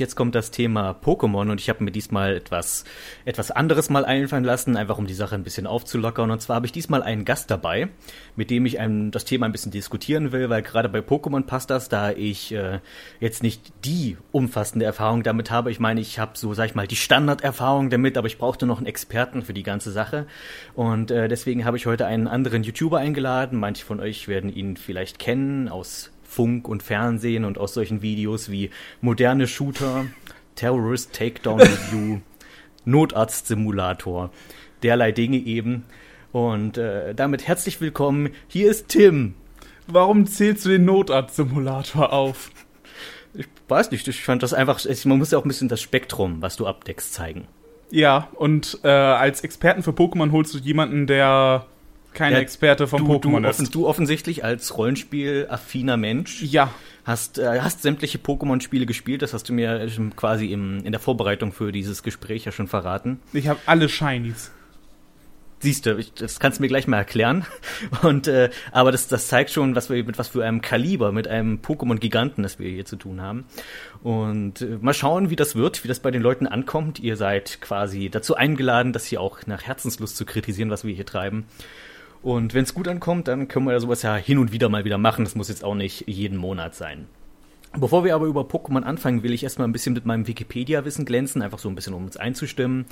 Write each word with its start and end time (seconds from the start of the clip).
Jetzt 0.00 0.16
kommt 0.16 0.34
das 0.34 0.50
Thema 0.50 0.92
Pokémon 0.92 1.50
und 1.50 1.60
ich 1.60 1.68
habe 1.68 1.84
mir 1.84 1.90
diesmal 1.90 2.34
etwas, 2.34 2.84
etwas 3.26 3.50
anderes 3.50 3.90
mal 3.90 4.06
einfallen 4.06 4.44
lassen, 4.44 4.78
einfach 4.78 4.96
um 4.96 5.06
die 5.06 5.12
Sache 5.12 5.34
ein 5.34 5.42
bisschen 5.42 5.66
aufzulockern. 5.66 6.30
Und 6.30 6.40
zwar 6.40 6.56
habe 6.56 6.64
ich 6.64 6.72
diesmal 6.72 7.02
einen 7.02 7.26
Gast 7.26 7.50
dabei, 7.50 7.90
mit 8.34 8.48
dem 8.48 8.64
ich 8.64 8.80
ein, 8.80 9.10
das 9.10 9.26
Thema 9.26 9.44
ein 9.44 9.52
bisschen 9.52 9.72
diskutieren 9.72 10.32
will, 10.32 10.48
weil 10.48 10.62
gerade 10.62 10.88
bei 10.88 11.00
Pokémon 11.00 11.42
passt 11.42 11.68
das, 11.68 11.90
da 11.90 12.12
ich 12.12 12.50
äh, 12.52 12.80
jetzt 13.20 13.42
nicht 13.42 13.74
die 13.84 14.16
umfassende 14.32 14.86
Erfahrung 14.86 15.22
damit 15.22 15.50
habe. 15.50 15.70
Ich 15.70 15.80
meine, 15.80 16.00
ich 16.00 16.18
habe 16.18 16.32
so, 16.34 16.54
sag 16.54 16.64
ich 16.64 16.74
mal, 16.74 16.86
die 16.86 16.96
Standarderfahrung 16.96 17.90
damit, 17.90 18.16
aber 18.16 18.26
ich 18.26 18.38
brauchte 18.38 18.64
noch 18.64 18.78
einen 18.78 18.86
Experten 18.86 19.42
für 19.42 19.52
die 19.52 19.64
ganze 19.64 19.92
Sache. 19.92 20.26
Und 20.74 21.10
äh, 21.10 21.28
deswegen 21.28 21.66
habe 21.66 21.76
ich 21.76 21.84
heute 21.84 22.06
einen 22.06 22.26
anderen 22.26 22.62
YouTuber 22.62 22.96
eingeladen. 22.96 23.58
Manche 23.58 23.84
von 23.84 24.00
euch 24.00 24.28
werden 24.28 24.50
ihn 24.50 24.78
vielleicht 24.78 25.18
kennen 25.18 25.68
aus 25.68 26.10
Funk 26.30 26.68
und 26.68 26.82
Fernsehen 26.84 27.44
und 27.44 27.58
aus 27.58 27.74
solchen 27.74 28.02
Videos 28.02 28.50
wie 28.50 28.70
moderne 29.00 29.48
Shooter, 29.48 30.06
Terrorist 30.54 31.12
Takedown 31.12 31.60
Review, 31.60 32.20
Notarzt 32.84 33.48
Simulator, 33.48 34.30
derlei 34.84 35.10
Dinge 35.10 35.38
eben. 35.38 35.84
Und 36.30 36.78
äh, 36.78 37.16
damit 37.16 37.48
herzlich 37.48 37.80
willkommen. 37.80 38.30
Hier 38.46 38.70
ist 38.70 38.88
Tim. 38.88 39.34
Warum 39.88 40.24
zählst 40.26 40.64
du 40.64 40.68
den 40.68 40.84
Notarzt-Simulator 40.84 42.12
auf? 42.12 42.52
Ich 43.34 43.48
weiß 43.66 43.90
nicht, 43.90 44.06
ich 44.06 44.22
fand 44.22 44.44
das 44.44 44.54
einfach, 44.54 44.80
man 45.06 45.18
muss 45.18 45.32
ja 45.32 45.38
auch 45.38 45.44
ein 45.44 45.48
bisschen 45.48 45.68
das 45.68 45.80
Spektrum, 45.80 46.40
was 46.40 46.54
du 46.54 46.68
abdeckst, 46.68 47.12
zeigen. 47.12 47.48
Ja, 47.90 48.28
und 48.34 48.78
äh, 48.84 48.88
als 48.88 49.40
Experten 49.40 49.82
für 49.82 49.90
Pokémon 49.90 50.30
holst 50.30 50.54
du 50.54 50.58
jemanden, 50.58 51.08
der 51.08 51.66
kein 52.12 52.32
ja, 52.32 52.38
Experte 52.38 52.86
vom 52.86 53.04
du, 53.04 53.12
Pokémon 53.12 53.42
du, 53.42 53.48
offen, 53.48 53.70
du 53.70 53.86
offensichtlich 53.86 54.44
als 54.44 54.76
Rollenspiel-affiner 54.76 55.96
Mensch. 55.96 56.42
Ja. 56.42 56.72
Hast, 57.04 57.38
äh, 57.38 57.60
hast 57.60 57.82
sämtliche 57.82 58.18
Pokémon-Spiele 58.18 58.86
gespielt, 58.86 59.22
das 59.22 59.32
hast 59.32 59.48
du 59.48 59.52
mir 59.52 59.88
quasi 60.16 60.46
im, 60.46 60.84
in 60.84 60.92
der 60.92 61.00
Vorbereitung 61.00 61.52
für 61.52 61.72
dieses 61.72 62.02
Gespräch 62.02 62.44
ja 62.44 62.52
schon 62.52 62.68
verraten. 62.68 63.20
Ich 63.32 63.48
habe 63.48 63.60
alle 63.66 63.88
Shinies. 63.88 64.50
Siehst 65.62 65.84
du, 65.84 65.98
ich, 65.98 66.14
das 66.14 66.40
kannst 66.40 66.58
du 66.58 66.62
mir 66.62 66.68
gleich 66.68 66.86
mal 66.86 66.96
erklären. 66.96 67.44
Und 68.02 68.28
äh, 68.28 68.48
aber 68.72 68.92
das, 68.92 69.08
das 69.08 69.28
zeigt 69.28 69.50
schon, 69.50 69.76
was 69.76 69.90
wir 69.90 70.02
mit 70.04 70.18
was 70.18 70.28
für 70.28 70.42
einem 70.42 70.62
Kaliber, 70.62 71.12
mit 71.12 71.28
einem 71.28 71.60
Pokémon-Giganten, 71.60 72.42
das 72.42 72.58
wir 72.58 72.70
hier 72.70 72.86
zu 72.86 72.96
tun 72.96 73.20
haben. 73.20 73.44
Und 74.02 74.62
äh, 74.62 74.78
mal 74.80 74.94
schauen, 74.94 75.28
wie 75.28 75.36
das 75.36 75.56
wird, 75.56 75.84
wie 75.84 75.88
das 75.88 76.00
bei 76.00 76.10
den 76.10 76.22
Leuten 76.22 76.46
ankommt. 76.46 76.98
Ihr 76.98 77.16
seid 77.16 77.60
quasi 77.60 78.08
dazu 78.08 78.36
eingeladen, 78.36 78.94
das 78.94 79.04
hier 79.04 79.20
auch 79.20 79.46
nach 79.46 79.62
Herzenslust 79.62 80.16
zu 80.16 80.24
kritisieren, 80.24 80.70
was 80.70 80.84
wir 80.84 80.94
hier 80.94 81.06
treiben. 81.06 81.44
Und 82.22 82.52
wenn 82.54 82.64
es 82.64 82.74
gut 82.74 82.88
ankommt, 82.88 83.28
dann 83.28 83.48
können 83.48 83.66
wir 83.66 83.80
sowas 83.80 84.02
ja 84.02 84.16
hin 84.16 84.38
und 84.38 84.52
wieder 84.52 84.68
mal 84.68 84.84
wieder 84.84 84.98
machen. 84.98 85.24
Das 85.24 85.34
muss 85.34 85.48
jetzt 85.48 85.64
auch 85.64 85.74
nicht 85.74 86.04
jeden 86.06 86.36
Monat 86.36 86.74
sein. 86.74 87.06
Bevor 87.78 88.02
wir 88.04 88.16
aber 88.16 88.26
über 88.26 88.40
Pokémon 88.40 88.82
anfangen, 88.82 89.22
will 89.22 89.32
ich 89.32 89.44
erstmal 89.44 89.68
ein 89.68 89.72
bisschen 89.72 89.92
mit 89.92 90.04
meinem 90.04 90.26
Wikipedia-Wissen 90.26 91.04
glänzen, 91.04 91.40
einfach 91.40 91.60
so 91.60 91.68
ein 91.68 91.76
bisschen 91.76 91.94
um 91.94 92.04
uns 92.04 92.16
einzustimmen. 92.16 92.84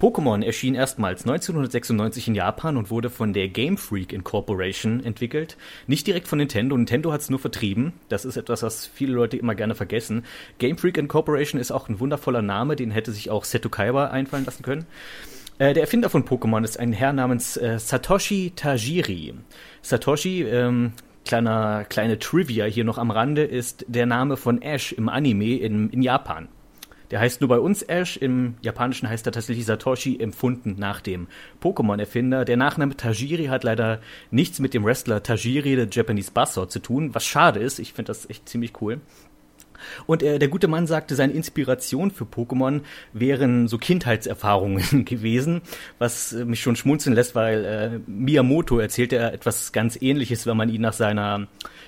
Pokémon 0.00 0.44
erschien 0.44 0.74
erstmals 0.74 1.22
1996 1.22 2.26
in 2.26 2.34
Japan 2.34 2.76
und 2.76 2.90
wurde 2.90 3.08
von 3.08 3.32
der 3.32 3.46
Game 3.46 3.76
Freak 3.76 4.12
Incorporation 4.12 5.04
entwickelt. 5.04 5.56
Nicht 5.86 6.08
direkt 6.08 6.26
von 6.26 6.38
Nintendo. 6.38 6.76
Nintendo 6.76 7.12
hat 7.12 7.20
es 7.20 7.30
nur 7.30 7.38
vertrieben. 7.38 7.92
Das 8.08 8.24
ist 8.24 8.36
etwas, 8.36 8.64
was 8.64 8.84
viele 8.84 9.12
Leute 9.12 9.36
immer 9.36 9.54
gerne 9.54 9.76
vergessen. 9.76 10.24
Game 10.58 10.76
Freak 10.76 10.98
Incorporation 10.98 11.60
ist 11.60 11.70
auch 11.70 11.88
ein 11.88 12.00
wundervoller 12.00 12.42
Name, 12.42 12.74
den 12.74 12.90
hätte 12.90 13.12
sich 13.12 13.30
auch 13.30 13.44
Seto 13.44 13.68
Kaiba 13.68 14.08
einfallen 14.08 14.44
lassen 14.44 14.64
können. 14.64 14.86
Äh, 15.58 15.72
der 15.72 15.84
Erfinder 15.84 16.10
von 16.10 16.24
Pokémon 16.24 16.62
ist 16.64 16.78
ein 16.78 16.92
Herr 16.92 17.14
namens 17.14 17.56
äh, 17.56 17.78
Satoshi 17.78 18.52
Tajiri. 18.54 19.32
Satoshi, 19.80 20.42
ähm, 20.42 20.92
kleiner, 21.24 21.84
kleine 21.84 22.18
Trivia 22.18 22.66
hier 22.66 22.84
noch 22.84 22.98
am 22.98 23.10
Rande, 23.10 23.44
ist 23.44 23.86
der 23.88 24.04
Name 24.04 24.36
von 24.36 24.60
Ash 24.60 24.92
im 24.92 25.08
Anime 25.08 25.56
in, 25.56 25.88
in 25.88 26.02
Japan. 26.02 26.48
Der 27.10 27.20
heißt 27.20 27.40
nur 27.40 27.48
bei 27.48 27.58
uns 27.58 27.82
Ash, 27.82 28.16
im 28.18 28.56
Japanischen 28.60 29.08
heißt 29.08 29.26
er 29.26 29.32
tatsächlich 29.32 29.64
Satoshi, 29.64 30.18
empfunden 30.20 30.74
nach 30.76 31.00
dem 31.00 31.28
Pokémon-Erfinder. 31.62 32.44
Der 32.44 32.56
Nachname 32.56 32.96
Tajiri 32.96 33.46
hat 33.46 33.64
leider 33.64 34.00
nichts 34.30 34.58
mit 34.58 34.74
dem 34.74 34.84
Wrestler 34.84 35.22
Tajiri, 35.22 35.76
der 35.76 35.88
Japanese 35.90 36.32
Buzzsaw, 36.32 36.66
zu 36.66 36.80
tun, 36.80 37.14
was 37.14 37.24
schade 37.24 37.60
ist. 37.60 37.78
Ich 37.78 37.94
finde 37.94 38.08
das 38.08 38.28
echt 38.28 38.48
ziemlich 38.48 38.72
cool. 38.82 39.00
Und 40.06 40.22
äh, 40.22 40.38
der 40.38 40.48
gute 40.48 40.68
Mann 40.68 40.86
sagte, 40.86 41.14
seine 41.14 41.32
Inspiration 41.32 42.10
für 42.10 42.24
Pokémon 42.24 42.80
wären 43.12 43.68
so 43.68 43.78
Kindheitserfahrungen 43.78 45.04
gewesen, 45.04 45.62
was 45.98 46.32
äh, 46.32 46.44
mich 46.44 46.60
schon 46.60 46.76
schmunzeln 46.76 47.14
lässt, 47.14 47.34
weil 47.34 47.64
äh, 47.64 48.10
Miyamoto 48.10 48.78
erzählte 48.78 49.18
etwas 49.18 49.72
ganz 49.72 50.00
ähnliches, 50.00 50.46
wenn 50.46 50.56
man 50.56 50.68
ihn 50.68 50.82
nach 50.82 50.92
seiner 50.92 51.46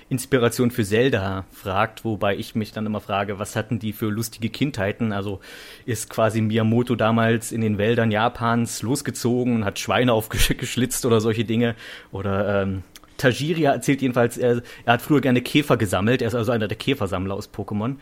Inspiration 0.09 0.71
für 0.71 0.83
Zelda 0.83 1.45
fragt, 1.51 2.03
wobei 2.03 2.35
ich 2.35 2.55
mich 2.55 2.71
dann 2.71 2.85
immer 2.85 3.01
frage, 3.01 3.37
was 3.37 3.55
hatten 3.55 3.79
die 3.79 3.93
für 3.93 4.09
lustige 4.09 4.49
Kindheiten? 4.49 5.13
Also 5.13 5.39
ist 5.85 6.09
quasi 6.09 6.41
Miyamoto 6.41 6.95
damals 6.95 7.51
in 7.51 7.61
den 7.61 7.77
Wäldern 7.77 8.11
Japans 8.11 8.81
losgezogen 8.81 9.57
und 9.57 9.65
hat 9.65 9.79
Schweine 9.79 10.13
aufgeschlitzt 10.19 11.05
oder 11.05 11.21
solche 11.21 11.45
Dinge? 11.45 11.75
Oder 12.11 12.63
ähm, 12.63 12.83
Tajiria 13.19 13.71
erzählt 13.73 14.01
jedenfalls, 14.01 14.37
er, 14.37 14.63
er, 14.85 14.93
hat 14.93 15.01
früher 15.03 15.21
gerne 15.21 15.41
Käfer 15.41 15.77
gesammelt. 15.77 16.23
Er 16.23 16.29
ist 16.29 16.35
also 16.35 16.51
einer 16.51 16.67
der 16.67 16.77
Käfersammler 16.77 17.35
aus 17.35 17.51
Pokémon 17.53 17.97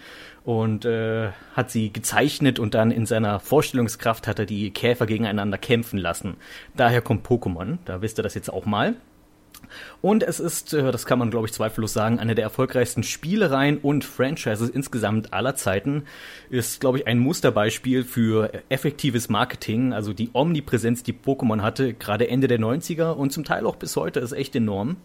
und 0.46 0.86
äh, 0.86 1.30
hat 1.54 1.72
sie 1.72 1.92
gezeichnet 1.92 2.60
und 2.60 2.74
dann 2.74 2.92
in 2.92 3.06
seiner 3.06 3.42
Vorstellungskraft 3.42 4.28
hat 4.28 4.40
er 4.40 4.46
die 4.46 4.72
Käfer 4.72 5.06
gegeneinander 5.06 5.58
kämpfen 5.58 6.00
lassen. 6.00 6.38
Daher 6.76 7.02
kommt 7.02 7.28
Pokémon. 7.28 7.80
Da 7.84 8.02
wisst 8.02 8.20
ihr 8.20 8.24
das 8.24 8.36
jetzt 8.36 8.52
auch 8.52 8.66
mal. 8.66 8.96
Und 10.02 10.24
es 10.24 10.40
ist, 10.40 10.74
äh, 10.74 10.92
das 10.92 11.06
kann 11.06 11.20
man 11.20 11.30
glaube 11.32 11.48
ich 11.48 11.54
zweifellos 11.54 11.94
sagen, 11.94 12.20
eine 12.20 12.36
der 12.36 12.44
erfolgreichsten 12.44 13.04
Spielereien 13.04 13.78
und 13.78 14.04
Franchises 14.04 14.70
insgesamt 14.70 15.34
aller 15.34 15.56
Zeiten. 15.56 16.04
Ist 16.50 16.80
glaube 16.80 17.00
ich 17.00 17.08
ein 17.08 17.20
Musterbeispiel 17.20 18.04
für 18.04 18.52
effektives 18.70 19.30
Marketing, 19.30 19.94
also 19.94 20.14
die 20.14 20.30
Omnipräsenz, 20.34 21.04
die 21.04 21.14
Pokémon 21.14 21.62
hatte, 21.62 21.94
gerade 21.94 22.30
Ende 22.30 22.48
der 22.48 22.60
90er 22.60 23.12
und 23.12 23.32
zum 23.32 23.44
Teil 23.44 23.66
auch 23.66 23.76
bis 23.76 23.96
heute 23.96 24.20
ist 24.20 24.32
echt 24.32 24.56
enorm. 24.56 24.98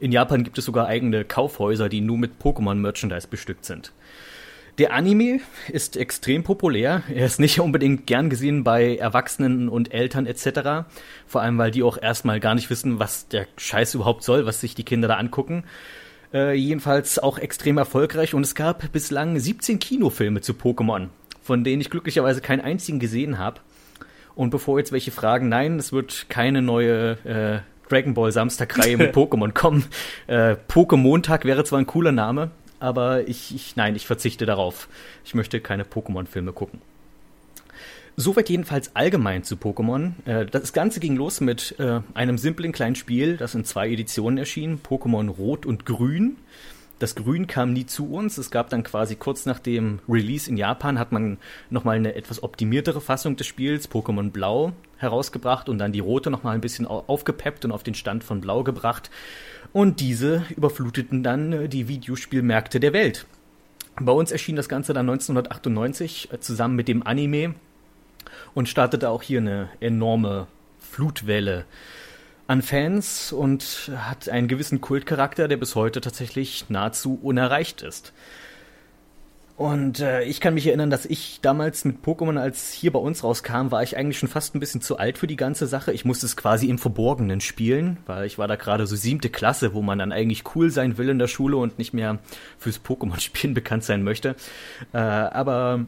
In 0.00 0.12
Japan 0.12 0.42
gibt 0.42 0.58
es 0.58 0.64
sogar 0.64 0.86
eigene 0.86 1.24
Kaufhäuser, 1.24 1.88
die 1.88 2.00
nur 2.00 2.18
mit 2.18 2.40
Pokémon-Merchandise 2.42 3.28
bestückt 3.28 3.64
sind. 3.64 3.92
Der 4.78 4.94
Anime 4.94 5.40
ist 5.68 5.98
extrem 5.98 6.44
populär. 6.44 7.02
Er 7.14 7.26
ist 7.26 7.38
nicht 7.38 7.60
unbedingt 7.60 8.06
gern 8.06 8.30
gesehen 8.30 8.64
bei 8.64 8.96
Erwachsenen 8.96 9.68
und 9.68 9.92
Eltern 9.92 10.26
etc. 10.26 10.88
Vor 11.26 11.42
allem, 11.42 11.58
weil 11.58 11.70
die 11.70 11.82
auch 11.82 12.00
erstmal 12.00 12.40
gar 12.40 12.54
nicht 12.54 12.70
wissen, 12.70 12.98
was 12.98 13.28
der 13.28 13.46
Scheiß 13.58 13.94
überhaupt 13.94 14.24
soll, 14.24 14.46
was 14.46 14.62
sich 14.62 14.74
die 14.74 14.84
Kinder 14.84 15.08
da 15.08 15.16
angucken. 15.16 15.64
Äh, 16.32 16.54
jedenfalls 16.54 17.18
auch 17.18 17.38
extrem 17.38 17.76
erfolgreich 17.76 18.32
und 18.32 18.42
es 18.42 18.54
gab 18.54 18.90
bislang 18.92 19.38
17 19.38 19.78
Kinofilme 19.78 20.40
zu 20.40 20.54
Pokémon, 20.54 21.08
von 21.42 21.64
denen 21.64 21.82
ich 21.82 21.90
glücklicherweise 21.90 22.40
keinen 22.40 22.62
einzigen 22.62 22.98
gesehen 22.98 23.38
habe. 23.38 23.60
Und 24.34 24.48
bevor 24.48 24.78
jetzt 24.78 24.92
welche 24.92 25.10
fragen, 25.10 25.50
nein, 25.50 25.78
es 25.78 25.92
wird 25.92 26.30
keine 26.30 26.62
neue 26.62 27.18
äh, 27.24 27.60
Dragon 27.90 28.14
Ball 28.14 28.32
Samstag-Reihe 28.32 28.96
mit 28.96 29.14
Pokémon 29.14 29.52
kommen. 29.52 29.84
Äh, 30.26 30.56
Pokémontag 30.68 31.44
wäre 31.44 31.64
zwar 31.64 31.80
ein 31.80 31.86
cooler 31.86 32.12
Name, 32.12 32.50
aber 32.82 33.28
ich, 33.28 33.54
ich, 33.54 33.76
nein, 33.76 33.96
ich 33.96 34.06
verzichte 34.06 34.44
darauf. 34.44 34.88
Ich 35.24 35.34
möchte 35.34 35.60
keine 35.60 35.84
Pokémon-Filme 35.84 36.52
gucken. 36.52 36.80
Soweit 38.16 38.50
jedenfalls 38.50 38.94
allgemein 38.94 39.42
zu 39.42 39.54
Pokémon. 39.54 40.12
Äh, 40.26 40.44
das 40.46 40.72
Ganze 40.72 41.00
ging 41.00 41.16
los 41.16 41.40
mit 41.40 41.76
äh, 41.78 42.00
einem 42.12 42.36
simplen 42.36 42.72
kleinen 42.72 42.94
Spiel, 42.94 43.36
das 43.38 43.54
in 43.54 43.64
zwei 43.64 43.88
Editionen 43.88 44.36
erschien, 44.36 44.80
Pokémon 44.82 45.30
Rot 45.30 45.64
und 45.64 45.86
Grün. 45.86 46.36
Das 47.02 47.16
Grün 47.16 47.48
kam 47.48 47.72
nie 47.72 47.84
zu 47.84 48.12
uns. 48.12 48.38
Es 48.38 48.52
gab 48.52 48.70
dann 48.70 48.84
quasi 48.84 49.16
kurz 49.16 49.44
nach 49.44 49.58
dem 49.58 49.98
Release 50.08 50.48
in 50.48 50.56
Japan 50.56 51.00
hat 51.00 51.10
man 51.10 51.38
nochmal 51.68 51.96
eine 51.96 52.14
etwas 52.14 52.44
optimiertere 52.44 53.00
Fassung 53.00 53.34
des 53.34 53.48
Spiels, 53.48 53.90
Pokémon 53.90 54.30
Blau, 54.30 54.70
herausgebracht 54.98 55.68
und 55.68 55.78
dann 55.78 55.90
die 55.90 55.98
rote 55.98 56.30
nochmal 56.30 56.54
ein 56.54 56.60
bisschen 56.60 56.86
aufgepeppt 56.86 57.64
und 57.64 57.72
auf 57.72 57.82
den 57.82 57.96
Stand 57.96 58.22
von 58.22 58.40
Blau 58.40 58.62
gebracht. 58.62 59.10
Und 59.72 59.98
diese 59.98 60.44
überfluteten 60.56 61.24
dann 61.24 61.52
äh, 61.52 61.68
die 61.68 61.88
Videospielmärkte 61.88 62.78
der 62.78 62.92
Welt. 62.92 63.26
Bei 64.00 64.12
uns 64.12 64.30
erschien 64.30 64.54
das 64.54 64.68
Ganze 64.68 64.92
dann 64.92 65.10
1998 65.10 66.32
äh, 66.32 66.38
zusammen 66.38 66.76
mit 66.76 66.86
dem 66.86 67.04
Anime 67.04 67.56
und 68.54 68.68
startete 68.68 69.10
auch 69.10 69.22
hier 69.22 69.40
eine 69.40 69.70
enorme 69.80 70.46
Flutwelle 70.78 71.64
an 72.46 72.62
Fans 72.62 73.32
und 73.32 73.90
hat 73.96 74.28
einen 74.28 74.48
gewissen 74.48 74.80
Kultcharakter, 74.80 75.48
der 75.48 75.56
bis 75.56 75.74
heute 75.74 76.00
tatsächlich 76.00 76.68
nahezu 76.68 77.18
unerreicht 77.22 77.82
ist. 77.82 78.12
Und 79.56 80.00
äh, 80.00 80.24
ich 80.24 80.40
kann 80.40 80.54
mich 80.54 80.66
erinnern, 80.66 80.90
dass 80.90 81.04
ich 81.04 81.38
damals 81.42 81.84
mit 81.84 82.02
Pokémon, 82.04 82.36
als 82.38 82.72
hier 82.72 82.90
bei 82.90 82.98
uns 82.98 83.22
rauskam, 83.22 83.70
war 83.70 83.82
ich 83.82 83.96
eigentlich 83.96 84.18
schon 84.18 84.28
fast 84.28 84.54
ein 84.54 84.60
bisschen 84.60 84.80
zu 84.80 84.96
alt 84.96 85.18
für 85.18 85.26
die 85.26 85.36
ganze 85.36 85.66
Sache. 85.66 85.92
Ich 85.92 86.04
musste 86.04 86.26
es 86.26 86.36
quasi 86.36 86.68
im 86.68 86.78
Verborgenen 86.78 87.40
spielen, 87.40 87.98
weil 88.06 88.26
ich 88.26 88.38
war 88.38 88.48
da 88.48 88.56
gerade 88.56 88.86
so 88.86 88.96
siebte 88.96 89.28
Klasse, 89.28 89.74
wo 89.74 89.82
man 89.82 89.98
dann 89.98 90.10
eigentlich 90.10 90.56
cool 90.56 90.70
sein 90.70 90.96
will 90.98 91.10
in 91.10 91.18
der 91.18 91.28
Schule 91.28 91.58
und 91.58 91.78
nicht 91.78 91.92
mehr 91.92 92.18
fürs 92.58 92.80
Pokémon-Spielen 92.82 93.54
bekannt 93.54 93.84
sein 93.84 94.02
möchte. 94.02 94.36
Äh, 94.92 94.98
aber 94.98 95.86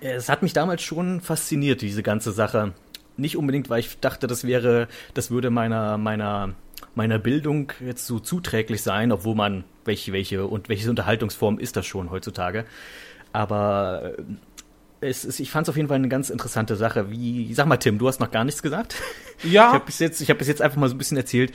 es 0.00 0.28
hat 0.28 0.42
mich 0.42 0.52
damals 0.52 0.82
schon 0.82 1.20
fasziniert, 1.20 1.82
diese 1.82 2.02
ganze 2.02 2.32
Sache. 2.32 2.74
Nicht 3.16 3.36
unbedingt, 3.36 3.68
weil 3.70 3.80
ich 3.80 4.00
dachte, 4.00 4.26
das 4.26 4.44
wäre, 4.44 4.88
das 5.14 5.30
würde 5.30 5.50
meiner, 5.50 5.98
meiner 5.98 6.54
meiner 6.94 7.18
Bildung 7.18 7.72
jetzt 7.80 8.06
so 8.06 8.18
zuträglich 8.18 8.82
sein, 8.82 9.12
obwohl 9.12 9.34
man, 9.34 9.64
welche, 9.86 10.12
welche 10.12 10.44
und 10.46 10.68
welche 10.68 10.90
Unterhaltungsform 10.90 11.58
ist 11.58 11.76
das 11.76 11.86
schon 11.86 12.10
heutzutage. 12.10 12.66
Aber 13.32 14.12
äh, 15.00 15.06
es 15.08 15.24
ist, 15.24 15.40
ich 15.40 15.50
fand 15.50 15.66
es 15.66 15.70
auf 15.70 15.76
jeden 15.76 15.88
Fall 15.88 15.96
eine 15.96 16.08
ganz 16.08 16.28
interessante 16.28 16.76
Sache. 16.76 17.10
Wie, 17.10 17.52
sag 17.54 17.66
mal, 17.66 17.76
Tim, 17.78 17.98
du 17.98 18.08
hast 18.08 18.20
noch 18.20 18.30
gar 18.30 18.44
nichts 18.44 18.62
gesagt? 18.62 18.94
Ja. 19.44 19.68
Ich 19.70 19.74
habe 19.74 19.86
bis 19.86 19.98
jetzt, 19.98 20.20
ich 20.20 20.28
habe 20.30 20.38
bis 20.38 20.46
jetzt 20.46 20.62
einfach 20.62 20.76
mal 20.76 20.88
so 20.88 20.94
ein 20.94 20.98
bisschen 20.98 21.16
erzählt. 21.16 21.52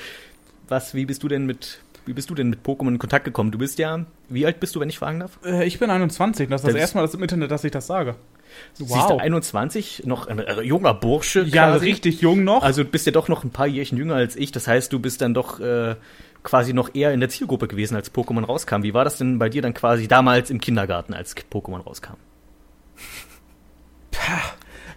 Was, 0.67 0.93
wie 0.93 1.05
bist 1.05 1.23
du 1.23 1.29
denn 1.29 1.45
mit, 1.45 1.79
wie 2.05 2.11
bist 2.11 2.29
du 2.29 2.35
denn 2.35 2.49
mit 2.49 2.59
Pokémon 2.65 2.89
in 2.89 2.99
Kontakt 2.99 3.23
gekommen? 3.23 3.49
Du 3.49 3.57
bist 3.57 3.79
ja, 3.79 4.05
wie 4.27 4.45
alt 4.45 4.59
bist 4.59 4.75
du, 4.75 4.81
wenn 4.81 4.89
ich 4.89 4.99
fragen 4.99 5.21
darf? 5.21 5.39
Äh, 5.45 5.65
ich 5.65 5.79
bin 5.79 5.89
21, 5.89 6.49
das 6.49 6.61
ist 6.61 6.65
das, 6.67 6.73
Das- 6.73 6.81
erste 6.81 6.97
Mal 6.97 7.03
das 7.03 7.13
im 7.13 7.21
Internet, 7.23 7.49
dass 7.49 7.63
ich 7.63 7.71
das 7.71 7.87
sage. 7.87 8.15
Siehst 8.73 9.09
du, 9.09 9.17
21, 9.17 10.03
noch 10.05 10.27
ein 10.27 10.39
äh, 10.39 10.61
junger 10.61 10.93
Bursche 10.93 11.41
Ja, 11.43 11.71
quasi. 11.71 11.85
richtig 11.85 12.21
jung 12.21 12.43
noch. 12.43 12.63
Also 12.63 12.83
du 12.83 12.89
bist 12.89 13.05
ja 13.05 13.11
doch 13.11 13.27
noch 13.27 13.43
ein 13.43 13.49
paar 13.51 13.67
Jährchen 13.67 13.97
jünger 13.97 14.15
als 14.15 14.35
ich. 14.35 14.51
Das 14.51 14.67
heißt, 14.67 14.91
du 14.93 14.99
bist 14.99 15.21
dann 15.21 15.33
doch 15.33 15.59
äh, 15.59 15.95
quasi 16.43 16.73
noch 16.73 16.93
eher 16.95 17.13
in 17.13 17.19
der 17.19 17.29
Zielgruppe 17.29 17.67
gewesen, 17.67 17.95
als 17.95 18.13
Pokémon 18.13 18.45
rauskam. 18.45 18.83
Wie 18.83 18.93
war 18.93 19.03
das 19.03 19.17
denn 19.17 19.39
bei 19.39 19.49
dir 19.49 19.61
dann 19.61 19.73
quasi 19.73 20.07
damals 20.07 20.49
im 20.49 20.61
Kindergarten, 20.61 21.13
als 21.13 21.35
Pokémon 21.35 21.81
rauskam? 21.81 22.15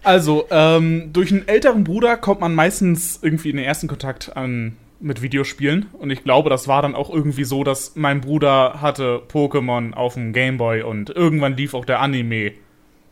Also, 0.02 0.46
ähm, 0.50 1.12
durch 1.12 1.30
einen 1.30 1.46
älteren 1.46 1.84
Bruder 1.84 2.16
kommt 2.16 2.40
man 2.40 2.54
meistens 2.54 3.18
irgendwie 3.22 3.50
in 3.50 3.56
den 3.56 3.66
ersten 3.66 3.86
Kontakt 3.86 4.36
an 4.36 4.76
mit 4.98 5.22
Videospielen. 5.22 5.86
Und 5.98 6.10
ich 6.10 6.24
glaube, 6.24 6.50
das 6.50 6.68
war 6.68 6.82
dann 6.82 6.94
auch 6.94 7.10
irgendwie 7.10 7.44
so, 7.44 7.64
dass 7.64 7.96
mein 7.96 8.20
Bruder 8.20 8.80
hatte 8.80 9.22
Pokémon 9.30 9.92
auf 9.92 10.14
dem 10.14 10.32
Gameboy 10.32 10.82
und 10.82 11.10
irgendwann 11.10 11.56
lief 11.56 11.74
auch 11.74 11.84
der 11.84 12.00
Anime 12.00 12.52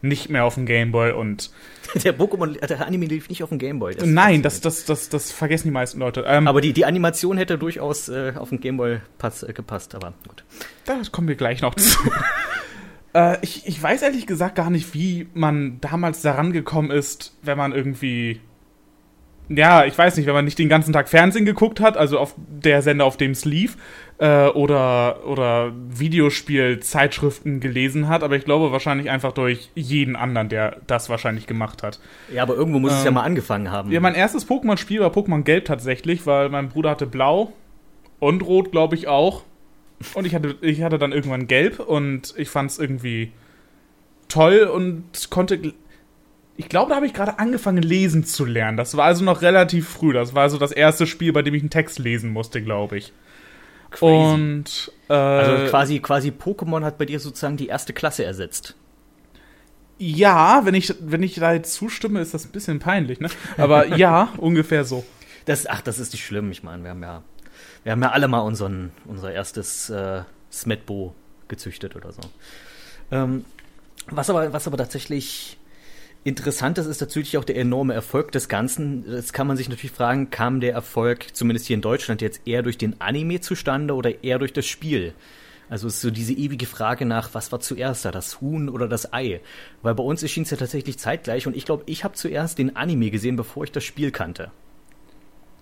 nicht 0.00 0.28
mehr 0.30 0.44
auf 0.44 0.54
dem 0.54 0.64
Gameboy 0.66 1.12
und 1.12 1.50
Der 2.04 2.16
Pokémon, 2.16 2.58
der 2.66 2.86
Anime 2.86 3.06
lief 3.06 3.28
nicht 3.30 3.42
auf 3.42 3.48
dem 3.48 3.58
Gameboy. 3.58 3.94
Das- 3.94 4.06
nein, 4.06 4.42
das, 4.42 4.60
das, 4.60 4.84
das, 4.84 5.08
das 5.08 5.32
vergessen 5.32 5.68
die 5.68 5.72
meisten 5.72 5.98
Leute. 6.00 6.24
Ähm, 6.26 6.46
Aber 6.46 6.60
die, 6.60 6.72
die 6.72 6.84
Animation 6.84 7.38
hätte 7.38 7.56
durchaus 7.58 8.08
äh, 8.08 8.34
auf 8.36 8.50
den 8.50 8.60
Gameboy 8.60 9.00
pass, 9.16 9.42
äh, 9.42 9.52
gepasst, 9.52 9.94
aber 9.94 10.12
gut. 10.26 10.44
Da 10.84 11.00
kommen 11.10 11.28
wir 11.28 11.34
gleich 11.36 11.62
noch 11.62 11.74
zu. 11.76 11.98
äh, 13.14 13.38
ich, 13.42 13.66
ich 13.66 13.82
weiß 13.82 14.02
ehrlich 14.02 14.26
gesagt 14.26 14.54
gar 14.56 14.70
nicht, 14.70 14.92
wie 14.94 15.28
man 15.34 15.80
damals 15.80 16.20
daran 16.22 16.52
gekommen 16.52 16.90
ist, 16.90 17.34
wenn 17.42 17.56
man 17.58 17.72
irgendwie. 17.72 18.40
Ja, 19.48 19.84
ich 19.84 19.96
weiß 19.96 20.16
nicht, 20.16 20.26
wenn 20.26 20.34
man 20.34 20.44
nicht 20.44 20.58
den 20.58 20.68
ganzen 20.68 20.92
Tag 20.92 21.08
Fernsehen 21.08 21.46
geguckt 21.46 21.80
hat, 21.80 21.96
also 21.96 22.18
auf 22.18 22.34
der 22.36 22.82
Sender, 22.82 23.06
auf 23.06 23.16
dem 23.16 23.30
es 23.30 23.44
lief, 23.44 23.76
äh, 24.18 24.48
oder, 24.48 25.26
oder 25.26 25.72
Videospielzeitschriften 25.88 27.60
gelesen 27.60 28.08
hat, 28.08 28.22
aber 28.22 28.36
ich 28.36 28.44
glaube 28.44 28.72
wahrscheinlich 28.72 29.10
einfach 29.10 29.32
durch 29.32 29.70
jeden 29.74 30.16
anderen, 30.16 30.48
der 30.48 30.78
das 30.86 31.08
wahrscheinlich 31.08 31.46
gemacht 31.46 31.82
hat. 31.82 31.98
Ja, 32.32 32.42
aber 32.42 32.56
irgendwo 32.56 32.78
muss 32.78 32.92
es 32.92 33.04
ja 33.04 33.08
Ähm, 33.08 33.14
mal 33.14 33.22
angefangen 33.22 33.70
haben. 33.70 33.90
Ja, 33.90 34.00
mein 34.00 34.14
erstes 34.14 34.46
Pokémon-Spiel 34.46 35.00
war 35.00 35.10
Pokémon 35.10 35.42
Gelb 35.42 35.64
tatsächlich, 35.64 36.26
weil 36.26 36.48
mein 36.50 36.68
Bruder 36.68 36.90
hatte 36.90 37.06
Blau 37.06 37.52
und 38.18 38.42
Rot, 38.42 38.70
glaube 38.72 38.96
ich, 38.96 39.08
auch. 39.08 39.44
Und 40.14 40.26
ich 40.26 40.34
hatte, 40.34 40.56
ich 40.60 40.82
hatte 40.82 40.98
dann 40.98 41.12
irgendwann 41.12 41.46
Gelb 41.46 41.80
und 41.80 42.34
ich 42.36 42.50
fand 42.50 42.70
es 42.70 42.78
irgendwie 42.78 43.32
toll 44.28 44.70
und 44.72 45.30
konnte. 45.30 45.72
Ich 46.58 46.68
glaube, 46.68 46.90
da 46.90 46.96
habe 46.96 47.06
ich 47.06 47.14
gerade 47.14 47.38
angefangen, 47.38 47.84
lesen 47.84 48.24
zu 48.24 48.44
lernen. 48.44 48.76
Das 48.76 48.96
war 48.96 49.04
also 49.04 49.24
noch 49.24 49.42
relativ 49.42 49.88
früh. 49.88 50.12
Das 50.12 50.34
war 50.34 50.42
also 50.42 50.58
das 50.58 50.72
erste 50.72 51.06
Spiel, 51.06 51.32
bei 51.32 51.42
dem 51.42 51.54
ich 51.54 51.62
einen 51.62 51.70
Text 51.70 52.00
lesen 52.00 52.32
musste, 52.32 52.60
glaube 52.60 52.98
ich. 52.98 53.12
Crazy. 53.92 54.34
Und. 54.34 54.92
Äh, 55.08 55.12
also 55.12 55.70
quasi, 55.70 56.00
quasi 56.00 56.30
Pokémon 56.30 56.82
hat 56.82 56.98
bei 56.98 57.04
dir 57.04 57.20
sozusagen 57.20 57.56
die 57.56 57.68
erste 57.68 57.92
Klasse 57.92 58.24
ersetzt. 58.24 58.74
Ja, 59.98 60.64
wenn 60.64 60.74
ich, 60.74 60.92
wenn 60.98 61.22
ich 61.22 61.36
da 61.36 61.52
jetzt 61.52 61.74
zustimme, 61.74 62.20
ist 62.20 62.34
das 62.34 62.46
ein 62.46 62.50
bisschen 62.50 62.80
peinlich, 62.80 63.20
ne? 63.20 63.30
Aber 63.56 63.86
ja, 63.96 64.32
ungefähr 64.36 64.82
so. 64.84 65.06
Das, 65.44 65.64
ach, 65.68 65.80
das 65.80 66.00
ist 66.00 66.12
nicht 66.12 66.26
schlimm. 66.26 66.50
Ich 66.50 66.64
meine, 66.64 66.82
wir 66.82 66.90
haben 66.90 67.02
ja, 67.04 67.22
wir 67.84 67.92
haben 67.92 68.02
ja 68.02 68.10
alle 68.10 68.26
mal 68.26 68.40
unseren, 68.40 68.90
unser 69.06 69.32
erstes 69.32 69.90
äh, 69.90 70.22
Smetbo 70.50 71.14
gezüchtet 71.46 71.94
oder 71.94 72.10
so. 72.10 72.22
Ähm, 73.12 73.44
was 74.10 74.28
aber, 74.28 74.52
was 74.52 74.66
aber 74.66 74.76
tatsächlich 74.76 75.56
interessant 76.24 76.78
ist, 76.78 77.00
natürlich 77.00 77.38
auch 77.38 77.44
der 77.44 77.56
enorme 77.56 77.94
Erfolg 77.94 78.32
des 78.32 78.48
Ganzen. 78.48 79.04
Jetzt 79.08 79.32
kann 79.32 79.46
man 79.46 79.56
sich 79.56 79.68
natürlich 79.68 79.92
fragen, 79.92 80.30
kam 80.30 80.60
der 80.60 80.72
Erfolg, 80.72 81.34
zumindest 81.34 81.66
hier 81.66 81.74
in 81.74 81.80
Deutschland, 81.80 82.22
jetzt 82.22 82.42
eher 82.46 82.62
durch 82.62 82.78
den 82.78 83.00
Anime 83.00 83.40
zustande 83.40 83.94
oder 83.94 84.22
eher 84.22 84.38
durch 84.38 84.52
das 84.52 84.66
Spiel? 84.66 85.14
Also 85.70 85.86
ist 85.88 86.00
so 86.00 86.10
diese 86.10 86.32
ewige 86.32 86.66
Frage 86.66 87.04
nach, 87.04 87.34
was 87.34 87.52
war 87.52 87.60
zuerst 87.60 88.04
da, 88.04 88.10
das 88.10 88.40
Huhn 88.40 88.68
oder 88.68 88.88
das 88.88 89.12
Ei? 89.12 89.40
Weil 89.82 89.94
bei 89.94 90.02
uns 90.02 90.22
erschien 90.22 90.44
es 90.44 90.50
ja 90.50 90.56
tatsächlich 90.56 90.98
zeitgleich 90.98 91.46
und 91.46 91.56
ich 91.56 91.64
glaube, 91.64 91.82
ich 91.86 92.04
habe 92.04 92.14
zuerst 92.14 92.58
den 92.58 92.76
Anime 92.76 93.10
gesehen, 93.10 93.36
bevor 93.36 93.64
ich 93.64 93.72
das 93.72 93.84
Spiel 93.84 94.10
kannte. 94.10 94.50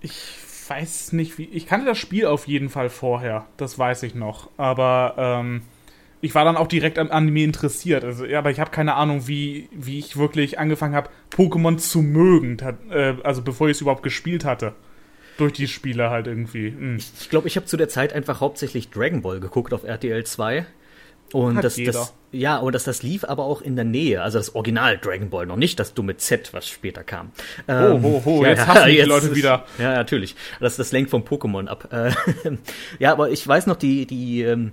Ich 0.01 0.13
weiß 0.67 1.13
nicht, 1.13 1.37
wie. 1.37 1.45
Ich 1.45 1.65
kannte 1.65 1.85
das 1.85 1.97
Spiel 1.97 2.25
auf 2.25 2.47
jeden 2.47 2.69
Fall 2.69 2.89
vorher. 2.89 3.47
Das 3.57 3.77
weiß 3.77 4.03
ich 4.03 4.15
noch. 4.15 4.49
Aber 4.57 5.15
ähm, 5.17 5.61
ich 6.21 6.33
war 6.35 6.45
dann 6.45 6.57
auch 6.57 6.67
direkt 6.67 6.97
am 6.99 7.11
Anime 7.11 7.43
interessiert. 7.43 8.03
Also, 8.03 8.25
ja, 8.25 8.39
aber 8.39 8.49
ich 8.51 8.59
habe 8.59 8.71
keine 8.71 8.95
Ahnung, 8.95 9.27
wie, 9.27 9.69
wie 9.71 9.99
ich 9.99 10.17
wirklich 10.17 10.59
angefangen 10.59 10.95
habe, 10.95 11.09
Pokémon 11.31 11.77
zu 11.77 12.01
mögen. 12.01 12.57
Äh, 12.89 13.15
also 13.23 13.41
bevor 13.41 13.67
ich 13.69 13.77
es 13.77 13.81
überhaupt 13.81 14.03
gespielt 14.03 14.45
hatte. 14.45 14.73
Durch 15.37 15.53
die 15.53 15.67
Spiele 15.67 16.09
halt 16.09 16.25
irgendwie. 16.25 16.69
Hm. 16.71 16.97
Ich 16.97 17.29
glaube, 17.29 17.47
ich 17.47 17.55
habe 17.57 17.67
zu 17.67 17.77
der 17.77 17.89
Zeit 17.89 18.11
einfach 18.13 18.41
hauptsächlich 18.41 18.89
Dragon 18.89 19.21
Ball 19.21 19.39
geguckt 19.39 19.71
auf 19.73 19.83
RTL 19.83 20.23
2. 20.25 20.65
Und 21.33 21.57
Hat 21.57 21.63
das, 21.65 21.75
jeder. 21.77 21.91
das, 21.91 22.13
ja, 22.31 22.57
und 22.57 22.73
das, 22.73 22.85
das 22.85 23.03
lief 23.03 23.25
aber 23.25 23.43
auch 23.43 23.61
in 23.61 23.75
der 23.75 23.83
Nähe, 23.83 24.21
also 24.21 24.37
das 24.37 24.55
Original 24.55 24.97
Dragon 24.97 25.29
Ball, 25.29 25.45
noch 25.45 25.57
nicht 25.57 25.77
das 25.77 25.93
dumme 25.93 26.15
Z, 26.15 26.53
was 26.53 26.67
später 26.69 27.03
kam. 27.03 27.31
Ähm, 27.67 28.01
ho, 28.01 28.21
ho, 28.23 28.45
jetzt 28.45 28.65
hassen 28.65 28.87
die 28.89 29.01
Leute 29.01 29.27
ist- 29.27 29.35
wieder. 29.35 29.65
Ja, 29.77 29.93
natürlich. 29.93 30.35
Das, 30.61 30.77
das 30.77 30.91
lenkt 30.93 31.09
vom 31.09 31.23
Pokémon 31.23 31.67
ab. 31.67 31.89
Äh, 31.91 32.11
ja, 32.99 33.11
aber 33.11 33.29
ich 33.29 33.45
weiß 33.45 33.67
noch, 33.67 33.75
die, 33.75 34.05
die, 34.05 34.41
ähm, 34.43 34.71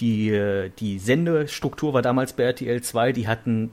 die, 0.00 0.30
äh, 0.30 0.70
die 0.78 0.98
Sendestruktur 0.98 1.94
war 1.94 2.02
damals 2.02 2.32
bei 2.32 2.44
RTL 2.44 2.80
2, 2.82 3.12
die 3.12 3.28
hatten 3.28 3.70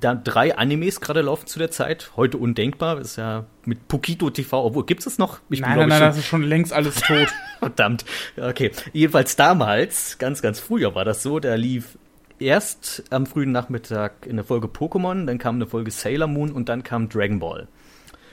da 0.00 0.14
drei 0.14 0.56
Animes 0.56 1.00
gerade 1.00 1.22
laufen 1.22 1.46
zu 1.46 1.58
der 1.58 1.70
Zeit. 1.70 2.12
Heute 2.16 2.38
undenkbar, 2.38 3.00
ist 3.00 3.16
ja 3.16 3.46
mit 3.64 3.88
Pokito 3.88 4.30
TV, 4.30 4.64
obwohl 4.64 4.84
gibt 4.84 5.06
es 5.06 5.18
noch? 5.18 5.40
Ich 5.48 5.60
Nein, 5.60 5.74
glaub 5.74 5.88
nein, 5.88 6.00
nein, 6.00 6.08
das 6.08 6.18
ist 6.18 6.26
schon 6.26 6.42
längst 6.42 6.72
alles 6.72 6.96
tot. 6.96 7.28
Verdammt. 7.58 8.04
Okay. 8.36 8.72
Jedenfalls 8.92 9.36
damals, 9.36 10.18
ganz, 10.18 10.42
ganz 10.42 10.60
früher 10.60 10.94
war 10.94 11.04
das 11.04 11.22
so, 11.22 11.40
da 11.40 11.54
lief 11.54 11.98
erst 12.38 13.04
am 13.10 13.26
frühen 13.26 13.52
Nachmittag 13.52 14.26
eine 14.28 14.44
Folge 14.44 14.66
Pokémon, 14.66 15.26
dann 15.26 15.38
kam 15.38 15.56
eine 15.56 15.66
Folge 15.66 15.90
Sailor 15.90 16.28
Moon 16.28 16.52
und 16.52 16.68
dann 16.68 16.82
kam 16.82 17.08
Dragon 17.08 17.38
Ball. 17.38 17.68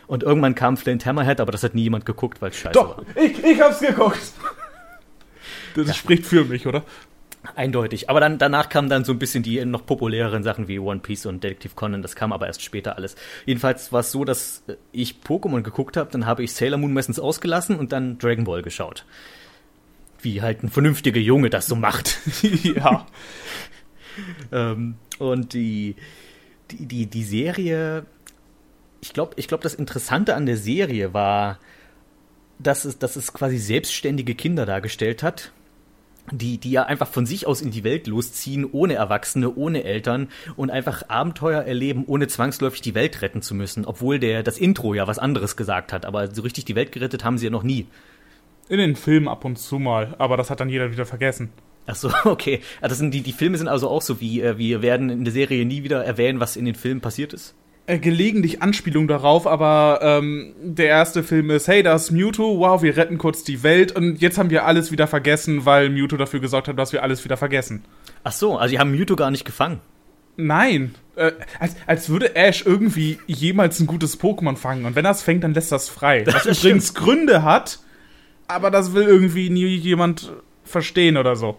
Und 0.08 0.24
irgendwann 0.24 0.56
kam 0.56 0.75
Flint 0.75 1.06
Hammerhead, 1.06 1.40
aber 1.40 1.54
das 1.54 1.64
hat 1.64 1.75
nie 1.75 1.84
jemand 1.84 2.06
geguckt, 2.06 2.42
weil 2.42 2.50
es 2.50 2.58
scheiße 2.58 2.74
Doch, 2.74 2.98
war. 2.98 3.06
ich, 3.16 3.42
ich 3.44 3.62
hab's 3.62 3.80
geguckt. 3.80 4.20
Das 5.75 5.98
spricht 5.98 6.28
für 6.28 6.46
mich, 6.46 6.68
oder? 6.68 6.84
Eindeutig. 7.56 8.10
Aber 8.10 8.22
dann, 8.22 8.38
danach 8.38 8.69
kamen 8.69 8.90
dann 8.90 9.04
so 9.04 9.12
ein 9.12 9.19
bisschen 9.19 9.44
die 9.44 9.63
noch 9.66 9.86
populäreren 9.86 10.44
Sachen 10.44 10.68
wie 10.68 10.80
One 10.80 11.01
Piece 11.01 11.25
und 11.25 11.44
Detective 11.44 11.74
Conan. 11.75 12.01
Das 12.01 12.15
kam 12.15 12.32
aber 12.32 12.48
erst 12.48 12.62
später 12.62 12.96
alles. 12.96 13.15
Jedenfalls 13.46 13.91
war 13.91 14.00
es 14.00 14.12
so, 14.12 14.24
dass 14.24 14.63
äh, 14.67 14.75
ich 14.91 15.20
Pokémon 15.25 15.62
geguckt 15.62 15.98
habe, 15.98 16.10
dann 16.12 16.25
habe 16.25 16.44
ich 16.44 16.53
Sailor 16.53 16.77
Moon 16.77 16.94
meistens 16.94 17.20
ausgelassen 17.20 17.77
und 17.77 17.91
dann 17.91 18.17
Dragon 18.17 18.46
Ball 18.46 18.62
geschaut. 18.62 19.06
Wie 20.22 20.41
halt 20.41 20.63
ein 20.63 20.70
vernünftiger 20.70 21.20
Junge 21.20 21.50
das 21.50 21.67
so 21.67 21.75
macht. 21.75 22.20
ja. 22.63 23.06
Ähm, 24.51 24.94
und 25.17 25.53
die, 25.53 25.96
die, 26.70 26.86
die, 26.86 27.08
die 27.08 27.24
Serie, 27.24 28.06
ich 29.01 29.12
glaube, 29.12 29.34
ich 29.38 29.48
glaub, 29.48 29.62
das 29.62 29.74
Interessante 29.74 30.36
an 30.36 30.46
der 30.46 30.56
Serie 30.58 31.15
war, 31.15 31.58
dass 32.60 32.86
es, 32.86 33.00
dass 33.00 33.15
es 33.15 33.34
quasi 33.34 33.58
selbstständige 33.58 34.36
Kinder 34.36 34.67
dargestellt 34.67 35.24
hat, 35.24 35.51
die, 36.32 36.58
die 36.58 36.72
ja 36.72 36.84
einfach 36.84 37.08
von 37.08 37.25
sich 37.25 37.46
aus 37.48 37.62
in 37.62 37.72
die 37.72 37.84
Welt 37.84 38.08
losziehen, 38.08 38.65
ohne 38.72 38.94
Erwachsene, 38.94 39.53
ohne 39.53 39.84
Eltern 39.84 40.30
und 40.56 40.70
einfach 40.70 41.10
Abenteuer 41.10 41.62
erleben, 41.62 42.06
ohne 42.08 42.27
zwangsläufig 42.27 42.82
die 42.82 42.96
Welt 42.96 43.22
retten 43.22 43.42
zu 43.42 43.56
müssen, 43.56 43.86
obwohl 43.86 44.20
der, 44.20 44.44
das 44.44 44.58
Intro 44.58 44.94
ja 44.94 45.08
was 45.08 45.20
anderes 45.20 45.58
gesagt 45.58 45.92
hat, 45.92 46.06
aber 46.06 46.34
so 46.34 46.42
richtig 46.42 46.65
die 46.65 46.75
Welt 46.75 46.92
gerettet 46.92 47.24
haben 47.24 47.38
sie 47.38 47.46
ja 47.46 47.51
noch 47.51 47.63
nie. 47.63 47.88
In 48.70 48.77
den 48.77 48.96
Filmen 48.96 49.27
ab 49.27 49.44
und 49.44 49.58
zu 49.58 49.80
mal, 49.80 50.15
aber 50.18 50.38
das 50.38 50.50
hat 50.50 50.62
dann 50.62 50.70
jeder 50.70 50.92
wieder 50.92 51.06
vergessen. 51.06 51.50
Ach 51.86 51.96
so, 51.96 52.10
okay. 52.24 52.62
Ah, 52.82 52.88
Das 52.88 52.98
sind 52.98 53.13
die, 53.13 53.22
die 53.22 53.34
Filme 53.34 53.58
sind 53.58 53.68
also 53.68 53.89
auch 53.89 54.01
so 54.01 54.22
wie, 54.22 54.42
äh, 54.42 54.58
wir 54.58 54.82
werden 54.82 55.10
in 55.10 55.25
der 55.25 55.34
Serie 55.34 55.65
nie 55.65 55.84
wieder 55.84 56.03
erwähnen, 56.03 56.39
was 56.39 56.56
in 56.56 56.65
den 56.65 56.75
Filmen 56.75 57.01
passiert 57.01 57.34
ist. 57.34 57.56
Äh, 57.86 58.00
gelegentlich 58.00 58.62
Anspielung 58.62 59.10
darauf, 59.10 59.46
aber 59.46 60.00
ähm, 60.02 60.54
der 60.62 60.88
erste 60.88 61.22
Film 61.22 61.50
ist, 61.50 61.68
hey, 61.68 61.84
da 61.84 61.96
ist 61.96 62.12
Mewtwo, 62.12 62.60
wow, 62.60 62.82
wir 62.82 62.96
retten 62.96 63.18
kurz 63.18 63.44
die 63.44 63.62
Welt 63.62 63.92
und 63.94 64.22
jetzt 64.22 64.38
haben 64.38 64.50
wir 64.50 64.66
alles 64.66 64.94
wieder 64.94 65.06
vergessen, 65.06 65.66
weil 65.66 65.90
Mewtwo 65.90 66.16
dafür 66.16 66.40
gesorgt 66.40 66.70
hat, 66.70 66.80
dass 66.80 66.94
wir 66.94 67.04
alles 67.04 67.25
wieder 67.25 67.36
vergessen. 67.36 67.84
Ach 68.24 68.32
so, 68.32 68.58
also 68.58 68.72
die 68.72 68.80
haben 68.80 68.92
Mewtwo 68.92 69.18
gar 69.18 69.32
nicht 69.32 69.44
gefangen. 69.44 69.82
Nein, 70.38 70.96
äh, 71.18 71.34
als, 71.60 71.75
als 71.86 72.08
würde 72.08 72.38
Ash 72.38 72.66
irgendwie 72.66 73.20
jemals 73.28 73.82
ein 73.82 73.88
gutes 73.88 74.18
Pokémon 74.18 74.56
fangen 74.56 74.86
und 74.86 74.96
wenn 74.96 75.04
das 75.04 75.22
fängt, 75.22 75.44
dann 75.44 75.54
lässt 75.54 75.74
das 75.74 75.90
frei. 75.90 76.24
Was 76.25 76.44
Das 76.46 76.60
übrigens 76.60 76.94
Gründe 76.94 77.44
hat, 77.44 77.80
aber 78.48 78.72
das 78.72 78.94
will 78.94 79.04
irgendwie 79.04 79.50
nie 79.50 79.75
jemand 79.75 80.32
verstehen 80.63 81.18
oder 81.18 81.36
so. 81.36 81.58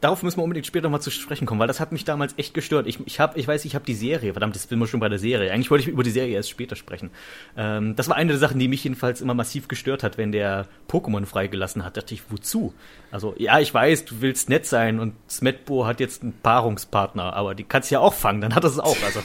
Darauf 0.00 0.22
müssen 0.22 0.38
wir 0.38 0.44
unbedingt 0.44 0.66
später 0.66 0.84
nochmal 0.84 1.00
zu 1.00 1.10
sprechen 1.10 1.46
kommen, 1.46 1.60
weil 1.60 1.68
das 1.68 1.80
hat 1.80 1.92
mich 1.92 2.04
damals 2.04 2.34
echt 2.36 2.54
gestört. 2.54 2.86
Ich, 2.86 2.98
ich, 3.06 3.20
hab, 3.20 3.36
ich 3.36 3.46
weiß, 3.46 3.64
ich 3.64 3.74
habe 3.74 3.84
die 3.84 3.94
Serie, 3.94 4.32
verdammt, 4.32 4.54
das 4.54 4.66
bin 4.66 4.78
wir 4.78 4.86
schon 4.86 5.00
bei 5.00 5.08
der 5.08 5.18
Serie. 5.18 5.52
Eigentlich 5.52 5.70
wollte 5.70 5.82
ich 5.82 5.88
über 5.88 6.02
die 6.02 6.10
Serie 6.10 6.34
erst 6.34 6.50
später 6.50 6.76
sprechen. 6.76 7.10
Ähm, 7.56 7.96
das 7.96 8.08
war 8.08 8.16
eine 8.16 8.32
der 8.32 8.38
Sachen, 8.38 8.58
die 8.58 8.68
mich 8.68 8.84
jedenfalls 8.84 9.20
immer 9.20 9.34
massiv 9.34 9.68
gestört 9.68 10.02
hat, 10.02 10.18
wenn 10.18 10.32
der 10.32 10.66
Pokémon 10.88 11.26
freigelassen 11.26 11.84
hat. 11.84 11.96
Da 11.96 12.00
dachte 12.00 12.14
ich, 12.14 12.22
wozu? 12.30 12.74
Also, 13.10 13.34
ja, 13.38 13.60
ich 13.60 13.72
weiß, 13.72 14.04
du 14.04 14.20
willst 14.20 14.48
nett 14.48 14.66
sein 14.66 15.00
und 15.00 15.14
Smetbo 15.28 15.86
hat 15.86 16.00
jetzt 16.00 16.22
einen 16.22 16.32
Paarungspartner, 16.32 17.32
aber 17.34 17.54
die 17.54 17.64
kannst 17.64 17.90
du 17.90 17.94
ja 17.94 18.00
auch 18.00 18.14
fangen, 18.14 18.40
dann 18.40 18.54
hat 18.54 18.64
er 18.64 18.70
es 18.70 18.78
auch. 18.78 18.96
Also, 19.04 19.20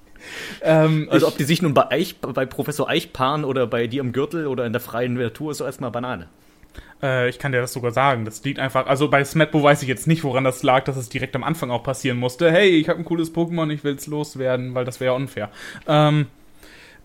ähm, 0.62 1.08
also 1.10 1.28
ob 1.28 1.38
die 1.38 1.44
sich 1.44 1.62
nun 1.62 1.74
bei, 1.74 1.90
Eich, 1.90 2.18
bei 2.18 2.46
Professor 2.46 2.88
Eich 2.88 3.12
paaren 3.12 3.44
oder 3.44 3.66
bei 3.66 3.86
dir 3.86 4.00
im 4.00 4.12
Gürtel 4.12 4.46
oder 4.46 4.66
in 4.66 4.72
der 4.72 4.80
freien 4.80 5.14
Natur, 5.14 5.52
ist 5.52 5.58
so 5.58 5.64
erstmal 5.64 5.90
Banane. 5.90 6.28
Äh, 7.02 7.28
ich 7.28 7.38
kann 7.38 7.52
dir 7.52 7.60
das 7.60 7.72
sogar 7.72 7.92
sagen. 7.92 8.24
Das 8.24 8.44
liegt 8.44 8.58
einfach, 8.58 8.86
also 8.86 9.08
bei 9.08 9.24
Smetbo 9.24 9.62
weiß 9.62 9.82
ich 9.82 9.88
jetzt 9.88 10.06
nicht, 10.06 10.24
woran 10.24 10.44
das 10.44 10.62
lag, 10.62 10.84
dass 10.84 10.96
es 10.96 11.08
direkt 11.08 11.34
am 11.36 11.44
Anfang 11.44 11.70
auch 11.70 11.82
passieren 11.82 12.18
musste. 12.18 12.50
Hey, 12.50 12.68
ich 12.70 12.88
habe 12.88 12.98
ein 12.98 13.04
cooles 13.04 13.34
Pokémon, 13.34 13.70
ich 13.70 13.84
will 13.84 13.94
es 13.94 14.06
loswerden, 14.06 14.74
weil 14.74 14.84
das 14.84 15.00
wäre 15.00 15.12
ja 15.12 15.16
unfair. 15.16 15.50
Ähm, 15.86 16.26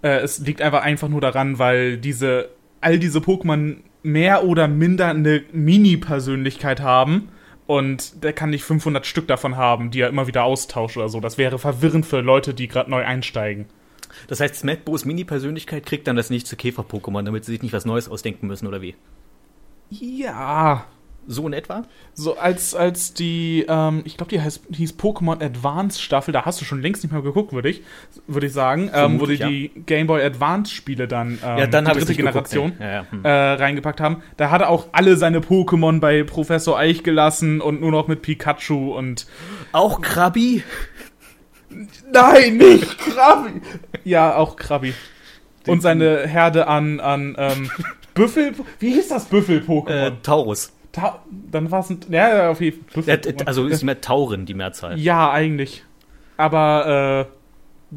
äh, 0.01 0.19
es 0.19 0.39
liegt 0.39 0.61
einfach 0.61 0.83
einfach 0.83 1.09
nur 1.09 1.21
daran, 1.21 1.59
weil 1.59 1.97
diese, 1.97 2.49
all 2.81 2.99
diese 2.99 3.19
Pokémon 3.19 3.77
mehr 4.03 4.43
oder 4.43 4.67
minder 4.67 5.07
eine 5.07 5.43
Mini-Persönlichkeit 5.51 6.81
haben. 6.81 7.29
Und 7.67 8.23
der 8.23 8.31
kann 8.31 8.51
nicht 8.51 8.63
500 8.63 9.07
Stück 9.07 9.27
davon 9.27 9.57
haben, 9.57 9.89
die 9.89 10.01
er 10.01 10.09
immer 10.09 10.27
wieder 10.27 10.43
austauscht 10.43 10.97
oder 10.97 11.09
so. 11.09 11.19
Das 11.19 11.39
wäre 11.39 11.57
verwirrend 11.57 12.05
für 12.05 12.21
Leute, 12.21 12.53
die 12.53 12.67
gerade 12.67 12.91
neu 12.91 13.03
einsteigen. 13.03 13.65
Das 14.27 14.39
heißt, 14.39 14.55
Smetbos 14.55 15.05
Mini-Persönlichkeit 15.05 15.83
kriegt 15.83 16.07
dann 16.07 16.15
das 16.15 16.29
nicht 16.29 16.45
zu 16.45 16.55
Käfer-Pokémon, 16.55 17.23
damit 17.23 17.43
sie 17.43 17.53
sich 17.53 17.63
nicht 17.63 17.73
was 17.73 17.85
Neues 17.85 18.07
ausdenken 18.07 18.45
müssen, 18.45 18.67
oder 18.67 18.83
wie? 18.83 18.93
Ja. 19.99 20.85
So 21.27 21.47
in 21.47 21.53
etwa? 21.53 21.83
So 22.13 22.37
als, 22.37 22.75
als 22.75 23.13
die, 23.13 23.65
ähm, 23.67 24.03
ich 24.05 24.15
glaube, 24.17 24.29
die 24.29 24.39
heißt, 24.39 24.61
hieß 24.71 24.93
Pokémon 24.93 25.43
Advance 25.43 25.99
Staffel, 25.99 26.31
da 26.31 26.45
hast 26.45 26.61
du 26.61 26.65
schon 26.65 26.81
längst 26.81 27.03
nicht 27.03 27.11
mehr 27.11 27.21
geguckt, 27.21 27.51
würde 27.51 27.69
ich, 27.69 27.81
würde 28.27 28.47
ich 28.47 28.53
sagen, 28.53 28.91
ähm, 28.93 29.19
wo 29.19 29.25
die 29.25 29.35
ja. 29.35 29.47
die 29.47 29.71
Game 29.87 30.05
Boy 30.05 30.21
Advance 30.21 30.71
Spiele 30.71 31.07
dann, 31.07 31.39
ähm, 31.43 31.57
ja, 31.57 31.67
dann 31.67 31.85
die 31.85 31.91
dritte 31.91 32.13
Generation 32.13 32.73
ja, 32.79 32.91
ja. 32.91 33.05
Hm. 33.09 33.25
Äh, 33.25 33.29
reingepackt 33.29 34.01
haben. 34.01 34.21
Da 34.37 34.51
hat 34.51 34.61
er 34.61 34.69
auch 34.69 34.87
alle 34.91 35.17
seine 35.17 35.39
Pokémon 35.39 35.99
bei 35.99 36.23
Professor 36.23 36.77
Eich 36.77 37.03
gelassen 37.03 37.59
und 37.59 37.81
nur 37.81 37.91
noch 37.91 38.07
mit 38.07 38.21
Pikachu 38.21 38.93
und. 38.93 39.25
Auch 39.71 40.01
Krabi? 40.01 40.63
Nein, 42.13 42.57
nicht 42.57 42.97
Krabi! 42.99 43.61
Ja, 44.03 44.35
auch 44.35 44.55
Krabi. 44.55 44.93
Und 45.67 45.81
seine 45.81 46.27
Herde 46.27 46.67
an, 46.67 46.99
an 46.99 47.35
ähm, 47.39 47.71
Büffel. 48.15 48.53
Wie 48.79 48.93
hieß 48.93 49.09
das 49.09 49.25
Büffel-Pokémon? 49.25 49.89
Äh, 49.89 50.11
Taurus. 50.23 50.73
Ta 50.91 51.21
dann 51.51 51.69
war 51.69 51.81
es 51.81 51.89
ein. 51.89 51.99
Ja, 52.09 52.49
auf 52.49 52.61
jeden 52.61 52.85
Fall. 52.87 53.03
Ja, 53.05 53.45
also 53.45 53.67
ist 53.67 53.83
mehr 53.83 54.01
Tauren 54.01 54.45
die 54.45 54.55
Mehrzahl. 54.55 54.97
Ja, 54.97 55.29
eigentlich. 55.29 55.83
Aber 56.37 57.29
äh, 57.91 57.95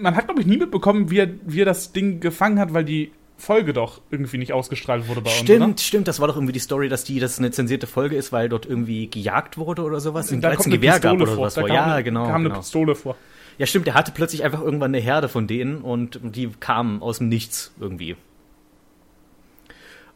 man 0.00 0.16
hat, 0.16 0.26
glaube 0.26 0.40
ich, 0.40 0.46
nie 0.46 0.58
mitbekommen, 0.58 1.10
wie 1.10 1.18
er, 1.18 1.28
wie 1.46 1.62
er 1.62 1.64
das 1.64 1.92
Ding 1.92 2.20
gefangen 2.20 2.58
hat, 2.58 2.72
weil 2.72 2.84
die 2.84 3.10
Folge 3.38 3.72
doch 3.72 4.02
irgendwie 4.10 4.38
nicht 4.38 4.52
ausgestrahlt 4.52 5.08
wurde 5.08 5.22
bei 5.22 5.30
stimmt, 5.30 5.48
uns. 5.48 5.56
Stimmt, 5.64 5.80
stimmt. 5.80 6.08
Das 6.08 6.20
war 6.20 6.28
doch 6.28 6.36
irgendwie 6.36 6.52
die 6.52 6.60
Story, 6.60 6.88
dass 6.88 7.04
die, 7.04 7.18
dass 7.20 7.38
eine 7.38 7.50
zensierte 7.50 7.86
Folge 7.86 8.16
ist, 8.16 8.32
weil 8.32 8.48
dort 8.48 8.66
irgendwie 8.66 9.08
gejagt 9.08 9.56
wurde 9.56 9.82
oder 9.82 10.00
sowas. 10.00 10.28
Da 10.28 10.54
kommt 10.54 10.66
ein 10.66 10.72
Gewehr 10.72 11.00
gab 11.00 11.14
oder 11.14 11.34
sowas 11.34 11.54
vor. 11.54 11.68
Da 11.68 11.74
ja, 11.74 12.00
genau. 12.02 12.26
kam 12.26 12.42
genau. 12.42 12.54
eine 12.54 12.60
Pistole 12.60 12.94
vor. 12.94 13.16
Ja, 13.58 13.66
stimmt. 13.66 13.86
Der 13.86 13.94
hatte 13.94 14.12
plötzlich 14.12 14.44
einfach 14.44 14.60
irgendwann 14.60 14.94
eine 14.94 15.02
Herde 15.02 15.28
von 15.28 15.46
denen 15.46 15.78
und 15.78 16.20
die 16.22 16.48
kamen 16.60 17.02
aus 17.02 17.18
dem 17.18 17.28
Nichts 17.28 17.74
irgendwie. 17.80 18.16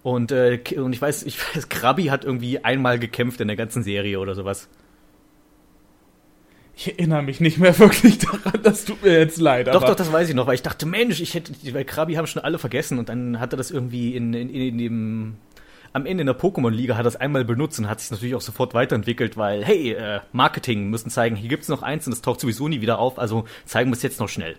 Und, 0.04 0.32
äh, 0.32 0.61
und 0.76 0.92
ich 0.92 1.00
weiß, 1.00 1.25
ich 1.25 1.38
weiß, 1.56 1.68
Krabi 1.70 2.04
hat 2.04 2.25
irgendwie 2.25 2.62
einmal 2.62 3.00
gekämpft 3.00 3.40
in 3.40 3.49
der 3.49 3.56
ganzen 3.56 3.82
Serie 3.82 4.20
oder 4.20 4.37
sowas. 4.37 4.68
Ich 6.76 6.88
erinnere 6.88 7.23
mich 7.23 7.40
nicht 7.40 7.58
mehr 7.58 7.76
wirklich 7.78 8.18
daran, 8.18 8.61
das 8.62 8.84
tut 8.84 9.02
mir 9.02 9.18
jetzt 9.18 9.40
leid. 9.40 9.68
Doch, 9.68 9.82
doch, 9.82 9.94
das 9.94 10.12
weiß 10.12 10.28
ich 10.28 10.34
noch, 10.34 10.46
weil 10.46 10.56
ich 10.56 10.62
dachte, 10.62 10.84
Mensch, 10.87 11.20
ich 11.20 11.32
hätte, 11.32 11.52
weil 11.73 11.84
Krabi 11.84 12.14
haben 12.14 12.26
schon 12.26 12.42
alle 12.42 12.58
vergessen 12.58 12.99
und 12.99 13.08
dann 13.08 13.40
hat 13.40 13.54
er 13.54 13.56
das 13.56 13.70
irgendwie 13.70 14.14
in, 14.14 14.34
in, 14.34 14.50
in 14.50 14.78
dem, 14.78 15.37
am 15.94 16.04
Ende 16.04 16.20
in 16.20 16.26
der 16.26 16.38
Pokémon-Liga 16.38 16.96
hat 16.96 17.06
er 17.06 17.08
es 17.08 17.16
einmal 17.16 17.46
benutzt 17.46 17.78
und 17.78 17.88
hat 17.88 18.00
sich 18.00 18.11
natürlich 18.11 18.34
auch 18.34 18.42
sofort 18.42 18.75
weiterentwickelt, 18.75 19.38
weil, 19.38 19.64
hey, 19.64 19.92
äh, 19.92 20.20
Marketing 20.32 20.90
müssen 20.90 21.08
zeigen, 21.08 21.34
hier 21.34 21.49
gibt's 21.49 21.68
noch 21.68 21.82
eins 21.82 22.06
und 22.06 22.11
das 22.11 22.20
taucht 22.20 22.40
sowieso 22.40 22.68
nie 22.68 22.82
wieder 22.82 22.99
auf, 22.99 23.18
also 23.18 23.46
zeigen 23.64 23.90
wir 23.90 23.96
es 23.96 24.02
jetzt 24.02 24.20
noch 24.20 24.28
schnell. 24.28 24.56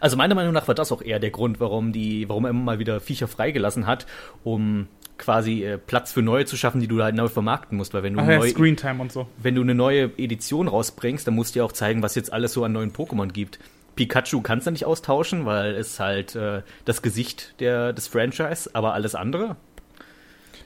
Also 0.00 0.16
meiner 0.16 0.34
Meinung 0.34 0.52
nach 0.52 0.68
war 0.68 0.74
das 0.74 0.92
auch 0.92 1.02
eher 1.02 1.18
der 1.18 1.30
Grund, 1.30 1.60
warum 1.60 1.92
die, 1.92 2.28
warum 2.28 2.44
er 2.44 2.50
immer 2.50 2.62
mal 2.62 2.78
wieder 2.78 3.00
Viecher 3.00 3.28
freigelassen 3.28 3.86
hat, 3.86 4.06
um 4.42 4.88
quasi 5.18 5.64
äh, 5.64 5.78
Platz 5.78 6.12
für 6.12 6.22
neue 6.22 6.44
zu 6.44 6.56
schaffen, 6.56 6.80
die 6.80 6.88
du 6.88 7.02
halt 7.02 7.14
neu 7.14 7.28
vermarkten 7.28 7.78
musst, 7.78 7.94
weil 7.94 8.02
wenn 8.02 8.14
du 8.14 8.20
Ach, 8.20 8.26
neu, 8.26 8.48
Screentime 8.48 9.00
und 9.00 9.12
so. 9.12 9.26
Wenn 9.38 9.54
du 9.54 9.62
eine 9.62 9.74
neue 9.74 10.10
Edition 10.18 10.68
rausbringst, 10.68 11.26
dann 11.26 11.34
musst 11.34 11.54
du 11.54 11.60
ja 11.60 11.64
auch 11.64 11.72
zeigen, 11.72 12.02
was 12.02 12.14
jetzt 12.14 12.32
alles 12.32 12.52
so 12.52 12.64
an 12.64 12.72
neuen 12.72 12.92
Pokémon 12.92 13.28
gibt. 13.28 13.58
Pikachu 13.96 14.40
kannst 14.40 14.66
du 14.66 14.72
nicht 14.72 14.84
austauschen, 14.84 15.46
weil 15.46 15.76
es 15.76 16.00
halt 16.00 16.34
äh, 16.34 16.62
das 16.84 17.00
Gesicht 17.00 17.54
der, 17.60 17.92
des 17.92 18.08
Franchise, 18.08 18.70
aber 18.72 18.92
alles 18.94 19.14
andere 19.14 19.56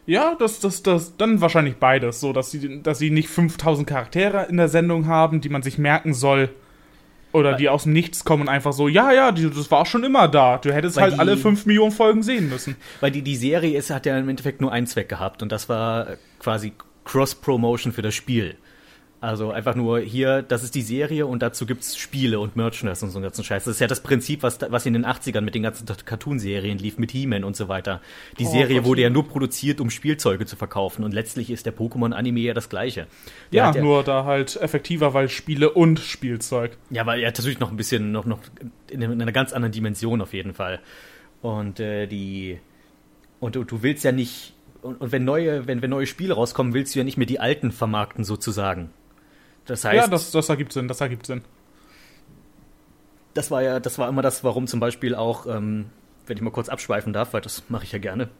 ja, 0.08 0.34
das, 0.36 0.58
das, 0.60 0.82
das, 0.82 1.18
dann 1.18 1.42
wahrscheinlich 1.42 1.76
beides, 1.76 2.18
so 2.18 2.32
dass 2.32 2.50
sie, 2.50 2.82
dass 2.82 2.98
sie 2.98 3.10
nicht 3.10 3.28
5000 3.28 3.86
Charaktere 3.86 4.46
in 4.48 4.56
der 4.56 4.68
Sendung 4.68 5.06
haben, 5.06 5.42
die 5.42 5.50
man 5.50 5.62
sich 5.62 5.76
merken 5.76 6.14
soll. 6.14 6.48
Oder 7.32 7.54
die 7.54 7.68
aus 7.68 7.82
dem 7.82 7.92
Nichts 7.92 8.24
kommen 8.24 8.42
und 8.42 8.48
einfach 8.48 8.72
so, 8.72 8.88
ja, 8.88 9.12
ja, 9.12 9.32
die, 9.32 9.50
das 9.50 9.70
war 9.70 9.84
schon 9.84 10.02
immer 10.02 10.28
da. 10.28 10.58
Du 10.58 10.72
hättest 10.72 10.98
halt 10.98 11.14
die, 11.14 11.18
alle 11.18 11.36
5 11.36 11.66
Millionen 11.66 11.92
Folgen 11.92 12.22
sehen 12.22 12.48
müssen. 12.48 12.76
Weil 13.00 13.10
die, 13.10 13.22
die 13.22 13.36
Serie 13.36 13.76
ist, 13.76 13.90
hat 13.90 14.06
ja 14.06 14.18
im 14.18 14.28
Endeffekt 14.28 14.60
nur 14.60 14.72
einen 14.72 14.86
Zweck 14.86 15.08
gehabt 15.08 15.42
und 15.42 15.52
das 15.52 15.68
war 15.68 16.16
quasi 16.40 16.72
Cross-Promotion 17.04 17.92
für 17.92 18.02
das 18.02 18.14
Spiel. 18.14 18.56
Also 19.20 19.50
einfach 19.50 19.74
nur 19.74 19.98
hier, 19.98 20.42
das 20.42 20.62
ist 20.62 20.76
die 20.76 20.82
Serie 20.82 21.26
und 21.26 21.42
dazu 21.42 21.66
gibt's 21.66 21.96
Spiele 21.96 22.38
und 22.38 22.54
Merchandise 22.54 23.04
und 23.04 23.10
so 23.10 23.18
einen 23.18 23.24
ganzen 23.24 23.42
Scheiß. 23.42 23.64
Das 23.64 23.74
ist 23.74 23.80
ja 23.80 23.88
das 23.88 24.00
Prinzip, 24.00 24.44
was, 24.44 24.60
was 24.70 24.86
in 24.86 24.92
den 24.92 25.04
80ern 25.04 25.40
mit 25.40 25.56
den 25.56 25.64
ganzen 25.64 25.86
Cartoon-Serien 25.86 26.78
lief, 26.78 26.98
mit 26.98 27.10
He-Man 27.10 27.42
und 27.42 27.56
so 27.56 27.66
weiter. 27.66 28.00
Die 28.38 28.46
oh, 28.46 28.50
Serie 28.50 28.84
wurde 28.84 29.02
ja 29.02 29.10
nur 29.10 29.26
produziert, 29.26 29.80
um 29.80 29.90
Spielzeuge 29.90 30.46
zu 30.46 30.54
verkaufen 30.54 31.02
und 31.02 31.12
letztlich 31.12 31.50
ist 31.50 31.66
der 31.66 31.76
Pokémon-Anime 31.76 32.38
ja 32.38 32.54
das 32.54 32.68
gleiche. 32.68 33.08
Der 33.52 33.64
ja, 33.64 33.72
ja, 33.72 33.80
nur 33.80 34.04
da 34.04 34.24
halt 34.24 34.54
effektiver, 34.54 35.14
weil 35.14 35.28
Spiele 35.28 35.70
und 35.70 35.98
Spielzeug. 35.98 36.76
Ja, 36.90 37.04
weil 37.04 37.18
er 37.18 37.26
natürlich 37.26 37.58
noch 37.58 37.72
ein 37.72 37.76
bisschen, 37.76 38.12
noch, 38.12 38.24
noch 38.24 38.38
in 38.88 39.02
einer 39.02 39.32
ganz 39.32 39.52
anderen 39.52 39.72
Dimension 39.72 40.20
auf 40.20 40.32
jeden 40.32 40.54
Fall. 40.54 40.78
Und 41.42 41.80
äh, 41.80 42.06
die, 42.06 42.60
und 43.40 43.56
du, 43.56 43.64
du 43.64 43.82
willst 43.82 44.04
ja 44.04 44.12
nicht, 44.12 44.54
und, 44.80 45.00
und 45.00 45.10
wenn 45.10 45.24
neue, 45.24 45.66
wenn, 45.66 45.82
wenn 45.82 45.90
neue 45.90 46.06
Spiele 46.06 46.34
rauskommen, 46.34 46.72
willst 46.72 46.94
du 46.94 47.00
ja 47.00 47.04
nicht 47.04 47.16
mehr 47.16 47.26
die 47.26 47.40
alten 47.40 47.72
vermarkten 47.72 48.22
sozusagen. 48.22 48.90
Das 49.68 49.84
heißt. 49.84 49.96
Ja, 49.96 50.08
das, 50.08 50.30
das 50.30 50.48
ergibt 50.48 50.72
Sinn, 50.72 50.88
das 50.88 51.00
ergibt 51.00 51.26
Sinn. 51.26 51.42
Das 53.34 53.50
war 53.50 53.62
ja, 53.62 53.78
das 53.78 53.98
war 53.98 54.08
immer 54.08 54.22
das, 54.22 54.42
warum 54.42 54.66
zum 54.66 54.80
Beispiel 54.80 55.14
auch, 55.14 55.46
ähm, 55.46 55.90
wenn 56.26 56.36
ich 56.36 56.42
mal 56.42 56.50
kurz 56.50 56.68
abschweifen 56.68 57.12
darf, 57.12 57.34
weil 57.34 57.42
das 57.42 57.62
mache 57.68 57.84
ich 57.84 57.92
ja 57.92 57.98
gerne. 57.98 58.30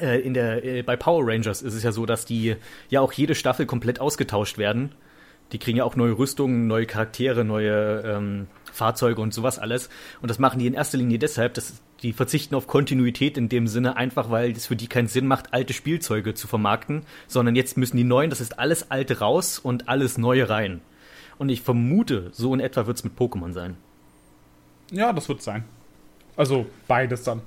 Äh, 0.00 0.20
in 0.20 0.34
der, 0.34 0.64
äh, 0.64 0.82
bei 0.82 0.96
Power 0.96 1.26
Rangers 1.26 1.62
ist 1.62 1.74
es 1.74 1.82
ja 1.82 1.90
so, 1.90 2.06
dass 2.06 2.24
die 2.24 2.56
ja 2.88 3.00
auch 3.00 3.12
jede 3.12 3.34
Staffel 3.34 3.66
komplett 3.66 4.00
ausgetauscht 4.00 4.56
werden. 4.56 4.94
Die 5.50 5.58
kriegen 5.58 5.78
ja 5.78 5.84
auch 5.84 5.96
neue 5.96 6.16
Rüstungen, 6.16 6.68
neue 6.68 6.86
Charaktere, 6.86 7.44
neue 7.44 8.02
ähm, 8.06 8.46
Fahrzeuge 8.76 9.20
und 9.20 9.34
sowas 9.34 9.58
alles. 9.58 9.88
Und 10.22 10.30
das 10.30 10.38
machen 10.38 10.58
die 10.58 10.66
in 10.66 10.74
erster 10.74 10.98
Linie 10.98 11.18
deshalb, 11.18 11.54
dass 11.54 11.74
die 12.02 12.12
verzichten 12.12 12.54
auf 12.54 12.66
Kontinuität 12.66 13.36
in 13.36 13.48
dem 13.48 13.66
Sinne, 13.66 13.96
einfach 13.96 14.30
weil 14.30 14.52
es 14.52 14.66
für 14.66 14.76
die 14.76 14.86
keinen 14.86 15.08
Sinn 15.08 15.26
macht, 15.26 15.52
alte 15.52 15.72
Spielzeuge 15.72 16.34
zu 16.34 16.46
vermarkten, 16.46 17.02
sondern 17.26 17.56
jetzt 17.56 17.76
müssen 17.76 17.96
die 17.96 18.04
neuen, 18.04 18.30
das 18.30 18.40
ist 18.40 18.58
alles 18.58 18.90
alte 18.90 19.18
raus 19.18 19.58
und 19.58 19.88
alles 19.88 20.18
neue 20.18 20.48
rein. 20.48 20.80
Und 21.38 21.48
ich 21.48 21.62
vermute, 21.62 22.30
so 22.32 22.54
in 22.54 22.60
etwa 22.60 22.86
wird 22.86 22.98
es 22.98 23.04
mit 23.04 23.18
Pokémon 23.18 23.52
sein. 23.52 23.76
Ja, 24.90 25.12
das 25.12 25.28
wird 25.28 25.42
sein. 25.42 25.64
Also 26.36 26.66
beides 26.86 27.24
dann. 27.24 27.42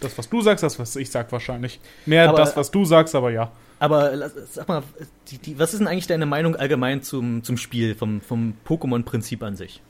Das, 0.00 0.18
was 0.18 0.28
du 0.28 0.42
sagst, 0.42 0.62
das, 0.62 0.78
was 0.78 0.96
ich 0.96 1.10
sag 1.10 1.30
wahrscheinlich. 1.32 1.80
Mehr 2.04 2.28
aber, 2.28 2.38
das, 2.38 2.56
was 2.56 2.70
du 2.70 2.84
sagst, 2.84 3.14
aber 3.14 3.30
ja. 3.30 3.52
Aber 3.78 4.30
sag 4.50 4.68
mal, 4.68 4.82
die, 5.28 5.38
die, 5.38 5.58
was 5.58 5.72
ist 5.72 5.80
denn 5.80 5.88
eigentlich 5.88 6.06
deine 6.06 6.26
Meinung 6.26 6.56
allgemein 6.56 7.02
zum, 7.02 7.42
zum 7.42 7.56
Spiel, 7.56 7.94
vom, 7.94 8.20
vom 8.20 8.54
Pokémon-Prinzip 8.66 9.42
an 9.42 9.56
sich? 9.56 9.82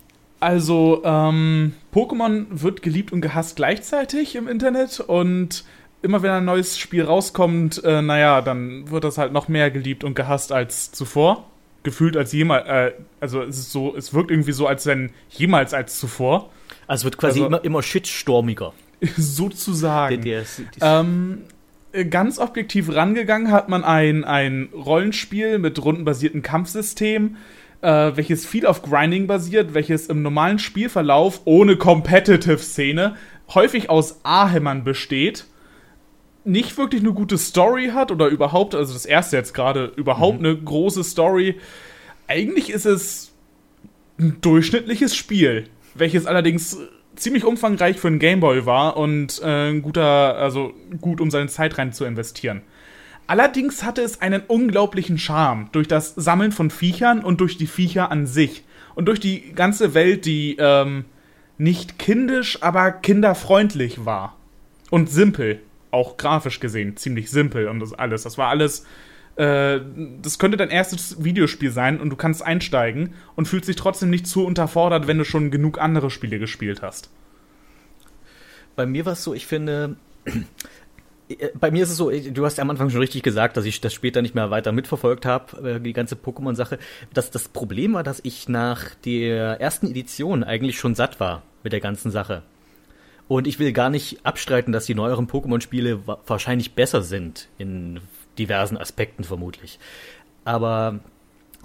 Also, 0.45 1.01
ähm, 1.07 1.73
Pokémon 1.91 2.45
wird 2.51 2.83
geliebt 2.83 3.15
und 3.15 3.23
gehasst 3.23 3.57
gleichzeitig 3.57 4.37
im 4.37 4.47
Internet 4.47 5.01
und 5.01 5.65
immer 6.03 6.23
wenn 6.23 6.33
ein 6.33 6.45
neues 6.45 6.79
Spiel 6.79 7.03
rauskommt, 7.03 7.83
äh, 7.83 8.03
naja, 8.03 8.43
dann 8.43 8.91
wird 8.91 9.05
das 9.05 9.17
halt 9.17 9.33
noch 9.33 9.49
mehr 9.49 9.71
geliebt 9.71 10.05
und 10.05 10.15
gehasst 10.15 10.53
als 10.53 10.93
zuvor. 10.93 11.49
Gefühlt 11.83 12.15
als 12.15 12.33
jemals, 12.33 12.67
äh, 12.69 12.93
also 13.21 13.41
es 13.41 13.59
ist 13.59 13.73
so, 13.73 13.97
es 13.97 14.13
wirkt 14.13 14.31
irgendwie 14.31 14.53
so, 14.53 14.67
als 14.67 14.85
wenn 14.85 15.13
jemals 15.31 15.73
als 15.73 15.99
zuvor. 15.99 16.51
Also 16.87 17.01
es 17.01 17.05
wird 17.05 17.17
quasi 17.17 17.39
also, 17.41 17.47
immer, 17.47 17.65
immer 17.65 17.83
shitstormiger. 17.83 18.75
Sozusagen. 19.17 20.21
Der, 20.21 20.43
der, 20.43 20.45
der, 20.79 21.01
ähm, 21.01 21.39
ganz 22.11 22.39
objektiv 22.39 22.95
rangegangen 22.95 23.51
hat 23.51 23.71
man 23.71 23.83
ein, 23.83 24.25
ein 24.25 24.69
Rollenspiel 24.75 25.59
mit 25.59 25.83
rundenbasiertem 25.83 26.43
Kampfsystem, 26.43 27.37
äh, 27.83 28.13
welches 28.15 28.47
viel 28.47 28.67
auf 28.67 28.83
Grinding 28.83 29.27
basiert, 29.27 29.75
welches 29.75 30.07
im 30.07 30.23
normalen 30.23 30.59
Spielverlauf 30.59 31.41
ohne 31.45 31.77
Competitive-Szene 31.77 33.17
häufig 33.55 33.91
aus 33.91 34.21
A-Hämmern 34.23 34.85
besteht. 34.85 35.47
nicht 36.47 36.77
wirklich 36.77 37.01
eine 37.01 37.13
gute 37.13 37.39
Story 37.39 37.91
hat 37.95 38.11
oder 38.11 38.27
überhaupt, 38.27 38.75
also 38.75 38.93
das 38.93 39.07
erste 39.07 39.37
jetzt 39.37 39.55
gerade, 39.55 39.93
überhaupt 39.97 40.41
mhm. 40.41 40.47
eine 40.47 40.57
große 40.57 41.03
Story. 41.03 41.59
Eigentlich 42.29 42.71
ist 42.71 42.85
es 42.85 43.33
ein 44.19 44.39
durchschnittliches 44.43 45.17
Spiel, 45.17 45.69
welches 45.95 46.27
allerdings 46.27 46.79
ziemlich 47.17 47.45
umfangreich 47.45 47.99
für 47.99 48.09
einen 48.09 48.19
Gameboy 48.19 48.67
war 48.67 48.97
und 48.97 49.41
äh, 49.43 49.71
ein 49.71 49.83
guter, 49.83 50.37
also 50.37 50.73
gut, 51.01 51.21
um 51.21 51.31
seine 51.31 51.49
Zeit 51.49 51.79
rein 51.79 51.93
zu 51.93 52.05
investieren. 52.05 52.63
Allerdings 53.27 53.83
hatte 53.83 54.03
es 54.03 54.21
einen 54.21 54.43
unglaublichen 54.47 55.19
Charme 55.19 55.69
durch 55.73 55.89
das 55.89 56.15
Sammeln 56.15 56.53
von 56.53 56.71
Viechern 56.71 57.25
und 57.25 57.41
durch 57.41 57.57
die 57.57 57.67
Viecher 57.67 58.11
an 58.11 58.27
sich 58.27 58.65
und 58.95 59.07
durch 59.07 59.21
die 59.21 59.53
ganze 59.53 59.95
Welt, 59.95 60.27
die 60.27 60.57
ähm, 60.59 61.07
nicht 61.57 61.99
kindisch, 61.99 62.63
aber 62.63 62.93
kinderfreundlich 62.93 64.05
war 64.05 64.37
und 64.91 65.11
simpel, 65.11 65.61
auch 65.91 66.17
grafisch 66.17 66.61
gesehen 66.61 66.97
ziemlich 66.97 67.31
simpel 67.31 67.69
und 67.69 67.81
das 67.81 67.93
alles. 67.93 68.25
Das 68.25 68.37
war 68.37 68.49
alles 68.49 68.85
äh, 69.37 69.81
das 70.23 70.39
könnte 70.39 70.57
dein 70.57 70.71
erstes 70.71 71.25
Videospiel 71.25 71.71
sein 71.71 72.01
und 72.01 72.11
du 72.11 72.17
kannst 72.17 72.43
einsteigen 72.43 73.15
und 73.35 73.47
fühlst 73.47 73.69
dich 73.69 73.77
trotzdem 73.77 74.11
nicht 74.11 74.27
zu 74.27 74.45
unterfordert, 74.45 75.07
wenn 75.07 75.19
du 75.19 75.25
schon 75.25 75.51
genug 75.51 75.81
andere 75.81 76.11
Spiele 76.11 76.39
gespielt 76.39 76.83
hast. 76.83 77.11
Bei 78.77 78.87
mir 78.87 79.07
war 79.07 79.15
es 79.15 79.25
so, 79.25 79.35
ich 79.35 79.47
finde, 79.47 79.97
bei 81.59 81.71
mir 81.71 81.85
ist 81.85 81.91
es 81.91 81.97
so, 81.97 82.11
du 82.11 82.45
hast 82.45 82.59
ja 82.59 82.63
am 82.63 82.71
Anfang 82.71 82.91
schon 82.91 83.01
richtig 83.01 83.23
gesagt, 83.23 83.57
dass 83.57 83.65
ich 83.65 83.81
das 83.81 83.93
später 83.93 84.23
nicht 84.23 84.35
mehr 84.35 84.51
weiter 84.51 84.73
mitverfolgt 84.73 85.27
habe, 85.27 85.77
äh, 85.77 85.81
die 85.81 85.93
ganze 85.93 86.15
Pokémon-Sache. 86.15 86.79
Das, 87.13 87.31
das 87.31 87.49
Problem 87.49 87.95
war, 87.95 88.03
dass 88.03 88.21
ich 88.23 88.49
nach 88.49 88.95
der 89.05 89.61
ersten 89.61 89.87
Edition 89.87 90.45
eigentlich 90.45 90.79
schon 90.79 90.95
satt 90.95 91.21
war 91.21 91.43
mit 91.63 91.73
der 91.73 91.81
ganzen 91.81 92.11
Sache. 92.11 92.43
Und 93.27 93.47
ich 93.47 93.59
will 93.59 93.73
gar 93.73 93.91
nicht 93.91 94.25
abstreiten, 94.25 94.73
dass 94.73 94.87
die 94.87 94.95
neueren 94.95 95.27
Pokémon-Spiele 95.27 96.01
wahrscheinlich 96.27 96.75
besser 96.75 97.03
sind 97.03 97.49
in 97.57 98.01
diversen 98.39 98.77
Aspekten 98.77 99.25
vermutlich. 99.25 99.79
Aber 100.45 101.01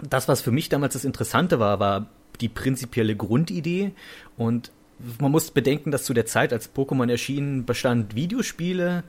das, 0.01 0.27
was 0.27 0.41
für 0.41 0.51
mich 0.51 0.69
damals 0.69 0.93
das 0.93 1.03
Interessante 1.03 1.59
war, 1.59 1.79
war 1.79 2.07
die 2.39 2.49
prinzipielle 2.49 3.15
Grundidee 3.15 3.91
und 4.37 4.71
man 5.19 5.31
muss 5.31 5.51
bedenken, 5.51 5.91
dass 5.91 6.03
zu 6.03 6.13
der 6.13 6.25
Zeit, 6.25 6.51
als 6.53 6.73
Pokémon 6.73 7.09
erschien, 7.09 7.65
bestand 7.65 8.15
Videospiele, 8.15 9.03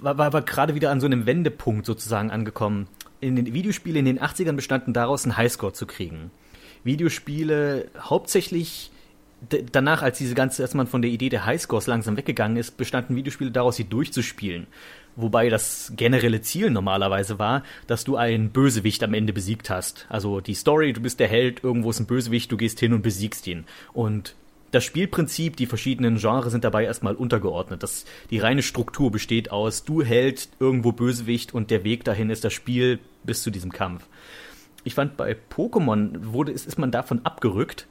war, 0.00 0.18
war, 0.18 0.32
war 0.32 0.42
gerade 0.42 0.74
wieder 0.74 0.90
an 0.90 1.00
so 1.00 1.06
einem 1.06 1.26
Wendepunkt 1.26 1.86
sozusagen 1.86 2.30
angekommen. 2.30 2.88
In 3.20 3.36
den 3.36 3.52
Videospielen 3.52 4.06
in 4.06 4.16
den 4.16 4.20
80ern 4.20 4.52
bestanden 4.52 4.92
daraus, 4.92 5.24
einen 5.24 5.36
Highscore 5.36 5.72
zu 5.72 5.86
kriegen. 5.86 6.30
Videospiele 6.84 7.90
hauptsächlich 7.98 8.90
danach, 9.72 10.02
als 10.02 10.18
diese 10.18 10.34
ganze, 10.34 10.68
man 10.74 10.86
von 10.86 11.02
der 11.02 11.10
Idee 11.10 11.28
der 11.28 11.46
Highscores 11.46 11.86
langsam 11.86 12.16
weggegangen 12.16 12.56
ist, 12.56 12.76
bestanden 12.76 13.16
Videospiele 13.16 13.50
daraus, 13.50 13.76
sie 13.76 13.84
durchzuspielen. 13.84 14.66
Wobei 15.16 15.48
das 15.48 15.92
generelle 15.96 16.42
Ziel 16.42 16.70
normalerweise 16.70 17.38
war, 17.38 17.64
dass 17.86 18.04
du 18.04 18.16
einen 18.16 18.50
Bösewicht 18.50 19.02
am 19.02 19.14
Ende 19.14 19.32
besiegt 19.32 19.70
hast. 19.70 20.06
Also 20.08 20.40
die 20.40 20.54
Story, 20.54 20.92
du 20.92 21.00
bist 21.00 21.18
der 21.20 21.28
Held, 21.28 21.64
irgendwo 21.64 21.90
ist 21.90 22.00
ein 22.00 22.06
Bösewicht, 22.06 22.52
du 22.52 22.56
gehst 22.56 22.78
hin 22.80 22.92
und 22.92 23.02
besiegst 23.02 23.46
ihn. 23.46 23.64
Und 23.92 24.34
das 24.70 24.84
Spielprinzip, 24.84 25.56
die 25.56 25.66
verschiedenen 25.66 26.16
Genres 26.16 26.52
sind 26.52 26.64
dabei 26.64 26.84
erstmal 26.84 27.14
untergeordnet. 27.14 27.82
Das, 27.82 28.04
die 28.30 28.38
reine 28.38 28.62
Struktur 28.62 29.10
besteht 29.10 29.50
aus, 29.50 29.84
du 29.84 30.02
Held, 30.02 30.48
irgendwo 30.60 30.92
Bösewicht 30.92 31.54
und 31.54 31.70
der 31.70 31.84
Weg 31.84 32.04
dahin 32.04 32.30
ist 32.30 32.44
das 32.44 32.52
Spiel 32.52 32.98
bis 33.24 33.42
zu 33.42 33.50
diesem 33.50 33.72
Kampf. 33.72 34.06
Ich 34.84 34.94
fand 34.94 35.16
bei 35.16 35.36
Pokémon 35.50 36.32
wurde, 36.32 36.52
ist, 36.52 36.66
ist 36.66 36.78
man 36.78 36.90
davon 36.90 37.24
abgerückt 37.24 37.86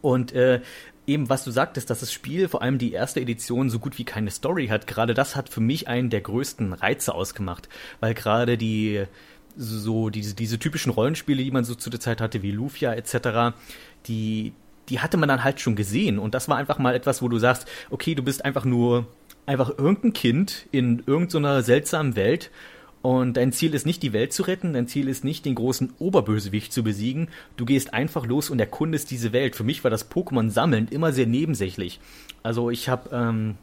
und 0.00 0.32
äh, 0.32 0.60
eben, 1.06 1.28
was 1.28 1.44
du 1.44 1.50
sagtest, 1.50 1.90
dass 1.90 2.00
das 2.00 2.12
Spiel, 2.12 2.48
vor 2.48 2.62
allem 2.62 2.78
die 2.78 2.92
erste 2.92 3.20
Edition, 3.20 3.70
so 3.70 3.78
gut 3.78 3.98
wie 3.98 4.04
keine 4.04 4.30
Story 4.30 4.68
hat, 4.68 4.86
gerade 4.86 5.14
das 5.14 5.36
hat 5.36 5.48
für 5.48 5.60
mich 5.60 5.88
einen 5.88 6.10
der 6.10 6.20
größten 6.20 6.72
Reize 6.72 7.14
ausgemacht, 7.14 7.68
weil 8.00 8.14
gerade 8.14 8.56
die 8.56 9.04
so 9.56 10.08
diese, 10.08 10.34
diese 10.34 10.58
typischen 10.58 10.92
Rollenspiele, 10.92 11.42
die 11.42 11.50
man 11.50 11.64
so 11.64 11.74
zu 11.74 11.90
der 11.90 11.98
Zeit 11.98 12.20
hatte, 12.20 12.42
wie 12.42 12.52
Lufia 12.52 12.94
etc., 12.94 13.56
die, 14.06 14.52
die 14.88 15.00
hatte 15.00 15.16
man 15.16 15.28
dann 15.28 15.44
halt 15.44 15.60
schon 15.60 15.76
gesehen. 15.76 16.18
Und 16.18 16.34
das 16.34 16.48
war 16.48 16.56
einfach 16.56 16.78
mal 16.78 16.94
etwas, 16.94 17.22
wo 17.22 17.28
du 17.28 17.38
sagst, 17.38 17.68
okay, 17.90 18.14
du 18.14 18.22
bist 18.22 18.44
einfach 18.44 18.64
nur 18.64 19.06
einfach 19.46 19.78
irgendein 19.78 20.12
Kind 20.12 20.66
in 20.72 21.02
irgendeiner 21.06 21.62
seltsamen 21.62 22.16
Welt 22.16 22.50
und 23.00 23.36
dein 23.36 23.52
Ziel 23.52 23.74
ist 23.74 23.86
nicht, 23.86 24.02
die 24.02 24.12
Welt 24.12 24.32
zu 24.32 24.42
retten, 24.42 24.72
dein 24.72 24.88
Ziel 24.88 25.08
ist 25.08 25.24
nicht, 25.24 25.44
den 25.44 25.54
großen 25.54 25.94
Oberbösewicht 25.98 26.72
zu 26.72 26.82
besiegen. 26.82 27.28
Du 27.56 27.64
gehst 27.64 27.94
einfach 27.94 28.26
los 28.26 28.50
und 28.50 28.58
erkundest 28.58 29.10
diese 29.10 29.32
Welt. 29.32 29.54
Für 29.54 29.64
mich 29.64 29.84
war 29.84 29.90
das 29.90 30.10
Pokémon-Sammeln 30.10 30.88
immer 30.88 31.12
sehr 31.12 31.26
nebensächlich. 31.26 32.00
Also 32.42 32.70
ich 32.70 32.88
habe 32.88 33.10
ähm, 33.12 33.54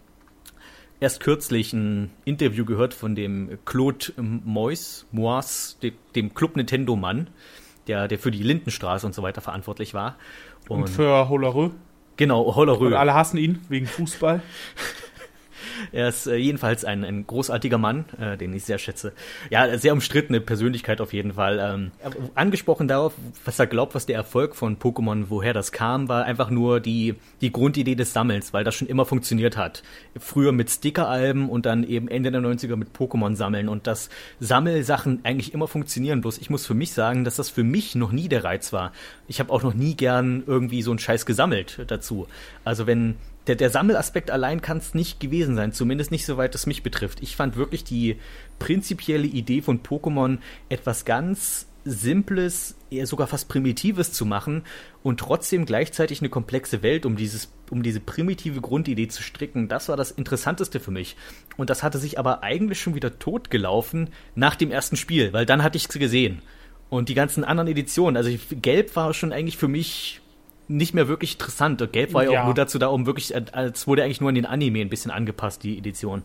erst 1.01 1.19
kürzlich 1.19 1.73
ein 1.73 2.11
Interview 2.23 2.63
gehört 2.63 2.93
von 2.93 3.13
dem 3.15 3.59
Claude 3.65 4.13
Mois, 4.17 5.05
Mois, 5.11 5.77
dem, 5.83 5.93
dem 6.15 6.33
Club 6.33 6.55
Nintendo-Mann, 6.55 7.27
der, 7.87 8.07
der 8.07 8.17
für 8.17 8.31
die 8.31 8.41
Lindenstraße 8.41 9.05
und 9.05 9.13
so 9.13 9.21
weiter 9.21 9.41
verantwortlich 9.41 9.93
war. 9.93 10.17
Und, 10.69 10.81
und 10.81 10.89
für 10.89 11.29
Hollerö. 11.29 11.69
Genau, 12.17 12.55
Hollerö. 12.55 12.87
Und 12.87 12.93
alle 12.93 13.13
hassen 13.13 13.37
ihn 13.37 13.59
wegen 13.69 13.85
Fußball. 13.87 14.41
Er 15.91 16.09
ist 16.09 16.27
äh, 16.27 16.35
jedenfalls 16.35 16.85
ein, 16.85 17.03
ein 17.03 17.25
großartiger 17.27 17.77
Mann, 17.77 18.05
äh, 18.19 18.37
den 18.37 18.53
ich 18.53 18.65
sehr 18.65 18.77
schätze. 18.77 19.13
Ja, 19.49 19.77
sehr 19.77 19.93
umstrittene 19.93 20.41
Persönlichkeit 20.41 21.01
auf 21.01 21.13
jeden 21.13 21.33
Fall. 21.33 21.59
Ähm, 21.59 21.91
angesprochen 22.35 22.87
darauf, 22.87 23.13
was 23.43 23.59
er 23.59 23.67
glaubt, 23.67 23.95
was 23.95 24.05
der 24.05 24.15
Erfolg 24.15 24.55
von 24.55 24.77
Pokémon, 24.77 25.25
woher 25.29 25.53
das 25.53 25.71
kam, 25.71 26.07
war 26.07 26.25
einfach 26.25 26.49
nur 26.49 26.79
die, 26.79 27.15
die 27.41 27.51
Grundidee 27.51 27.95
des 27.95 28.13
Sammelns, 28.13 28.53
weil 28.53 28.63
das 28.63 28.75
schon 28.75 28.87
immer 28.87 29.05
funktioniert 29.05 29.57
hat. 29.57 29.83
Früher 30.19 30.51
mit 30.51 30.69
Sticker-Alben 30.69 31.49
und 31.49 31.65
dann 31.65 31.83
eben 31.83 32.07
Ende 32.07 32.31
der 32.31 32.41
90er 32.41 32.75
mit 32.75 32.89
Pokémon 32.95 33.35
sammeln 33.35 33.69
und 33.69 33.87
dass 33.87 34.09
Sammelsachen 34.39 35.21
eigentlich 35.23 35.53
immer 35.53 35.67
funktionieren. 35.67 36.21
Bloß 36.21 36.37
ich 36.37 36.49
muss 36.49 36.65
für 36.65 36.73
mich 36.73 36.93
sagen, 36.93 37.23
dass 37.23 37.35
das 37.35 37.49
für 37.49 37.63
mich 37.63 37.95
noch 37.95 38.11
nie 38.11 38.27
der 38.27 38.43
Reiz 38.43 38.73
war. 38.73 38.91
Ich 39.27 39.39
habe 39.39 39.51
auch 39.51 39.63
noch 39.63 39.73
nie 39.73 39.95
gern 39.95 40.43
irgendwie 40.45 40.81
so 40.81 40.91
einen 40.91 40.99
Scheiß 40.99 41.25
gesammelt 41.25 41.79
dazu. 41.87 42.27
Also 42.63 42.87
wenn 42.87 43.15
der, 43.47 43.55
der 43.55 43.69
Sammelaspekt 43.69 44.31
allein 44.31 44.61
kann 44.61 44.77
es 44.77 44.93
nicht 44.93 45.19
gewesen 45.19 45.55
sein, 45.55 45.71
zumindest 45.71 46.11
nicht 46.11 46.25
soweit 46.25 46.55
es 46.55 46.65
mich 46.65 46.83
betrifft. 46.83 47.21
Ich 47.21 47.35
fand 47.35 47.55
wirklich 47.55 47.83
die 47.83 48.17
prinzipielle 48.59 49.27
Idee 49.27 49.61
von 49.61 49.81
Pokémon 49.83 50.39
etwas 50.69 51.05
ganz 51.05 51.67
Simples, 51.87 52.75
eher 52.89 53.05
sogar 53.05 53.27
fast 53.27 53.47
Primitives 53.47 54.11
zu 54.11 54.25
machen 54.25 54.63
und 55.03 55.19
trotzdem 55.19 55.67
gleichzeitig 55.67 56.19
eine 56.19 56.29
komplexe 56.29 56.81
Welt 56.81 57.05
um 57.05 57.15
dieses, 57.15 57.51
um 57.69 57.83
diese 57.83 57.99
primitive 57.99 58.59
Grundidee 58.59 59.07
zu 59.07 59.21
stricken. 59.21 59.67
Das 59.67 59.87
war 59.87 59.95
das 59.95 60.09
Interessanteste 60.09 60.79
für 60.79 60.89
mich. 60.89 61.15
Und 61.57 61.69
das 61.69 61.83
hatte 61.83 61.99
sich 61.99 62.17
aber 62.17 62.41
eigentlich 62.41 62.81
schon 62.81 62.95
wieder 62.95 63.19
totgelaufen 63.19 64.09
nach 64.33 64.55
dem 64.55 64.71
ersten 64.71 64.95
Spiel, 64.95 65.31
weil 65.31 65.45
dann 65.45 65.61
hatte 65.61 65.77
ich 65.77 65.87
es 65.87 65.99
gesehen. 65.99 66.41
Und 66.89 67.09
die 67.09 67.13
ganzen 67.13 67.43
anderen 67.43 67.69
Editionen, 67.69 68.17
also 68.17 68.31
Gelb 68.49 68.95
war 68.95 69.13
schon 69.13 69.31
eigentlich 69.31 69.57
für 69.57 69.67
mich 69.67 70.21
nicht 70.67 70.93
mehr 70.93 71.07
wirklich 71.07 71.33
interessant. 71.33 71.91
Gelb 71.91 72.13
war 72.13 72.23
ja, 72.23 72.31
ja, 72.31 72.41
auch 72.41 72.45
nur 72.45 72.53
dazu 72.53 72.79
da, 72.79 72.87
um 72.87 73.05
wirklich, 73.05 73.33
als 73.53 73.87
wurde 73.87 74.03
eigentlich 74.03 74.21
nur 74.21 74.29
an 74.29 74.35
den 74.35 74.45
Anime 74.45 74.81
ein 74.81 74.89
bisschen 74.89 75.11
angepasst, 75.11 75.63
die 75.63 75.77
Edition. 75.77 76.23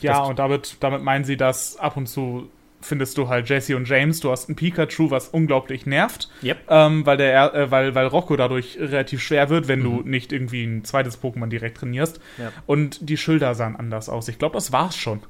Ja, 0.00 0.20
das 0.20 0.28
und 0.28 0.38
damit, 0.38 0.76
damit 0.80 1.02
meinen 1.02 1.24
sie, 1.24 1.36
dass 1.36 1.76
ab 1.76 1.96
und 1.96 2.06
zu 2.06 2.50
findest 2.80 3.18
du 3.18 3.28
halt 3.28 3.48
Jesse 3.48 3.76
und 3.76 3.88
James, 3.88 4.20
du 4.20 4.30
hast 4.30 4.48
ein 4.48 4.56
Pikachu, 4.56 5.10
was 5.10 5.28
unglaublich 5.28 5.86
nervt, 5.86 6.30
yep. 6.42 6.58
ähm, 6.68 7.04
weil, 7.04 7.16
der, 7.16 7.54
äh, 7.54 7.70
weil, 7.70 7.94
weil 7.94 8.06
Rocco 8.06 8.36
dadurch 8.36 8.78
relativ 8.78 9.22
schwer 9.22 9.50
wird, 9.50 9.68
wenn 9.68 9.80
mhm. 9.80 9.84
du 9.84 10.08
nicht 10.08 10.32
irgendwie 10.32 10.64
ein 10.64 10.84
zweites 10.84 11.22
Pokémon 11.22 11.48
direkt 11.48 11.78
trainierst. 11.78 12.20
Yep. 12.38 12.52
Und 12.66 13.08
die 13.08 13.16
Schilder 13.16 13.54
sahen 13.54 13.76
anders 13.76 14.08
aus. 14.08 14.28
Ich 14.28 14.38
glaube, 14.38 14.54
das 14.54 14.72
war's 14.72 14.96
schon. 14.96 15.20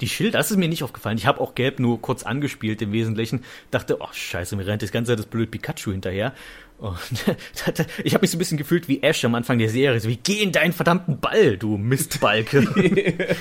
Die 0.00 0.08
Schilder, 0.08 0.38
das 0.38 0.50
ist 0.50 0.56
mir 0.56 0.68
nicht 0.68 0.82
aufgefallen. 0.82 1.16
Ich 1.16 1.26
habe 1.26 1.40
auch 1.40 1.54
Gelb 1.54 1.78
nur 1.78 2.02
kurz 2.02 2.24
angespielt 2.24 2.82
im 2.82 2.92
Wesentlichen. 2.92 3.44
Dachte, 3.70 3.98
oh 4.00 4.08
scheiße, 4.12 4.56
mir 4.56 4.66
rennt 4.66 4.82
das 4.82 4.90
ganze 4.90 5.12
Zeit 5.12 5.20
das 5.20 5.26
blöd 5.26 5.50
Pikachu 5.50 5.92
hinterher. 5.92 6.32
Und 6.78 6.96
ich 8.04 8.14
habe 8.14 8.22
mich 8.22 8.30
so 8.30 8.36
ein 8.36 8.38
bisschen 8.38 8.58
gefühlt 8.58 8.88
wie 8.88 9.02
Ash 9.02 9.24
am 9.24 9.34
Anfang 9.34 9.58
der 9.58 9.68
Serie. 9.68 10.00
So 10.00 10.08
wie, 10.08 10.16
geh 10.16 10.42
in 10.42 10.52
deinen 10.52 10.72
verdammten 10.72 11.20
Ball, 11.20 11.56
du 11.56 11.76
Mistbalke. 11.76 12.66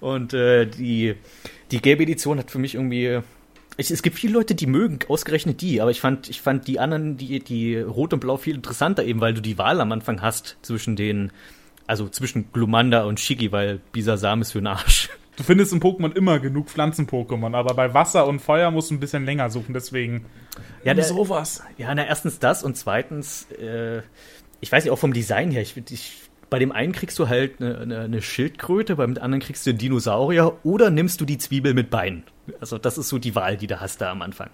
und 0.00 0.34
äh, 0.34 0.66
die, 0.66 1.14
die 1.70 1.80
gelbe 1.80 2.02
Edition 2.02 2.38
hat 2.38 2.50
für 2.50 2.58
mich 2.58 2.74
irgendwie 2.74 3.20
ich, 3.80 3.92
es 3.92 4.02
gibt 4.02 4.18
viele 4.18 4.32
Leute, 4.32 4.56
die 4.56 4.66
mögen 4.66 4.98
ausgerechnet 5.08 5.60
die, 5.60 5.80
aber 5.80 5.92
ich 5.92 6.00
fand, 6.00 6.28
ich 6.28 6.40
fand 6.40 6.66
die 6.66 6.80
anderen, 6.80 7.16
die, 7.16 7.38
die 7.38 7.76
Rot 7.78 8.12
und 8.12 8.18
Blau 8.18 8.36
viel 8.36 8.56
interessanter, 8.56 9.04
eben 9.04 9.20
weil 9.20 9.34
du 9.34 9.40
die 9.40 9.56
Wahl 9.56 9.80
am 9.80 9.92
Anfang 9.92 10.20
hast 10.20 10.56
zwischen 10.62 10.96
den 10.96 11.30
also 11.88 12.08
zwischen 12.08 12.52
Glumanda 12.52 13.04
und 13.04 13.18
Shigi, 13.18 13.50
weil 13.50 13.80
Bisasam 13.92 14.42
ist 14.42 14.52
für 14.52 14.60
den 14.60 14.68
Arsch. 14.68 15.08
Du 15.38 15.44
findest 15.44 15.72
in 15.72 15.78
Pokémon 15.78 16.12
immer 16.16 16.40
genug 16.40 16.68
Pflanzen-Pokémon, 16.68 17.54
aber 17.54 17.72
bei 17.74 17.94
Wasser 17.94 18.26
und 18.26 18.40
Feuer 18.40 18.72
musst 18.72 18.90
du 18.90 18.96
ein 18.96 19.00
bisschen 19.00 19.24
länger 19.24 19.50
suchen, 19.50 19.72
deswegen. 19.72 20.24
Ja, 20.82 20.94
der, 20.94 21.04
sowas. 21.04 21.62
Ja, 21.76 21.94
na, 21.94 22.04
erstens 22.04 22.40
das 22.40 22.64
und 22.64 22.76
zweitens, 22.76 23.46
äh, 23.52 24.02
ich 24.60 24.72
weiß 24.72 24.82
nicht, 24.82 24.90
auch 24.90 24.98
vom 24.98 25.12
Design 25.12 25.52
her, 25.52 25.62
ich, 25.62 25.76
ich 25.90 26.22
bei 26.50 26.58
dem 26.58 26.72
einen 26.72 26.90
kriegst 26.90 27.20
du 27.20 27.28
halt 27.28 27.60
eine, 27.60 27.78
eine, 27.78 28.00
eine 28.00 28.20
Schildkröte, 28.20 28.96
beim 28.96 29.10
anderen 29.10 29.38
kriegst 29.38 29.64
du 29.64 29.70
einen 29.70 29.78
Dinosaurier 29.78 30.58
oder 30.64 30.90
nimmst 30.90 31.20
du 31.20 31.24
die 31.24 31.38
Zwiebel 31.38 31.72
mit 31.72 31.88
Beinen. 31.88 32.24
Also 32.58 32.76
das 32.76 32.98
ist 32.98 33.08
so 33.08 33.18
die 33.18 33.36
Wahl, 33.36 33.56
die 33.56 33.68
du 33.68 33.80
hast 33.80 34.00
da 34.00 34.10
am 34.10 34.22
Anfang. 34.22 34.50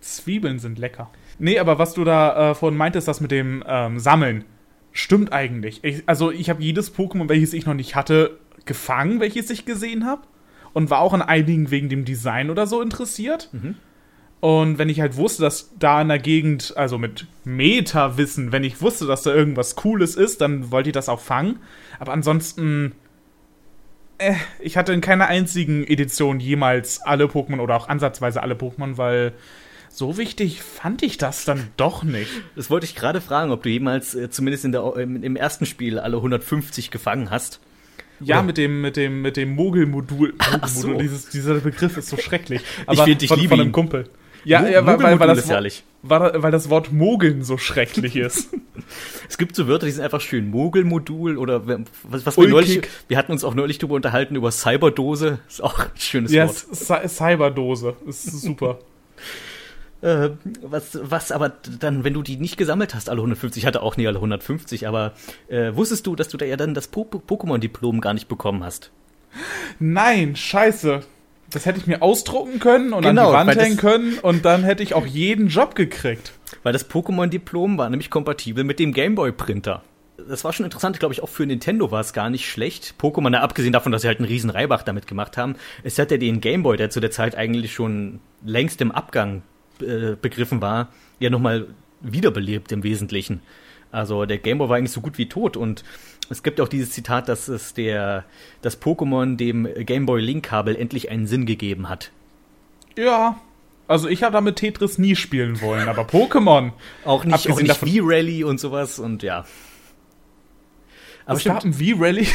Zwiebeln 0.00 0.60
sind 0.60 0.78
lecker. 0.78 1.10
Nee, 1.38 1.58
aber 1.58 1.78
was 1.78 1.92
du 1.92 2.04
da 2.04 2.52
äh, 2.52 2.54
vorhin 2.54 2.78
meintest, 2.78 3.06
das 3.06 3.20
mit 3.20 3.32
dem 3.32 3.62
ähm, 3.66 3.98
Sammeln. 3.98 4.46
Stimmt 4.92 5.32
eigentlich. 5.32 5.84
Ich, 5.84 6.04
also 6.06 6.30
ich 6.30 6.48
habe 6.48 6.62
jedes 6.62 6.94
Pokémon, 6.94 7.28
welches 7.28 7.52
ich 7.52 7.66
noch 7.66 7.74
nicht 7.74 7.96
hatte, 7.96 8.38
gefangen, 8.66 9.20
welches 9.20 9.50
ich 9.50 9.64
gesehen 9.64 10.06
habe. 10.06 10.22
Und 10.72 10.88
war 10.88 11.00
auch 11.00 11.12
an 11.12 11.20
einigen 11.20 11.70
wegen 11.70 11.88
dem 11.90 12.04
Design 12.04 12.48
oder 12.48 12.66
so 12.66 12.80
interessiert. 12.80 13.50
Mhm. 13.52 13.74
Und 14.42 14.78
wenn 14.78 14.88
ich 14.88 15.00
halt 15.00 15.16
wusste, 15.16 15.42
dass 15.42 15.70
da 15.78 16.02
in 16.02 16.08
der 16.08 16.18
Gegend, 16.18 16.76
also 16.76 16.98
mit 16.98 17.28
Meta-Wissen, 17.44 18.50
wenn 18.50 18.64
ich 18.64 18.80
wusste, 18.82 19.06
dass 19.06 19.22
da 19.22 19.32
irgendwas 19.32 19.76
Cooles 19.76 20.16
ist, 20.16 20.40
dann 20.40 20.72
wollte 20.72 20.88
ich 20.88 20.94
das 20.94 21.08
auch 21.08 21.20
fangen. 21.20 21.60
Aber 22.00 22.12
ansonsten, 22.12 22.92
äh, 24.18 24.34
ich 24.58 24.76
hatte 24.76 24.92
in 24.92 25.00
keiner 25.00 25.28
einzigen 25.28 25.86
Edition 25.86 26.40
jemals 26.40 27.02
alle 27.02 27.26
Pokémon 27.26 27.60
oder 27.60 27.76
auch 27.76 27.88
ansatzweise 27.88 28.42
alle 28.42 28.54
Pokémon, 28.54 28.96
weil 28.96 29.32
so 29.88 30.16
wichtig 30.16 30.60
fand 30.60 31.04
ich 31.04 31.18
das 31.18 31.44
dann 31.44 31.68
doch 31.76 32.02
nicht. 32.02 32.32
Das 32.56 32.68
wollte 32.68 32.86
ich 32.86 32.96
gerade 32.96 33.20
fragen, 33.20 33.52
ob 33.52 33.62
du 33.62 33.68
jemals 33.68 34.16
äh, 34.16 34.28
zumindest 34.28 34.64
in 34.64 34.72
der, 34.72 34.96
im, 34.96 35.22
im 35.22 35.36
ersten 35.36 35.66
Spiel 35.66 36.00
alle 36.00 36.16
150 36.16 36.90
gefangen 36.90 37.30
hast. 37.30 37.60
Ja, 38.24 38.36
Oder- 38.38 38.46
mit 38.46 38.58
dem, 38.58 38.80
mit 38.80 38.96
dem, 38.96 39.22
mit 39.22 39.36
dem 39.36 39.54
Mogel-Modul. 39.54 40.34
Ach 40.38 40.66
so. 40.68 40.88
Mogel-Modul, 40.88 40.98
Dieses, 40.98 41.28
dieser 41.28 41.54
Begriff 41.54 41.96
ist 41.96 42.08
so 42.08 42.16
schrecklich. 42.16 42.62
find, 43.04 43.22
ich 43.22 43.28
von, 43.28 43.38
liebe 43.38 43.50
von 43.50 43.58
ihn. 43.58 43.62
einem 43.62 43.72
Kumpel. 43.72 44.08
Ja, 44.44 44.66
ja 44.68 44.84
weil, 44.84 44.98
weil, 45.00 45.20
weil, 45.20 45.28
Mogelmodul 45.28 45.28
das 45.28 45.38
weil, 46.02 46.50
das 46.50 46.68
Wort 46.68 46.92
Mogeln 46.92 47.44
so 47.44 47.58
schrecklich 47.58 48.16
ist. 48.16 48.50
Es 49.28 49.38
gibt 49.38 49.54
so 49.56 49.66
Wörter, 49.68 49.86
die 49.86 49.92
sind 49.92 50.02
einfach 50.04 50.20
schön. 50.20 50.50
Mogelmodul 50.50 51.38
oder 51.38 51.66
was, 52.02 52.26
was 52.26 52.36
wir 52.36 52.48
neulich, 52.48 52.82
wir 53.08 53.16
hatten 53.16 53.32
uns 53.32 53.44
auch 53.44 53.54
neulich 53.54 53.78
darüber 53.78 53.94
unterhalten, 53.94 54.34
über 54.34 54.50
Cyberdose. 54.50 55.38
Ist 55.48 55.62
auch 55.62 55.78
ein 55.78 55.86
schönes 55.94 56.32
ja, 56.32 56.46
Wort. 56.46 56.56
Cy- 56.56 57.08
Cyberdose. 57.08 57.94
Ist 58.06 58.24
super. 58.42 58.78
Äh, 60.02 60.30
was, 60.62 60.98
was 61.00 61.30
aber 61.32 61.52
dann, 61.80 62.02
wenn 62.04 62.12
du 62.12 62.22
die 62.22 62.36
nicht 62.36 62.56
gesammelt 62.56 62.94
hast, 62.94 63.08
alle 63.08 63.20
150, 63.20 63.62
ich 63.62 63.66
hatte 63.66 63.82
auch 63.82 63.96
nie 63.96 64.06
alle 64.06 64.16
150, 64.18 64.86
aber 64.88 65.12
äh, 65.48 65.74
wusstest 65.74 66.06
du, 66.06 66.16
dass 66.16 66.28
du 66.28 66.36
da 66.36 66.44
ja 66.44 66.56
dann 66.56 66.74
das 66.74 66.88
Po- 66.88 67.04
Pokémon-Diplom 67.08 68.00
gar 68.00 68.12
nicht 68.12 68.26
bekommen 68.28 68.64
hast? 68.64 68.90
Nein, 69.78 70.36
scheiße. 70.36 71.00
Das 71.50 71.66
hätte 71.66 71.78
ich 71.78 71.86
mir 71.86 72.00
ausdrucken 72.02 72.58
können 72.58 72.92
und 72.92 73.02
Genau, 73.02 73.30
an 73.32 73.46
die 73.46 73.50
weil 73.50 73.56
Wand 73.56 73.60
hängen 73.60 73.76
können 73.76 74.18
und 74.20 74.44
dann 74.44 74.64
hätte 74.64 74.82
ich 74.82 74.94
auch 74.94 75.06
jeden 75.06 75.48
Job 75.48 75.74
gekriegt. 75.74 76.32
Weil 76.62 76.72
das 76.72 76.88
Pokémon-Diplom 76.88 77.76
war 77.78 77.90
nämlich 77.90 78.10
kompatibel 78.10 78.64
mit 78.64 78.78
dem 78.78 78.92
Gameboy-Printer. 78.92 79.82
Das 80.28 80.44
war 80.44 80.52
schon 80.52 80.64
interessant, 80.64 80.98
glaube 80.98 81.14
ich, 81.14 81.22
auch 81.22 81.28
für 81.28 81.44
Nintendo 81.46 81.90
war 81.90 82.00
es 82.00 82.12
gar 82.12 82.30
nicht 82.30 82.48
schlecht. 82.48 82.94
Pokémon, 83.00 83.34
abgesehen 83.34 83.72
davon, 83.72 83.92
dass 83.92 84.02
sie 84.02 84.08
halt 84.08 84.18
einen 84.18 84.28
riesen 84.28 84.50
Reibach 84.50 84.82
damit 84.82 85.06
gemacht 85.06 85.36
haben, 85.36 85.56
es 85.82 85.98
hat 85.98 86.10
ja 86.10 86.16
den 86.16 86.40
Gameboy, 86.40 86.76
der 86.76 86.90
zu 86.90 87.00
der 87.00 87.10
Zeit 87.10 87.34
eigentlich 87.34 87.72
schon 87.74 88.20
längst 88.44 88.80
im 88.80 88.92
Abgang 88.92 89.42
äh, 89.82 90.16
begriffen 90.20 90.60
war, 90.60 90.88
ja 91.18 91.30
nochmal 91.30 91.66
wiederbelebt 92.00 92.72
im 92.72 92.82
Wesentlichen. 92.82 93.40
Also 93.90 94.24
der 94.24 94.38
Gameboy 94.38 94.68
war 94.68 94.76
eigentlich 94.76 94.92
so 94.92 95.00
gut 95.02 95.18
wie 95.18 95.28
tot 95.28 95.56
und 95.56 95.84
es 96.30 96.42
gibt 96.42 96.60
auch 96.60 96.68
dieses 96.68 96.90
Zitat, 96.92 97.28
dass 97.28 97.48
es 97.48 97.74
der, 97.74 98.24
das 98.62 98.80
Pokémon 98.80 99.36
dem 99.36 99.68
Gameboy 99.84 100.20
Link-Kabel 100.22 100.76
endlich 100.76 101.10
einen 101.10 101.26
Sinn 101.26 101.44
gegeben 101.46 101.88
hat. 101.88 102.10
Ja. 102.96 103.38
Also 103.88 104.08
ich 104.08 104.22
habe 104.22 104.32
damit 104.32 104.56
Tetris 104.56 104.96
nie 104.96 105.14
spielen 105.16 105.60
wollen, 105.60 105.88
aber 105.88 106.02
Pokémon. 106.02 106.72
Auch 107.04 107.24
nicht, 107.24 107.50
auch 107.50 107.60
nicht 107.60 107.76
V-Rally 107.76 108.44
und 108.44 108.58
sowas 108.58 108.98
und 108.98 109.22
ja. 109.22 109.44
Aber 111.26 111.34
es 111.36 111.40
stimmt, 111.42 111.56
gab 111.56 111.64
ein 111.64 111.74
V-Rally. 111.74 112.26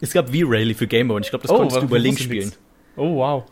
es 0.00 0.12
gab 0.12 0.28
V-Rally 0.28 0.74
für 0.74 0.86
Gameboy 0.86 1.16
und 1.16 1.24
ich 1.24 1.30
glaube, 1.30 1.42
das 1.42 1.50
Oh, 1.50 1.58
konntest 1.58 1.80
du 1.80 1.86
über 1.86 1.98
Link 1.98 2.18
spielen. 2.20 2.46
nix. 2.50 2.58
Oh, 2.96 3.16
wow. 3.16 3.44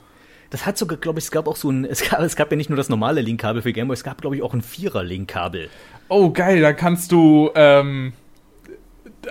Das 0.51 0.65
hat 0.65 0.79
sogar, 0.79 0.97
glaube 0.99 1.19
ich, 1.19 1.27
es 1.27 1.31
gab 1.31 1.47
auch 1.47 1.57
so 1.57 1.71
ein, 1.71 1.85
es 1.85 2.09
gab, 2.09 2.21
es 2.21 2.37
gab 2.37 2.51
ja 2.51 2.57
nicht 2.57 2.71
nur 2.71 2.77
das 2.77 2.89
normale 2.89 3.21
Link-Kabel 3.21 3.63
für 3.63 3.73
Gameboy, 3.73 3.95
es 3.95 4.05
gab, 4.05 4.21
glaube 4.21 4.37
ich, 4.37 4.43
auch 4.43 4.55
ein 4.55 4.63
Vierer-Link-Kabel. 4.63 5.69
Oh, 6.09 6.31
geil, 6.31 6.61
da 6.63 6.73
kannst 6.73 7.13
du, 7.13 7.51
ähm. 7.55 8.15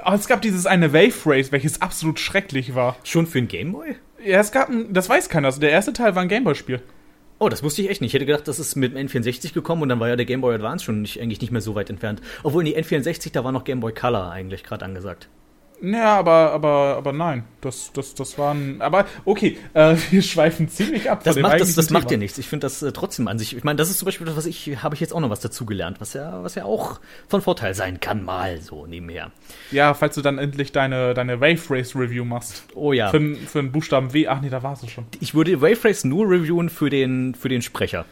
oh, 0.06 0.14
Es 0.14 0.28
gab 0.28 0.42
dieses 0.42 0.68
eine 0.68 0.94
Wave 0.94 1.16
Race, 1.26 1.52
welches 1.52 1.82
absolut 1.82 2.20
schrecklich 2.20 2.76
war. 2.76 2.98
Schon 3.04 3.26
für 3.26 3.40
ein 3.40 3.48
Gameboy? 3.48 3.96
Ja, 4.24 4.40
es 4.40 4.52
gab 4.52 4.70
ein, 4.70 4.94
das 4.94 5.10
weiß 5.10 5.30
keiner. 5.30 5.48
Also 5.48 5.60
der 5.60 5.72
erste 5.72 5.94
Teil 5.94 6.16
war 6.16 6.22
ein 6.22 6.28
Gameboy-Spiel. 6.28 6.82
Oh, 7.40 7.50
das 7.50 7.62
wusste 7.62 7.84
ich 7.84 7.90
echt 7.90 8.02
nicht. 8.02 8.10
Ich 8.10 8.14
hätte 8.16 8.26
gedacht, 8.26 8.48
das 8.48 8.60
ist 8.60 8.76
mit 8.76 8.96
dem 8.96 9.08
N64 9.08 9.54
gekommen 9.54 9.84
und 9.84 9.90
dann 9.90 10.00
war 10.00 10.08
ja 10.08 10.16
der 10.16 10.26
Game 10.26 10.42
Boy 10.42 10.56
Advance 10.56 10.86
schon 10.86 11.02
nicht, 11.02 11.22
eigentlich 11.22 11.40
nicht 11.40 11.52
mehr 11.52 11.62
so 11.62 11.76
weit 11.76 11.90
entfernt. 11.90 12.22
Obwohl, 12.42 12.64
die 12.64 12.76
N64, 12.76 13.32
da 13.32 13.44
war 13.44 13.52
noch 13.52 13.64
Game 13.64 13.80
Boy 13.80 13.94
Color 13.94 14.32
eigentlich 14.32 14.64
gerade 14.64 14.86
angesagt. 14.86 15.30
Ja, 15.82 16.18
aber, 16.18 16.52
aber, 16.54 16.96
aber 16.98 17.14
nein. 17.14 17.44
Das, 17.62 17.92
das, 17.94 18.16
das 18.16 18.38
waren. 18.38 18.82
Aber 18.82 19.06
okay, 19.26 19.58
äh, 19.74 19.96
wir 20.10 20.22
schweifen 20.22 20.70
ziemlich 20.70 21.12
ab. 21.12 21.24
Das, 21.24 21.38
macht, 21.38 21.60
das, 21.60 21.76
das 21.76 21.90
macht 21.92 22.10
ja 22.10 22.18
nichts. 22.18 22.38
Ich 22.38 22.48
finde 22.48 22.66
das 22.66 22.82
äh, 22.82 22.92
trotzdem 22.92 23.28
an 23.28 23.38
sich. 23.38 23.56
Ich 23.56 23.64
meine, 23.64 23.78
das 23.78 23.90
ist 23.90 24.00
zum 24.00 24.08
Beispiel 24.08 24.26
das, 24.26 24.36
was 24.36 24.46
ich, 24.46 24.82
habe 24.84 24.96
ich 24.96 25.02
jetzt 25.02 25.14
auch 25.14 25.20
noch 25.20 25.30
was 25.30 25.40
dazugelernt, 25.40 26.02
was 26.02 26.14
ja, 26.14 26.44
was 26.44 26.56
ja 26.56 26.66
auch 26.66 27.00
von 27.28 27.42
Vorteil 27.42 27.76
sein 27.76 28.00
kann, 28.00 28.24
mal 28.24 28.60
so 28.62 28.88
nebenher. 28.88 29.32
Ja, 29.72 29.94
falls 29.94 30.16
du 30.16 30.22
dann 30.22 30.40
endlich 30.40 30.72
deine, 30.72 31.14
deine 31.14 31.40
Wave 31.42 31.62
Race 31.70 31.96
Review 31.96 32.26
machst. 32.26 32.64
Oh 32.74 32.94
ja. 32.94 33.10
Für, 33.10 33.36
für 33.36 33.60
einen 33.60 33.72
Buchstaben 33.72 34.14
W. 34.14 34.28
Ach 34.28 34.42
nee, 34.42 34.50
da 34.50 34.64
warst 34.64 34.84
du 34.84 34.88
schon. 34.88 35.06
Ich 35.20 35.36
würde 35.36 35.62
Wave 35.62 35.84
Race 35.84 36.04
nur 36.04 36.28
reviewen 36.30 36.70
für 36.70 36.90
den, 36.90 37.36
für 37.36 37.50
den 37.50 37.62
Sprecher. 37.62 38.06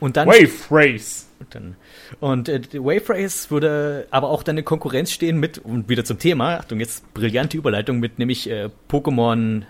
Und 0.00 0.16
dann. 0.16 0.26
Wave 0.26 0.50
Race. 0.70 1.28
Und, 1.38 1.54
dann, 1.54 1.76
und 2.20 2.48
äh, 2.48 2.60
Wave 2.74 3.08
Race 3.08 3.50
würde 3.50 4.06
aber 4.10 4.28
auch 4.30 4.42
dann 4.42 4.58
in 4.58 4.64
Konkurrenz 4.64 5.10
stehen 5.10 5.38
mit, 5.38 5.58
und 5.58 5.88
wieder 5.88 6.04
zum 6.04 6.18
Thema, 6.18 6.58
Achtung, 6.58 6.80
jetzt 6.80 7.12
brillante 7.14 7.56
Überleitung 7.56 8.00
mit 8.00 8.18
nämlich 8.18 8.48
äh, 8.50 8.68
Pokémon, 8.90 9.62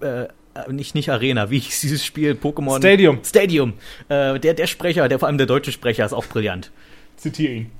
äh, 0.00 0.26
nicht, 0.70 0.94
nicht 0.94 1.10
Arena, 1.10 1.50
wie 1.50 1.58
hieß 1.58 1.80
dieses 1.80 2.04
Spiel? 2.04 2.32
Pokémon 2.34 2.78
Stadium. 2.78 3.20
Stadium. 3.24 3.74
Äh, 4.08 4.38
der, 4.38 4.54
der 4.54 4.66
Sprecher, 4.66 5.08
der 5.08 5.18
vor 5.18 5.28
allem 5.28 5.38
der 5.38 5.46
deutsche 5.46 5.72
Sprecher, 5.72 6.04
ist 6.04 6.12
auch 6.12 6.26
brillant. 6.26 6.70
Zitiere 7.16 7.52
ihn. 7.52 7.70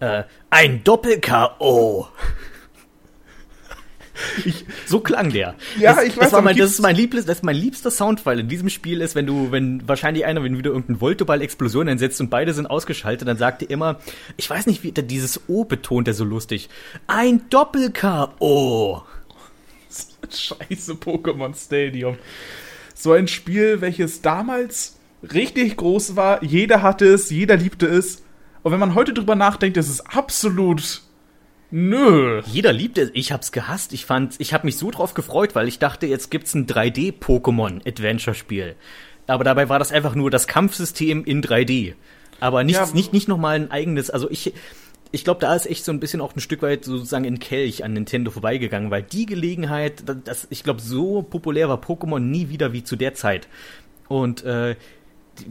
Äh, 0.00 0.24
ein 0.50 0.82
Doppel-K.O. 0.84 2.08
Ich, 4.44 4.64
so 4.86 5.00
klang 5.00 5.30
der. 5.30 5.54
Ja, 5.78 5.94
das, 5.94 6.04
ich 6.04 6.16
weiß, 6.16 6.24
das, 6.24 6.32
war 6.32 6.42
mein, 6.42 6.56
das 6.56 6.70
ist 6.70 6.80
mein 6.80 6.96
liebstes, 6.96 7.26
das 7.26 7.38
ist 7.38 7.44
mein 7.44 7.56
liebster 7.56 7.90
Soundfall 7.90 8.40
in 8.40 8.48
diesem 8.48 8.68
Spiel 8.68 9.00
ist, 9.00 9.14
wenn 9.14 9.26
du, 9.26 9.52
wenn 9.52 9.86
wahrscheinlich 9.86 10.24
einer, 10.24 10.42
wenn 10.42 10.58
wieder 10.58 10.70
irgendein 10.70 11.00
Voltoball 11.00 11.42
Explosion 11.42 11.88
einsetzt 11.88 12.20
und 12.20 12.30
beide 12.30 12.54
sind 12.54 12.66
ausgeschaltet, 12.66 13.28
dann 13.28 13.36
sagt 13.36 13.62
er 13.62 13.70
immer, 13.70 14.00
ich 14.36 14.48
weiß 14.48 14.66
nicht, 14.66 14.82
wie 14.82 14.92
dieses 14.92 15.48
O 15.48 15.64
betont 15.64 16.08
er 16.08 16.14
so 16.14 16.24
lustig. 16.24 16.68
Ein 17.06 17.42
Doppel-K.O. 17.50 19.02
Scheiße 20.30 20.94
Pokémon 20.94 21.54
Stadium. 21.54 22.16
So 22.94 23.12
ein 23.12 23.28
Spiel, 23.28 23.80
welches 23.80 24.22
damals 24.22 24.96
richtig 25.22 25.76
groß 25.76 26.16
war. 26.16 26.42
Jeder 26.42 26.82
hatte 26.82 27.06
es, 27.06 27.30
jeder 27.30 27.56
liebte 27.56 27.86
es. 27.86 28.22
Und 28.62 28.72
wenn 28.72 28.80
man 28.80 28.94
heute 28.94 29.12
drüber 29.12 29.34
nachdenkt, 29.34 29.76
ist 29.76 29.88
es 29.88 30.00
absolut. 30.06 31.02
Nö. 31.72 32.42
Jeder 32.46 32.72
liebt 32.72 32.98
es. 32.98 33.10
Ich 33.14 33.32
hab's 33.32 33.50
gehasst. 33.50 33.92
Ich 33.94 34.04
fand, 34.06 34.34
ich 34.38 34.52
hab 34.54 34.62
mich 34.62 34.76
so 34.76 34.90
drauf 34.90 35.14
gefreut, 35.14 35.54
weil 35.54 35.66
ich 35.68 35.78
dachte, 35.78 36.06
jetzt 36.06 36.30
gibt's 36.30 36.54
ein 36.54 36.66
3D-Pokémon-Adventure-Spiel. 36.66 38.76
Aber 39.26 39.44
dabei 39.44 39.68
war 39.68 39.78
das 39.78 39.92
einfach 39.92 40.14
nur 40.14 40.30
das 40.30 40.46
Kampfsystem 40.46 41.24
in 41.24 41.42
3D. 41.42 41.94
Aber 42.40 42.64
nichts, 42.64 42.90
Ja. 42.90 42.94
nicht, 42.94 43.12
nicht 43.12 43.28
nochmal 43.28 43.56
ein 43.56 43.70
eigenes, 43.70 44.10
also 44.10 44.28
ich, 44.30 44.52
ich 45.12 45.24
glaube, 45.24 45.40
da 45.40 45.54
ist 45.54 45.66
echt 45.66 45.84
so 45.84 45.92
ein 45.92 46.00
bisschen 46.00 46.20
auch 46.20 46.34
ein 46.34 46.40
Stück 46.40 46.62
weit 46.62 46.84
sozusagen 46.84 47.24
in 47.24 47.38
Kelch 47.38 47.84
an 47.84 47.92
Nintendo 47.92 48.30
vorbeigegangen, 48.30 48.90
weil 48.90 49.02
die 49.02 49.26
Gelegenheit, 49.26 50.02
das, 50.24 50.46
ich 50.50 50.64
glaube, 50.64 50.80
so 50.80 51.22
populär 51.22 51.68
war 51.68 51.80
Pokémon 51.80 52.18
nie 52.18 52.48
wieder 52.48 52.72
wie 52.72 52.82
zu 52.84 52.96
der 52.96 53.14
Zeit. 53.14 53.48
Und 54.08 54.44
äh, 54.44 54.76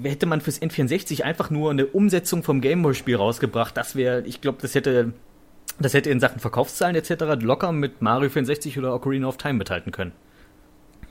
hätte 0.03 0.25
man 0.25 0.41
fürs 0.41 0.61
N64 0.61 1.23
einfach 1.23 1.49
nur 1.49 1.71
eine 1.71 1.85
Umsetzung 1.87 2.43
vom 2.43 2.61
Gameboy-Spiel 2.61 3.15
rausgebracht, 3.15 3.75
das 3.77 3.95
wäre, 3.95 4.23
ich 4.27 4.41
glaube, 4.41 4.57
das 4.61 4.75
hätte, 4.75 5.13
das 5.79 5.93
hätte 5.93 6.09
in 6.09 6.19
Sachen 6.19 6.39
Verkaufszahlen 6.39 6.95
etc. 6.95 7.41
locker 7.41 7.71
mit 7.71 8.01
Mario 8.01 8.29
64 8.29 8.77
oder 8.77 8.93
Ocarina 8.93 9.27
of 9.27 9.37
Time 9.37 9.55
mithalten 9.55 9.91
können. 9.91 10.11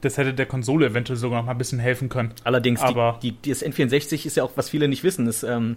Das 0.01 0.17
hätte 0.17 0.33
der 0.33 0.47
Konsole 0.47 0.87
eventuell 0.87 1.19
sogar 1.19 1.41
noch 1.41 1.47
mal 1.47 1.53
ein 1.53 1.59
bisschen 1.59 1.79
helfen 1.79 2.09
können. 2.09 2.33
Allerdings, 2.45 2.81
Aber- 2.81 3.19
die, 3.23 3.33
die, 3.33 3.51
das 3.51 3.65
N64 3.65 4.27
ist 4.27 4.37
ja 4.37 4.45
auch, 4.45 4.53
was 4.57 4.71
viele 4.71 4.89
nicht 4.89 5.05
wissen, 5.05 5.27
ist 5.27 5.43
ähm, 5.43 5.77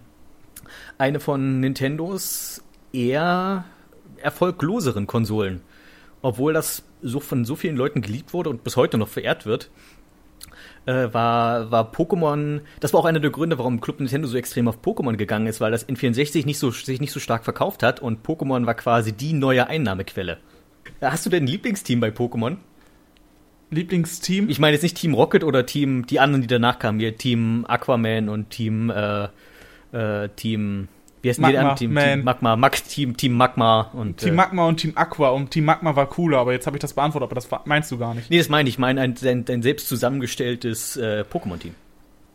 eine 0.97 1.19
von 1.19 1.59
Nintendos 1.59 2.63
eher 2.93 3.65
erfolgloseren 4.21 5.07
Konsolen. 5.07 5.61
Obwohl 6.21 6.53
das 6.53 6.83
so 7.01 7.19
von 7.19 7.43
so 7.43 7.57
vielen 7.57 7.75
Leuten 7.75 8.01
geliebt 8.01 8.33
wurde 8.33 8.49
und 8.49 8.63
bis 8.63 8.77
heute 8.77 8.97
noch 8.97 9.09
verehrt 9.09 9.45
wird, 9.45 9.69
äh, 10.85 11.13
war, 11.13 11.71
war 11.71 11.91
Pokémon, 11.91 12.61
das 12.79 12.93
war 12.93 12.99
auch 12.99 13.05
einer 13.05 13.19
der 13.19 13.31
Gründe, 13.31 13.57
warum 13.57 13.81
Club 13.81 13.99
Nintendo 13.99 14.27
so 14.27 14.37
extrem 14.37 14.67
auf 14.67 14.79
Pokémon 14.81 15.15
gegangen 15.15 15.47
ist, 15.47 15.61
weil 15.61 15.71
das 15.71 15.87
N64 15.87 16.45
nicht 16.45 16.59
so, 16.59 16.71
sich 16.71 16.99
nicht 16.99 17.11
so 17.11 17.19
stark 17.19 17.43
verkauft 17.43 17.83
hat 17.83 17.99
und 17.99 18.25
Pokémon 18.25 18.65
war 18.65 18.75
quasi 18.75 19.13
die 19.13 19.33
neue 19.33 19.67
Einnahmequelle. 19.67 20.37
Äh, 20.99 21.07
Hast 21.07 21.25
du 21.25 21.29
denn 21.29 21.43
ein 21.43 21.47
Lieblingsteam 21.47 21.99
bei 21.99 22.09
Pokémon? 22.09 22.57
Lieblingsteam? 23.71 24.49
Ich 24.49 24.59
meine 24.59 24.73
jetzt 24.73 24.83
nicht 24.83 24.97
Team 24.97 25.13
Rocket 25.13 25.43
oder 25.43 25.65
Team, 25.65 26.05
die 26.05 26.19
anderen, 26.19 26.41
die 26.41 26.47
danach 26.47 26.79
kamen, 26.79 26.99
hier 26.99 27.17
Team 27.17 27.65
Aquaman 27.67 28.29
und 28.29 28.49
Team, 28.49 28.89
äh, 28.89 29.27
äh, 29.91 30.29
Team, 30.35 30.87
wie 31.23 31.29
heißt 31.29 31.39
denn 31.39 31.45
die 31.45 31.53
Magma 31.53 31.69
anderen? 31.69 31.77
Team. 31.77 31.95
Team 31.95 32.23
Magma, 32.23 32.55
Max, 32.57 32.83
Team, 32.83 33.17
Team 33.17 33.33
Magma 33.33 33.89
und. 33.93 34.17
Team 34.17 34.33
äh, 34.33 34.36
Magma 34.36 34.67
und 34.67 34.77
Team 34.77 34.91
Aqua. 34.95 35.29
Und 35.29 35.51
Team 35.51 35.63
Magma 35.63 35.95
war 35.95 36.07
cooler, 36.07 36.39
aber 36.39 36.51
jetzt 36.51 36.67
habe 36.67 36.75
ich 36.75 36.81
das 36.81 36.93
beantwortet, 36.93 37.31
aber 37.31 37.36
das 37.36 37.47
meinst 37.65 37.89
du 37.91 37.97
gar 37.97 38.13
nicht. 38.13 38.29
nee, 38.29 38.38
das 38.38 38.49
meine 38.49 38.67
ich, 38.67 38.75
ich 38.75 38.79
meine 38.79 38.99
ein, 38.99 39.15
dein, 39.15 39.45
dein 39.45 39.62
selbst 39.62 39.88
zusammengestelltes 39.88 40.97
äh, 40.97 41.23
Pokémon-Team. 41.31 41.75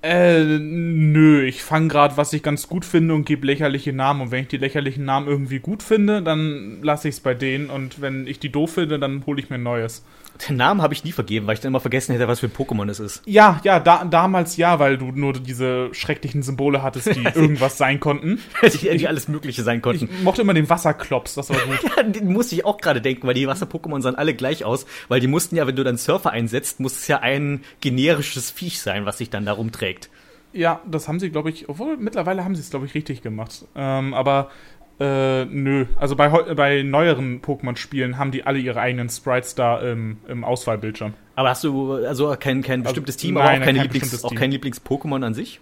Äh, 0.00 0.44
nö, 0.44 1.42
ich 1.44 1.62
fange 1.62 1.88
gerade, 1.88 2.16
was 2.16 2.32
ich 2.32 2.42
ganz 2.42 2.68
gut 2.68 2.84
finde 2.84 3.14
und 3.14 3.24
gebe 3.24 3.46
lächerliche 3.46 3.92
Namen. 3.92 4.22
Und 4.22 4.30
wenn 4.30 4.42
ich 4.42 4.48
die 4.48 4.56
lächerlichen 4.56 5.04
Namen 5.04 5.26
irgendwie 5.26 5.58
gut 5.58 5.82
finde, 5.82 6.22
dann 6.22 6.82
lasse 6.82 7.08
ich 7.08 7.16
es 7.16 7.20
bei 7.20 7.34
denen. 7.34 7.68
Und 7.68 8.00
wenn 8.00 8.26
ich 8.26 8.38
die 8.38 8.50
doof 8.50 8.74
finde, 8.74 8.98
dann 8.98 9.26
hole 9.26 9.40
ich 9.40 9.50
mir 9.50 9.56
ein 9.56 9.62
neues. 9.62 10.04
Den 10.46 10.56
Namen 10.56 10.82
habe 10.82 10.94
ich 10.94 11.04
nie 11.04 11.12
vergeben, 11.12 11.46
weil 11.46 11.54
ich 11.54 11.60
dann 11.60 11.70
immer 11.72 11.80
vergessen 11.80 12.12
hätte, 12.12 12.28
was 12.28 12.40
für 12.40 12.46
ein 12.46 12.52
Pokémon 12.52 12.88
es 12.88 13.00
ist. 13.00 13.22
Ja, 13.26 13.60
ja, 13.64 13.80
da, 13.80 14.04
damals 14.04 14.56
ja, 14.56 14.78
weil 14.78 14.96
du 14.96 15.06
nur 15.10 15.32
diese 15.32 15.92
schrecklichen 15.92 16.42
Symbole 16.42 16.82
hattest, 16.82 17.14
die 17.14 17.24
irgendwas 17.34 17.76
sein 17.76 17.98
konnten. 17.98 18.40
die, 18.62 18.96
die 18.96 19.08
alles 19.08 19.28
Mögliche 19.28 19.62
sein 19.62 19.82
konnten. 19.82 20.08
Ich 20.12 20.22
mochte 20.22 20.42
immer 20.42 20.54
den 20.54 20.68
Wasserklops, 20.68 21.34
das 21.34 21.50
war 21.50 21.58
gut. 21.58 21.80
ja, 21.96 22.02
den 22.02 22.32
musste 22.32 22.54
ich 22.54 22.64
auch 22.64 22.78
gerade 22.78 23.00
denken, 23.00 23.26
weil 23.26 23.34
die 23.34 23.48
Wasser-Pokémon 23.48 24.00
sahen 24.00 24.14
alle 24.14 24.34
gleich 24.34 24.64
aus, 24.64 24.86
weil 25.08 25.20
die 25.20 25.26
mussten 25.26 25.56
ja, 25.56 25.66
wenn 25.66 25.76
du 25.76 25.84
dann 25.84 25.96
Surfer 25.96 26.30
einsetzt, 26.30 26.80
muss 26.80 26.96
es 26.96 27.08
ja 27.08 27.18
ein 27.18 27.62
generisches 27.80 28.50
Viech 28.50 28.80
sein, 28.80 29.06
was 29.06 29.18
sich 29.18 29.30
dann 29.30 29.44
da 29.44 29.52
rumträgt. 29.52 30.08
Ja, 30.52 30.80
das 30.86 31.08
haben 31.08 31.20
sie, 31.20 31.30
glaube 31.30 31.50
ich, 31.50 31.68
obwohl 31.68 31.96
mittlerweile 31.96 32.44
haben 32.44 32.54
sie 32.54 32.62
es, 32.62 32.70
glaube 32.70 32.86
ich, 32.86 32.94
richtig 32.94 33.22
gemacht. 33.22 33.66
Ähm, 33.76 34.14
aber 34.14 34.50
äh, 35.00 35.44
nö. 35.44 35.86
Also 35.96 36.16
bei, 36.16 36.28
bei 36.28 36.82
neueren 36.82 37.40
Pokémon-Spielen 37.40 38.18
haben 38.18 38.32
die 38.32 38.44
alle 38.44 38.58
ihre 38.58 38.80
eigenen 38.80 39.08
Sprites 39.08 39.54
da 39.54 39.78
im, 39.78 40.18
im 40.26 40.44
Auswahlbildschirm. 40.44 41.14
Aber 41.36 41.50
hast 41.50 41.62
du 41.62 41.92
also 41.92 42.34
kein, 42.38 42.62
kein 42.62 42.80
also 42.80 43.00
bestimmtes 43.00 43.14
also, 43.16 43.26
Team, 43.26 43.34
nein, 43.34 43.46
aber 43.46 43.60
auch, 43.60 43.64
keine 43.64 43.82
Lieblings, 43.82 44.24
auch 44.24 44.34
kein 44.34 44.50
Lieblings-Pokémon 44.50 45.24
an 45.24 45.34
sich? 45.34 45.60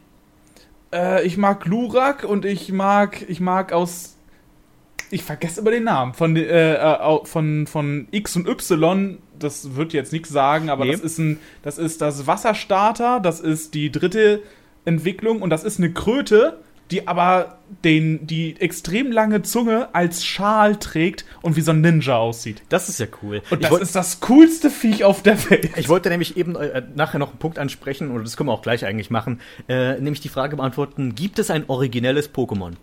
Äh, 0.93 1.27
ich 1.27 1.37
mag 1.37 1.61
Glurak 1.61 2.25
und 2.25 2.47
ich 2.47 2.73
mag, 2.73 3.29
ich 3.29 3.41
mag 3.41 3.73
aus. 3.73 4.17
Ich 5.11 5.23
vergesse 5.23 5.61
immer 5.61 5.71
den 5.71 5.85
Namen. 5.85 6.15
Von, 6.15 6.35
äh 6.35 6.97
von, 7.25 7.67
von 7.67 8.09
X 8.11 8.37
und 8.37 8.49
Y, 8.49 9.19
das 9.39 9.77
wird 9.77 9.93
jetzt 9.93 10.13
nichts 10.13 10.31
sagen, 10.31 10.69
aber 10.69 10.85
nee. 10.85 10.93
das 10.93 11.01
ist 11.01 11.19
ein, 11.19 11.39
das 11.63 11.79
ist 11.79 12.01
das 12.01 12.27
Wasserstarter, 12.27 13.21
das 13.21 13.41
ist 13.41 13.75
die 13.75 13.93
dritte 13.93 14.43
Entwicklung 14.85 15.43
und 15.43 15.51
das 15.51 15.63
ist 15.63 15.79
eine 15.79 15.93
Kröte 15.93 16.59
die 16.91 17.09
aber 17.09 17.59
den, 17.85 18.27
die 18.27 18.61
extrem 18.61 19.11
lange 19.11 19.43
Zunge 19.43 19.95
als 19.95 20.25
Schal 20.25 20.77
trägt 20.77 21.25
und 21.43 21.57
wie 21.57 21.61
so 21.61 21.73
ein 21.73 21.81
Ninja 21.81 22.17
aussieht. 22.17 22.63
Das 22.69 22.89
ist 22.89 23.01
ja 23.01 23.07
cool. 23.23 23.43
Und 23.51 23.65
das 23.65 23.81
ist 23.81 23.97
das 23.97 24.21
coolste 24.21 24.71
Viech 24.71 25.05
auf 25.05 25.23
der 25.23 25.51
Welt. 25.51 25.71
Ich 25.77 25.89
wollte 25.89 26.09
nämlich 26.09 26.37
eben 26.37 26.55
äh, 26.57 26.83
nachher 26.95 27.19
noch 27.19 27.31
einen 27.31 27.39
Punkt 27.39 27.59
ansprechen, 27.59 28.11
oder 28.11 28.23
das 28.23 28.37
können 28.37 28.49
wir 28.49 28.53
auch 28.53 28.63
gleich 28.63 28.85
eigentlich 28.85 29.11
machen, 29.11 29.41
äh, 29.69 29.95
nämlich 29.95 30.21
die 30.21 30.29
Frage 30.29 30.57
beantworten, 30.57 31.15
gibt 31.15 31.39
es 31.39 31.51
ein 31.51 31.65
originelles 31.69 32.33
Pokémon? 32.33 32.75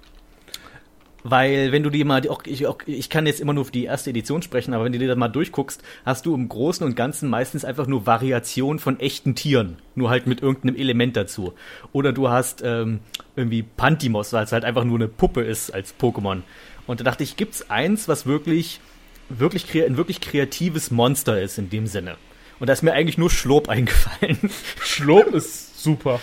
Weil, 1.24 1.72
wenn 1.72 1.84
du 1.84 1.90
dir 1.90 2.04
mal, 2.06 2.28
auch, 2.28 2.44
ich, 2.46 2.68
auch, 2.68 2.80
ich 2.86 3.10
kann 3.10 3.26
jetzt 3.26 3.40
immer 3.40 3.54
nur 3.54 3.66
für 3.66 3.72
die 3.72 3.86
erste 3.86 4.10
Edition 4.10 4.42
sprechen, 4.42 4.74
aber 4.74 4.84
wenn 4.84 4.92
du 4.92 5.00
dir 5.00 5.08
da 5.08 5.16
mal 5.16 5.30
durchguckst, 5.30 5.82
hast 6.06 6.26
du 6.26 6.36
im 6.36 6.50
Großen 6.50 6.86
und 6.86 6.96
Ganzen 6.96 7.30
meistens 7.30 7.64
einfach 7.64 7.88
nur 7.88 8.06
Variation 8.06 8.78
von 8.78 9.00
echten 9.00 9.34
Tieren. 9.34 9.78
Nur 9.96 10.10
halt 10.10 10.28
mit 10.28 10.42
irgendeinem 10.42 10.76
Element 10.76 11.16
dazu. 11.16 11.54
Oder 11.94 12.12
du 12.12 12.30
hast 12.30 12.62
ähm, 12.66 13.00
irgendwie 13.38 13.64
Pantimos, 13.64 14.34
weil 14.34 14.44
es 14.44 14.52
halt 14.52 14.66
einfach 14.66 14.84
nur 14.84 14.98
eine 14.98 15.08
Puppe 15.08 15.42
ist 15.42 15.74
als 15.74 15.96
Pokémon. 15.98 16.42
Und 16.88 17.00
da 17.00 17.06
dachte 17.06 17.24
ich, 17.24 17.38
gibt's 17.38 17.70
eins, 17.70 18.10
was 18.10 18.26
wirklich, 18.26 18.82
wirklich, 19.30 19.74
ein 19.82 19.96
wirklich 19.96 20.20
kreatives 20.20 20.92
Monster 20.92 21.42
ist 21.42 21.58
in 21.58 21.70
dem 21.70 21.88
Sinne? 21.88 22.18
Und 22.60 22.68
da 22.68 22.74
ist 22.74 22.84
mir 22.84 22.94
eigentlich 22.94 23.18
nur 23.18 23.30
Schlob 23.30 23.70
eingefallen. 23.70 24.38
Schlob 24.82 25.34
ist 25.34 25.82
super. 25.82 26.20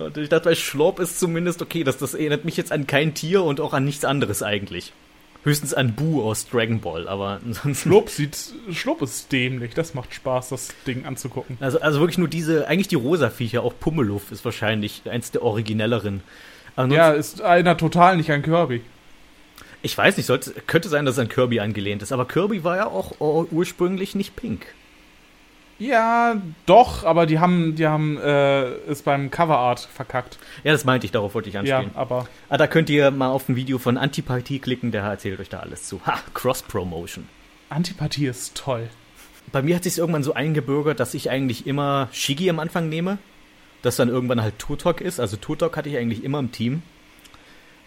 Und 0.00 0.16
ich 0.16 0.28
dachte, 0.28 0.48
bei 0.48 0.54
Schlob 0.54 0.98
ist 0.98 1.20
zumindest 1.20 1.62
okay, 1.62 1.84
dass 1.84 1.98
das 1.98 2.14
erinnert 2.14 2.44
mich 2.44 2.56
jetzt 2.56 2.72
an 2.72 2.86
kein 2.86 3.14
Tier 3.14 3.42
und 3.42 3.60
auch 3.60 3.72
an 3.72 3.84
nichts 3.84 4.04
anderes 4.04 4.42
eigentlich. 4.42 4.92
Höchstens 5.42 5.72
an 5.72 5.94
Boo 5.94 6.22
aus 6.22 6.48
Dragon 6.48 6.80
Ball, 6.80 7.08
aber 7.08 7.40
ansonsten. 7.44 7.88
Schlob 7.88 8.10
sieht, 8.10 8.36
Schlob 8.72 9.00
ist 9.00 9.32
dämlich, 9.32 9.72
das 9.72 9.94
macht 9.94 10.12
Spaß, 10.12 10.50
das 10.50 10.68
Ding 10.86 11.06
anzugucken. 11.06 11.56
Also, 11.60 11.80
also 11.80 12.00
wirklich 12.00 12.18
nur 12.18 12.28
diese, 12.28 12.68
eigentlich 12.68 12.88
die 12.88 12.96
rosa 12.96 13.30
Viecher, 13.30 13.62
auch 13.62 13.72
Pummeluff 13.78 14.32
ist 14.32 14.44
wahrscheinlich 14.44 15.02
eins 15.08 15.30
der 15.30 15.42
originelleren. 15.42 16.22
Ansonsten, 16.76 16.96
ja, 16.96 17.10
ist 17.12 17.40
einer 17.40 17.76
total 17.78 18.18
nicht 18.18 18.30
an 18.30 18.42
Kirby. 18.42 18.82
Ich 19.82 19.96
weiß 19.96 20.18
nicht, 20.18 20.26
sollte, 20.26 20.52
könnte 20.66 20.90
sein, 20.90 21.06
dass 21.06 21.14
es 21.14 21.18
an 21.18 21.30
Kirby 21.30 21.60
angelehnt 21.60 22.02
ist, 22.02 22.12
aber 22.12 22.26
Kirby 22.26 22.62
war 22.62 22.76
ja 22.76 22.86
auch 22.86 23.14
ursprünglich 23.18 24.14
nicht 24.14 24.36
pink. 24.36 24.66
Ja, 25.80 26.36
doch, 26.66 27.04
aber 27.04 27.24
die 27.24 27.38
haben, 27.38 27.74
die 27.74 27.86
haben 27.86 28.18
äh, 28.18 28.64
es 28.86 29.00
beim 29.00 29.30
Coverart 29.30 29.80
verkackt. 29.80 30.38
Ja, 30.62 30.72
das 30.72 30.84
meinte 30.84 31.06
ich, 31.06 31.10
darauf 31.10 31.34
wollte 31.34 31.48
ich 31.48 31.56
anspielen. 31.56 31.90
Ja, 31.94 31.98
aber. 31.98 32.28
Ah, 32.50 32.58
da 32.58 32.66
könnt 32.66 32.90
ihr 32.90 33.10
mal 33.10 33.30
auf 33.30 33.48
ein 33.48 33.56
Video 33.56 33.78
von 33.78 33.96
Antipathie 33.96 34.58
klicken, 34.58 34.92
der 34.92 35.02
erzählt 35.02 35.40
euch 35.40 35.48
da 35.48 35.60
alles 35.60 35.84
zu. 35.84 36.04
Ha, 36.04 36.18
Cross-Promotion. 36.34 37.26
Antipathie 37.70 38.26
ist 38.26 38.54
toll. 38.56 38.90
Bei 39.52 39.62
mir 39.62 39.74
hat 39.74 39.84
sich 39.84 39.96
irgendwann 39.96 40.22
so 40.22 40.34
eingebürgert, 40.34 41.00
dass 41.00 41.14
ich 41.14 41.30
eigentlich 41.30 41.66
immer 41.66 42.08
Shigi 42.12 42.50
am 42.50 42.58
Anfang 42.58 42.90
nehme. 42.90 43.16
Das 43.80 43.96
dann 43.96 44.10
irgendwann 44.10 44.42
halt 44.42 44.58
Tutok 44.58 45.00
ist. 45.00 45.18
Also 45.18 45.38
Tutok 45.38 45.78
hatte 45.78 45.88
ich 45.88 45.96
eigentlich 45.96 46.22
immer 46.22 46.40
im 46.40 46.52
Team. 46.52 46.82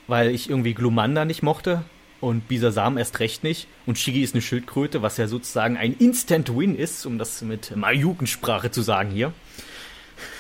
Weil 0.08 0.32
ich 0.32 0.49
irgendwie 0.49 0.73
Glumanda 0.73 1.25
nicht 1.25 1.43
mochte 1.43 1.84
und 2.23 2.47
Bisasam 2.47 2.97
erst 2.97 3.19
recht 3.19 3.43
nicht. 3.43 3.67
Und 3.86 3.99
Shigi 3.99 4.23
ist 4.23 4.33
eine 4.33 4.41
Schildkröte, 4.41 5.01
was 5.01 5.17
ja 5.17 5.27
sozusagen 5.27 5.75
ein 5.75 5.93
Instant-Win 5.93 6.77
ist, 6.77 7.05
um 7.05 7.17
das 7.17 7.41
mit 7.41 7.75
mal 7.75 7.93
Jugendsprache 7.93 8.71
zu 8.71 8.81
sagen 8.81 9.09
hier. 9.12 9.33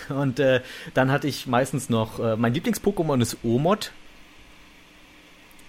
Und 0.07 0.39
äh, 0.39 0.61
dann 0.93 1.11
hatte 1.11 1.27
ich 1.27 1.45
meistens 1.45 1.89
noch, 1.89 2.19
äh, 2.19 2.37
mein 2.37 2.53
Lieblings-Pokémon 2.53 3.21
ist 3.21 3.37
Omod. 3.43 3.91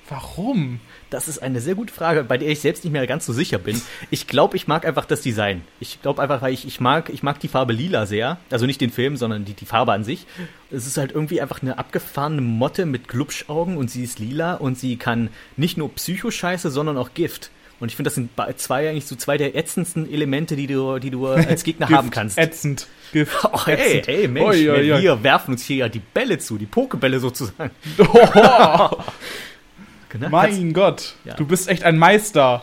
Warum? 0.08 0.78
Das 1.10 1.28
ist 1.28 1.38
eine 1.38 1.60
sehr 1.60 1.74
gute 1.74 1.92
Frage, 1.92 2.24
bei 2.24 2.38
der 2.38 2.48
ich 2.48 2.60
selbst 2.60 2.84
nicht 2.84 2.92
mehr 2.92 3.06
ganz 3.06 3.26
so 3.26 3.32
sicher 3.32 3.58
bin. 3.58 3.80
Ich 4.10 4.26
glaube, 4.26 4.56
ich 4.56 4.66
mag 4.66 4.84
einfach 4.86 5.04
das 5.04 5.20
Design. 5.20 5.62
Ich 5.80 6.02
glaube 6.02 6.22
einfach, 6.22 6.42
weil 6.42 6.52
ich, 6.52 6.66
ich 6.66 6.80
mag, 6.80 7.10
ich 7.10 7.22
mag 7.22 7.38
die 7.40 7.48
Farbe 7.48 7.72
lila 7.72 8.06
sehr. 8.06 8.38
Also 8.50 8.66
nicht 8.66 8.80
den 8.80 8.90
Film, 8.90 9.16
sondern 9.16 9.44
die, 9.44 9.54
die 9.54 9.66
Farbe 9.66 9.92
an 9.92 10.04
sich. 10.04 10.26
Es 10.70 10.86
ist 10.86 10.96
halt 10.96 11.12
irgendwie 11.12 11.40
einfach 11.40 11.62
eine 11.62 11.78
abgefahrene 11.78 12.40
Motte 12.40 12.86
mit 12.86 13.08
Glubschaugen 13.08 13.76
und 13.76 13.90
sie 13.90 14.02
ist 14.02 14.18
lila 14.18 14.54
und 14.54 14.78
sie 14.78 14.96
kann 14.96 15.30
nicht 15.56 15.76
nur 15.76 15.94
Psychoscheiße, 15.94 16.70
sondern 16.70 16.96
auch 16.96 17.14
Gift. 17.14 17.50
Und 17.80 17.88
ich 17.88 17.96
finde, 17.96 18.08
das 18.08 18.14
sind 18.14 18.30
zwei 18.56 18.88
eigentlich 18.88 19.06
so 19.06 19.16
zwei 19.16 19.36
der 19.36 19.56
ätzendsten 19.56 20.10
Elemente, 20.10 20.56
die 20.56 20.66
du, 20.66 20.98
die 20.98 21.10
du 21.10 21.26
als 21.28 21.64
Gegner 21.64 21.88
haben 21.90 22.10
kannst. 22.10 22.38
Ätzend. 22.38 22.86
Gift. 23.12 23.36
Oh, 23.52 23.66
hey, 23.66 24.02
hey, 24.04 24.26
Mensch, 24.26 24.48
oi, 24.48 24.70
oi, 24.70 24.92
oi. 24.92 25.02
wir 25.02 25.22
werfen 25.22 25.52
uns 25.52 25.64
hier 25.64 25.76
ja 25.76 25.88
die 25.88 26.00
Bälle 26.00 26.38
zu, 26.38 26.56
die 26.56 26.66
Pokebälle 26.66 27.20
sozusagen. 27.20 27.70
Oh. 27.98 28.88
Ne? 30.18 30.28
Mein 30.28 30.72
Gott, 30.72 31.14
ja. 31.24 31.34
du 31.34 31.46
bist 31.46 31.68
echt 31.68 31.82
ein 31.82 31.98
Meisterball. 31.98 32.62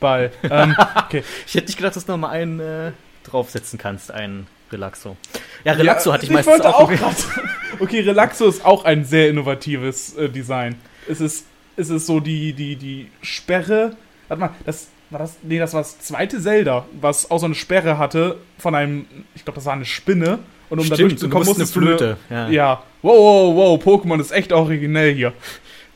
ähm, 0.42 0.74
okay. 0.96 1.22
Ich 1.46 1.54
hätte 1.54 1.66
nicht 1.66 1.76
gedacht, 1.76 1.96
dass 1.96 2.06
du 2.06 2.12
noch 2.12 2.18
mal 2.18 2.30
einen 2.30 2.60
äh, 2.60 2.92
draufsetzen 3.24 3.78
kannst, 3.78 4.10
einen 4.10 4.46
Relaxo. 4.72 5.16
Ja, 5.64 5.72
Relaxo 5.72 6.10
ja, 6.10 6.14
hatte 6.14 6.24
ich, 6.24 6.30
ich 6.30 6.34
meistens 6.34 6.64
auch. 6.64 6.90
auch 6.90 7.14
okay, 7.80 8.00
Relaxo 8.00 8.46
ist 8.48 8.64
auch 8.64 8.84
ein 8.84 9.04
sehr 9.04 9.28
innovatives 9.28 10.16
äh, 10.16 10.30
Design. 10.30 10.76
Es 11.06 11.20
ist, 11.20 11.46
es 11.76 11.90
ist 11.90 12.06
so 12.06 12.20
die, 12.20 12.54
die, 12.54 12.76
die 12.76 13.08
Sperre. 13.20 13.96
Warte 14.28 14.40
mal, 14.40 14.50
das 14.64 14.88
war 15.10 15.18
das. 15.18 15.36
Nee, 15.42 15.58
das 15.58 15.74
war 15.74 15.82
das 15.82 15.98
zweite 15.98 16.40
Zelda, 16.40 16.86
was 16.98 17.30
auch 17.30 17.38
so 17.38 17.46
eine 17.46 17.54
Sperre 17.54 17.98
hatte 17.98 18.38
von 18.58 18.74
einem. 18.74 19.06
Ich 19.34 19.44
glaube, 19.44 19.56
das 19.56 19.66
war 19.66 19.74
eine 19.74 19.84
Spinne. 19.84 20.38
Und 20.70 20.78
um 20.78 20.84
Stimmt, 20.84 21.00
da 21.00 21.02
durchzukommen, 21.02 21.48
musstest 21.48 21.74
du 21.74 21.80
eine 21.80 21.88
Flöte. 21.88 22.16
Eine, 22.30 22.38
ja. 22.38 22.48
ja. 22.48 22.82
Wow, 23.02 23.16
wow, 23.18 23.56
wow, 23.56 23.84
Pokémon 23.84 24.20
ist 24.20 24.30
echt 24.30 24.52
originell 24.52 25.12
hier 25.14 25.32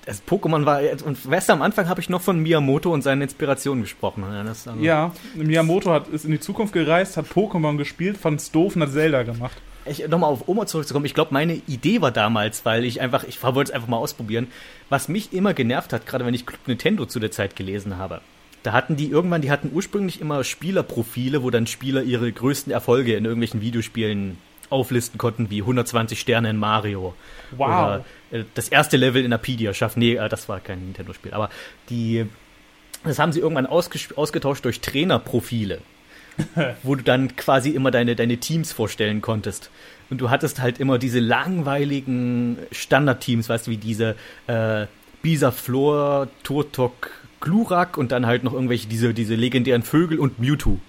das 0.06 0.22
Pokémon 0.26 0.66
war, 0.66 0.80
und 1.04 1.30
weißt 1.30 1.48
du, 1.48 1.52
am 1.54 1.62
Anfang 1.62 1.88
habe 1.88 2.00
ich 2.00 2.08
noch 2.08 2.20
von 2.20 2.38
Miyamoto 2.38 2.92
und 2.92 3.02
seinen 3.02 3.22
Inspirationen 3.22 3.82
gesprochen. 3.82 4.24
Ja, 4.30 4.42
also 4.42 4.72
ja, 4.80 5.12
Miyamoto 5.34 5.90
hat, 5.92 6.08
ist 6.08 6.24
in 6.24 6.30
die 6.30 6.40
Zukunft 6.40 6.72
gereist, 6.72 7.16
hat 7.16 7.26
Pokémon 7.26 7.76
gespielt, 7.76 8.16
fand 8.16 8.40
es 8.40 8.50
doof 8.50 8.76
und 8.76 8.82
hat 8.82 8.92
Zelda 8.92 9.22
gemacht. 9.22 9.56
Ich, 9.86 10.06
nochmal 10.08 10.30
auf 10.30 10.48
Oma 10.48 10.66
zurückzukommen, 10.66 11.04
ich 11.04 11.14
glaube, 11.14 11.34
meine 11.34 11.60
Idee 11.66 12.00
war 12.00 12.10
damals, 12.10 12.64
weil 12.64 12.84
ich 12.84 13.00
einfach, 13.00 13.24
ich 13.24 13.42
wollte 13.42 13.70
es 13.70 13.70
einfach 13.70 13.88
mal 13.88 13.98
ausprobieren, 13.98 14.46
was 14.88 15.08
mich 15.08 15.32
immer 15.32 15.52
genervt 15.52 15.92
hat, 15.92 16.06
gerade 16.06 16.24
wenn 16.24 16.34
ich 16.34 16.46
Club 16.46 16.60
Nintendo 16.66 17.04
zu 17.04 17.20
der 17.20 17.30
Zeit 17.30 17.54
gelesen 17.54 17.98
habe. 17.98 18.20
Da 18.62 18.72
hatten 18.72 18.96
die 18.96 19.10
irgendwann, 19.10 19.42
die 19.42 19.50
hatten 19.50 19.70
ursprünglich 19.74 20.22
immer 20.22 20.42
Spielerprofile, 20.42 21.42
wo 21.42 21.50
dann 21.50 21.66
Spieler 21.66 22.02
ihre 22.02 22.32
größten 22.32 22.72
Erfolge 22.72 23.14
in 23.14 23.26
irgendwelchen 23.26 23.60
Videospielen 23.60 24.38
auflisten 24.74 25.16
konnten, 25.18 25.48
wie 25.50 25.60
120 25.60 26.18
Sterne 26.18 26.50
in 26.50 26.56
Mario. 26.58 27.14
Wow. 27.52 27.68
Oder 27.68 28.04
äh, 28.32 28.44
das 28.54 28.68
erste 28.68 28.96
Level 28.96 29.24
in 29.24 29.32
Apidia 29.32 29.72
schaffen. 29.72 30.00
Nee, 30.00 30.16
äh, 30.16 30.28
das 30.28 30.48
war 30.48 30.60
kein 30.60 30.80
Nintendo-Spiel. 30.80 31.32
Aber 31.32 31.48
die, 31.88 32.26
das 33.04 33.18
haben 33.18 33.32
sie 33.32 33.40
irgendwann 33.40 33.66
ausgetauscht 33.66 34.64
durch 34.64 34.80
Trainerprofile. 34.80 35.80
wo 36.82 36.96
du 36.96 37.04
dann 37.04 37.36
quasi 37.36 37.70
immer 37.70 37.92
deine, 37.92 38.16
deine 38.16 38.38
Teams 38.38 38.72
vorstellen 38.72 39.22
konntest. 39.22 39.70
Und 40.10 40.20
du 40.20 40.30
hattest 40.30 40.60
halt 40.60 40.80
immer 40.80 40.98
diese 40.98 41.20
langweiligen 41.20 42.58
Standardteams, 42.72 43.48
weißt 43.48 43.68
du, 43.68 43.70
wie 43.70 43.76
diese 43.76 44.16
äh, 44.48 44.86
Bisa 45.22 45.52
Flor, 45.52 46.26
Turtok, 46.42 47.12
Glurak 47.38 47.96
und 47.96 48.10
dann 48.10 48.26
halt 48.26 48.42
noch 48.42 48.52
irgendwelche, 48.52 48.88
diese, 48.88 49.14
diese 49.14 49.36
legendären 49.36 49.84
Vögel 49.84 50.18
und 50.18 50.40
Mewtwo. 50.40 50.80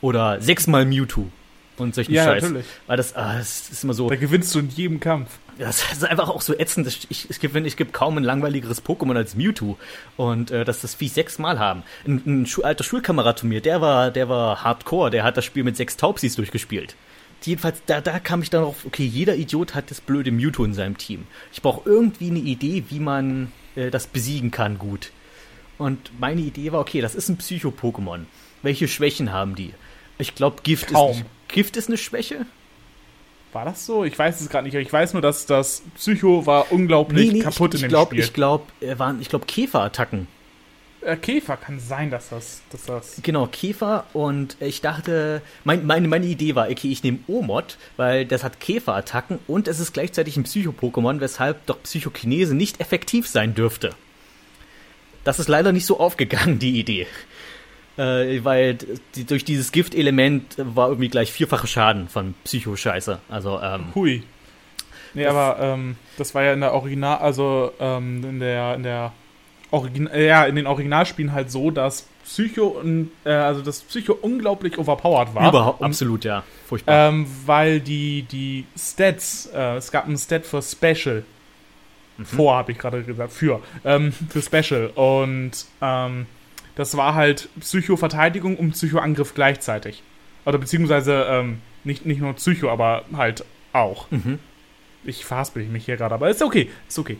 Oder 0.00 0.40
sechsmal 0.40 0.84
Mewtwo 0.84 1.30
und 1.76 1.94
solchen 1.94 2.12
ja, 2.12 2.24
Scheiß. 2.24 2.42
Natürlich. 2.44 2.66
Weil 2.86 2.96
das, 2.96 3.14
ah, 3.16 3.36
das 3.36 3.70
ist 3.70 3.84
immer 3.84 3.94
so. 3.94 4.08
Da 4.08 4.16
gewinnst 4.16 4.54
du 4.54 4.60
in 4.60 4.70
jedem 4.70 5.00
Kampf. 5.00 5.30
Das 5.58 5.92
ist 5.92 6.04
einfach 6.04 6.28
auch 6.28 6.40
so 6.40 6.56
ätzend. 6.58 6.86
Ich, 6.86 7.30
ich, 7.30 7.38
finde, 7.38 7.68
ich 7.68 7.76
gibt 7.76 7.92
kaum 7.92 8.16
ein 8.16 8.24
langweiligeres 8.24 8.84
Pokémon 8.84 9.16
als 9.16 9.36
Mewtwo. 9.36 9.76
Und 10.16 10.50
äh, 10.50 10.64
dass 10.64 10.80
das 10.80 10.94
Vieh 10.94 11.08
sechsmal 11.08 11.58
haben. 11.58 11.82
Ein, 12.06 12.22
ein 12.26 12.46
Schu 12.46 12.62
alter 12.62 12.84
Schulkamerad 12.84 13.40
von 13.40 13.48
mir, 13.48 13.60
der 13.60 13.80
war, 13.80 14.10
der 14.10 14.28
war 14.28 14.64
hardcore, 14.64 15.10
der 15.10 15.24
hat 15.24 15.36
das 15.36 15.44
Spiel 15.44 15.64
mit 15.64 15.76
sechs 15.76 15.96
Taubsis 15.96 16.36
durchgespielt. 16.36 16.96
jedenfalls, 17.42 17.82
da, 17.86 18.00
da 18.00 18.18
kam 18.18 18.42
ich 18.42 18.50
dann 18.50 18.64
auf, 18.64 18.84
okay, 18.84 19.04
jeder 19.04 19.36
Idiot 19.36 19.74
hat 19.74 19.90
das 19.90 20.00
blöde 20.00 20.32
Mewtwo 20.32 20.64
in 20.64 20.74
seinem 20.74 20.98
Team. 20.98 21.26
Ich 21.52 21.62
brauche 21.62 21.88
irgendwie 21.88 22.30
eine 22.30 22.40
Idee, 22.40 22.84
wie 22.88 23.00
man 23.00 23.52
äh, 23.76 23.90
das 23.90 24.06
besiegen 24.06 24.50
kann 24.50 24.78
gut. 24.78 25.12
Und 25.78 26.10
meine 26.20 26.40
Idee 26.40 26.72
war, 26.72 26.80
okay, 26.80 27.00
das 27.00 27.14
ist 27.14 27.28
ein 27.28 27.36
Psycho-Pokémon. 27.36 28.26
Welche 28.62 28.88
Schwächen 28.88 29.32
haben 29.32 29.54
die? 29.54 29.74
Ich 30.18 30.34
glaube, 30.34 30.62
Gift 30.62 30.92
Kaum. 30.92 31.10
ist, 31.12 31.24
Gift 31.54 31.76
ist 31.76 31.86
eine 31.88 31.96
Schwäche. 31.96 32.46
War 33.52 33.64
das 33.64 33.86
so? 33.86 34.02
Ich 34.02 34.18
weiß 34.18 34.40
es 34.40 34.48
gerade 34.48 34.66
nicht. 34.66 34.74
Ich 34.74 34.92
weiß 34.92 35.12
nur, 35.12 35.22
dass 35.22 35.46
das 35.46 35.82
Psycho 35.94 36.44
war 36.46 36.72
unglaublich 36.72 37.40
kaputt 37.40 37.74
ich, 37.74 37.80
in 37.80 37.84
ich 37.84 37.88
dem 37.88 37.88
glaub, 37.90 38.08
Spiel. 38.08 38.18
Ich 38.18 38.32
glaube, 38.32 38.64
äh, 38.80 38.98
waren, 38.98 39.20
ich 39.20 39.28
glaube, 39.28 39.46
Käferattacken. 39.46 40.26
äh, 41.04 41.16
Käfer 41.16 41.56
kann 41.56 41.78
sein, 41.78 42.10
dass 42.10 42.30
das, 42.30 42.62
dass 42.70 42.84
das. 42.86 43.20
Genau, 43.22 43.46
Käfer 43.46 44.06
und 44.12 44.56
ich 44.58 44.80
dachte, 44.80 45.42
mein, 45.62 45.86
meine, 45.86 46.08
meine 46.08 46.26
Idee 46.26 46.56
war, 46.56 46.68
okay, 46.68 46.90
ich 46.90 47.04
nehme 47.04 47.18
Omod, 47.28 47.78
weil 47.96 48.26
das 48.26 48.42
hat 48.42 48.58
Käferattacken 48.58 49.38
und 49.46 49.68
es 49.68 49.78
ist 49.78 49.92
gleichzeitig 49.92 50.36
ein 50.36 50.44
Psycho-Pokémon, 50.44 51.20
weshalb 51.20 51.64
doch 51.66 51.80
Psychokinese 51.82 52.54
nicht 52.54 52.80
effektiv 52.80 53.28
sein 53.28 53.54
dürfte. 53.54 53.90
Das 55.22 55.38
ist 55.38 55.48
leider 55.48 55.72
nicht 55.72 55.86
so 55.86 56.00
aufgegangen, 56.00 56.58
die 56.58 56.78
Idee. 56.78 57.06
Äh, 57.96 58.42
weil 58.42 58.76
die, 59.14 59.24
durch 59.24 59.44
dieses 59.44 59.70
Giftelement 59.70 60.56
war 60.58 60.88
irgendwie 60.88 61.08
gleich 61.08 61.32
vierfache 61.32 61.66
Schaden 61.66 62.08
von 62.08 62.34
Psycho-Scheiße. 62.44 63.20
Also, 63.28 63.60
ähm, 63.62 63.94
Hui. 63.94 64.24
Nee, 65.14 65.26
aber 65.26 65.58
ähm, 65.60 65.96
das 66.18 66.34
war 66.34 66.42
ja 66.42 66.52
in 66.54 66.60
der 66.60 66.74
Original, 66.74 67.18
also 67.18 67.72
ähm, 67.78 68.24
in 68.24 68.40
der, 68.40 68.74
in 68.74 68.82
der 68.82 69.12
Origin 69.70 70.06
äh, 70.08 70.26
ja, 70.26 70.44
in 70.44 70.56
den 70.56 70.66
Originalspielen 70.66 71.32
halt 71.32 71.50
so, 71.50 71.70
dass 71.70 72.08
Psycho 72.24 72.66
und 72.66 73.10
äh, 73.24 73.30
also 73.30 73.60
das 73.60 73.80
Psycho 73.80 74.14
unglaublich 74.20 74.78
overpowered 74.78 75.34
war. 75.34 75.48
überhaupt, 75.48 75.82
absolut, 75.82 76.24
ja. 76.24 76.42
Furchtbar. 76.66 77.10
Ähm, 77.10 77.26
weil 77.44 77.80
die, 77.80 78.22
die 78.22 78.66
Stats, 78.76 79.50
äh, 79.54 79.76
es 79.76 79.90
gab 79.90 80.06
einen 80.06 80.16
Stat 80.16 80.46
für 80.46 80.62
Special. 80.62 81.24
Mhm. 82.16 82.24
Vor, 82.24 82.56
habe 82.56 82.72
ich 82.72 82.78
gerade 82.78 83.02
gesagt, 83.02 83.32
für. 83.32 83.60
Ähm, 83.84 84.12
für 84.12 84.40
Special. 84.40 84.86
Und 84.94 85.52
ähm, 85.82 86.26
das 86.74 86.96
war 86.96 87.14
halt 87.14 87.48
Psycho-Verteidigung 87.58 88.56
und 88.56 88.72
Psycho-Angriff 88.72 89.34
gleichzeitig. 89.34 90.02
Oder 90.44 90.58
beziehungsweise 90.58 91.26
ähm, 91.28 91.60
nicht, 91.84 92.04
nicht 92.06 92.20
nur 92.20 92.32
Psycho, 92.34 92.70
aber 92.70 93.04
halt 93.14 93.44
auch. 93.72 94.10
Mhm. 94.10 94.38
Ich 95.04 95.24
verhaspel 95.24 95.64
mich 95.66 95.84
hier 95.84 95.96
gerade, 95.96 96.14
aber 96.14 96.30
ist 96.30 96.42
okay, 96.42 96.70
ist 96.88 96.98
okay. 96.98 97.18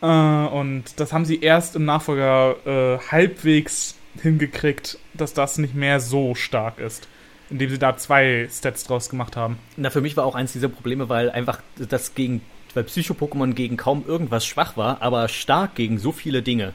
Äh, 0.00 0.06
und 0.06 0.84
das 0.96 1.12
haben 1.12 1.24
sie 1.24 1.40
erst 1.40 1.76
im 1.76 1.84
Nachfolger 1.84 2.56
äh, 2.66 2.98
halbwegs 3.10 3.96
hingekriegt, 4.22 4.98
dass 5.14 5.34
das 5.34 5.58
nicht 5.58 5.74
mehr 5.74 6.00
so 6.00 6.34
stark 6.34 6.78
ist. 6.78 7.08
Indem 7.50 7.70
sie 7.70 7.78
da 7.78 7.96
zwei 7.96 8.46
Stats 8.50 8.84
draus 8.84 9.08
gemacht 9.08 9.34
haben. 9.36 9.58
Na, 9.76 9.88
für 9.88 10.02
mich 10.02 10.16
war 10.18 10.26
auch 10.26 10.34
eins 10.34 10.52
dieser 10.52 10.68
Probleme, 10.68 11.08
weil 11.08 11.30
einfach 11.30 11.60
das 11.76 12.14
gegen, 12.14 12.42
weil 12.74 12.84
Psycho-Pokémon 12.84 13.54
gegen 13.54 13.78
kaum 13.78 14.04
irgendwas 14.06 14.44
schwach 14.44 14.76
war, 14.76 15.00
aber 15.00 15.28
stark 15.28 15.74
gegen 15.74 15.98
so 15.98 16.12
viele 16.12 16.42
Dinge. 16.42 16.74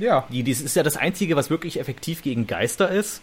Ja. 0.00 0.26
Die, 0.30 0.42
das 0.42 0.60
ist 0.60 0.74
ja 0.76 0.82
das 0.82 0.96
Einzige, 0.96 1.36
was 1.36 1.50
wirklich 1.50 1.78
effektiv 1.78 2.22
gegen 2.22 2.46
Geister 2.46 2.90
ist. 2.90 3.20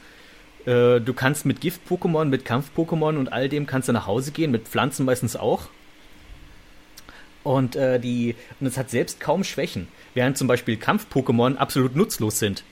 Äh, 0.66 1.02
du 1.02 1.14
kannst 1.14 1.46
mit 1.46 1.60
Gift-Pokémon, 1.60 2.26
mit 2.26 2.46
Kampf-Pokémon 2.46 3.18
und 3.18 3.34
all 3.34 3.50
dem 3.50 3.66
kannst 3.66 3.90
du 3.90 3.94
nach 3.94 4.06
Hause 4.06 4.32
gehen, 4.32 4.52
mit 4.52 4.68
Pflanzen 4.68 5.06
meistens 5.06 5.36
auch. 5.36 5.70
Und 7.44 7.76
äh, 7.76 8.00
die, 8.00 8.36
und 8.60 8.68
es 8.68 8.78
hat 8.78 8.90
selbst 8.90 9.20
kaum 9.20 9.44
Schwächen, 9.44 9.88
während 10.14 10.38
zum 10.38 10.48
Beispiel 10.48 10.78
Kampf-Pokémon 10.78 11.56
absolut 11.56 11.96
nutzlos 11.96 12.40
sind. 12.40 12.64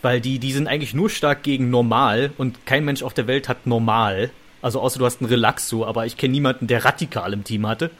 Weil 0.00 0.20
die, 0.20 0.38
die 0.38 0.52
sind 0.52 0.68
eigentlich 0.68 0.94
nur 0.94 1.10
stark 1.10 1.42
gegen 1.42 1.70
Normal 1.70 2.30
und 2.38 2.64
kein 2.64 2.84
Mensch 2.84 3.02
auf 3.02 3.12
der 3.12 3.26
Welt 3.26 3.48
hat 3.48 3.66
Normal. 3.66 4.30
Also 4.62 4.80
außer 4.80 4.98
du 4.98 5.04
hast 5.04 5.20
einen 5.20 5.28
Relaxo, 5.28 5.84
aber 5.84 6.06
ich 6.06 6.16
kenne 6.16 6.32
niemanden, 6.32 6.66
der 6.66 6.84
Radikal 6.84 7.32
im 7.32 7.44
Team 7.44 7.66
hatte. 7.66 7.90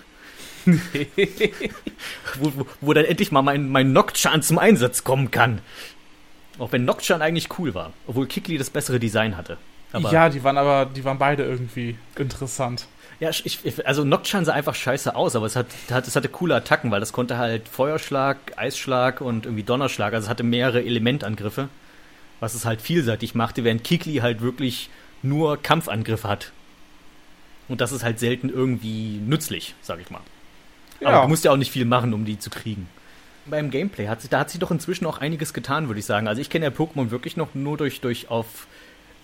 wo, 2.38 2.52
wo, 2.56 2.66
wo 2.80 2.92
dann 2.92 3.04
endlich 3.04 3.32
mal 3.32 3.42
mein, 3.42 3.68
mein 3.68 3.92
Nocturne 3.92 4.40
zum 4.40 4.58
Einsatz 4.58 5.04
kommen 5.04 5.30
kann. 5.30 5.60
Auch 6.58 6.72
wenn 6.72 6.84
Nocturne 6.84 7.22
eigentlich 7.22 7.48
cool 7.58 7.74
war, 7.74 7.92
obwohl 8.06 8.26
Kikli 8.26 8.58
das 8.58 8.70
bessere 8.70 8.98
Design 8.98 9.36
hatte. 9.36 9.58
Aber 9.92 10.12
ja, 10.12 10.28
die 10.28 10.42
waren 10.44 10.58
aber, 10.58 10.86
die 10.86 11.04
waren 11.04 11.18
beide 11.18 11.44
irgendwie 11.44 11.96
interessant. 12.16 12.86
Ja, 13.20 13.30
ich, 13.30 13.60
also 13.84 14.04
Nocturne 14.04 14.46
sah 14.46 14.52
einfach 14.52 14.74
scheiße 14.74 15.16
aus, 15.16 15.34
aber 15.34 15.46
es, 15.46 15.56
hat, 15.56 15.66
hat, 15.90 16.06
es 16.06 16.14
hatte 16.14 16.28
coole 16.28 16.54
Attacken, 16.54 16.90
weil 16.90 17.00
das 17.00 17.12
konnte 17.12 17.36
halt 17.36 17.68
Feuerschlag, 17.68 18.36
Eisschlag 18.56 19.20
und 19.20 19.46
irgendwie 19.46 19.64
Donnerschlag, 19.64 20.12
also 20.12 20.26
es 20.26 20.30
hatte 20.30 20.44
mehrere 20.44 20.84
Elementangriffe, 20.84 21.68
was 22.38 22.54
es 22.54 22.64
halt 22.64 22.80
vielseitig 22.80 23.34
machte, 23.34 23.64
während 23.64 23.82
Kikli 23.82 24.16
halt 24.16 24.40
wirklich 24.40 24.88
nur 25.22 25.60
Kampfangriffe 25.60 26.28
hat. 26.28 26.52
Und 27.68 27.80
das 27.80 27.90
ist 27.90 28.04
halt 28.04 28.20
selten 28.20 28.50
irgendwie 28.50 29.18
nützlich, 29.18 29.74
sag 29.82 30.00
ich 30.00 30.10
mal. 30.10 30.20
Aber 31.04 31.22
du 31.22 31.28
musst 31.28 31.44
ja 31.44 31.52
auch 31.52 31.56
nicht 31.56 31.70
viel 31.70 31.84
machen, 31.84 32.12
um 32.14 32.24
die 32.24 32.38
zu 32.38 32.50
kriegen. 32.50 32.88
Beim 33.46 33.70
Gameplay 33.70 34.08
hat 34.08 34.20
sich, 34.20 34.28
da 34.30 34.40
hat 34.40 34.50
sich 34.50 34.60
doch 34.60 34.70
inzwischen 34.70 35.06
auch 35.06 35.18
einiges 35.18 35.52
getan, 35.54 35.88
würde 35.88 36.00
ich 36.00 36.06
sagen. 36.06 36.28
Also 36.28 36.40
ich 36.40 36.50
kenne 36.50 36.66
ja 36.66 36.70
Pokémon 36.70 37.10
wirklich 37.10 37.36
noch 37.36 37.54
nur 37.54 37.76
durch, 37.78 38.00
durch 38.00 38.30
auf 38.30 38.66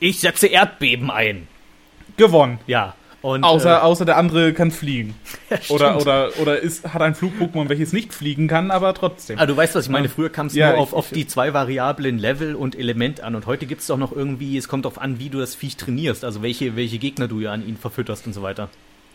ich 0.00 0.20
setze 0.20 0.46
Erdbeben 0.46 1.10
ein. 1.10 1.46
gewonnen. 2.16 2.58
Ja. 2.66 2.94
Und, 3.22 3.42
Außer, 3.42 3.78
äh, 3.78 3.80
außer 3.80 4.04
der 4.04 4.18
andere 4.18 4.52
kann 4.52 4.70
fliegen. 4.70 5.14
ja, 5.50 5.56
Oder, 5.70 5.98
oder, 5.98 6.28
oder 6.42 6.58
ist, 6.60 6.92
hat 6.92 7.00
ein 7.00 7.14
Flug-Pokémon, 7.14 7.70
welches 7.70 7.94
nicht 7.94 8.12
fliegen 8.12 8.48
kann, 8.48 8.70
aber 8.70 8.92
trotzdem. 8.92 9.38
Ah, 9.38 9.46
du 9.46 9.56
weißt, 9.56 9.74
was 9.74 9.86
ich 9.86 9.90
meine. 9.90 10.08
Ja. 10.08 10.12
Früher 10.14 10.28
kam 10.28 10.48
es 10.48 10.54
Ja, 10.54 10.66
nur 10.68 10.74
ich- 10.76 10.80
auf, 10.82 10.92
auf 10.92 11.06
ich- 11.06 11.12
die 11.14 11.26
zwei 11.26 11.54
Variablen 11.54 12.18
Level 12.18 12.54
und 12.54 12.76
Element 12.78 13.22
an. 13.22 13.34
Und 13.34 13.46
heute 13.46 13.64
gibt 13.64 13.80
es 13.80 13.86
doch 13.86 13.96
noch 13.96 14.12
irgendwie, 14.12 14.58
es 14.58 14.68
kommt 14.68 14.84
darauf 14.84 14.98
an, 15.00 15.18
wie 15.20 15.30
du 15.30 15.38
das 15.38 15.54
Viech 15.54 15.78
trainierst. 15.78 16.22
Also 16.22 16.42
welche, 16.42 16.76
welche 16.76 16.98
Gegner 16.98 17.26
du 17.26 17.40
ja 17.40 17.50
an 17.52 17.66
ihn 17.66 17.78
verfütterst 17.78 18.26
und 18.26 18.34
so 18.34 18.42
weiter. 18.42 18.68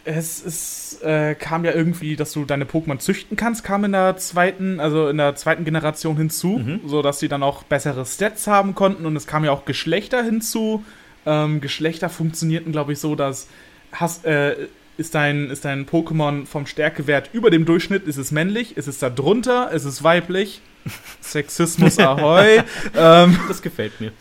Es 0.06 0.40
ist, 0.42 1.04
äh, 1.04 1.36
kam 1.36 1.66
ja 1.66 1.72
irgendwie, 1.74 2.16
dass 2.16 2.32
du 2.32 2.46
deine 2.46 2.66
Pokémon 2.66 3.00
züchten 3.00 3.36
kannst, 3.38 3.64
kam 3.64 3.84
in 3.84 3.92
der 3.92 4.18
zweiten, 4.18 4.80
also 4.80 5.10
in 5.10 5.18
der 5.18 5.36
zweiten 5.36 5.66
Generation 5.66 6.18
hinzu, 6.18 6.58
Mhm. 6.60 6.82
so 6.86 7.02
dass 7.02 7.20
sie 7.20 7.28
dann 7.28 7.44
auch 7.44 7.64
bessere 7.64 8.06
Stats 8.06 8.48
haben 8.48 8.76
konnten 8.76 9.06
und 9.06 9.16
es 9.16 9.28
kam 9.28 9.44
ja 9.46 9.52
auch 9.52 9.66
Geschlechter 9.66 10.24
hinzu. 10.24 10.84
Ähm, 11.26 11.60
Geschlechter 11.62 12.10
funktionierten, 12.10 12.72
glaube 12.72 12.94
ich, 12.94 13.00
so, 13.00 13.14
dass 13.16 13.48
hast, 13.92 14.26
äh, 14.26 14.56
ist 14.98 15.16
dein, 15.16 15.50
ist 15.50 15.66
dein 15.66 15.86
Pokémon 15.86 16.46
vom 16.46 16.66
Stärkewert 16.66 17.30
über 17.34 17.50
dem 17.52 17.66
Durchschnitt, 17.66 18.06
ist 18.08 18.18
es 18.18 18.32
männlich, 18.32 18.78
ist 18.78 18.88
es 18.88 19.00
da 19.00 19.10
drunter, 19.10 19.70
ist 19.72 19.86
es 19.86 20.04
weiblich? 20.04 20.62
Sexismus 21.22 22.00
ahoi. 22.00 22.64
ähm, 22.98 23.38
Das 23.48 23.62
gefällt 23.62 24.00
mir. 24.02 24.12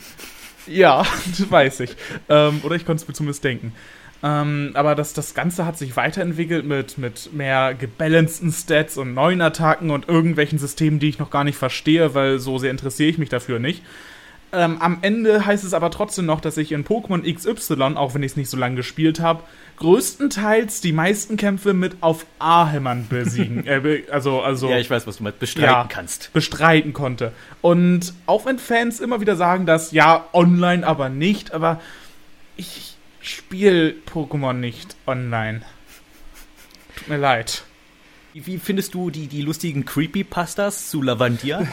ja, 0.67 1.05
das 1.31 1.51
weiß 1.51 1.81
ich. 1.81 1.97
Ähm, 2.29 2.61
oder 2.62 2.75
ich 2.77 2.85
konnte 2.85 3.03
es 3.03 3.09
mir 3.09 3.14
zumindest 3.14 3.43
denken. 3.45 3.73
Ähm, 4.22 4.70
aber 4.74 4.94
das, 4.96 5.12
das 5.12 5.35
Ganze 5.35 5.64
hat 5.64 5.78
sich 5.78 5.96
weiterentwickelt 5.96 6.66
mit, 6.66 6.98
mit 6.98 7.33
mehr 7.33 7.74
gebalanceden 7.74 8.52
Stats 8.52 8.96
und 8.98 9.14
neuen 9.14 9.40
Attacken 9.40 9.90
und 9.90 10.09
irgendwelchen 10.09 10.59
Systemen, 10.59 10.98
die 10.98 11.09
ich 11.09 11.18
noch 11.20 11.31
gar 11.31 11.44
nicht 11.44 11.57
verstehe, 11.57 12.14
weil 12.14 12.38
so 12.40 12.59
sehr 12.59 12.72
interessiere 12.72 13.09
ich 13.11 13.18
mich 13.18 13.28
dafür 13.28 13.59
nicht. 13.61 13.83
Ähm, 14.50 14.81
am 14.81 14.98
Ende 15.02 15.44
heißt 15.44 15.62
es 15.62 15.74
aber 15.74 15.90
trotzdem 15.90 16.24
noch, 16.24 16.40
dass 16.40 16.57
ich 16.57 16.72
in 16.72 16.85
Pokémon 16.85 17.22
XY, 17.33 17.96
auch 17.96 18.14
wenn 18.14 18.22
ich 18.22 18.33
es 18.33 18.37
nicht 18.37 18.48
so 18.48 18.57
lange 18.57 18.76
gespielt 18.76 19.20
habe, 19.20 19.42
größtenteils 19.76 20.81
die 20.81 20.92
meisten 20.92 21.37
Kämpfe 21.37 21.74
mit 21.74 21.96
auf 22.00 22.24
A-Hämmern 22.38 23.07
besiegen. 23.09 23.66
äh, 23.66 24.04
also, 24.11 24.40
also 24.40 24.70
Ja, 24.70 24.78
ich 24.78 24.90
weiß, 24.90 25.07
was 25.07 25.18
du 25.18 25.22
meinst. 25.22 25.38
Bestreiten 25.38 25.68
Ja. 25.68 25.87
kannst. 25.88 26.33
bestreiten 26.33 26.92
konnte. 26.94 27.33
Und 27.61 28.14
auch 28.26 28.46
wenn 28.46 28.59
Fans 28.59 29.00
immer 29.00 29.20
wieder 29.20 29.37
sagen, 29.37 29.66
dass 29.66 29.92
ja, 29.92 30.24
online 30.33 30.87
aber 30.87 31.09
nicht, 31.11 31.52
aber 31.52 31.81
ich 32.57 32.88
spiele 33.35 33.95
Pokémon 34.12 34.55
nicht 34.55 34.97
online. 35.07 35.62
Tut 36.97 37.09
mir 37.09 37.19
leid. 37.19 37.64
Wie, 38.33 38.47
wie 38.47 38.59
findest 38.59 38.95
du 38.95 39.11
die, 39.11 39.27
die 39.27 39.43
lustigen 39.43 39.85
Creepypastas 39.85 40.91
zu 40.91 41.03
Lavandia? 41.03 41.67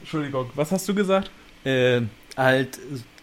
Entschuldigung, 0.00 0.50
was 0.54 0.72
hast 0.72 0.88
du 0.88 0.94
gesagt? 0.94 1.30
äh, 1.64 2.02
halt, 2.36 2.78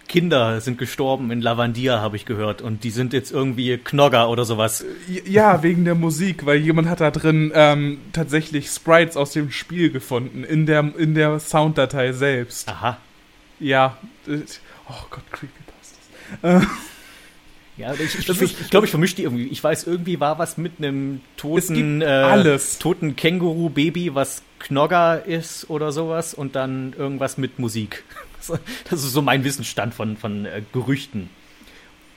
Kinder 0.08 0.60
sind 0.60 0.78
gestorben 0.80 1.30
in 1.30 1.42
Lavandia, 1.42 2.02
habe 2.02 2.16
ich 2.16 2.26
gehört. 2.26 2.62
Und 2.62 2.84
die 2.84 2.90
sind 2.90 3.14
jetzt 3.14 3.32
irgendwie 3.32 3.78
Knogger 3.78 4.30
oder 4.30 4.44
sowas. 4.44 4.84
Ja, 5.26 5.62
wegen 5.62 5.86
der 5.86 5.96
Musik, 5.96 6.46
weil 6.46 6.58
jemand 6.58 6.88
hat 6.88 7.00
da 7.00 7.12
drin 7.12 7.52
ähm, 7.54 8.00
tatsächlich 8.12 8.70
Sprites 8.70 9.16
aus 9.18 9.34
dem 9.34 9.52
Spiel 9.52 9.92
gefunden, 9.92 10.44
in 10.44 10.66
der, 10.66 10.92
in 10.98 11.14
der 11.14 11.40
Sounddatei 11.40 12.12
selbst. 12.14 12.68
Aha. 12.68 12.98
Ja. 13.60 13.98
Äh, 14.90 14.92
Oh 14.92 15.06
Gott, 15.10 15.24
Creepypastas. 15.32 16.68
Ja, 17.80 17.92
aber 17.92 18.02
ich, 18.02 18.20
ich, 18.20 18.26
Das 18.26 18.42
ich, 18.42 18.60
ich 18.60 18.70
glaube, 18.70 18.86
ich 18.86 18.90
vermische 18.92 19.16
die 19.16 19.24
irgendwie. 19.24 19.48
Ich 19.48 19.64
weiß, 19.64 19.86
irgendwie 19.88 20.20
war 20.20 20.38
was 20.38 20.58
mit 20.58 20.74
einem 20.80 21.22
toten, 21.38 22.02
äh, 22.02 22.60
toten 22.80 23.16
Känguru-Baby, 23.16 24.16
was 24.16 24.44
Knogger 24.60 25.26
ist 25.26 25.70
oder 25.70 25.94
sowas 25.94 26.34
und 26.34 26.56
dann 26.56 26.94
irgendwas 26.98 27.38
mit 27.38 27.60
Musik. 27.60 28.04
Das 28.90 29.04
ist 29.04 29.12
so 29.12 29.22
mein 29.22 29.44
Wissensstand 29.44 29.94
von, 29.94 30.18
von 30.18 30.46
äh, 30.46 30.64
Gerüchten. 30.74 31.30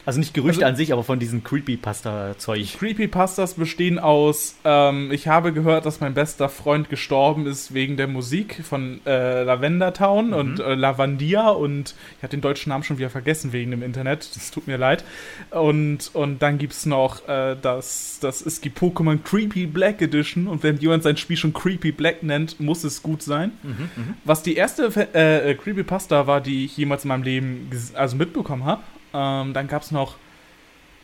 Also 0.05 0.18
nicht 0.18 0.34
Gerüchte 0.34 0.64
also, 0.64 0.72
an 0.72 0.76
sich, 0.76 0.92
aber 0.92 1.05
von 1.05 1.20
diesen 1.20 1.44
Creepypasta-Zeug. 1.44 2.78
Creepypastas 2.78 3.55
bestehen 3.55 4.00
aus, 4.00 4.57
ähm, 4.64 5.12
ich 5.12 5.28
habe 5.28 5.53
gehört, 5.53 5.86
dass 5.86 6.00
mein 6.00 6.14
bester 6.14 6.48
Freund 6.48 6.90
gestorben 6.90 7.46
ist 7.46 7.72
wegen 7.72 7.96
der 7.96 8.09
Musik 8.09 8.62
von 8.64 9.00
äh, 9.07 9.44
Lavender 9.44 9.92
Town 9.92 10.28
mhm. 10.28 10.32
und 10.32 10.61
äh, 10.61 10.74
Lavandia 10.74 11.50
und 11.50 11.94
ich 12.16 12.22
habe 12.22 12.30
den 12.32 12.40
deutschen 12.40 12.70
Namen 12.70 12.82
schon 12.82 12.98
wieder 12.98 13.11
vergessen 13.11 13.53
wegen 13.53 13.70
dem 13.70 13.82
Internet, 13.82 14.34
das 14.34 14.50
tut 14.50 14.66
mir 14.66 14.76
leid. 14.76 15.05
Und, 15.50 16.11
und 16.14 16.42
dann 16.42 16.59
gibt 16.59 16.72
es 16.72 16.84
noch, 16.84 17.28
äh, 17.28 17.57
das, 17.61 18.18
das 18.20 18.42
ist 18.42 18.64
die 18.64 18.70
Pokémon 18.70 19.18
Creepy 19.22 19.66
Black 19.66 20.03
Edition 20.03 20.48
und 20.48 20.64
wenn 20.64 20.78
jemand 20.78 21.05
sein 21.05 21.16
Spiel 21.16 21.36
schon 21.36 21.53
Creepy 21.53 21.92
Black 21.92 22.24
nennt, 22.24 22.59
muss 22.59 22.82
es 22.82 23.05
gut 23.05 23.22
sein. 23.22 23.53
Mhm, 23.62 23.70
mh. 23.70 24.14
Was 24.24 24.42
die 24.42 24.57
erste 24.57 24.86
äh, 25.14 25.55
Creepypasta 25.55 26.26
war, 26.26 26.40
die 26.40 26.64
ich 26.64 26.76
jemals 26.76 27.05
in 27.05 27.09
meinem 27.09 27.22
Leben 27.22 27.70
also 27.94 28.16
mitbekommen 28.16 28.64
habe, 28.64 28.82
ähm, 29.14 29.52
dann 29.52 29.68
gab 29.68 29.82
es 29.82 29.90
noch 29.90 30.16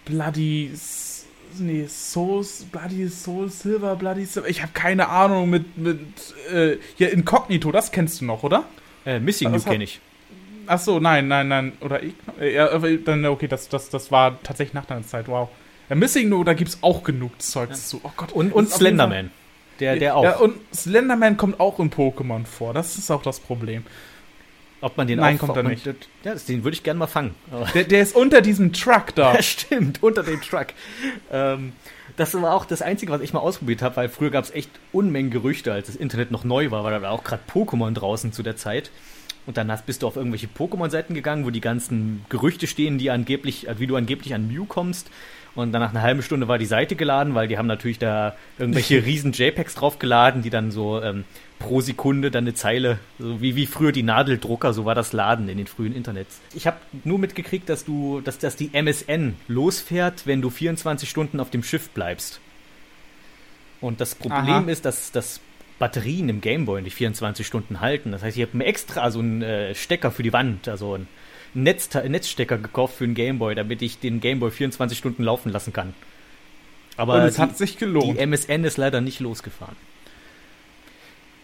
Bloody. 0.04 0.72
Nee, 1.59 1.86
Soul, 1.88 2.44
Bloody 2.70 3.09
Soul 3.09 3.48
Silver, 3.48 3.96
Bloody 3.96 4.24
Silver. 4.24 4.48
Ich 4.48 4.62
habe 4.62 4.72
keine 4.72 5.09
Ahnung 5.09 5.50
mit. 5.50 5.78
mit 5.78 6.00
äh, 6.52 6.76
hier 6.96 7.12
Incognito, 7.12 7.72
das 7.72 7.90
kennst 7.90 8.20
du 8.20 8.26
noch, 8.26 8.42
oder? 8.42 8.64
Äh, 9.06 9.20
Missing 9.20 9.54
You 9.54 9.61
kenne 9.61 9.84
ich. 9.84 10.00
Ach 10.66 10.78
so, 10.78 11.00
nein, 11.00 11.28
nein, 11.28 11.48
nein. 11.48 11.72
Oder 11.80 12.02
ich. 12.02 12.12
Äh, 12.38 12.54
ja, 12.54 12.78
dann, 12.78 13.24
okay, 13.26 13.48
das, 13.48 13.68
das, 13.68 13.88
das 13.88 14.12
war 14.12 14.42
tatsächlich 14.42 14.74
nach 14.74 14.84
deiner 14.84 15.06
Zeit, 15.06 15.26
wow. 15.28 15.48
Ja, 15.88 15.96
Missing 15.96 16.28
No, 16.28 16.44
da 16.44 16.52
gibt's 16.52 16.78
auch 16.82 17.02
genug 17.02 17.40
Zeug 17.40 17.70
ja. 17.70 17.74
zu. 17.74 18.00
Oh 18.04 18.11
Gott. 18.16 18.32
Und, 18.32 18.52
und 18.52 18.68
Slenderman. 18.68 19.30
Der, 19.80 19.96
der 19.96 20.16
auch. 20.16 20.24
Ja, 20.24 20.36
und 20.36 20.56
Slenderman 20.74 21.36
kommt 21.36 21.61
auch 21.61 21.78
in 21.78 21.90
Pokémon 21.90 22.44
vor. 22.44 22.74
Das 22.74 22.98
ist 22.98 23.11
auch 23.11 23.22
das 23.22 23.40
Problem. 23.40 23.84
Ob 24.80 24.96
man 24.96 25.06
den 25.06 25.18
Nein, 25.18 25.36
auch 25.36 25.40
kommt 25.40 25.56
er 25.56 25.62
nicht. 25.64 25.86
Ja, 26.22 26.34
den 26.34 26.62
würde 26.62 26.74
ich 26.74 26.82
gerne 26.82 26.98
mal 26.98 27.06
fangen. 27.06 27.34
Der, 27.74 27.84
der, 27.84 28.02
ist 28.02 28.14
unter 28.14 28.40
diesem 28.40 28.72
Truck 28.72 29.14
da. 29.14 29.34
Ja, 29.38 29.42
stimmt, 29.42 30.02
unter 30.02 30.22
dem 30.22 30.40
Truck. 30.40 30.68
Ähm, 31.32 31.72
das 32.16 32.34
war 32.34 32.54
auch 32.54 32.64
das 32.64 32.82
Einzige, 32.82 33.12
was 33.12 33.20
ich 33.20 33.32
mal 33.32 33.40
ausprobiert 33.40 33.82
habe, 33.82 33.96
weil 33.96 34.08
früher 34.08 34.30
gab 34.30 34.44
es 34.44 34.50
echt 34.50 34.70
Unmengen 34.92 35.30
Gerüchte, 35.30 35.72
als 35.72 35.86
das 35.86 35.96
Internet 35.96 36.30
noch 36.30 36.44
neu 36.44 36.70
war, 36.70 36.84
weil 36.84 36.92
da 36.92 37.02
war 37.02 37.10
auch 37.10 37.24
gerade 37.24 37.42
Pokémon 37.52 37.92
draußen 37.92 38.32
zu 38.32 38.42
der 38.42 38.56
Zeit. 38.56 38.90
Und 39.49 39.57
dann 39.57 39.72
hast, 39.72 39.86
bist 39.86 40.03
du 40.03 40.07
auf 40.07 40.16
irgendwelche 40.16 40.46
Pokémon-Seiten 40.46 41.14
gegangen, 41.14 41.46
wo 41.46 41.49
die 41.49 41.62
ganzen 41.62 42.22
Gerüchte 42.28 42.66
stehen, 42.66 42.99
die 42.99 43.11
angeblich, 43.11 43.66
wie 43.78 43.86
du 43.86 43.96
angeblich 43.96 44.34
an 44.34 44.46
Mew 44.46 44.66
kommst. 44.66 45.11
Und 45.55 45.72
dann 45.72 45.80
nach 45.80 45.88
einer 45.88 46.03
halben 46.03 46.20
Stunde 46.20 46.49
war 46.49 46.59
die 46.59 46.66
Seite 46.66 46.96
geladen, 46.96 47.34
weil 47.34 47.49
die 47.49 47.57
haben 47.57 47.66
natürlich 47.66 47.99
da 47.99 48.36
irgendwelche 48.59 49.03
riesen 49.07 49.32
JPEGs 49.32 49.74
draufgeladen, 49.74 50.42
die 50.42 50.51
dann 50.51 50.70
so 50.70 51.01
ähm, 51.01 51.24
pro 51.59 51.80
Sekunde 51.80 52.30
dann 52.30 52.44
eine 52.44 52.53
Zeile, 52.53 52.99
so 53.18 53.40
wie, 53.40 53.57
wie 53.57 53.64
früher 53.64 53.90
die 53.90 54.03
Nadeldrucker, 54.03 54.74
so 54.74 54.84
war 54.84 54.94
das 54.94 55.14
Laden 55.14 55.49
in 55.49 55.57
den 55.57 55.66
frühen 55.66 55.96
Internets. 55.96 56.40
Ich 56.55 56.66
habe 56.66 56.76
nur 57.05 57.18
mitgekriegt, 57.18 57.70
dass 57.70 57.86
du, 57.86 58.20
dass, 58.20 58.36
dass 58.36 58.55
die 58.55 58.74
MSN 58.74 59.34
losfährt, 59.49 60.26
wenn 60.26 60.42
du 60.42 60.51
24 60.51 61.09
Stunden 61.09 61.40
auf 61.40 61.49
dem 61.49 61.62
Schiff 61.62 61.88
bleibst. 61.88 62.38
Und 63.80 64.03
das 64.03 64.14
Problem 64.14 64.64
Aha. 64.64 64.70
ist, 64.70 64.84
dass, 64.84 65.11
dass 65.11 65.40
Batterien 65.78 66.28
im 66.28 66.40
Gameboy 66.40 66.82
nicht 66.82 66.94
24 66.94 67.46
Stunden 67.46 67.80
halten. 67.80 68.12
Das 68.12 68.22
heißt, 68.22 68.36
ich 68.36 68.42
habe 68.42 68.56
mir 68.56 68.64
extra 68.64 69.10
so 69.10 69.20
einen 69.20 69.42
äh, 69.42 69.74
Stecker 69.74 70.10
für 70.10 70.22
die 70.22 70.32
Wand, 70.32 70.68
also 70.68 70.94
einen 70.94 71.08
Netz 71.54 71.88
Netzstecker 71.94 72.58
gekauft 72.58 72.96
für 72.96 73.04
einen 73.04 73.14
Gameboy, 73.14 73.54
damit 73.54 73.82
ich 73.82 73.98
den 73.98 74.20
Gameboy 74.20 74.50
24 74.50 74.98
Stunden 74.98 75.22
laufen 75.22 75.50
lassen 75.50 75.72
kann. 75.72 75.94
Aber 76.96 77.14
Und 77.14 77.20
es 77.22 77.36
die, 77.36 77.42
hat 77.42 77.56
sich 77.56 77.78
gelohnt. 77.78 78.18
Die 78.18 78.26
MSN 78.26 78.64
ist 78.64 78.76
leider 78.76 79.00
nicht 79.00 79.20
losgefahren. 79.20 79.76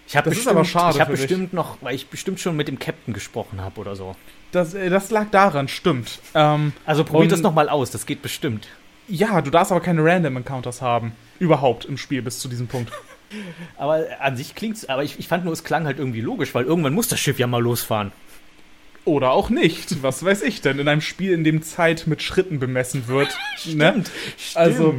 Ich 0.07 0.16
habe 0.16 0.30
bestimmt, 0.30 0.49
aber 0.49 0.64
schade 0.64 0.97
ich 0.97 1.01
habe 1.01 1.12
bestimmt 1.12 1.53
noch, 1.55 1.78
weil 1.80 1.95
ich 1.95 2.09
bestimmt 2.09 2.39
schon 2.41 2.57
mit 2.57 2.68
dem 2.68 2.78
Captain 2.78 3.14
gesprochen 3.14 3.61
habe 3.61 3.80
oder 3.80 3.97
so. 3.97 4.16
Das, 4.53 4.74
äh, 4.74 4.91
das 4.91 5.11
lag 5.11 5.30
daran, 5.30 5.68
stimmt. 5.68 6.20
Ähm, 6.35 6.72
also 6.85 7.05
probier 7.05 7.28
das 7.28 7.41
nochmal 7.41 7.68
aus, 7.68 7.91
das 7.91 8.05
geht 8.05 8.20
bestimmt. 8.20 8.68
Ja, 9.09 9.41
du 9.41 9.51
darfst 9.51 9.72
aber 9.72 9.80
keine 9.80 10.05
Random 10.05 10.37
Encounters 10.37 10.82
haben. 10.82 11.12
Überhaupt 11.39 11.85
im 11.85 11.97
Spiel 11.97 12.20
bis 12.22 12.39
zu 12.39 12.49
diesem 12.49 12.66
Punkt. 12.66 12.93
aber 13.76 14.07
an 14.20 14.37
sich 14.37 14.55
klingt's, 14.55 14.89
aber 14.89 15.05
ich, 15.05 15.18
ich 15.18 15.28
fand 15.28 15.45
nur, 15.45 15.53
es 15.53 15.64
klang 15.64 15.87
halt 15.87 15.99
irgendwie 15.99 16.20
logisch, 16.20 16.55
weil 16.55 16.64
irgendwann 16.64 16.95
muss 16.95 17.09
das 17.09 17.20
Schiff 17.20 17.39
ja 17.39 17.47
mal 17.47 17.62
losfahren. 17.62 18.12
Oder 19.05 19.32
auch 19.32 19.51
nicht. 19.51 20.03
Was 20.03 20.24
weiß 20.24 20.43
ich 20.43 20.62
denn? 20.62 20.78
In 20.78 20.89
einem 20.89 21.03
Spiel, 21.03 21.32
in 21.32 21.45
dem 21.45 21.62
Zeit 21.62 22.07
mit 22.07 22.22
Schritten 22.22 22.59
bemessen 22.59 23.07
wird. 23.07 23.28
stimmt, 23.57 23.76
ne? 23.76 24.05
stimmt. 24.39 24.57
Also, 24.57 24.95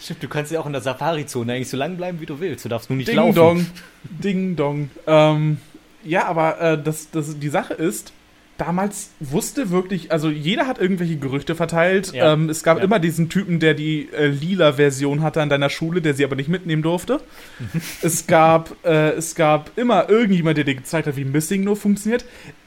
stimmt, 0.00 0.22
du 0.22 0.28
kannst 0.28 0.52
ja 0.52 0.60
auch 0.60 0.66
in 0.66 0.72
der 0.72 0.82
Safari-Zone 0.82 1.52
eigentlich 1.52 1.68
so 1.68 1.76
lang 1.76 1.96
bleiben, 1.96 2.20
wie 2.20 2.26
du 2.26 2.38
willst. 2.38 2.64
Du 2.64 2.68
darfst 2.68 2.90
nur 2.90 2.96
nicht 2.96 3.08
Ding 3.08 3.16
laufen. 3.16 3.34
Dong. 3.34 3.66
Ding 4.04 4.56
dong. 4.56 4.90
Ähm, 5.06 5.58
ja, 6.04 6.26
aber 6.26 6.60
äh, 6.60 6.82
das, 6.82 7.10
das, 7.10 7.38
die 7.38 7.48
Sache 7.48 7.74
ist, 7.74 8.12
damals 8.60 9.10
wusste 9.20 9.70
wirklich, 9.70 10.12
also 10.12 10.28
jeder 10.28 10.66
hat 10.66 10.78
irgendwelche 10.78 11.16
Gerüchte 11.16 11.54
verteilt. 11.54 12.12
Ja. 12.12 12.32
Ähm, 12.32 12.48
es 12.48 12.62
gab 12.62 12.78
ja. 12.78 12.84
immer 12.84 12.98
diesen 12.98 13.28
Typen, 13.28 13.58
der 13.58 13.74
die 13.74 14.08
äh, 14.12 14.26
lila 14.26 14.74
Version 14.74 15.22
hatte 15.22 15.40
an 15.40 15.48
deiner 15.48 15.70
Schule, 15.70 16.02
der 16.02 16.14
sie 16.14 16.24
aber 16.24 16.36
nicht 16.36 16.48
mitnehmen 16.48 16.82
durfte. 16.82 17.20
es 18.02 18.26
gab, 18.26 18.76
äh, 18.84 19.10
es 19.12 19.34
gab 19.34 19.76
immer 19.76 20.08
irgendjemand, 20.08 20.58
der 20.58 20.64
dir 20.64 20.74
gezeigt 20.74 21.06
hat, 21.06 21.16
wie 21.16 21.24
Missing 21.24 21.64
nur 21.64 21.76
funktioniert. 21.76 22.24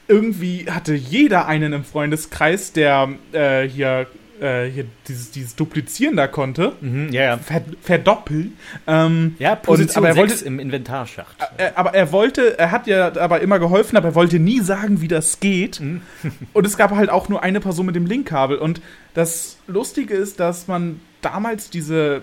Irgendwie 0.08 0.66
hatte 0.68 0.94
jeder 0.94 1.46
einen 1.46 1.72
im 1.72 1.84
Freundeskreis, 1.84 2.72
der 2.72 3.10
äh, 3.32 3.68
hier 3.68 4.06
äh, 4.44 4.70
hier 4.70 4.84
dieses, 5.08 5.30
dieses 5.30 5.56
Duplizieren 5.56 6.16
da 6.16 6.26
konnte. 6.26 6.72
Mhm, 6.80 7.08
ja, 7.10 7.22
ja. 7.22 7.38
Ver, 7.38 7.62
verdoppeln. 7.80 8.56
Ähm, 8.86 9.36
ja, 9.38 9.56
Position 9.56 9.88
und, 9.88 9.96
aber 9.96 10.08
er 10.08 10.16
wollte, 10.16 10.44
im 10.44 10.58
Inventarschacht. 10.58 11.36
Äh, 11.56 11.70
aber 11.74 11.94
er 11.94 12.12
wollte, 12.12 12.58
er 12.58 12.70
hat 12.70 12.86
ja 12.86 13.16
aber 13.16 13.40
immer 13.40 13.58
geholfen, 13.58 13.96
aber 13.96 14.08
er 14.08 14.14
wollte 14.14 14.38
nie 14.38 14.60
sagen, 14.60 15.00
wie 15.00 15.08
das 15.08 15.40
geht. 15.40 15.80
Mhm. 15.80 16.02
und 16.52 16.66
es 16.66 16.76
gab 16.76 16.90
halt 16.92 17.10
auch 17.10 17.28
nur 17.28 17.42
eine 17.42 17.60
Person 17.60 17.86
mit 17.86 17.96
dem 17.96 18.06
Linkkabel. 18.06 18.58
Und 18.58 18.80
das 19.14 19.56
Lustige 19.66 20.14
ist, 20.14 20.38
dass 20.40 20.68
man 20.68 21.00
damals 21.22 21.70
diese 21.70 22.22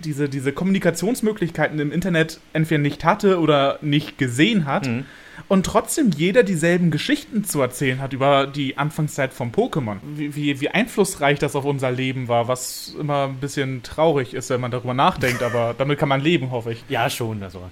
diese, 0.00 0.28
diese 0.28 0.52
Kommunikationsmöglichkeiten 0.52 1.80
im 1.80 1.90
Internet 1.90 2.38
entweder 2.52 2.80
nicht 2.80 3.04
hatte 3.04 3.40
oder 3.40 3.80
nicht 3.82 4.16
gesehen 4.16 4.64
hat. 4.64 4.86
Mhm 4.86 5.06
und 5.46 5.64
trotzdem 5.64 6.10
jeder 6.10 6.42
dieselben 6.42 6.90
Geschichten 6.90 7.44
zu 7.44 7.60
erzählen 7.60 8.00
hat 8.00 8.12
über 8.12 8.46
die 8.46 8.76
Anfangszeit 8.76 9.32
von 9.32 9.52
Pokémon. 9.52 9.98
Wie, 10.02 10.34
wie, 10.34 10.60
wie, 10.60 10.68
einflussreich 10.68 11.38
das 11.38 11.54
auf 11.54 11.64
unser 11.64 11.90
Leben 11.90 12.28
war, 12.28 12.48
was 12.48 12.94
immer 12.98 13.28
ein 13.28 13.36
bisschen 13.36 13.82
traurig 13.82 14.34
ist, 14.34 14.50
wenn 14.50 14.60
man 14.60 14.70
darüber 14.70 14.94
nachdenkt, 14.94 15.42
aber 15.42 15.74
damit 15.78 15.98
kann 15.98 16.08
man 16.08 16.20
leben, 16.20 16.50
hoffe 16.50 16.72
ich. 16.72 16.84
Ja, 16.88 17.08
schon, 17.08 17.42
also. 17.42 17.62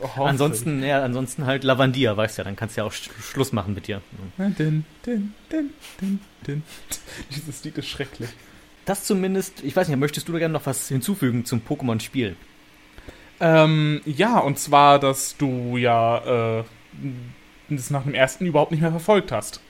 Oh, 0.00 0.22
ansonsten, 0.24 0.82
ja, 0.82 1.02
ansonsten 1.02 1.46
halt 1.46 1.62
Lavandia, 1.62 2.16
weißt 2.16 2.38
du 2.38 2.40
ja, 2.42 2.44
dann 2.44 2.56
kannst 2.56 2.76
du 2.76 2.80
ja 2.80 2.86
auch 2.86 2.92
Schluss 2.92 3.52
machen 3.52 3.74
mit 3.74 3.86
dir. 3.86 4.02
Din, 4.36 4.84
din, 5.06 5.34
din, 5.52 5.70
Dieses 7.30 7.64
Lied 7.64 7.78
ist 7.78 7.88
schrecklich. 7.88 8.30
Das 8.84 9.04
zumindest, 9.04 9.62
ich 9.62 9.74
weiß 9.74 9.88
nicht, 9.88 9.98
möchtest 9.98 10.28
du 10.28 10.32
da 10.32 10.38
gerne 10.38 10.52
noch 10.52 10.66
was 10.66 10.88
hinzufügen 10.88 11.44
zum 11.44 11.60
Pokémon-Spiel? 11.60 12.36
Ähm, 13.40 14.00
ja, 14.04 14.38
und 14.38 14.58
zwar, 14.58 14.98
dass 14.98 15.36
du 15.36 15.76
ja 15.76 16.58
äh, 16.60 16.64
das 17.68 17.90
nach 17.90 18.02
dem 18.04 18.14
ersten 18.14 18.46
überhaupt 18.46 18.70
nicht 18.70 18.80
mehr 18.80 18.90
verfolgt 18.90 19.32
hast. 19.32 19.60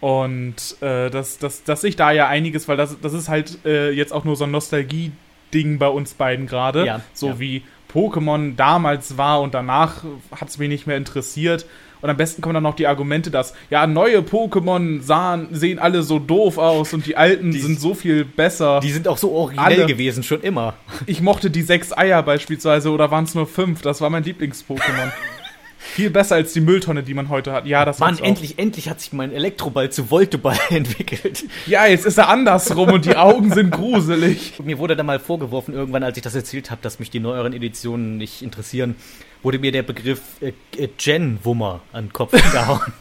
Und 0.00 0.76
äh, 0.80 1.10
dass, 1.10 1.38
dass, 1.38 1.62
dass 1.62 1.80
sich 1.80 1.94
da 1.94 2.10
ja 2.10 2.26
einiges, 2.26 2.66
weil 2.66 2.76
das, 2.76 2.98
das 3.00 3.12
ist 3.12 3.28
halt 3.28 3.64
äh, 3.64 3.90
jetzt 3.92 4.12
auch 4.12 4.24
nur 4.24 4.34
so 4.34 4.44
ein 4.44 4.50
Nostalgie-Ding 4.50 5.78
bei 5.78 5.88
uns 5.88 6.14
beiden 6.14 6.46
gerade. 6.46 6.84
Ja, 6.84 7.00
so 7.12 7.28
ja. 7.28 7.38
wie 7.38 7.62
Pokémon 7.92 8.56
damals 8.56 9.16
war 9.16 9.40
und 9.40 9.54
danach 9.54 10.02
hat 10.34 10.48
es 10.48 10.58
mich 10.58 10.68
nicht 10.68 10.86
mehr 10.86 10.96
interessiert. 10.96 11.66
Und 12.00 12.10
am 12.10 12.16
besten 12.16 12.42
kommen 12.42 12.54
dann 12.54 12.64
noch 12.64 12.74
die 12.74 12.88
Argumente, 12.88 13.30
dass 13.30 13.54
ja 13.70 13.86
neue 13.86 14.22
Pokémon 14.22 15.02
sahen, 15.02 15.46
sehen 15.52 15.78
alle 15.78 16.02
so 16.02 16.18
doof 16.18 16.58
aus 16.58 16.92
und 16.92 17.06
die 17.06 17.16
alten 17.16 17.52
die, 17.52 17.60
sind 17.60 17.80
so 17.80 17.94
viel 17.94 18.24
besser. 18.24 18.80
Die 18.80 18.90
sind 18.90 19.06
auch 19.06 19.18
so 19.18 19.30
originell 19.30 19.82
alle. 19.82 19.86
gewesen, 19.86 20.24
schon 20.24 20.40
immer. 20.40 20.74
Ich 21.06 21.20
mochte 21.20 21.48
die 21.48 21.62
sechs 21.62 21.96
Eier 21.96 22.24
beispielsweise 22.24 22.90
oder 22.90 23.12
waren 23.12 23.22
es 23.22 23.36
nur 23.36 23.46
fünf? 23.46 23.82
Das 23.82 24.00
war 24.00 24.10
mein 24.10 24.24
Lieblings-Pokémon. 24.24 25.12
Viel 25.82 26.10
besser 26.10 26.36
als 26.36 26.52
die 26.52 26.60
Mülltonne, 26.60 27.02
die 27.02 27.12
man 27.12 27.28
heute 27.28 27.52
hat. 27.52 27.66
Ja, 27.66 27.84
das 27.84 27.98
Mann, 27.98 28.18
endlich, 28.18 28.58
endlich 28.58 28.88
hat 28.88 29.00
sich 29.00 29.12
mein 29.12 29.32
Elektroball 29.32 29.90
zu 29.90 30.10
Volteball 30.10 30.58
entwickelt. 30.70 31.44
Ja, 31.66 31.86
jetzt 31.86 32.06
ist 32.06 32.18
er 32.18 32.28
andersrum 32.28 32.90
und 32.92 33.04
die 33.04 33.16
Augen 33.16 33.52
sind 33.52 33.70
gruselig. 33.70 34.54
Mir 34.62 34.78
wurde 34.78 34.96
dann 34.96 35.06
mal 35.06 35.18
vorgeworfen, 35.18 35.74
irgendwann, 35.74 36.02
als 36.02 36.16
ich 36.16 36.22
das 36.22 36.34
erzählt 36.34 36.70
habe, 36.70 36.80
dass 36.82 36.98
mich 36.98 37.10
die 37.10 37.20
neueren 37.20 37.52
Editionen 37.52 38.16
nicht 38.16 38.42
interessieren, 38.42 38.96
wurde 39.42 39.58
mir 39.58 39.72
der 39.72 39.82
Begriff 39.82 40.20
äh, 40.40 40.52
äh 40.76 40.88
Gen-Wummer 40.96 41.80
an 41.92 42.06
den 42.06 42.12
Kopf 42.12 42.32
gehauen. 42.52 42.92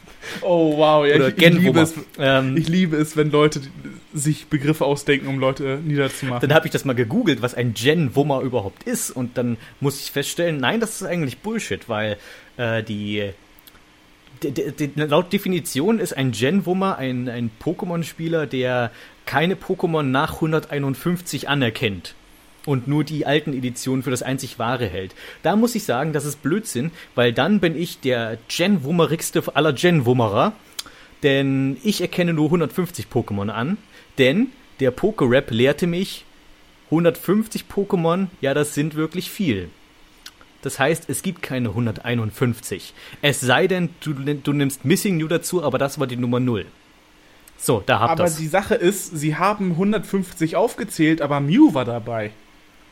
Oh 0.41 0.77
wow, 0.77 1.05
ja, 1.05 1.27
ich, 1.27 1.37
ich, 1.37 1.53
liebe 1.53 1.79
es, 1.79 1.93
ähm, 2.17 2.55
ich 2.57 2.67
liebe 2.67 2.95
es, 2.97 3.17
wenn 3.17 3.31
Leute 3.31 3.61
sich 4.13 4.47
Begriffe 4.47 4.85
ausdenken, 4.85 5.27
um 5.27 5.39
Leute 5.39 5.79
niederzumachen. 5.83 6.47
Dann 6.47 6.55
habe 6.55 6.67
ich 6.67 6.71
das 6.71 6.85
mal 6.85 6.93
gegoogelt, 6.93 7.41
was 7.41 7.53
ein 7.53 7.73
Gen-Wummer 7.73 8.41
überhaupt 8.41 8.83
ist 8.83 9.11
und 9.11 9.37
dann 9.37 9.57
muss 9.79 10.01
ich 10.01 10.11
feststellen, 10.11 10.57
nein, 10.57 10.79
das 10.79 11.01
ist 11.01 11.07
eigentlich 11.07 11.39
Bullshit, 11.39 11.87
weil 11.89 12.17
äh, 12.57 12.83
die, 12.83 13.31
laut 14.95 15.31
Definition 15.31 15.99
ist 15.99 16.13
ein 16.13 16.31
Gen-Wummer 16.31 16.97
ein, 16.97 17.29
ein 17.29 17.51
Pokémon-Spieler, 17.63 18.47
der 18.47 18.91
keine 19.25 19.55
Pokémon 19.55 20.03
nach 20.03 20.35
151 20.35 21.47
anerkennt 21.47 22.15
und 22.65 22.87
nur 22.87 23.03
die 23.03 23.25
alten 23.25 23.53
Editionen 23.53 24.03
für 24.03 24.11
das 24.11 24.23
einzig 24.23 24.59
wahre 24.59 24.85
hält. 24.87 25.15
Da 25.43 25.55
muss 25.55 25.75
ich 25.75 25.83
sagen, 25.83 26.13
das 26.13 26.25
ist 26.25 26.41
Blödsinn, 26.43 26.91
weil 27.15 27.33
dann 27.33 27.59
bin 27.59 27.75
ich 27.75 27.99
der 27.99 28.37
Gen-Wummerigste 28.47 29.43
aller 29.55 29.73
Gen-Wummerer, 29.73 30.53
denn 31.23 31.77
ich 31.83 32.01
erkenne 32.01 32.33
nur 32.33 32.45
150 32.45 33.07
Pokémon 33.11 33.49
an, 33.49 33.77
denn 34.17 34.47
der 34.79 34.91
Pokerap 34.91 35.51
lehrte 35.51 35.87
mich, 35.87 36.25
150 36.85 37.65
Pokémon, 37.73 38.27
ja, 38.41 38.53
das 38.53 38.73
sind 38.73 38.95
wirklich 38.95 39.31
viel. 39.31 39.69
Das 40.61 40.77
heißt, 40.77 41.05
es 41.07 41.23
gibt 41.23 41.41
keine 41.41 41.69
151. 41.69 42.93
Es 43.21 43.39
sei 43.39 43.67
denn, 43.67 43.89
du, 44.01 44.13
du 44.13 44.53
nimmst 44.53 44.85
Missing 44.85 45.17
New 45.17 45.27
dazu, 45.27 45.63
aber 45.63 45.77
das 45.77 45.99
war 45.99 46.07
die 46.07 46.17
Nummer 46.17 46.39
0. 46.39 46.65
So, 47.57 47.81
da 47.85 47.99
habt 47.99 48.19
ihr 48.19 48.23
Aber 48.23 48.29
die 48.29 48.47
Sache 48.47 48.75
ist, 48.75 49.17
sie 49.17 49.35
haben 49.35 49.71
150 49.71 50.55
aufgezählt, 50.55 51.21
aber 51.21 51.39
Mew 51.39 51.73
war 51.73 51.85
dabei. 51.85 52.31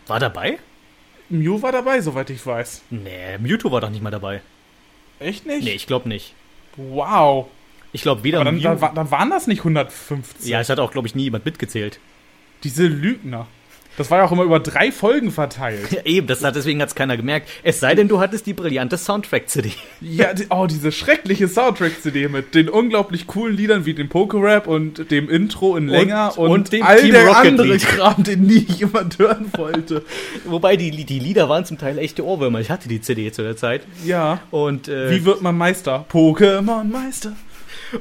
War 0.10 0.20
dabei? 0.20 0.58
Mew 1.30 1.62
war 1.62 1.72
dabei, 1.72 2.02
soweit 2.02 2.30
ich 2.32 2.44
weiß. 2.44 2.82
Nee, 2.90 3.38
Mewtwo 3.38 3.72
war 3.72 3.82
doch 3.82 3.92
nicht 3.92 4.02
mal 4.02 4.10
dabei. 4.10 4.42
Echt 5.20 5.46
nicht? 5.46 5.64
Nee, 5.64 5.74
ich 5.74 5.86
glaube 5.86 6.10
nicht. 6.10 6.34
Wow. 6.76 7.48
Ich 7.92 8.02
glaube 8.02 8.24
weder 8.24 8.40
Aber 8.40 8.46
dann, 8.46 8.56
Mew... 8.56 8.64
dann, 8.64 8.96
dann 8.96 9.12
waren 9.12 9.30
das 9.30 9.46
nicht 9.46 9.60
150. 9.60 10.48
ja, 10.48 10.60
es 10.60 10.70
hat 10.70 10.80
auch, 10.80 10.92
glaube 10.92 11.08
ich, 11.08 11.14
nie 11.14 11.24
jemand 11.24 11.46
mitgezählt. 11.46 12.00
Diese 12.64 12.88
Lügner. 12.88 13.48
Das 13.98 14.10
war 14.10 14.20
ja 14.20 14.26
auch 14.26 14.32
immer 14.32 14.44
über 14.44 14.60
drei 14.60 14.92
Folgen 14.92 15.32
verteilt. 15.32 15.92
Ja, 15.92 16.02
eben, 16.06 16.28
das 16.28 16.44
hat, 16.44 16.56
deswegen 16.56 16.82
hat 16.82 16.90
es 16.90 16.96
keiner 16.96 17.18
gemerkt. 17.18 17.50
Es 17.64 17.80
sei 17.80 17.96
denn, 17.96 18.08
du 18.08 18.20
hattest 18.20 18.46
die 18.46 18.54
brillante 18.54 18.98
Soundtrack-CD. 18.98 19.72
Ja, 20.02 20.34
die, 20.34 20.46
oh, 20.50 20.66
diese 20.66 20.94
schreckliche 20.94 21.50
Soundtrack-CD 21.50 22.30
mit 22.30 22.56
den 22.56 22.70
unglaublich 22.70 23.28
coolen 23.28 23.56
Liedern 23.58 23.86
wie 23.86 23.94
dem 23.94 24.08
Poker-Rap 24.08 24.66
und 24.66 25.12
dem 25.12 25.30
Intro 25.30 25.76
in 25.76 25.88
länger 25.90 26.38
und, 26.38 26.50
und 26.50 26.72
dem 26.72 26.84
all 26.84 27.02
Team 27.02 27.12
der 27.12 27.28
Rocket 27.28 27.46
andere 27.46 27.68
Lied. 27.74 27.82
Kram, 27.82 28.24
den 28.24 28.44
nie 28.44 28.66
jemand 28.78 29.20
hören 29.20 29.52
wollte. 29.58 30.04
Wobei 30.46 30.78
die, 30.78 30.92
die 30.92 31.20
Lieder 31.20 31.50
waren 31.50 31.66
zum 31.66 31.78
Teil 31.78 31.98
echte 31.98 32.26
Ohrwürmer. 32.26 32.60
Ich 32.62 32.72
hatte 32.72 32.88
die 32.88 33.02
CD 33.02 33.32
zu 33.32 33.44
der 33.44 33.58
Zeit. 33.58 33.82
Ja. 34.06 34.40
Und, 34.52 34.88
äh, 34.88 35.12
Wie 35.12 35.26
wird 35.26 35.42
man 35.42 35.58
Meister? 35.58 36.06
Pokémon-Meister. 36.10 37.34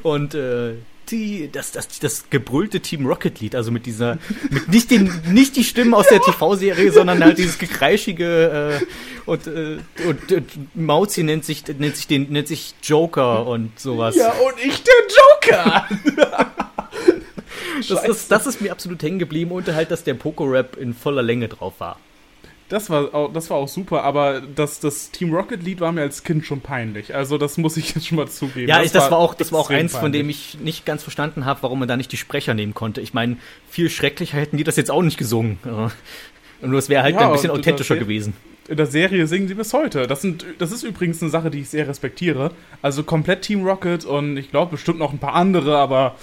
und 0.03 0.34
äh, 0.34 0.74
die, 1.11 1.51
das, 1.51 1.73
das, 1.73 1.99
das 1.99 2.31
gebrüllte 2.31 2.81
Team 2.81 3.07
Rocket 3.07 3.41
Lied, 3.41 3.55
also 3.55 3.71
mit 3.71 3.87
dieser, 3.87 4.19
mit 4.51 4.69
nicht 4.69 4.91
den, 4.91 5.13
nicht 5.31 5.57
die 5.57 5.65
Stimmen 5.65 5.95
aus 5.95 6.09
der 6.09 6.21
TV-Serie, 6.21 6.93
sondern 6.93 7.23
halt 7.23 7.39
dieses 7.39 7.59
gekreischige 7.59 8.81
äh, 8.81 9.31
und, 9.31 9.47
äh, 9.47 9.79
und, 10.07 10.33
und 10.33 10.77
Mauzi 10.77 11.23
nennt 11.23 11.45
sich, 11.45 11.67
nennt 11.67 11.97
sich 11.97 12.07
den, 12.07 12.31
nennt 12.31 12.49
sich 12.49 12.75
Joker 12.83 13.47
und 13.47 13.79
sowas. 13.79 14.17
Ja, 14.17 14.31
und 14.33 14.65
ich 14.65 14.83
der 14.83 14.95
Joker. 15.51 15.89
das, 17.89 18.05
ist, 18.05 18.31
das 18.31 18.47
ist 18.47 18.61
mir 18.61 18.73
absolut 18.73 19.03
hängen 19.03 19.19
geblieben 19.19 19.53
und 19.53 19.69
halt, 19.69 19.91
dass 19.91 20.05
der 20.05 20.15
Poco-Rap 20.15 20.77
in 20.77 20.95
voller 20.95 21.23
Länge 21.23 21.49
drauf 21.49 21.75
war. 21.79 21.99
Das 22.69 22.91
war, 22.91 23.14
auch, 23.14 23.33
das 23.33 23.49
war 23.49 23.57
auch 23.57 23.69
super, 23.69 24.05
aber 24.05 24.41
das, 24.43 24.79
das 24.81 25.11
Team 25.11 25.33
Rocket 25.35 25.62
Lied 25.62 25.81
war 25.81 25.91
mir 25.91 26.03
als 26.03 26.23
Kind 26.23 26.45
schon 26.45 26.61
peinlich. 26.61 27.14
Also 27.14 27.39
das 27.39 27.57
muss 27.57 27.77
ich 27.79 27.95
jetzt 27.95 28.07
schon 28.07 28.16
mal 28.16 28.29
zugeben. 28.29 28.69
Ja, 28.69 28.83
ich, 28.83 28.93
das 28.93 29.11
war 29.11 29.16
auch, 29.19 29.33
das 29.35 29.53
war 29.53 29.61
auch 29.61 29.71
eins, 29.71 29.97
von 29.97 30.12
dem 30.12 30.23
peinlich. 30.27 30.55
ich 30.57 30.61
nicht 30.61 30.85
ganz 30.85 31.03
verstanden 31.03 31.47
habe, 31.47 31.62
warum 31.62 31.79
man 31.79 31.89
da 31.89 31.97
nicht 31.97 32.12
die 32.12 32.19
Sprecher 32.19 32.53
nehmen 32.53 32.75
konnte. 32.75 33.01
Ich 33.01 33.14
meine, 33.14 33.39
viel 33.71 33.89
schrecklicher 33.89 34.37
hätten 34.39 34.59
die 34.59 34.64
das 34.64 34.77
jetzt 34.77 34.91
auch 34.91 35.01
nicht 35.03 35.16
gesungen. 35.16 35.59
Und 36.61 36.71
nur 36.71 36.79
es 36.79 36.89
wäre 36.91 37.03
halt 37.05 37.14
Ja, 37.14 37.27
ein 37.27 37.33
bisschen 37.33 37.51
authentischer 37.51 37.95
das 37.95 38.01
wär- 38.01 38.05
gewesen. 38.07 38.35
In 38.69 38.77
der 38.77 38.85
Serie 38.87 39.27
singen 39.27 39.49
sie 39.49 39.55
bis 39.55 39.73
heute. 39.73 40.07
Das, 40.07 40.21
sind, 40.21 40.45
das 40.59 40.71
ist 40.73 40.83
übrigens 40.83 41.23
eine 41.23 41.31
Sache, 41.31 41.49
die 41.51 41.61
ich 41.61 41.71
sehr 41.71 41.89
respektiere. 41.89 42.51
Also 42.83 43.03
komplett 43.03 43.41
Team 43.41 43.64
Rocket 43.66 44.05
und 44.05 44.37
ich 44.37 44.51
glaube 44.51 44.73
bestimmt 44.73 44.99
noch 44.99 45.11
ein 45.11 45.19
paar 45.19 45.33
andere, 45.33 45.79
aber 45.79 46.16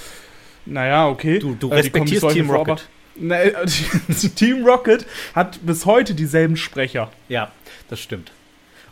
naja, 0.68 1.08
okay. 1.08 1.40
Du, 1.40 1.56
du 1.56 1.72
Äh, 1.72 1.76
respektierst 1.78 2.30
Team 2.30 2.46
vor, 2.46 2.58
Rocket. 2.58 2.82
äh, 2.82 2.84
Team 4.36 4.66
Rocket 4.66 5.06
hat 5.34 5.60
bis 5.66 5.86
heute 5.86 6.14
dieselben 6.16 6.58
Sprecher. 6.58 7.12
Ja, 7.30 7.52
das 7.90 8.00
stimmt. 8.00 8.32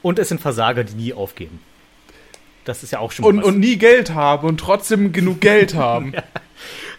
Und 0.01 0.19
es 0.19 0.29
sind 0.29 0.41
Versager, 0.41 0.83
die 0.83 0.95
nie 0.95 1.13
aufgeben. 1.13 1.59
Das 2.65 2.83
ist 2.83 2.91
ja 2.91 2.99
auch 2.99 3.11
schon 3.11 3.23
mal 3.23 3.29
Und, 3.29 3.37
was. 3.39 3.45
und 3.47 3.59
nie 3.59 3.75
Geld 3.77 4.13
haben 4.13 4.47
und 4.47 4.59
trotzdem 4.59 5.11
genug 5.11 5.41
Geld 5.41 5.75
haben. 5.75 6.13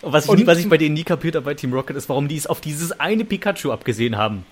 was, 0.03 0.25
ich 0.25 0.31
und- 0.31 0.41
nie, 0.41 0.47
was 0.47 0.59
ich 0.59 0.69
bei 0.69 0.77
denen 0.77 0.95
nie 0.95 1.05
kapiert 1.05 1.35
habe 1.37 1.45
bei 1.47 1.55
Team 1.55 1.73
Rocket 1.73 1.97
ist, 1.97 2.09
warum 2.09 2.29
die 2.29 2.37
es 2.37 2.47
auf 2.47 2.61
dieses 2.61 2.93
eine 3.01 3.25
Pikachu 3.25 3.73
abgesehen 3.73 4.17
haben. 4.17 4.45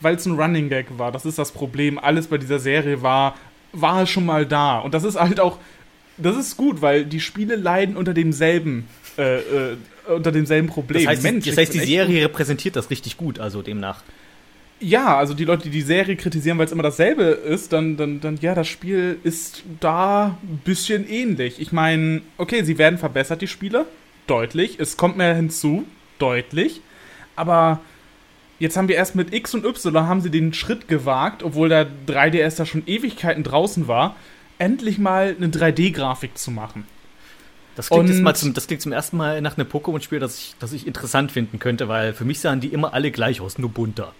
Weil 0.00 0.14
es 0.14 0.24
ein 0.24 0.40
Running 0.40 0.70
Gag 0.70 0.86
war. 0.98 1.12
Das 1.12 1.26
ist 1.26 1.38
das 1.38 1.52
Problem. 1.52 1.98
Alles 1.98 2.28
bei 2.28 2.38
dieser 2.38 2.58
Serie 2.58 3.02
war, 3.02 3.36
war 3.72 4.06
schon 4.06 4.24
mal 4.24 4.46
da. 4.46 4.78
Und 4.78 4.94
das 4.94 5.04
ist 5.04 5.20
halt 5.20 5.40
auch, 5.40 5.58
das 6.16 6.36
ist 6.36 6.56
gut, 6.56 6.80
weil 6.80 7.04
die 7.04 7.20
Spiele 7.20 7.56
leiden 7.56 7.98
unter 7.98 8.14
demselben, 8.14 8.88
äh, 9.18 9.40
äh, 9.40 9.76
unter 10.14 10.32
demselben 10.32 10.68
Problem. 10.68 11.04
Das 11.04 11.12
heißt, 11.12 11.22
Mensch, 11.22 11.46
das 11.46 11.56
heißt 11.56 11.74
die 11.74 11.80
Serie 11.80 12.24
repräsentiert 12.24 12.76
das 12.76 12.90
richtig 12.90 13.16
gut, 13.16 13.38
also 13.38 13.62
demnach. 13.62 14.02
Ja, 14.82 15.18
also 15.18 15.34
die 15.34 15.44
Leute, 15.44 15.64
die 15.64 15.70
die 15.70 15.82
Serie 15.82 16.16
kritisieren, 16.16 16.56
weil 16.56 16.64
es 16.64 16.72
immer 16.72 16.82
dasselbe 16.82 17.24
ist, 17.24 17.72
dann, 17.74 17.98
dann, 17.98 18.20
dann, 18.20 18.38
ja, 18.40 18.54
das 18.54 18.66
Spiel 18.66 19.18
ist 19.24 19.62
da 19.78 20.38
ein 20.42 20.60
bisschen 20.64 21.06
ähnlich. 21.06 21.60
Ich 21.60 21.70
meine, 21.70 22.22
okay, 22.38 22.62
sie 22.62 22.78
werden 22.78 22.98
verbessert, 22.98 23.42
die 23.42 23.46
Spiele, 23.46 23.84
deutlich. 24.26 24.80
Es 24.80 24.96
kommt 24.96 25.18
mehr 25.18 25.34
hinzu, 25.34 25.84
deutlich. 26.18 26.80
Aber 27.36 27.80
jetzt 28.58 28.78
haben 28.78 28.88
wir 28.88 28.96
erst 28.96 29.16
mit 29.16 29.34
X 29.34 29.54
und 29.54 29.66
Y 29.66 30.06
haben 30.06 30.22
sie 30.22 30.30
den 30.30 30.54
Schritt 30.54 30.88
gewagt, 30.88 31.42
obwohl 31.42 31.68
der 31.68 31.86
3DS 32.06 32.56
da 32.56 32.64
schon 32.64 32.82
Ewigkeiten 32.86 33.42
draußen 33.42 33.86
war, 33.86 34.16
endlich 34.58 34.98
mal 34.98 35.36
eine 35.36 35.48
3D-Grafik 35.48 36.38
zu 36.38 36.50
machen. 36.50 36.86
Das 37.80 37.88
klingt, 37.88 38.10
jetzt 38.10 38.20
mal 38.20 38.34
zum, 38.34 38.52
das 38.52 38.66
klingt 38.66 38.82
zum 38.82 38.92
ersten 38.92 39.16
Mal 39.16 39.40
nach 39.40 39.56
einem 39.56 39.66
Pokémon-Spiel, 39.66 40.18
das 40.18 40.36
ich, 40.36 40.54
das 40.58 40.72
ich 40.72 40.86
interessant 40.86 41.32
finden 41.32 41.58
könnte, 41.58 41.88
weil 41.88 42.12
für 42.12 42.26
mich 42.26 42.40
sahen 42.40 42.60
die 42.60 42.68
immer 42.68 42.92
alle 42.92 43.10
gleich 43.10 43.40
aus, 43.40 43.56
nur 43.56 43.70
bunter. 43.70 44.12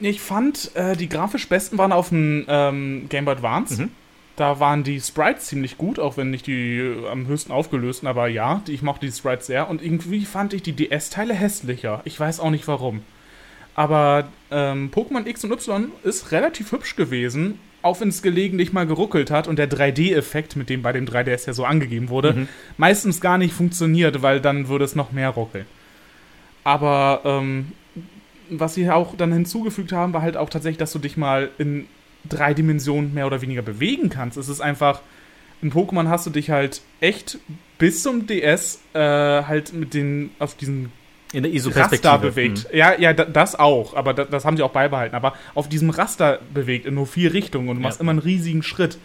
Ich 0.00 0.20
fand, 0.20 0.74
äh, 0.74 0.96
die 0.96 1.08
grafisch 1.08 1.48
besten 1.48 1.78
waren 1.78 1.92
auf 1.92 2.08
dem 2.08 2.44
ähm, 2.48 3.06
Game 3.08 3.24
Boy 3.24 3.34
Advance. 3.34 3.82
Mhm. 3.82 3.90
Da 4.34 4.58
waren 4.58 4.82
die 4.82 5.00
Sprites 5.00 5.46
ziemlich 5.46 5.78
gut, 5.78 6.00
auch 6.00 6.16
wenn 6.16 6.30
nicht 6.30 6.48
die 6.48 6.78
äh, 6.78 7.08
am 7.08 7.28
höchsten 7.28 7.52
aufgelösten, 7.52 8.08
aber 8.08 8.26
ja, 8.26 8.62
die, 8.66 8.72
ich 8.72 8.82
mochte 8.82 9.06
die 9.06 9.12
Sprites 9.12 9.46
sehr. 9.46 9.70
Und 9.70 9.80
irgendwie 9.80 10.24
fand 10.24 10.54
ich 10.54 10.62
die 10.62 10.72
DS-Teile 10.72 11.34
hässlicher. 11.34 12.00
Ich 12.04 12.18
weiß 12.18 12.40
auch 12.40 12.50
nicht 12.50 12.66
warum. 12.66 13.02
Aber 13.76 14.28
ähm, 14.50 14.90
Pokémon 14.92 15.24
X 15.24 15.44
und 15.44 15.52
Y 15.52 15.92
ist 16.02 16.32
relativ 16.32 16.72
hübsch 16.72 16.96
gewesen, 16.96 17.60
auch 17.82 18.00
wenn 18.00 18.08
es 18.08 18.22
gelegentlich 18.22 18.72
mal 18.72 18.86
geruckelt 18.86 19.30
hat 19.30 19.48
und 19.48 19.58
der 19.58 19.68
3D-Effekt, 19.70 20.56
mit 20.56 20.70
dem 20.70 20.82
bei 20.82 20.92
dem 20.92 21.04
3DS 21.06 21.46
ja 21.46 21.52
so 21.52 21.64
angegeben 21.64 22.08
wurde, 22.08 22.32
Mhm. 22.34 22.48
meistens 22.78 23.20
gar 23.20 23.38
nicht 23.38 23.52
funktioniert, 23.54 24.22
weil 24.22 24.40
dann 24.40 24.68
würde 24.68 24.84
es 24.84 24.94
noch 24.94 25.12
mehr 25.12 25.30
ruckeln. 25.30 25.66
Aber 26.64 27.20
ähm, 27.24 27.72
was 28.50 28.74
sie 28.74 28.88
auch 28.90 29.16
dann 29.16 29.32
hinzugefügt 29.32 29.92
haben, 29.92 30.12
war 30.12 30.22
halt 30.22 30.36
auch 30.36 30.50
tatsächlich, 30.50 30.78
dass 30.78 30.92
du 30.92 30.98
dich 30.98 31.16
mal 31.16 31.50
in 31.58 31.86
drei 32.28 32.54
Dimensionen 32.54 33.14
mehr 33.14 33.26
oder 33.26 33.42
weniger 33.42 33.62
bewegen 33.62 34.08
kannst. 34.10 34.36
Es 34.36 34.48
ist 34.48 34.60
einfach, 34.60 35.00
in 35.60 35.72
Pokémon 35.72 36.08
hast 36.08 36.26
du 36.26 36.30
dich 36.30 36.50
halt 36.50 36.82
echt 37.00 37.38
bis 37.78 38.02
zum 38.02 38.26
DS 38.26 38.80
äh, 38.94 38.98
halt 39.00 39.72
mit 39.72 39.94
den, 39.94 40.30
auf 40.38 40.54
diesen 40.56 40.92
In 41.32 41.42
der 41.44 41.52
Raster 41.52 41.56
ISO-Perspektive. 41.70 42.18
bewegt. 42.18 42.66
Ja, 42.72 42.98
ja, 42.98 43.12
da, 43.12 43.24
das 43.24 43.58
auch, 43.58 43.94
aber 43.94 44.12
da, 44.14 44.24
das 44.24 44.44
haben 44.44 44.56
sie 44.56 44.62
auch 44.62 44.70
beibehalten. 44.70 45.14
Aber 45.16 45.34
auf 45.54 45.68
diesem 45.68 45.90
Raster 45.90 46.40
bewegt 46.52 46.84
in 46.86 46.94
nur 46.94 47.06
vier 47.06 47.32
Richtungen 47.32 47.68
und 47.68 47.76
du 47.76 47.82
Ja. 47.82 47.88
machst 47.88 48.00
immer 48.00 48.10
einen 48.10 48.18
riesigen 48.18 48.62
Schritt. 48.62 48.98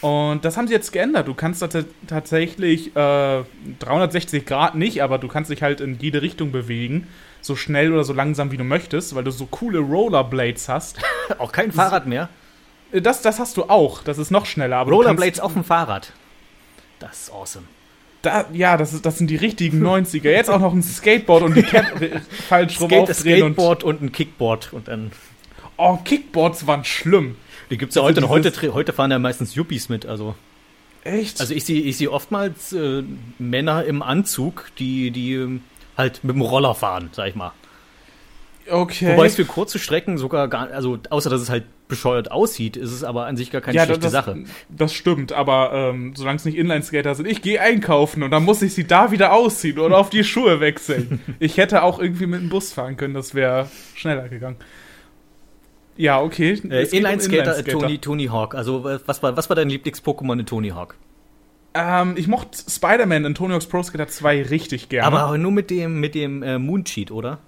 Und 0.00 0.44
das 0.44 0.56
haben 0.56 0.66
sie 0.66 0.74
jetzt 0.74 0.92
geändert. 0.92 1.28
Du 1.28 1.34
kannst 1.34 1.62
tats- 1.62 1.86
tatsächlich 2.06 2.94
äh, 2.96 3.42
360 3.78 4.44
Grad 4.44 4.74
nicht, 4.74 5.02
aber 5.02 5.18
du 5.18 5.28
kannst 5.28 5.50
dich 5.50 5.62
halt 5.62 5.80
in 5.80 5.98
jede 5.98 6.20
Richtung 6.22 6.52
bewegen. 6.52 7.06
So 7.40 7.56
schnell 7.56 7.92
oder 7.92 8.04
so 8.04 8.12
langsam, 8.12 8.50
wie 8.52 8.56
du 8.56 8.64
möchtest, 8.64 9.14
weil 9.14 9.24
du 9.24 9.30
so 9.30 9.46
coole 9.46 9.78
Rollerblades 9.78 10.68
hast. 10.68 10.98
Mhm. 10.98 11.34
Auch 11.38 11.52
kein 11.52 11.72
Fahrrad 11.72 12.06
mehr. 12.06 12.28
Das, 12.92 13.22
das 13.22 13.38
hast 13.38 13.56
du 13.56 13.64
auch. 13.64 14.02
Das 14.04 14.18
ist 14.18 14.30
noch 14.30 14.46
schneller. 14.46 14.76
Rollerblades 14.78 15.40
auf 15.40 15.52
dem 15.54 15.64
Fahrrad. 15.64 16.12
Das 17.00 17.22
ist 17.24 17.32
awesome. 17.32 17.66
Da, 18.24 18.46
ja, 18.52 18.76
das, 18.76 18.92
ist, 18.92 19.04
das 19.04 19.18
sind 19.18 19.28
die 19.28 19.36
richtigen 19.36 19.84
90er. 19.86 20.30
Jetzt 20.30 20.50
auch 20.50 20.60
noch 20.60 20.72
ein 20.72 20.82
Skateboard 20.82 21.42
und 21.42 21.56
die 21.56 21.62
Cap 21.62 22.00
falsch 22.48 22.80
rum 22.80 22.88
Skate, 22.88 23.10
aufdrehen. 23.10 23.42
Und, 23.42 23.52
Skateboard 23.52 23.84
und, 23.84 24.02
ein 24.02 24.12
Kickboard 24.12 24.72
und 24.72 24.88
dann. 24.88 25.12
oh, 25.76 25.98
Kickboards 26.04 26.66
waren 26.66 26.84
schlimm. 26.84 27.36
Die 27.70 27.78
gibt's 27.78 27.94
ja 27.94 28.02
Also 28.02 28.10
heute 28.10 28.20
noch. 28.22 28.28
Heute, 28.30 28.74
heute 28.74 28.92
fahren 28.92 29.10
ja 29.10 29.18
meistens 29.18 29.54
Yuppies 29.54 29.88
mit. 29.88 30.06
Also, 30.06 30.34
Echt? 31.02 31.40
also 31.40 31.54
ich 31.54 31.64
sehe 31.64 31.80
ich 31.82 31.96
seh 31.96 32.08
oftmals 32.08 32.72
äh, 32.72 33.02
Männer 33.38 33.84
im 33.84 34.02
Anzug, 34.02 34.70
die, 34.78 35.10
die 35.10 35.34
ähm, 35.34 35.62
halt 35.96 36.24
mit 36.24 36.34
dem 36.34 36.42
Roller 36.42 36.74
fahren, 36.74 37.10
sag 37.12 37.28
ich 37.28 37.34
mal. 37.34 37.52
Okay. 38.70 39.12
Wobei 39.12 39.26
es 39.26 39.36
für 39.36 39.44
kurze 39.44 39.78
Strecken 39.78 40.18
sogar 40.18 40.48
gar, 40.48 40.70
also 40.70 40.98
außer 41.10 41.30
dass 41.30 41.40
es 41.40 41.50
halt 41.50 41.64
bescheuert 41.88 42.30
aussieht, 42.30 42.76
ist 42.76 42.92
es 42.92 43.04
aber 43.04 43.26
an 43.26 43.36
sich 43.36 43.50
gar 43.50 43.60
keine 43.60 43.76
ja, 43.76 43.84
schlechte 43.84 44.02
das, 44.02 44.12
Sache. 44.12 44.44
das 44.68 44.94
stimmt, 44.94 45.32
aber 45.32 45.72
ähm, 45.72 46.14
solange 46.16 46.36
es 46.36 46.44
nicht 46.44 46.56
Inline-Skater 46.56 47.14
sind, 47.14 47.26
ich 47.26 47.42
gehe 47.42 47.60
einkaufen 47.60 48.22
und 48.22 48.30
dann 48.30 48.44
muss 48.44 48.62
ich 48.62 48.74
sie 48.74 48.86
da 48.86 49.10
wieder 49.10 49.32
ausziehen 49.32 49.78
oder 49.78 49.98
auf 49.98 50.10
die 50.10 50.24
Schuhe 50.24 50.60
wechseln. 50.60 51.20
ich 51.38 51.58
hätte 51.58 51.82
auch 51.82 51.98
irgendwie 51.98 52.26
mit 52.26 52.40
dem 52.40 52.48
Bus 52.48 52.72
fahren 52.72 52.96
können, 52.96 53.14
das 53.14 53.34
wäre 53.34 53.68
schneller 53.94 54.28
gegangen. 54.28 54.56
Ja, 55.96 56.20
okay. 56.20 56.52
Äh, 56.52 56.56
Inline-Skater, 56.56 56.96
äh, 56.96 56.98
Inline-Skater. 56.98 57.64
Tony, 57.64 57.98
Tony 57.98 58.26
Hawk. 58.26 58.54
Also 58.54 58.88
äh, 58.88 58.98
was 59.06 59.22
war, 59.22 59.36
was 59.36 59.48
war 59.48 59.56
dein 59.56 59.68
Lieblings-Pokémon 59.68 60.40
in 60.40 60.46
Tony 60.46 60.70
Hawk? 60.70 60.96
Ähm, 61.74 62.14
ich 62.16 62.28
mochte 62.28 62.58
Spider-Man 62.68 63.24
in 63.24 63.34
Tony 63.34 63.52
Hawk's 63.52 63.66
Pro 63.66 63.82
Skater 63.82 64.08
2 64.08 64.44
richtig 64.44 64.88
gerne. 64.88 65.06
Aber 65.06 65.36
nur 65.38 65.52
mit 65.52 65.70
dem, 65.70 66.00
mit 66.00 66.14
dem 66.14 66.42
äh, 66.42 66.58
Mooncheat, 66.58 67.10
oder? 67.10 67.38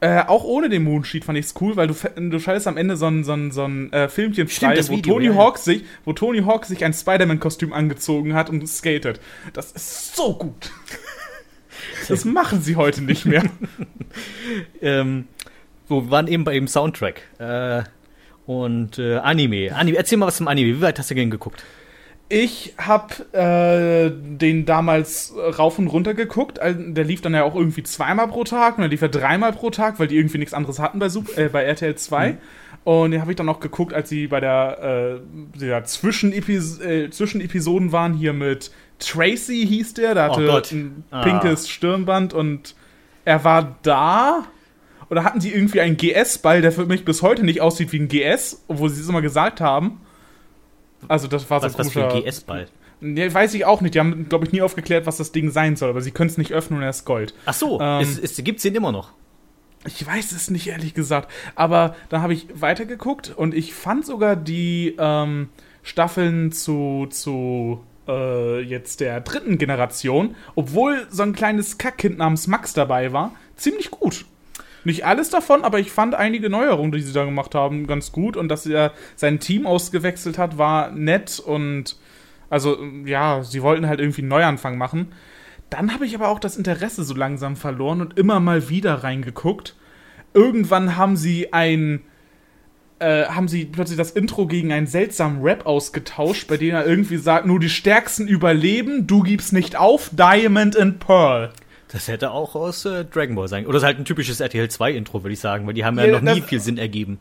Äh, 0.00 0.24
auch 0.26 0.44
ohne 0.44 0.68
den 0.68 0.84
Moonsheet 0.84 1.24
fand 1.24 1.38
ich's 1.38 1.54
cool, 1.60 1.76
weil 1.76 1.86
du, 1.86 1.94
du 1.94 2.38
schaltest 2.38 2.66
am 2.66 2.76
Ende 2.76 2.96
so 2.96 3.06
ein, 3.06 3.24
so 3.24 3.32
ein, 3.32 3.50
so 3.50 3.64
ein 3.64 3.92
äh, 3.92 4.08
Filmchen 4.08 4.46
Stimmt, 4.48 4.72
frei, 4.72 4.76
das 4.76 4.90
wo, 4.90 4.96
Video, 4.96 5.14
Tony 5.14 5.26
ja, 5.26 5.32
ja. 5.32 5.38
Hawk 5.38 5.58
sich, 5.58 5.84
wo 6.04 6.12
Tony 6.12 6.42
Hawk 6.42 6.66
sich 6.66 6.84
ein 6.84 6.92
Spider-Man-Kostüm 6.92 7.72
angezogen 7.72 8.34
hat 8.34 8.50
und 8.50 8.66
skatet. 8.68 9.20
Das 9.52 9.72
ist 9.72 10.16
so 10.16 10.34
gut. 10.34 10.70
Das 12.08 12.24
machen 12.24 12.62
sie 12.62 12.76
heute 12.76 13.02
nicht 13.02 13.26
mehr. 13.26 13.42
ähm, 14.80 15.26
so, 15.88 16.04
wir 16.04 16.10
waren 16.10 16.26
eben 16.28 16.44
bei 16.44 16.54
dem 16.54 16.68
Soundtrack. 16.68 17.22
Äh, 17.38 17.82
und 18.46 18.98
äh, 18.98 19.16
Anime. 19.16 19.74
Anime. 19.74 19.96
Erzähl 19.96 20.18
mal 20.18 20.26
was 20.26 20.36
zum 20.36 20.48
Anime. 20.48 20.76
Wie 20.76 20.80
weit 20.80 20.98
hast 20.98 21.10
du 21.10 21.14
denn 21.14 21.30
geguckt? 21.30 21.64
Ich 22.28 22.74
habe 22.76 23.24
äh, 23.32 24.10
den 24.10 24.66
damals 24.66 25.32
rauf 25.36 25.78
und 25.78 25.86
runter 25.86 26.14
geguckt. 26.14 26.58
Der 26.60 27.04
lief 27.04 27.20
dann 27.20 27.34
ja 27.34 27.44
auch 27.44 27.54
irgendwie 27.54 27.84
zweimal 27.84 28.26
pro 28.26 28.42
Tag 28.42 28.76
und 28.76 28.82
dann 28.82 28.90
lief 28.90 29.02
er 29.02 29.08
dreimal 29.08 29.52
pro 29.52 29.70
Tag, 29.70 30.00
weil 30.00 30.08
die 30.08 30.16
irgendwie 30.16 30.38
nichts 30.38 30.52
anderes 30.52 30.80
hatten 30.80 30.98
bei, 30.98 31.08
Super, 31.08 31.38
äh, 31.38 31.48
bei 31.48 31.62
RTL 31.62 31.94
2. 31.94 32.32
Mhm. 32.32 32.38
Und 32.82 33.10
den 33.12 33.20
habe 33.20 33.30
ich 33.32 33.36
dann 33.36 33.48
auch 33.48 33.60
geguckt, 33.60 33.92
als 33.92 34.08
sie 34.08 34.26
bei 34.26 34.40
der, 34.40 35.20
äh, 35.56 35.58
der 35.58 35.84
Zwischenepis 35.84 36.80
äh, 36.80 37.10
Zwischenepisoden 37.10 37.92
waren, 37.92 38.14
hier 38.14 38.32
mit 38.32 38.72
Tracy 38.98 39.64
hieß 39.66 39.94
der. 39.94 40.14
Der 40.14 40.24
hatte 40.24 40.50
oh 40.50 40.74
ein 40.74 41.04
ah. 41.10 41.22
pinkes 41.22 41.68
Stirnband 41.68 42.32
und 42.32 42.74
er 43.24 43.44
war 43.44 43.76
da. 43.82 44.46
Oder 45.10 45.22
hatten 45.22 45.40
sie 45.40 45.52
irgendwie 45.52 45.80
einen 45.80 45.96
GS-Ball, 45.96 46.62
der 46.62 46.72
für 46.72 46.86
mich 46.86 47.04
bis 47.04 47.22
heute 47.22 47.44
nicht 47.44 47.60
aussieht 47.60 47.92
wie 47.92 48.00
ein 48.00 48.08
GS, 48.08 48.64
obwohl 48.66 48.90
sie 48.90 49.00
es 49.00 49.08
immer 49.08 49.22
gesagt 49.22 49.60
haben. 49.60 50.00
Also 51.08 51.28
das 51.28 51.48
war 51.50 51.60
so 51.60 51.66
was, 51.66 51.78
was 51.78 51.92
für 51.92 52.08
ein 52.08 52.22
GS-Ball? 52.22 52.66
Nee, 53.00 53.32
weiß 53.32 53.54
ich 53.54 53.64
auch 53.64 53.80
nicht. 53.80 53.94
Die 53.94 54.00
haben, 54.00 54.28
glaube 54.28 54.46
ich, 54.46 54.52
nie 54.52 54.62
aufgeklärt, 54.62 55.06
was 55.06 55.18
das 55.18 55.32
Ding 55.32 55.50
sein 55.50 55.76
soll, 55.76 55.90
aber 55.90 56.00
sie 56.00 56.10
können 56.10 56.30
es 56.30 56.38
nicht 56.38 56.52
öffnen 56.52 56.78
und 56.78 56.82
er 56.82 56.90
ist 56.90 57.04
Gold. 57.04 57.34
Ach 57.44 57.54
so, 57.54 57.80
ähm, 57.80 58.02
es, 58.02 58.18
es, 58.18 58.36
den 58.36 58.74
immer 58.74 58.92
noch? 58.92 59.12
Ich 59.86 60.04
weiß 60.04 60.32
es 60.32 60.50
nicht, 60.50 60.66
ehrlich 60.66 60.94
gesagt. 60.94 61.30
Aber 61.54 61.94
dann 62.08 62.22
habe 62.22 62.32
ich 62.32 62.48
weitergeguckt 62.54 63.32
und 63.36 63.54
ich 63.54 63.74
fand 63.74 64.06
sogar 64.06 64.34
die 64.34 64.96
ähm, 64.98 65.50
Staffeln 65.82 66.52
zu, 66.52 67.06
zu 67.10 67.84
äh, 68.08 68.60
jetzt 68.60 69.00
der 69.00 69.20
dritten 69.20 69.58
Generation, 69.58 70.34
obwohl 70.54 71.06
so 71.10 71.22
ein 71.22 71.34
kleines 71.34 71.78
Kackkind 71.78 72.18
namens 72.18 72.46
Max 72.46 72.72
dabei 72.72 73.12
war, 73.12 73.32
ziemlich 73.56 73.90
gut. 73.90 74.24
Nicht 74.86 75.04
alles 75.04 75.30
davon, 75.30 75.64
aber 75.64 75.80
ich 75.80 75.90
fand 75.90 76.14
einige 76.14 76.48
Neuerungen, 76.48 76.92
die 76.92 77.00
sie 77.00 77.12
da 77.12 77.24
gemacht 77.24 77.56
haben, 77.56 77.88
ganz 77.88 78.12
gut. 78.12 78.36
Und 78.36 78.46
dass 78.46 78.66
er 78.66 78.92
sein 79.16 79.40
Team 79.40 79.66
ausgewechselt 79.66 80.38
hat, 80.38 80.58
war 80.58 80.92
nett. 80.92 81.40
Und 81.40 81.96
also, 82.50 82.78
ja, 83.04 83.42
sie 83.42 83.62
wollten 83.62 83.88
halt 83.88 83.98
irgendwie 83.98 84.20
einen 84.20 84.28
Neuanfang 84.28 84.78
machen. 84.78 85.08
Dann 85.70 85.92
habe 85.92 86.06
ich 86.06 86.14
aber 86.14 86.28
auch 86.28 86.38
das 86.38 86.56
Interesse 86.56 87.02
so 87.02 87.16
langsam 87.16 87.56
verloren 87.56 88.00
und 88.00 88.16
immer 88.16 88.38
mal 88.38 88.68
wieder 88.68 89.02
reingeguckt. 89.02 89.74
Irgendwann 90.34 90.96
haben 90.96 91.16
sie 91.16 91.52
ein. 91.52 92.02
Äh, 93.00 93.24
haben 93.24 93.48
sie 93.48 93.64
plötzlich 93.64 93.98
das 93.98 94.12
Intro 94.12 94.46
gegen 94.46 94.72
einen 94.72 94.86
seltsamen 94.86 95.42
Rap 95.42 95.66
ausgetauscht, 95.66 96.46
bei 96.46 96.58
dem 96.58 96.76
er 96.76 96.86
irgendwie 96.86 97.16
sagt, 97.16 97.44
nur 97.44 97.58
die 97.58 97.68
Stärksten 97.68 98.28
überleben, 98.28 99.08
du 99.08 99.24
gibst 99.24 99.52
nicht 99.52 99.74
auf, 99.74 100.10
Diamond 100.12 100.78
and 100.78 101.00
Pearl. 101.00 101.50
Das 101.92 102.08
hätte 102.08 102.32
auch 102.32 102.54
aus 102.54 102.84
äh, 102.84 103.04
Dragon 103.04 103.36
Ball 103.36 103.48
sein. 103.48 103.66
Oder 103.66 103.76
es 103.76 103.82
ist 103.82 103.86
halt 103.86 103.98
ein 103.98 104.04
typisches 104.04 104.40
RTL 104.40 104.68
2 104.68 104.92
Intro, 104.92 105.22
würde 105.22 105.34
ich 105.34 105.40
sagen, 105.40 105.66
weil 105.66 105.74
die 105.74 105.84
haben 105.84 105.98
ja, 105.98 106.06
ja 106.06 106.20
noch 106.20 106.34
nie 106.34 106.40
viel 106.40 106.60
Sinn 106.60 106.78
ergeben. 106.78 107.18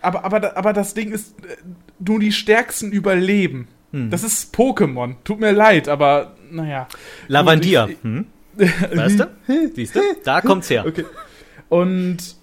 Aber, 0.00 0.24
aber, 0.24 0.56
aber 0.56 0.72
das 0.72 0.94
Ding 0.94 1.12
ist, 1.12 1.34
äh, 1.44 1.56
nur 1.98 2.20
die 2.20 2.32
Stärksten 2.32 2.92
überleben. 2.92 3.68
Hm. 3.92 4.10
Das 4.10 4.22
ist 4.22 4.54
Pokémon. 4.54 5.16
Tut 5.24 5.40
mir 5.40 5.52
leid, 5.52 5.88
aber 5.88 6.34
naja. 6.50 6.88
Lavandia. 7.28 7.88
Hm? 8.02 8.26
Weißt 8.56 9.20
du? 9.20 9.30
Siehst 9.74 9.96
du? 9.96 10.00
Da 10.24 10.40
kommt's 10.40 10.70
her. 10.70 10.86
Okay. 10.86 11.04
Und 11.68 12.36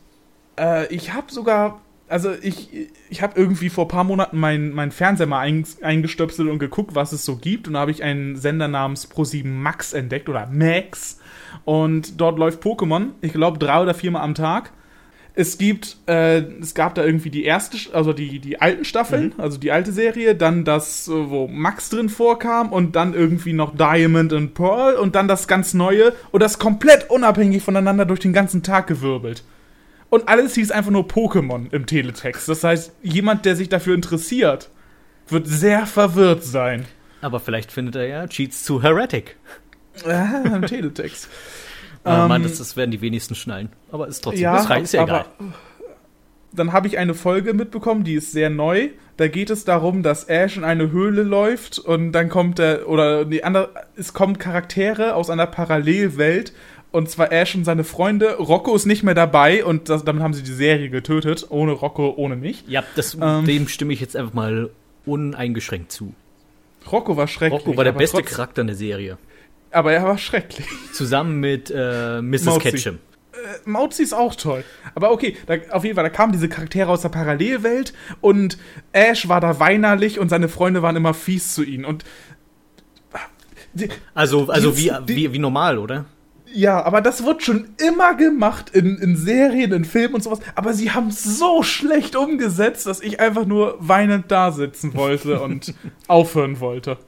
äh, 0.59 0.93
ich 0.93 1.13
habe 1.13 1.31
sogar 1.31 1.81
also 2.13 2.31
ich, 2.41 2.69
ich 3.09 3.23
habe 3.23 3.39
irgendwie 3.39 3.69
vor 3.69 3.85
ein 3.85 3.87
paar 3.87 4.03
Monaten 4.03 4.37
meinen 4.37 4.71
mein 4.71 4.91
Fernseher 4.91 5.25
mal 5.25 5.39
eingestöpselt 5.39 6.47
und 6.47 6.59
geguckt, 6.59 6.93
was 6.93 7.11
es 7.11 7.25
so 7.25 7.37
gibt. 7.37 7.67
Und 7.67 7.73
da 7.73 7.79
habe 7.79 7.91
ich 7.91 8.03
einen 8.03 8.35
Sender 8.35 8.67
namens 8.67 9.09
Pro7 9.09 9.47
Max 9.47 9.93
entdeckt 9.93 10.29
oder 10.29 10.45
Max. 10.45 11.19
Und 11.65 12.19
dort 12.19 12.37
läuft 12.37 12.63
Pokémon, 12.63 13.09
ich 13.21 13.33
glaube, 13.33 13.59
drei 13.59 13.81
oder 13.81 13.93
viermal 13.93 14.23
am 14.23 14.35
Tag. 14.35 14.71
Es 15.35 15.57
gibt, 15.57 15.97
äh, 16.05 16.41
es 16.61 16.75
gab 16.75 16.93
da 16.93 17.03
irgendwie 17.03 17.31
die 17.31 17.43
erste, 17.43 17.77
also 17.95 18.13
die, 18.13 18.39
die 18.39 18.61
alten 18.61 18.85
Staffeln, 18.85 19.33
mhm. 19.35 19.41
also 19.41 19.57
die 19.57 19.71
alte 19.71 19.91
Serie, 19.91 20.35
dann 20.35 20.63
das, 20.63 21.09
wo 21.09 21.47
Max 21.47 21.89
drin 21.89 22.09
vorkam 22.09 22.71
und 22.71 22.95
dann 22.95 23.15
irgendwie 23.15 23.53
noch 23.53 23.75
Diamond 23.75 24.31
und 24.31 24.53
Pearl 24.53 24.95
und 24.95 25.15
dann 25.15 25.27
das 25.27 25.47
ganz 25.47 25.73
neue 25.73 26.13
und 26.31 26.43
das 26.43 26.59
komplett 26.59 27.09
unabhängig 27.09 27.63
voneinander 27.63 28.05
durch 28.05 28.19
den 28.19 28.33
ganzen 28.33 28.61
Tag 28.61 28.85
gewirbelt. 28.85 29.43
Und 30.13 30.29
alles 30.29 30.53
hieß 30.53 30.69
einfach 30.69 30.91
nur 30.91 31.07
Pokémon 31.07 31.73
im 31.73 31.87
Teletext. 31.87 32.47
Das 32.47 32.63
heißt, 32.63 32.91
jemand, 33.01 33.45
der 33.45 33.55
sich 33.55 33.69
dafür 33.69 33.95
interessiert, 33.95 34.69
wird 35.27 35.47
sehr 35.47 35.87
verwirrt 35.87 36.43
sein. 36.43 36.85
Aber 37.21 37.39
vielleicht 37.39 37.71
findet 37.71 37.95
er 37.95 38.05
ja 38.05 38.27
Cheats 38.27 38.63
zu 38.63 38.83
Heretic. 38.83 39.37
Ah, 40.05 40.41
im 40.55 40.65
Teletext. 40.65 41.29
Aber 42.03 42.23
ähm, 42.23 42.29
man, 42.29 42.43
das, 42.43 42.75
werden 42.75 42.91
die 42.91 43.01
wenigsten 43.01 43.35
schnallen. 43.35 43.69
Aber 43.91 44.07
ist 44.07 44.23
trotzdem, 44.23 44.43
ja, 44.43 44.65
das 44.65 44.83
ist 44.83 44.93
ja 44.93 45.03
egal. 45.03 45.25
Dann 46.51 46.71
habe 46.71 46.87
ich 46.87 46.97
eine 46.97 47.15
Folge 47.15 47.53
mitbekommen, 47.53 48.03
die 48.03 48.13
ist 48.13 48.31
sehr 48.31 48.49
neu. 48.49 48.89
Da 49.17 49.27
geht 49.27 49.49
es 49.49 49.63
darum, 49.63 50.03
dass 50.03 50.25
Ash 50.25 50.57
in 50.57 50.63
eine 50.63 50.91
Höhle 50.91 51.23
läuft 51.23 51.79
und 51.79 52.11
dann 52.11 52.29
kommt 52.29 52.59
er, 52.59 52.87
oder 52.89 53.25
die 53.25 53.43
andere, 53.43 53.69
es 53.95 54.13
kommen 54.13 54.37
Charaktere 54.37 55.15
aus 55.15 55.29
einer 55.29 55.47
Parallelwelt 55.47 56.53
und 56.91 57.09
zwar 57.09 57.31
Ash 57.31 57.55
und 57.55 57.63
seine 57.65 57.83
Freunde. 57.83 58.37
Rocco 58.37 58.75
ist 58.75 58.85
nicht 58.85 59.03
mehr 59.03 59.15
dabei 59.15 59.65
und 59.65 59.89
das, 59.89 60.03
damit 60.03 60.21
haben 60.21 60.33
sie 60.33 60.43
die 60.43 60.53
Serie 60.53 60.89
getötet. 60.89 61.47
Ohne 61.49 61.71
Rocco, 61.71 62.13
ohne 62.15 62.35
mich. 62.35 62.65
Ja, 62.67 62.83
das, 62.95 63.17
ähm, 63.19 63.45
dem 63.45 63.67
stimme 63.67 63.93
ich 63.93 63.99
jetzt 63.99 64.15
einfach 64.15 64.33
mal 64.33 64.69
uneingeschränkt 65.05 65.91
zu. 65.91 66.13
Rocco 66.91 67.17
war 67.17 67.27
schrecklich. 67.27 67.61
Rocco 67.61 67.77
war 67.77 67.83
der 67.83 67.93
beste 67.93 68.21
Charakter 68.21 68.61
in 68.61 68.67
der 68.67 68.75
Serie. 68.75 69.17
Aber 69.73 69.91
er 69.91 70.03
war 70.03 70.17
schrecklich. 70.17 70.67
Zusammen 70.93 71.39
mit 71.39 71.71
äh, 71.75 72.21
Mrs. 72.21 72.45
Mauzi. 72.45 72.59
Ketchum. 72.59 72.99
Äh, 73.33 73.37
Mauzi 73.65 74.03
ist 74.03 74.13
auch 74.13 74.35
toll. 74.35 74.63
Aber 74.95 75.11
okay, 75.11 75.35
da, 75.47 75.55
auf 75.71 75.83
jeden 75.83 75.95
Fall, 75.95 76.03
da 76.03 76.09
kamen 76.09 76.31
diese 76.31 76.47
Charaktere 76.47 76.89
aus 76.89 77.01
der 77.01 77.09
Parallelwelt 77.09 77.93
und 78.21 78.57
Ash 78.91 79.27
war 79.27 79.41
da 79.41 79.59
weinerlich 79.59 80.19
und 80.19 80.29
seine 80.29 80.47
Freunde 80.47 80.81
waren 80.81 80.95
immer 80.95 81.13
fies 81.13 81.53
zu 81.53 81.63
ihm. 81.63 81.85
Und 81.85 82.05
die, 83.73 83.89
also, 84.13 84.47
also 84.49 84.71
die, 84.71 84.91
wie, 85.05 85.15
wie, 85.15 85.33
wie 85.33 85.39
normal, 85.39 85.79
oder? 85.79 86.05
Ja, 86.53 86.83
aber 86.83 87.01
das 87.01 87.25
wird 87.25 87.41
schon 87.41 87.69
immer 87.83 88.13
gemacht 88.13 88.69
in, 88.69 88.99
in 88.99 89.17
Serien, 89.17 89.71
in 89.71 89.85
Filmen 89.85 90.13
und 90.13 90.23
sowas. 90.23 90.39
Aber 90.53 90.73
sie 90.73 90.91
haben 90.91 91.09
so 91.09 91.63
schlecht 91.63 92.15
umgesetzt, 92.15 92.85
dass 92.85 93.01
ich 93.01 93.19
einfach 93.19 93.45
nur 93.45 93.75
weinend 93.79 94.29
da 94.31 94.51
sitzen 94.51 94.93
wollte 94.93 95.41
und 95.41 95.73
aufhören 96.07 96.59
wollte. 96.59 96.99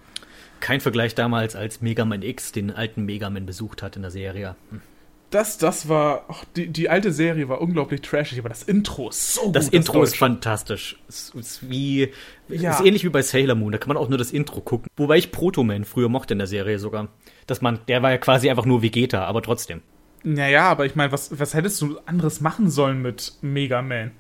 Kein 0.66 0.82
Vergleich 0.82 1.14
damals, 1.14 1.56
als 1.56 1.82
Mega 1.82 2.06
Man 2.06 2.24
X 2.24 2.52
den 2.52 2.72
alten 2.72 3.06
Mega 3.06 3.30
Man 3.30 3.46
besucht 3.46 3.84
hat 3.84 3.98
in 3.98 4.02
der 4.02 4.10
Serie. 4.10 4.56
Hm. 4.72 4.82
Das, 5.30 5.60
das 5.60 5.90
war, 5.90 6.26
ach, 6.28 6.44
die, 6.56 6.70
die 6.70 6.90
alte 6.90 7.12
Serie 7.12 7.48
war 7.50 7.62
unglaublich 7.62 8.02
trashig, 8.02 8.40
aber 8.40 8.50
das 8.50 8.64
Intro 8.64 9.10
ist 9.10 9.36
so 9.36 9.52
das 9.52 9.66
gut. 9.66 9.74
Intro 9.76 9.94
das 9.94 9.94
Intro 9.94 10.04
ist 10.04 10.18
fantastisch. 10.18 10.98
Es 11.08 11.30
ist 11.36 11.70
wie, 11.70 12.12
ja. 12.48 12.72
ist 12.72 12.84
ähnlich 12.84 13.04
wie 13.04 13.10
bei 13.10 13.22
Sailor 13.22 13.54
Moon, 13.54 13.74
da 13.74 13.78
kann 13.78 13.90
man 13.90 13.98
auch 13.98 14.10
nur 14.10 14.18
das 14.18 14.32
Intro 14.32 14.60
gucken. 14.60 14.90
Wobei 14.98 15.18
ich 15.18 15.32
Proto 15.32 15.64
Man 15.64 15.86
früher 15.86 16.10
mochte 16.10 16.34
in 16.34 16.40
der 16.40 16.48
Serie 16.48 16.80
sogar 16.80 17.10
dass 17.46 17.62
man, 17.62 17.78
der 17.88 18.02
war 18.02 18.10
ja 18.10 18.18
quasi 18.18 18.50
einfach 18.50 18.66
nur 18.66 18.82
Vegeta, 18.82 19.24
aber 19.26 19.44
trotzdem. 19.44 19.84
Naja, 20.24 20.68
aber 20.68 20.88
ich 20.88 20.96
meine, 20.96 21.12
was, 21.12 21.38
was 21.40 21.54
hättest 21.54 21.80
du 21.80 22.00
anderes 22.08 22.42
machen 22.42 22.72
sollen 22.72 23.04
mit 23.04 23.34
Mega 23.42 23.84
Man? 23.84 24.14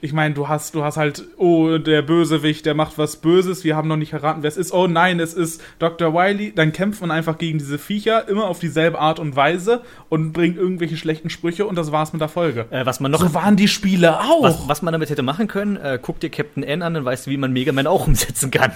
Ich 0.00 0.12
meine, 0.12 0.34
du 0.34 0.48
hast, 0.48 0.74
du 0.74 0.84
hast 0.84 0.96
halt, 0.96 1.24
oh, 1.38 1.78
der 1.78 2.02
Bösewicht, 2.02 2.66
der 2.66 2.74
macht 2.74 2.98
was 2.98 3.16
Böses, 3.16 3.64
wir 3.64 3.74
haben 3.74 3.88
noch 3.88 3.96
nicht 3.96 4.12
erraten, 4.12 4.42
wer 4.42 4.48
es 4.48 4.56
ist. 4.56 4.72
Oh 4.72 4.86
nein, 4.86 5.18
es 5.18 5.34
ist 5.34 5.60
Dr. 5.78 6.14
Wily. 6.14 6.52
Dann 6.54 6.72
kämpft 6.72 7.00
man 7.00 7.10
einfach 7.10 7.38
gegen 7.38 7.58
diese 7.58 7.78
Viecher, 7.78 8.28
immer 8.28 8.46
auf 8.46 8.60
dieselbe 8.60 8.98
Art 8.98 9.18
und 9.18 9.34
Weise 9.34 9.82
und 10.08 10.32
bringt 10.32 10.56
irgendwelche 10.56 10.96
schlechten 10.96 11.30
Sprüche 11.30 11.66
und 11.66 11.76
das 11.76 11.90
war's 11.90 12.12
mit 12.12 12.20
der 12.20 12.28
Folge. 12.28 12.66
Äh, 12.70 12.86
was 12.86 13.00
man 13.00 13.10
noch, 13.10 13.20
so 13.20 13.34
waren 13.34 13.56
die 13.56 13.68
Spiele 13.68 14.20
auch. 14.20 14.42
Was, 14.42 14.68
was 14.68 14.82
man 14.82 14.92
damit 14.92 15.10
hätte 15.10 15.22
machen 15.22 15.48
können, 15.48 15.76
äh, 15.76 15.98
guck 16.00 16.20
dir 16.20 16.30
Captain 16.30 16.62
N 16.62 16.82
an, 16.82 16.94
dann 16.94 17.04
weißt 17.04 17.26
du, 17.26 17.30
wie 17.30 17.36
man 17.36 17.52
Mega 17.52 17.72
Man 17.72 17.86
auch 17.86 18.06
umsetzen 18.06 18.50
kann. 18.50 18.72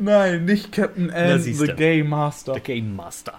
Nein, 0.00 0.46
nicht 0.46 0.72
Captain 0.72 1.10
N, 1.10 1.40
The 1.40 1.66
Game 1.68 2.08
Master. 2.08 2.54
The 2.54 2.60
Game 2.60 2.96
Master. 2.96 3.34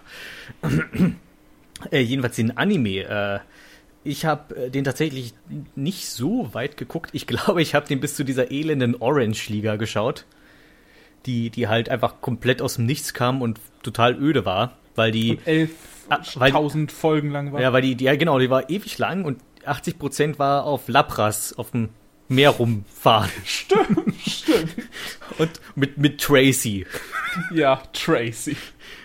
äh, 1.91 1.99
jedenfalls 1.99 2.35
den 2.35 2.57
Anime, 2.57 2.99
äh, 2.99 3.39
ich 4.03 4.25
habe 4.25 4.55
äh, 4.55 4.69
den 4.69 4.83
tatsächlich 4.83 5.33
nicht 5.75 6.09
so 6.09 6.53
weit 6.53 6.77
geguckt. 6.77 7.09
Ich 7.13 7.27
glaube, 7.27 7.61
ich 7.61 7.75
habe 7.75 7.87
den 7.87 7.99
bis 7.99 8.15
zu 8.15 8.23
dieser 8.23 8.51
elenden 8.51 8.95
Orange-Liga 8.95 9.75
geschaut. 9.75 10.25
Die, 11.25 11.49
die 11.49 11.67
halt 11.67 11.89
einfach 11.89 12.21
komplett 12.21 12.61
aus 12.61 12.75
dem 12.75 12.85
Nichts 12.85 13.13
kam 13.13 13.41
und 13.41 13.59
total 13.83 14.17
öde 14.17 14.45
war, 14.45 14.77
weil 14.95 15.11
die. 15.11 15.37
11.000 15.39 15.69
ah, 16.09 16.93
Folgen 16.93 17.31
lang 17.31 17.51
war. 17.51 17.59
Ja, 17.59 17.73
weil 17.73 17.81
die, 17.81 17.95
die, 17.95 18.05
ja 18.05 18.15
genau, 18.15 18.39
die 18.39 18.49
war 18.49 18.69
ewig 18.69 18.97
lang 18.97 19.25
und 19.25 19.41
80% 19.65 20.39
war 20.39 20.63
auf 20.63 20.87
Lapras, 20.87 21.57
auf 21.57 21.71
dem 21.71 21.89
Meer 22.29 22.51
rumfahren. 22.51 23.29
Stimmt, 23.45 24.13
stimmt. 24.19 24.75
Und 25.37 25.49
mit, 25.75 25.97
mit 25.97 26.19
Tracy. 26.19 26.85
Ja, 27.53 27.81
Tracy. 27.93 28.57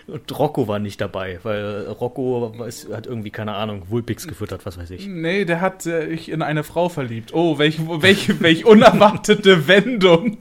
Und 0.07 0.37
Rocco 0.37 0.67
war 0.67 0.79
nicht 0.79 0.99
dabei, 0.99 1.39
weil 1.43 1.87
Rocco 1.87 2.53
weiß, 2.57 2.87
hat 2.91 3.07
irgendwie, 3.07 3.31
keine 3.31 3.53
Ahnung, 3.53 3.83
Wulpix 3.89 4.27
gefüttert, 4.27 4.65
was 4.65 4.77
weiß 4.77 4.91
ich. 4.91 5.07
Nee, 5.07 5.45
der 5.45 5.61
hat 5.61 5.81
sich 5.81 6.29
in 6.29 6.41
eine 6.41 6.63
Frau 6.63 6.89
verliebt. 6.89 7.33
Oh, 7.33 7.57
welche, 7.57 8.01
welche, 8.01 8.39
welche 8.41 8.65
unerwartete 8.65 9.67
Wendung. 9.67 10.37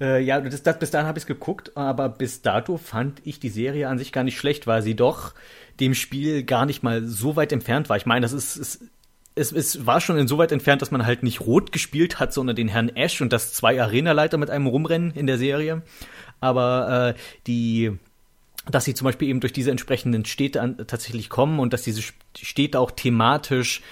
Äh, 0.00 0.22
ja, 0.22 0.40
das, 0.40 0.62
das, 0.62 0.78
bis 0.78 0.90
dahin 0.90 1.06
habe 1.06 1.18
ich 1.18 1.24
es 1.24 1.26
geguckt, 1.26 1.76
aber 1.76 2.08
bis 2.08 2.42
dato 2.42 2.78
fand 2.78 3.20
ich 3.24 3.38
die 3.38 3.48
Serie 3.48 3.88
an 3.88 3.98
sich 3.98 4.12
gar 4.12 4.24
nicht 4.24 4.38
schlecht, 4.38 4.66
weil 4.66 4.82
sie 4.82 4.96
doch 4.96 5.34
dem 5.80 5.94
Spiel 5.94 6.42
gar 6.42 6.66
nicht 6.66 6.82
mal 6.82 7.04
so 7.04 7.36
weit 7.36 7.52
entfernt 7.52 7.88
war. 7.88 7.96
Ich 7.96 8.06
meine, 8.06 8.22
das 8.22 8.32
ist, 8.32 8.56
ist 8.56 8.82
es, 9.34 9.52
es 9.52 9.86
war 9.86 10.00
schon 10.00 10.16
insoweit 10.16 10.52
entfernt, 10.52 10.82
dass 10.82 10.90
man 10.90 11.06
halt 11.06 11.22
nicht 11.22 11.40
rot 11.40 11.72
gespielt 11.72 12.20
hat, 12.20 12.32
sondern 12.32 12.56
den 12.56 12.68
Herrn 12.68 12.90
Ash 12.90 13.20
und 13.20 13.32
das 13.32 13.52
zwei 13.52 13.80
Arenaleiter 13.80 14.38
mit 14.38 14.50
einem 14.50 14.66
rumrennen 14.66 15.10
in 15.12 15.26
der 15.26 15.38
Serie. 15.38 15.82
Aber 16.40 17.14
äh, 17.16 17.20
die 17.46 17.98
dass 18.70 18.84
sie 18.84 18.94
zum 18.94 19.04
Beispiel 19.04 19.28
eben 19.28 19.40
durch 19.40 19.52
diese 19.52 19.70
entsprechenden 19.70 20.24
Städte 20.24 20.60
an, 20.60 20.76
tatsächlich 20.86 21.28
kommen 21.28 21.58
und 21.58 21.72
dass 21.72 21.82
diese 21.82 22.02
Städte 22.36 22.80
auch 22.80 22.90
thematisch 22.90 23.82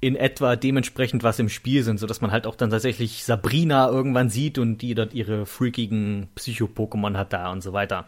in 0.00 0.16
etwa 0.16 0.56
dementsprechend 0.56 1.22
was 1.22 1.38
im 1.38 1.48
Spiel 1.48 1.82
sind, 1.82 1.98
so 1.98 2.06
dass 2.06 2.20
man 2.20 2.30
halt 2.30 2.46
auch 2.46 2.56
dann 2.56 2.70
tatsächlich 2.70 3.24
Sabrina 3.24 3.88
irgendwann 3.88 4.30
sieht 4.30 4.58
und 4.58 4.78
die 4.78 4.94
dort 4.94 5.12
ihre 5.12 5.44
freakigen 5.44 6.28
Psycho-Pokémon 6.36 7.16
hat 7.16 7.32
da 7.32 7.52
und 7.52 7.62
so 7.62 7.72
weiter. 7.72 8.06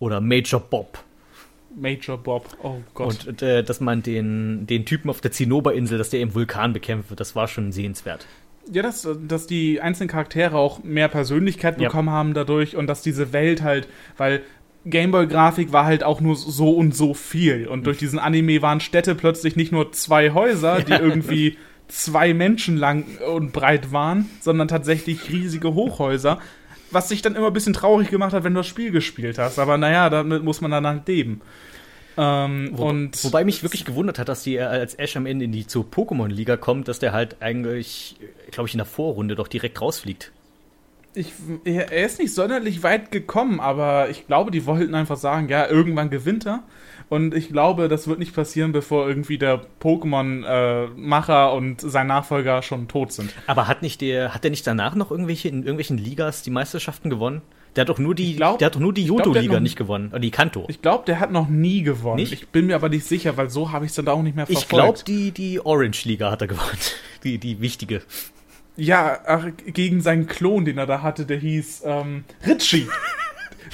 Oder 0.00 0.20
Major 0.20 0.60
Bob, 0.60 1.04
Major 1.76 2.18
Bob, 2.18 2.48
oh 2.62 2.80
Gott. 2.94 3.26
Und 3.26 3.42
äh, 3.42 3.62
dass 3.62 3.80
man 3.80 4.02
den, 4.02 4.66
den 4.66 4.84
Typen 4.84 5.10
auf 5.10 5.20
der 5.20 5.32
Zinnoberinsel, 5.32 5.98
dass 5.98 6.10
der 6.10 6.20
im 6.20 6.34
Vulkan 6.34 6.72
bekämpft 6.72 7.10
wird, 7.10 7.20
das 7.20 7.34
war 7.34 7.48
schon 7.48 7.72
sehenswert. 7.72 8.26
Ja, 8.72 8.82
dass, 8.82 9.06
dass 9.26 9.46
die 9.46 9.80
einzelnen 9.80 10.08
Charaktere 10.08 10.56
auch 10.56 10.82
mehr 10.82 11.08
Persönlichkeit 11.08 11.76
bekommen 11.76 12.08
ja. 12.08 12.14
haben 12.14 12.34
dadurch 12.34 12.76
und 12.76 12.86
dass 12.86 13.02
diese 13.02 13.32
Welt 13.32 13.62
halt, 13.62 13.88
weil 14.16 14.42
Gameboy-Grafik 14.86 15.72
war 15.72 15.84
halt 15.84 16.04
auch 16.04 16.20
nur 16.20 16.36
so 16.36 16.70
und 16.70 16.94
so 16.94 17.14
viel. 17.14 17.66
Und 17.68 17.86
durch 17.86 17.98
diesen 17.98 18.18
Anime 18.18 18.62
waren 18.62 18.80
Städte 18.80 19.14
plötzlich 19.14 19.56
nicht 19.56 19.72
nur 19.72 19.92
zwei 19.92 20.32
Häuser, 20.32 20.80
die 20.82 20.92
irgendwie 20.92 21.56
zwei 21.88 22.34
Menschen 22.34 22.76
lang 22.76 23.04
und 23.34 23.52
breit 23.52 23.92
waren, 23.92 24.28
sondern 24.40 24.68
tatsächlich 24.68 25.30
riesige 25.30 25.74
Hochhäuser 25.74 26.38
was 26.94 27.08
sich 27.08 27.20
dann 27.20 27.34
immer 27.34 27.48
ein 27.48 27.52
bisschen 27.52 27.74
traurig 27.74 28.08
gemacht 28.08 28.32
hat, 28.32 28.44
wenn 28.44 28.54
du 28.54 28.60
das 28.60 28.68
Spiel 28.68 28.90
gespielt 28.90 29.36
hast. 29.38 29.58
Aber 29.58 29.76
naja, 29.76 30.08
damit 30.08 30.42
muss 30.42 30.60
man 30.60 30.70
dann 30.70 30.86
halt 30.86 31.06
leben. 31.08 31.42
Ähm, 32.16 32.70
Wo, 32.72 32.88
und 32.88 33.22
wobei 33.24 33.44
mich 33.44 33.64
wirklich 33.64 33.84
gewundert 33.84 34.20
hat, 34.20 34.28
dass 34.28 34.44
die 34.44 34.56
äh, 34.56 34.62
als 34.62 34.94
Ash 34.94 35.16
am 35.16 35.26
Ende 35.26 35.46
in 35.46 35.52
die 35.52 35.66
zur 35.66 35.84
Pokémon-Liga 35.84 36.56
kommt, 36.56 36.86
dass 36.86 37.00
der 37.00 37.12
halt 37.12 37.42
eigentlich, 37.42 38.16
glaube 38.52 38.68
ich, 38.68 38.74
in 38.74 38.78
der 38.78 38.86
Vorrunde 38.86 39.34
doch 39.34 39.48
direkt 39.48 39.80
rausfliegt. 39.80 40.30
Ich, 41.14 41.32
er 41.64 42.04
ist 42.04 42.18
nicht 42.18 42.34
sonderlich 42.34 42.82
weit 42.82 43.12
gekommen, 43.12 43.60
aber 43.60 44.10
ich 44.10 44.26
glaube, 44.26 44.50
die 44.50 44.66
wollten 44.66 44.94
einfach 44.94 45.16
sagen, 45.16 45.48
ja, 45.48 45.68
irgendwann 45.68 46.10
gewinnt 46.10 46.46
er. 46.46 46.64
Und 47.08 47.34
ich 47.34 47.50
glaube, 47.50 47.88
das 47.88 48.08
wird 48.08 48.18
nicht 48.18 48.34
passieren, 48.34 48.72
bevor 48.72 49.06
irgendwie 49.06 49.38
der 49.38 49.60
Pokémon-Macher 49.80 51.52
äh, 51.52 51.56
und 51.56 51.80
sein 51.80 52.06
Nachfolger 52.06 52.62
schon 52.62 52.88
tot 52.88 53.12
sind. 53.12 53.32
Aber 53.46 53.68
hat 53.68 53.82
nicht 53.82 54.00
der, 54.00 54.34
hat 54.34 54.42
der 54.42 54.50
nicht 54.50 54.66
danach 54.66 54.94
noch 54.94 55.10
irgendwelche 55.10 55.48
in 55.48 55.58
irgendwelchen 55.58 55.98
Ligas 55.98 56.42
die 56.42 56.50
Meisterschaften 56.50 57.10
gewonnen? 57.10 57.42
Der 57.76 57.82
hat 57.82 57.88
doch 57.88 57.98
nur 57.98 58.14
die, 58.14 58.36
glaub, 58.36 58.58
der 58.58 58.66
hat 58.66 58.76
doch 58.76 58.80
nur 58.80 58.94
die 58.94 59.04
Johto-Liga 59.04 59.58
nicht 59.58 59.76
gewonnen, 59.76 60.08
oder 60.10 60.20
die 60.20 60.30
Kanto. 60.30 60.64
Ich 60.68 60.80
glaube, 60.80 61.04
der 61.06 61.18
hat 61.18 61.32
noch 61.32 61.48
nie 61.48 61.82
gewonnen. 61.82 62.16
Nicht? 62.16 62.32
Ich 62.32 62.48
bin 62.48 62.66
mir 62.66 62.76
aber 62.76 62.88
nicht 62.88 63.04
sicher, 63.04 63.36
weil 63.36 63.50
so 63.50 63.72
habe 63.72 63.84
ich 63.84 63.90
es 63.90 63.96
dann 63.96 64.08
auch 64.08 64.22
nicht 64.22 64.36
mehr 64.36 64.46
verfolgt. 64.46 64.64
Ich 64.64 64.68
glaube, 64.68 64.98
die, 65.06 65.32
die 65.32 65.64
Orange-Liga 65.64 66.30
hat 66.30 66.40
er 66.40 66.48
gewonnen. 66.48 66.78
Die, 67.24 67.38
die 67.38 67.62
wichtige. 67.62 68.02
Ja, 68.76 69.18
ach, 69.26 69.46
gegen 69.66 70.00
seinen 70.00 70.26
Klon, 70.26 70.64
den 70.64 70.78
er 70.78 70.86
da 70.86 71.02
hatte, 71.02 71.26
der 71.26 71.38
hieß 71.38 71.82
ähm, 71.84 72.24
Ritchie. 72.46 72.88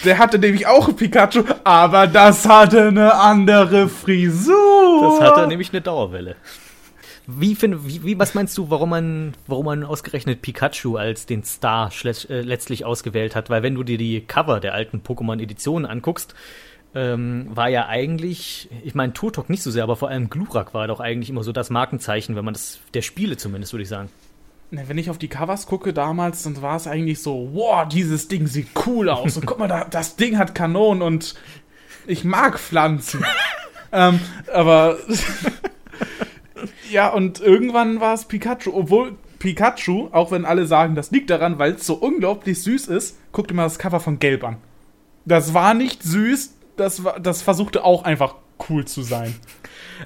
Der 0.05 0.19
hatte 0.19 0.39
nämlich 0.39 0.67
auch 0.67 0.95
Pikachu, 0.95 1.45
aber 1.65 2.07
das 2.07 2.49
hatte 2.49 2.89
eine 2.89 3.15
andere 3.15 3.89
Frisur. 3.89 5.19
Das 5.19 5.21
hatte 5.21 5.47
nämlich 5.47 5.73
eine 5.73 5.81
Dauerwelle. 5.81 6.37
Wie, 7.27 7.55
find, 7.55 7.87
wie, 7.87 8.03
wie, 8.05 8.19
was 8.19 8.35
meinst 8.35 8.57
du, 8.59 8.71
warum 8.71 8.91
man, 8.91 9.35
warum 9.47 9.67
man 9.67 9.85
ausgerechnet 9.85 10.43
Pikachu 10.43 10.97
als 10.97 11.27
den 11.27 11.45
Star 11.45 11.91
äh, 12.05 12.41
letztlich 12.41 12.85
ausgewählt 12.85 13.37
hat? 13.37 13.51
Weil 13.51 13.63
wenn 13.63 13.75
du 13.75 13.83
dir 13.83 13.99
die 13.99 14.23
Cover 14.23 14.59
der 14.61 14.75
alten 14.75 14.99
Pokémon-Editionen 14.99 15.87
anguckst, 15.87 16.35
ähm, 16.95 17.49
war 17.55 17.69
ja 17.69 17.87
eigentlich, 17.87 18.69
ich 18.85 18.95
meine, 18.95 19.13
Turtok 19.13 19.49
nicht 19.49 19.63
so 19.63 19.71
sehr, 19.71 19.85
aber 19.85 19.97
vor 19.97 20.09
allem 20.09 20.29
Glurak 20.29 20.75
war 20.75 20.89
doch 20.89 20.99
eigentlich 20.99 21.31
immer 21.31 21.45
so 21.45 21.53
das 21.53 21.71
Markenzeichen, 21.71 22.35
wenn 22.37 22.45
man 22.45 22.55
das, 22.55 22.81
der 22.95 23.03
Spiele 23.03 23.37
zumindest, 23.37 23.73
würde 23.73 23.83
ich 23.83 23.89
sagen. 23.89 24.09
Wenn 24.71 24.99
ich 24.99 25.11
auf 25.11 25.19
die 25.19 25.29
Covers 25.29 25.67
gucke 25.67 25.93
damals, 25.93 26.45
dann 26.45 26.61
war 26.63 26.77
es 26.77 26.87
eigentlich 26.87 27.21
so, 27.21 27.51
wow, 27.53 27.89
dieses 27.89 28.29
Ding 28.29 28.47
sieht 28.47 28.69
cool 28.87 29.09
aus. 29.09 29.37
Und 29.37 29.45
guck 29.45 29.59
mal, 29.59 29.67
da, 29.67 29.85
das 29.85 30.17
Ding 30.17 30.39
hat 30.39 30.55
Kanonen 30.55 31.03
und 31.03 31.35
ich 32.07 32.25
mag 32.25 32.59
Pflanzen. 32.59 33.25
ähm, 33.93 34.21
aber 34.53 34.99
ja, 36.91 37.09
und 37.09 37.41
irgendwann 37.41 38.01
war 38.01 38.15
es 38.15 38.27
Pikachu, 38.27 38.73
obwohl 38.73 39.17
Pikachu, 39.41 40.09
auch 40.13 40.31
wenn 40.31 40.45
alle 40.45 40.67
sagen, 40.67 40.95
das 40.95 41.11
liegt 41.11 41.31
daran, 41.31 41.59
weil 41.59 41.73
es 41.73 41.87
so 41.87 41.95
unglaublich 41.95 42.63
süß 42.63 42.87
ist, 42.89 43.19
guck 43.33 43.49
dir 43.49 43.55
mal 43.55 43.65
das 43.65 43.79
Cover 43.79 43.99
von 43.99 44.19
Gelb 44.21 44.45
an. 44.45 44.59
Das 45.25 45.53
war 45.53 45.75
nicht 45.75 46.03
süß, 46.03 46.55
das, 46.77 47.03
war, 47.03 47.19
das 47.19 47.43
versuchte 47.43 47.85
auch 47.85 48.05
einfach 48.05 48.37
cool 48.69 48.85
zu 48.85 49.03
sein. 49.03 49.35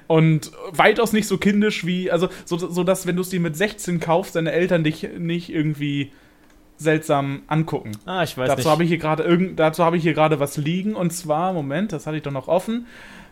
Und 0.07 0.51
weitaus 0.71 1.13
nicht 1.13 1.27
so 1.27 1.37
kindisch 1.37 1.85
wie, 1.85 2.11
also 2.11 2.29
so, 2.45 2.57
so 2.57 2.83
dass, 2.83 3.07
wenn 3.07 3.15
du 3.15 3.21
es 3.21 3.29
dir 3.29 3.39
mit 3.39 3.55
16 3.55 3.99
kaufst, 3.99 4.35
deine 4.35 4.51
Eltern 4.51 4.83
dich 4.83 5.07
nicht 5.17 5.49
irgendwie 5.49 6.11
seltsam 6.77 7.43
angucken. 7.47 7.91
Ah, 8.05 8.23
ich 8.23 8.37
weiß 8.37 8.47
dazu 8.47 8.59
nicht. 8.59 8.69
Habe 8.69 8.83
ich 8.83 8.89
hier 8.89 8.97
grade 8.97 9.23
irgend, 9.23 9.59
dazu 9.59 9.83
habe 9.83 9.97
ich 9.97 10.03
hier 10.03 10.13
gerade 10.13 10.39
was 10.39 10.57
liegen 10.57 10.95
und 10.95 11.11
zwar, 11.11 11.53
Moment, 11.53 11.93
das 11.93 12.05
hatte 12.05 12.17
ich 12.17 12.23
doch 12.23 12.31
noch 12.31 12.47
offen. 12.47 12.85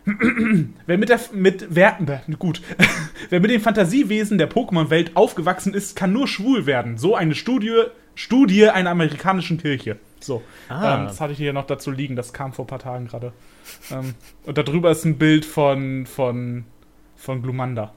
Wer 0.86 0.98
mit 0.98 1.08
der 1.08 1.18
mit 1.32 1.66
wer, 1.70 1.96
gut, 2.38 2.60
wer 3.30 3.40
mit 3.40 3.50
den 3.50 3.62
Fantasiewesen 3.62 4.36
der 4.36 4.50
Pokémon-Welt 4.50 5.12
aufgewachsen 5.14 5.72
ist, 5.72 5.96
kann 5.96 6.12
nur 6.12 6.28
schwul 6.28 6.66
werden. 6.66 6.98
So 6.98 7.14
eine 7.14 7.34
Studie, 7.34 7.84
Studie 8.14 8.68
einer 8.68 8.90
amerikanischen 8.90 9.56
Kirche. 9.56 9.96
So, 10.26 10.42
ah. 10.68 10.98
ähm, 10.98 11.06
das 11.06 11.20
hatte 11.20 11.32
ich 11.32 11.38
hier 11.38 11.52
noch 11.52 11.66
dazu 11.66 11.90
liegen. 11.90 12.16
Das 12.16 12.32
kam 12.32 12.52
vor 12.52 12.64
ein 12.64 12.68
paar 12.68 12.78
Tagen 12.78 13.06
gerade. 13.06 13.32
ähm, 13.90 14.14
und 14.44 14.58
darüber 14.58 14.90
ist 14.90 15.04
ein 15.04 15.18
Bild 15.18 15.44
von, 15.44 16.06
von, 16.06 16.64
von 17.16 17.42
Glumanda. 17.42 17.92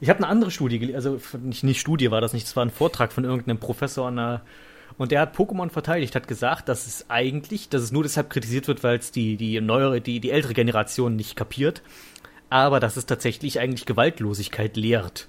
Ich 0.00 0.10
habe 0.10 0.18
eine 0.18 0.28
andere 0.28 0.50
Studie, 0.50 0.94
also 0.94 1.20
nicht, 1.42 1.64
nicht 1.64 1.80
Studie 1.80 2.10
war 2.10 2.20
das 2.20 2.34
nicht, 2.34 2.46
das 2.46 2.54
war 2.54 2.64
ein 2.64 2.70
Vortrag 2.70 3.12
von 3.12 3.24
irgendeinem 3.24 3.58
Professor 3.58 4.08
an 4.08 4.16
der 4.16 4.42
und 4.98 5.12
der 5.12 5.20
hat 5.20 5.36
Pokémon 5.36 5.70
verteidigt, 5.70 6.14
hat 6.14 6.28
gesagt, 6.28 6.68
dass 6.68 6.86
es 6.86 7.10
eigentlich, 7.10 7.68
dass 7.68 7.82
es 7.82 7.92
nur 7.92 8.02
deshalb 8.02 8.30
kritisiert 8.30 8.66
wird, 8.68 8.82
weil 8.82 8.98
es 8.98 9.12
die, 9.12 9.36
die 9.36 9.60
neuere, 9.60 10.00
die, 10.00 10.20
die 10.20 10.30
ältere 10.30 10.54
Generation 10.54 11.16
nicht 11.16 11.36
kapiert, 11.36 11.82
aber 12.48 12.80
dass 12.80 12.96
es 12.96 13.06
tatsächlich 13.06 13.60
eigentlich 13.60 13.84
Gewaltlosigkeit 13.84 14.76
lehrt. 14.76 15.28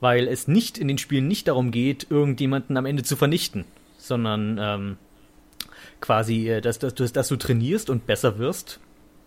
Weil 0.00 0.28
es 0.28 0.46
nicht 0.46 0.78
in 0.78 0.88
den 0.88 0.98
Spielen 0.98 1.26
nicht 1.26 1.48
darum 1.48 1.70
geht, 1.70 2.06
irgendjemanden 2.10 2.76
am 2.76 2.86
Ende 2.86 3.02
zu 3.02 3.16
vernichten, 3.16 3.64
sondern 3.96 4.58
ähm, 4.60 4.96
quasi, 6.00 6.48
äh, 6.48 6.60
dass, 6.60 6.78
dass, 6.78 7.12
dass 7.12 7.28
du 7.28 7.36
trainierst 7.36 7.90
und 7.90 8.06
besser 8.06 8.38
wirst, 8.38 8.80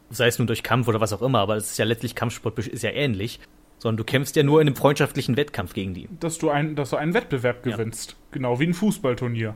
sei 0.09 0.27
es 0.27 0.37
nun 0.37 0.47
durch 0.47 0.63
Kampf 0.63 0.87
oder 0.87 1.01
was 1.01 1.13
auch 1.13 1.21
immer, 1.21 1.39
aber 1.39 1.55
es 1.55 1.71
ist 1.71 1.77
ja 1.77 1.85
letztlich 1.85 2.15
Kampfsport 2.15 2.59
ist 2.59 2.83
ja 2.83 2.91
ähnlich, 2.91 3.39
sondern 3.77 3.97
du 3.97 4.03
kämpfst 4.03 4.35
ja 4.35 4.43
nur 4.43 4.61
in 4.61 4.67
einem 4.67 4.75
freundschaftlichen 4.75 5.37
Wettkampf 5.37 5.73
gegen 5.73 5.93
die. 5.93 6.07
Dass 6.19 6.37
du, 6.37 6.49
ein, 6.49 6.75
dass 6.75 6.91
du 6.91 6.97
einen 6.97 7.13
Wettbewerb 7.13 7.63
gewinnst, 7.63 8.11
ja. 8.11 8.17
genau 8.31 8.59
wie 8.59 8.67
ein 8.67 8.73
Fußballturnier. 8.73 9.55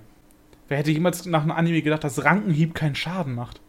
Wer 0.67 0.77
hätte 0.77 0.91
jemals 0.91 1.25
nach 1.25 1.43
einem 1.43 1.51
Anime 1.51 1.81
gedacht, 1.81 2.03
dass 2.03 2.23
Rankenhieb 2.23 2.73
keinen 2.73 2.95
Schaden 2.95 3.35
macht? 3.35 3.61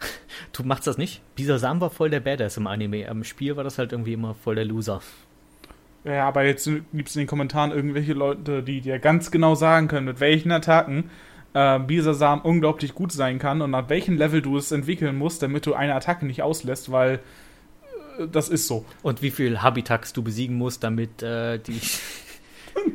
Du 0.52 0.64
machst 0.64 0.86
das 0.86 0.98
nicht? 0.98 1.22
Bisasam 1.36 1.80
war 1.80 1.90
voll 1.90 2.10
der 2.10 2.20
Badass 2.20 2.56
im 2.56 2.66
Anime. 2.66 3.04
Im 3.04 3.24
Spiel 3.24 3.56
war 3.56 3.64
das 3.64 3.78
halt 3.78 3.92
irgendwie 3.92 4.12
immer 4.12 4.34
voll 4.34 4.56
der 4.56 4.64
Loser. 4.64 5.00
Ja, 6.04 6.28
aber 6.28 6.44
jetzt 6.44 6.68
gibt 6.92 7.08
es 7.08 7.16
in 7.16 7.20
den 7.20 7.28
Kommentaren 7.28 7.70
irgendwelche 7.70 8.12
Leute, 8.12 8.62
die 8.62 8.80
dir 8.80 8.98
ganz 8.98 9.30
genau 9.30 9.54
sagen 9.54 9.88
können, 9.88 10.06
mit 10.06 10.20
welchen 10.20 10.52
Attacken 10.52 11.10
äh, 11.54 11.78
Bisasam 11.78 12.40
unglaublich 12.42 12.94
gut 12.94 13.12
sein 13.12 13.38
kann 13.38 13.62
und 13.62 13.70
nach 13.70 13.88
welchem 13.88 14.16
Level 14.16 14.42
du 14.42 14.58
es 14.58 14.72
entwickeln 14.72 15.16
musst, 15.16 15.42
damit 15.42 15.64
du 15.66 15.74
eine 15.74 15.94
Attacke 15.94 16.26
nicht 16.26 16.42
auslässt, 16.42 16.92
weil 16.92 17.20
äh, 18.18 18.28
das 18.30 18.48
ist 18.48 18.66
so. 18.66 18.84
Und 19.02 19.22
wie 19.22 19.30
viel 19.30 19.62
Habitax 19.62 20.12
du 20.12 20.22
besiegen 20.22 20.56
musst, 20.56 20.84
damit 20.84 21.22
äh, 21.22 21.58
die. 21.58 21.80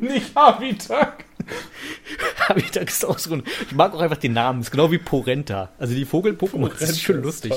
nicht 0.00 0.34
Habitak! 0.36 1.24
Ist 2.80 3.04
auch 3.04 3.18
so 3.18 3.34
ein. 3.34 3.42
Ich 3.66 3.74
mag 3.74 3.94
auch 3.94 4.00
einfach 4.00 4.16
den 4.16 4.32
Namen. 4.32 4.60
Ist 4.60 4.70
genau 4.70 4.90
wie 4.90 4.98
Porenta. 4.98 5.70
Also 5.78 5.94
die 5.94 6.04
Vogel-Pokémon 6.04 6.80
ist 6.80 7.00
schon 7.00 7.22
lustig. 7.22 7.52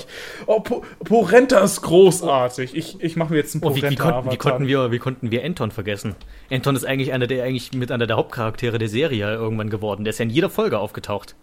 Oh, 0.45 0.59
po 0.59 0.83
Porenta 1.03 1.59
ist 1.59 1.81
großartig. 1.81 2.75
Ich, 2.75 3.01
ich 3.01 3.15
mache 3.15 3.31
mir 3.31 3.37
jetzt 3.37 3.55
einen 3.55 3.61
Porenta. 3.61 3.77
Oh, 3.77 3.89
wie, 3.89 3.91
wie, 3.91 3.95
konnten, 3.95 4.31
wie, 4.31 4.37
konnten 4.37 4.67
wir, 4.67 4.91
wie 4.91 4.99
konnten 4.99 5.31
wir 5.31 5.43
Anton 5.43 5.71
vergessen? 5.71 6.15
Anton 6.51 6.75
ist 6.75 6.85
eigentlich 6.85 7.13
einer 7.13 7.27
der 7.27 7.43
eigentlich 7.43 7.73
mit 7.73 7.91
einer 7.91 8.07
der 8.07 8.17
Hauptcharaktere 8.17 8.77
der 8.77 8.89
Serie 8.89 9.33
irgendwann 9.33 9.69
geworden. 9.69 10.03
Der 10.03 10.11
ist 10.11 10.19
ja 10.19 10.23
in 10.23 10.29
jeder 10.29 10.49
Folge 10.49 10.79
aufgetaucht. 10.79 11.35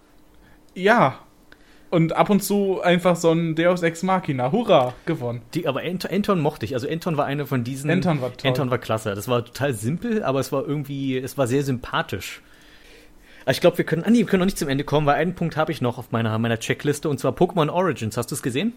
Ja, 0.74 1.18
und 1.90 2.14
ab 2.14 2.30
und 2.30 2.42
zu 2.42 2.80
einfach 2.80 3.16
so 3.16 3.32
ein 3.32 3.56
Deus 3.56 3.82
Ex 3.82 4.04
Machina. 4.04 4.52
Hurra, 4.52 4.94
gewonnen. 5.06 5.42
Die, 5.54 5.66
aber 5.66 5.80
Anton, 5.80 6.10
Anton 6.10 6.40
mochte 6.40 6.64
ich. 6.64 6.74
Also 6.74 6.88
Anton 6.88 7.16
war 7.16 7.26
einer 7.26 7.46
von 7.46 7.64
diesen. 7.64 7.90
Anton 7.90 8.22
war 8.22 8.32
toll. 8.36 8.48
Anton 8.48 8.70
war 8.70 8.78
klasse. 8.78 9.14
Das 9.14 9.26
war 9.26 9.44
total 9.44 9.74
simpel, 9.74 10.22
aber 10.22 10.38
es 10.38 10.52
war 10.52 10.64
irgendwie, 10.64 11.18
es 11.18 11.36
war 11.36 11.48
sehr 11.48 11.64
sympathisch. 11.64 12.42
Aber 13.42 13.52
ich 13.52 13.60
glaube, 13.60 13.78
wir 13.78 13.84
können, 13.84 14.04
ah, 14.04 14.10
nee, 14.10 14.18
wir 14.18 14.26
können 14.26 14.40
noch 14.40 14.46
nicht 14.46 14.58
zum 14.58 14.68
Ende 14.68 14.84
kommen, 14.84 15.06
weil 15.06 15.16
einen 15.16 15.34
Punkt 15.34 15.56
habe 15.56 15.72
ich 15.72 15.80
noch 15.80 15.98
auf 15.98 16.12
meiner, 16.12 16.38
meiner 16.38 16.58
Checkliste 16.58 17.08
und 17.08 17.18
zwar 17.18 17.32
Pokémon 17.32 17.70
Origins. 17.70 18.16
Hast 18.16 18.30
du 18.30 18.34
es 18.34 18.42
gesehen? 18.42 18.72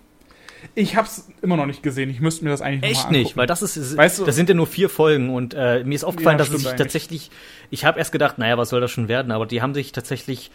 Ich 0.75 0.95
hab's 0.95 1.29
immer 1.41 1.57
noch 1.57 1.65
nicht 1.65 1.83
gesehen. 1.83 2.09
Ich 2.09 2.19
müsste 2.19 2.43
mir 2.45 2.51
das 2.51 2.61
eigentlich 2.61 2.91
Echt 2.91 3.11
nicht, 3.11 3.35
weil 3.37 3.47
das 3.47 3.61
ist, 3.61 3.97
weißt 3.97 4.19
du, 4.19 4.25
das 4.25 4.35
sind 4.35 4.49
ja 4.49 4.55
nur 4.55 4.67
vier 4.67 4.89
Folgen 4.89 5.29
und 5.29 5.53
äh, 5.53 5.83
mir 5.83 5.95
ist 5.95 6.03
aufgefallen, 6.03 6.37
ja, 6.37 6.45
dass 6.45 6.53
es 6.53 6.63
sich 6.63 6.73
tatsächlich, 6.73 7.31
ich 7.69 7.85
habe 7.85 7.99
erst 7.99 8.11
gedacht, 8.11 8.37
naja, 8.37 8.57
was 8.57 8.69
soll 8.69 8.81
das 8.81 8.91
schon 8.91 9.07
werden, 9.07 9.31
aber 9.31 9.45
die 9.45 9.61
haben 9.61 9.73
sich 9.73 9.91
tatsächlich 9.91 10.51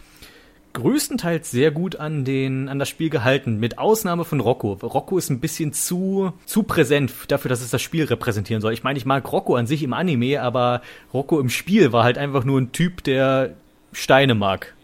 größtenteils 0.73 1.49
sehr 1.49 1.71
gut 1.71 1.95
an 1.95 2.25
den 2.25 2.69
an 2.69 2.79
das 2.79 2.89
Spiel 2.89 3.09
gehalten, 3.09 3.59
mit 3.59 3.77
Ausnahme 3.77 4.23
von 4.23 4.39
Rocco. 4.39 4.73
Rocco 4.73 5.17
ist 5.17 5.29
ein 5.29 5.39
bisschen 5.39 5.73
zu 5.73 6.33
zu 6.45 6.63
präsent 6.63 7.11
dafür, 7.27 7.49
dass 7.49 7.61
es 7.61 7.71
das 7.71 7.81
Spiel 7.81 8.05
repräsentieren 8.05 8.61
soll. 8.61 8.73
Ich 8.73 8.83
meine, 8.83 8.97
ich 8.97 9.05
mag 9.05 9.31
Rocco 9.31 9.55
an 9.55 9.67
sich 9.67 9.83
im 9.83 9.93
Anime, 9.93 10.41
aber 10.41 10.81
Rocco 11.13 11.39
im 11.39 11.49
Spiel 11.49 11.91
war 11.91 12.03
halt 12.03 12.17
einfach 12.17 12.43
nur 12.43 12.59
ein 12.59 12.71
Typ, 12.71 13.03
der 13.03 13.55
Steine 13.91 14.35
mag. 14.35 14.75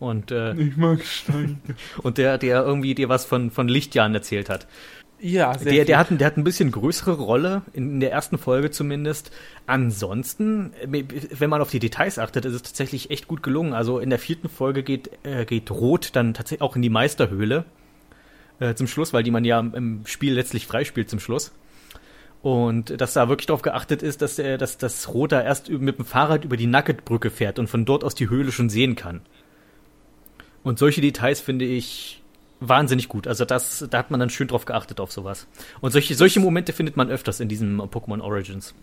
Und 0.00 0.30
äh, 0.30 0.54
Ich 0.54 0.76
mag 0.76 1.02
Steine. 1.04 1.56
und 2.02 2.18
der 2.18 2.38
der 2.38 2.62
irgendwie 2.64 2.94
dir 2.94 3.08
was 3.08 3.24
von 3.24 3.50
von 3.50 3.68
Lichtjahren 3.68 4.14
erzählt 4.14 4.48
hat. 4.50 4.66
Ja, 5.20 5.56
sehr 5.56 5.72
Der, 5.72 5.84
der, 5.86 5.98
hat, 5.98 6.10
ein- 6.10 6.18
der 6.18 6.26
hat 6.26 6.36
ein 6.36 6.44
bisschen 6.44 6.70
größere 6.70 7.12
Rolle, 7.12 7.62
in 7.72 8.00
der 8.00 8.12
ersten 8.12 8.36
Folge 8.36 8.70
zumindest. 8.70 9.30
Ansonsten, 9.66 10.72
wenn 10.86 11.48
man 11.48 11.62
auf 11.62 11.70
die 11.70 11.78
Details 11.78 12.18
achtet, 12.18 12.44
ist 12.44 12.52
es 12.54 12.62
tatsächlich 12.62 13.10
echt 13.10 13.26
gut 13.28 13.42
gelungen. 13.42 13.72
Also 13.72 14.00
in 14.00 14.10
der 14.10 14.18
vierten 14.18 14.48
Folge 14.50 14.82
geht, 14.82 15.10
äh, 15.22 15.46
geht 15.46 15.70
Rot 15.70 16.10
dann 16.14 16.34
tatsächlich 16.34 16.62
auch 16.62 16.76
in 16.76 16.82
die 16.82 16.90
Meisterhöhle 16.90 17.64
äh, 18.60 18.74
zum 18.74 18.86
Schluss, 18.86 19.12
weil 19.14 19.22
die 19.22 19.30
man 19.30 19.44
ja 19.44 19.60
im 19.60 20.02
Spiel 20.04 20.34
letztlich 20.34 20.66
freispielt 20.66 21.08
zum 21.08 21.20
Schluss. 21.20 21.52
Und 22.44 23.00
dass 23.00 23.14
da 23.14 23.30
wirklich 23.30 23.46
darauf 23.46 23.62
geachtet 23.62 24.02
ist, 24.02 24.20
dass, 24.20 24.38
er, 24.38 24.58
dass 24.58 24.76
das 24.76 25.08
Rot 25.08 25.32
da 25.32 25.40
erst 25.40 25.70
mit 25.70 25.96
dem 25.96 26.04
Fahrrad 26.04 26.44
über 26.44 26.58
die 26.58 26.66
Nugget-Brücke 26.66 27.30
fährt 27.30 27.58
und 27.58 27.68
von 27.68 27.86
dort 27.86 28.04
aus 28.04 28.14
die 28.14 28.28
Höhle 28.28 28.52
schon 28.52 28.68
sehen 28.68 28.96
kann. 28.96 29.22
Und 30.62 30.78
solche 30.78 31.00
Details 31.00 31.40
finde 31.40 31.64
ich 31.64 32.22
wahnsinnig 32.60 33.08
gut. 33.08 33.26
Also 33.26 33.46
das, 33.46 33.86
da 33.88 33.96
hat 33.96 34.10
man 34.10 34.20
dann 34.20 34.28
schön 34.28 34.46
drauf 34.46 34.66
geachtet 34.66 35.00
auf 35.00 35.10
sowas. 35.10 35.46
Und 35.80 35.92
solche, 35.92 36.14
solche 36.14 36.38
Momente 36.38 36.74
findet 36.74 36.98
man 36.98 37.08
öfters 37.08 37.40
in 37.40 37.48
diesem 37.48 37.80
Pokémon 37.80 38.20
Origins. 38.20 38.74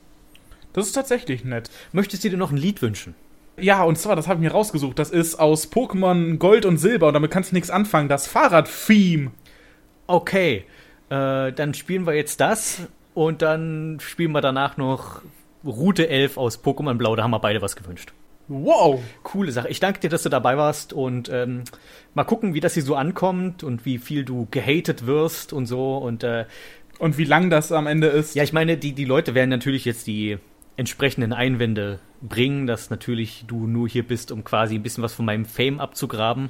Das 0.73 0.87
ist 0.87 0.93
tatsächlich 0.93 1.43
nett. 1.43 1.69
Möchtest 1.91 2.23
du 2.23 2.31
dir 2.31 2.37
noch 2.37 2.49
ein 2.49 2.57
Lied 2.57 2.81
wünschen? 2.81 3.13
Ja, 3.59 3.83
und 3.83 3.99
zwar, 3.99 4.15
das 4.15 4.27
habe 4.27 4.39
ich 4.39 4.49
mir 4.49 4.53
rausgesucht. 4.53 4.97
Das 4.97 5.11
ist 5.11 5.35
aus 5.35 5.71
Pokémon 5.71 6.37
Gold 6.37 6.65
und 6.65 6.79
Silber 6.79 7.09
und 7.09 7.13
damit 7.13 7.29
kannst 7.29 7.51
du 7.51 7.55
nichts 7.55 7.69
anfangen. 7.69 8.09
Das 8.09 8.25
Fahrrad-Theme. 8.25 9.29
Okay, 10.07 10.65
äh, 11.09 11.53
dann 11.53 11.75
spielen 11.75 12.07
wir 12.07 12.15
jetzt 12.15 12.39
das 12.39 12.87
und 13.13 13.41
dann 13.41 13.97
spielen 14.01 14.31
wir 14.31 14.41
danach 14.41 14.77
noch 14.77 15.21
Route 15.65 16.07
11 16.09 16.37
aus 16.37 16.63
Pokémon 16.63 16.95
Blau. 16.95 17.15
Da 17.15 17.23
haben 17.23 17.31
wir 17.31 17.39
beide 17.39 17.61
was 17.61 17.75
gewünscht. 17.75 18.13
Wow. 18.47 18.99
Coole 19.23 19.51
Sache. 19.51 19.69
Ich 19.69 19.79
danke 19.79 19.99
dir, 19.99 20.09
dass 20.09 20.23
du 20.23 20.29
dabei 20.29 20.57
warst 20.57 20.91
und 20.91 21.29
ähm, 21.29 21.63
mal 22.13 22.23
gucken, 22.23 22.53
wie 22.53 22.59
das 22.59 22.73
hier 22.73 22.83
so 22.83 22.95
ankommt 22.95 23.63
und 23.63 23.85
wie 23.85 23.97
viel 23.97 24.25
du 24.25 24.47
gehatet 24.51 25.05
wirst 25.05 25.53
und 25.53 25.67
so. 25.67 25.97
Und 25.97 26.23
äh, 26.23 26.45
Und 26.99 27.17
wie 27.17 27.23
lang 27.23 27.49
das 27.49 27.71
am 27.71 27.87
Ende 27.87 28.07
ist. 28.07 28.35
ja, 28.35 28.43
ich 28.43 28.53
meine, 28.53 28.77
die, 28.77 28.93
die 28.93 29.05
Leute 29.05 29.35
werden 29.35 29.49
natürlich 29.49 29.85
jetzt 29.85 30.05
die 30.07 30.37
entsprechenden 30.75 31.31
Einwände 31.31 31.99
bringen, 32.21 32.65
dass 32.67 32.89
natürlich 32.89 33.45
du 33.47 33.67
nur 33.67 33.87
hier 33.87 34.03
bist, 34.03 34.31
um 34.31 34.43
quasi 34.43 34.75
ein 34.75 34.83
bisschen 34.83 35.03
was 35.03 35.13
von 35.13 35.25
meinem 35.25 35.45
Fame 35.45 35.79
abzugraben. 35.79 36.49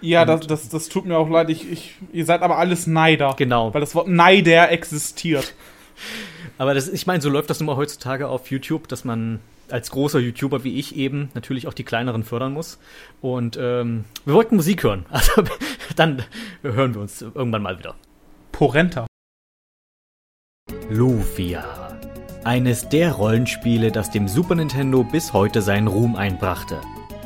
Ja, 0.00 0.24
das, 0.24 0.46
das, 0.46 0.68
das 0.68 0.88
tut 0.88 1.06
mir 1.06 1.16
auch 1.16 1.28
leid. 1.28 1.48
Ich, 1.50 1.70
ich, 1.70 1.94
ihr 2.12 2.24
seid 2.24 2.42
aber 2.42 2.58
alles 2.58 2.86
Neider. 2.86 3.34
Genau. 3.36 3.72
Weil 3.72 3.80
das 3.80 3.94
Wort 3.94 4.08
Neider 4.08 4.70
existiert. 4.70 5.54
Aber 6.58 6.74
das, 6.74 6.88
ich 6.88 7.06
meine, 7.06 7.20
so 7.20 7.28
läuft 7.28 7.50
das 7.50 7.60
nun 7.60 7.66
mal 7.66 7.76
heutzutage 7.76 8.28
auf 8.28 8.50
YouTube, 8.50 8.88
dass 8.88 9.04
man 9.04 9.40
als 9.70 9.90
großer 9.90 10.18
YouTuber 10.18 10.64
wie 10.64 10.78
ich 10.78 10.96
eben 10.96 11.30
natürlich 11.34 11.66
auch 11.66 11.74
die 11.74 11.84
kleineren 11.84 12.22
fördern 12.22 12.52
muss. 12.52 12.78
Und 13.20 13.58
ähm, 13.60 14.04
wir 14.24 14.34
wollten 14.34 14.56
Musik 14.56 14.82
hören. 14.82 15.06
Also 15.10 15.44
dann 15.96 16.22
hören 16.62 16.94
wir 16.94 17.00
uns 17.00 17.22
irgendwann 17.22 17.62
mal 17.62 17.78
wieder. 17.78 17.94
Porenta. 18.52 19.06
Lufia. 20.90 21.98
Eines 22.44 22.88
der 22.88 23.12
Rollenspiele, 23.12 23.90
das 23.90 24.10
dem 24.10 24.28
Super 24.28 24.54
Nintendo 24.54 25.02
bis 25.02 25.32
heute 25.32 25.62
seinen 25.62 25.88
Ruhm 25.88 26.14
einbrachte. 26.16 26.80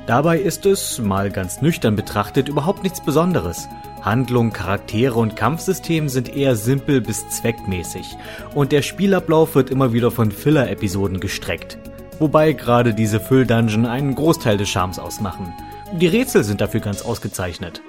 Dabei 0.06 0.38
ist 0.38 0.66
es, 0.66 0.98
mal 0.98 1.30
ganz 1.30 1.60
nüchtern 1.60 1.94
betrachtet, 1.94 2.48
überhaupt 2.48 2.82
nichts 2.82 3.02
Besonderes. 3.02 3.68
Handlung, 4.02 4.52
Charaktere 4.52 5.14
und 5.14 5.36
Kampfsystem 5.36 6.08
sind 6.08 6.34
eher 6.34 6.56
simpel 6.56 7.00
bis 7.00 7.28
zweckmäßig 7.28 8.16
und 8.54 8.72
der 8.72 8.82
Spielablauf 8.82 9.54
wird 9.54 9.70
immer 9.70 9.92
wieder 9.92 10.10
von 10.10 10.32
Filler-Episoden 10.32 11.20
gestreckt. 11.20 11.78
Wobei 12.18 12.52
gerade 12.52 12.94
diese 12.94 13.20
Füll-Dungeon 13.20 13.86
einen 13.86 14.14
Großteil 14.14 14.58
des 14.58 14.68
Charmes 14.68 14.98
ausmachen. 14.98 15.52
Die 15.92 16.06
Rätsel 16.06 16.44
sind 16.44 16.60
dafür 16.60 16.80
ganz 16.80 17.02
ausgezeichnet. 17.02 17.82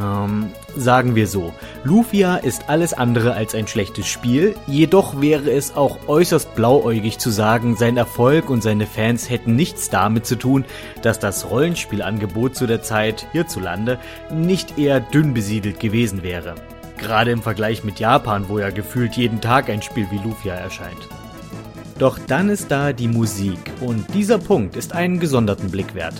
Ähm, 0.00 0.50
sagen 0.74 1.14
wir 1.14 1.26
so, 1.26 1.52
Lufia 1.84 2.36
ist 2.36 2.68
alles 2.68 2.94
andere 2.94 3.34
als 3.34 3.54
ein 3.54 3.66
schlechtes 3.66 4.06
Spiel, 4.06 4.54
jedoch 4.66 5.20
wäre 5.20 5.50
es 5.50 5.76
auch 5.76 5.98
äußerst 6.08 6.54
blauäugig 6.54 7.18
zu 7.18 7.30
sagen, 7.30 7.76
sein 7.76 7.96
Erfolg 7.96 8.48
und 8.48 8.62
seine 8.62 8.86
Fans 8.86 9.28
hätten 9.28 9.54
nichts 9.54 9.90
damit 9.90 10.24
zu 10.24 10.36
tun, 10.36 10.64
dass 11.02 11.18
das 11.18 11.50
Rollenspielangebot 11.50 12.56
zu 12.56 12.66
der 12.66 12.82
Zeit 12.82 13.26
hierzulande 13.32 13.98
nicht 14.30 14.78
eher 14.78 15.00
dünn 15.00 15.34
besiedelt 15.34 15.78
gewesen 15.78 16.22
wäre. 16.22 16.54
Gerade 16.96 17.32
im 17.32 17.42
Vergleich 17.42 17.84
mit 17.84 17.98
Japan, 17.98 18.48
wo 18.48 18.58
ja 18.58 18.70
gefühlt 18.70 19.14
jeden 19.14 19.40
Tag 19.40 19.68
ein 19.68 19.82
Spiel 19.82 20.06
wie 20.10 20.18
Lufia 20.18 20.54
erscheint. 20.54 21.08
Doch 21.98 22.18
dann 22.18 22.48
ist 22.48 22.70
da 22.70 22.92
die 22.92 23.08
Musik 23.08 23.58
und 23.80 24.06
dieser 24.14 24.38
Punkt 24.38 24.76
ist 24.76 24.94
einen 24.94 25.20
gesonderten 25.20 25.70
Blick 25.70 25.94
wert. 25.94 26.14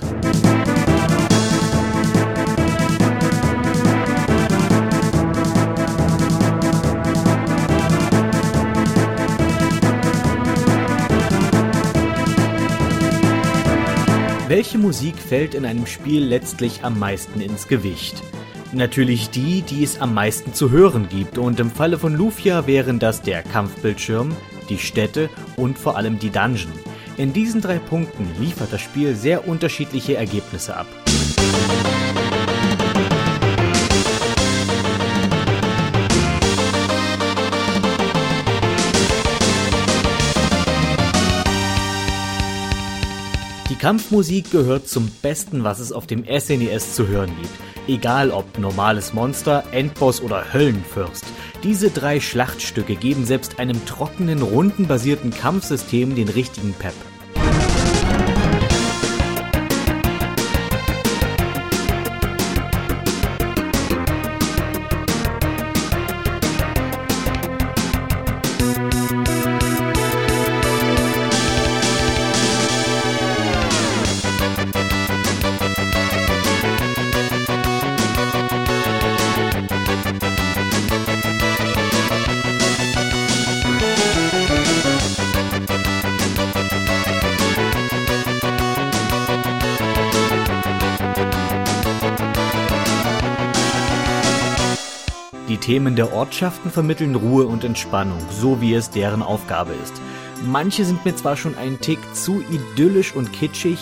Welche 14.53 14.77
Musik 14.77 15.17
fällt 15.17 15.55
in 15.55 15.65
einem 15.65 15.87
Spiel 15.87 16.23
letztlich 16.23 16.85
am 16.85 16.99
meisten 16.99 17.41
ins 17.41 17.69
Gewicht? 17.69 18.23
Natürlich 18.73 19.31
die, 19.31 19.63
die 19.63 19.83
es 19.83 19.99
am 19.99 20.13
meisten 20.13 20.53
zu 20.53 20.71
hören 20.71 21.09
gibt 21.09 21.39
und 21.39 21.59
im 21.59 21.71
Falle 21.71 21.99
von 21.99 22.13
Lufia 22.15 22.67
wären 22.67 22.99
das 22.99 23.23
der 23.23 23.43
Kampfbildschirm, 23.43 24.37
die 24.69 24.77
Städte 24.77 25.31
und 25.57 25.79
vor 25.79 25.97
allem 25.97 26.19
die 26.19 26.29
Dungeon. 26.29 26.71
In 27.17 27.33
diesen 27.33 27.63
drei 27.63 27.79
Punkten 27.79 28.29
liefert 28.39 28.71
das 28.71 28.83
Spiel 28.83 29.15
sehr 29.15 29.49
unterschiedliche 29.49 30.19
Ergebnisse 30.19 30.77
ab. 30.77 30.87
Kampfmusik 43.83 44.53
gehört 44.53 44.87
zum 44.89 45.11
Besten, 45.23 45.65
was 45.65 45.81
es 45.81 45.91
auf 45.91 46.07
dem 46.07 46.25
SNES 46.25 46.95
zu 46.95 47.09
hören 47.09 47.33
gibt. 47.37 47.51
Egal 47.89 48.31
ob 48.31 48.57
normales 48.57 49.13
Monster, 49.13 49.65
Endboss 49.73 50.23
oder 50.23 50.53
Höllenfürst. 50.53 51.25
Diese 51.65 51.91
drei 51.91 52.21
Schlachtstücke 52.21 52.95
geben 52.95 53.27
selbst 53.27 53.59
einem 53.59 53.85
trockenen, 53.85 54.41
rundenbasierten 54.43 55.33
Kampfsystem 55.33 56.15
den 56.15 56.29
richtigen 56.29 56.75
Pep. 56.75 56.95
Die 95.53 95.59
Themen 95.59 95.97
der 95.97 96.15
Ortschaften 96.15 96.71
vermitteln 96.71 97.15
Ruhe 97.15 97.45
und 97.45 97.63
Entspannung, 97.63 98.17
so 98.31 98.63
wie 98.63 98.73
es 98.73 98.89
deren 98.89 99.21
Aufgabe 99.23 99.75
ist. 99.83 99.93
Manche 100.47 100.87
sind 100.87 101.05
mir 101.05 101.15
zwar 101.15 101.37
schon 101.37 101.59
einen 101.59 101.79
Tick 101.79 101.99
zu 102.15 102.43
idyllisch 102.51 103.15
und 103.15 103.35
kitschig, 103.35 103.79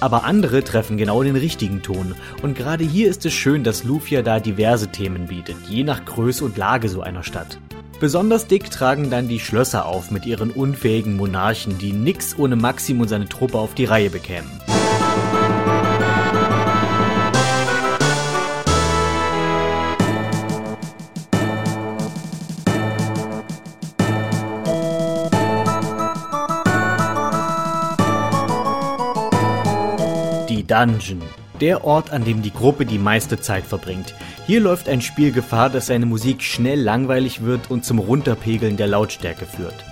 aber 0.00 0.24
andere 0.24 0.64
treffen 0.64 0.96
genau 0.96 1.22
den 1.22 1.36
richtigen 1.36 1.82
Ton. 1.82 2.14
Und 2.40 2.56
gerade 2.56 2.84
hier 2.84 3.10
ist 3.10 3.26
es 3.26 3.34
schön, 3.34 3.64
dass 3.64 3.84
Lufia 3.84 4.22
da 4.22 4.40
diverse 4.40 4.88
Themen 4.88 5.26
bietet, 5.26 5.56
je 5.68 5.84
nach 5.84 6.06
Größe 6.06 6.42
und 6.42 6.56
Lage 6.56 6.88
so 6.88 7.02
einer 7.02 7.22
Stadt. 7.22 7.58
Besonders 8.02 8.48
dick 8.48 8.68
tragen 8.68 9.10
dann 9.10 9.28
die 9.28 9.38
Schlösser 9.38 9.86
auf 9.86 10.10
mit 10.10 10.26
ihren 10.26 10.50
unfähigen 10.50 11.16
Monarchen, 11.16 11.78
die 11.78 11.92
nix 11.92 12.36
ohne 12.36 12.56
Maxim 12.56 13.00
und 13.00 13.06
seine 13.06 13.28
Truppe 13.28 13.58
auf 13.58 13.76
die 13.76 13.84
Reihe 13.84 14.10
bekämen. 14.10 14.50
Dungeon. 30.66 31.22
Der 31.60 31.84
Ort, 31.84 32.10
an 32.10 32.24
dem 32.24 32.42
die 32.42 32.52
Gruppe 32.52 32.86
die 32.86 32.98
meiste 32.98 33.38
Zeit 33.40 33.64
verbringt. 33.64 34.14
Hier 34.46 34.60
läuft 34.60 34.88
ein 34.88 35.00
Spiel 35.00 35.32
Gefahr, 35.32 35.70
dass 35.70 35.86
seine 35.86 36.06
Musik 36.06 36.42
schnell 36.42 36.80
langweilig 36.80 37.42
wird 37.42 37.70
und 37.70 37.84
zum 37.84 37.98
Runterpegeln 37.98 38.76
der 38.76 38.88
Lautstärke 38.88 39.46
führt. 39.46 39.84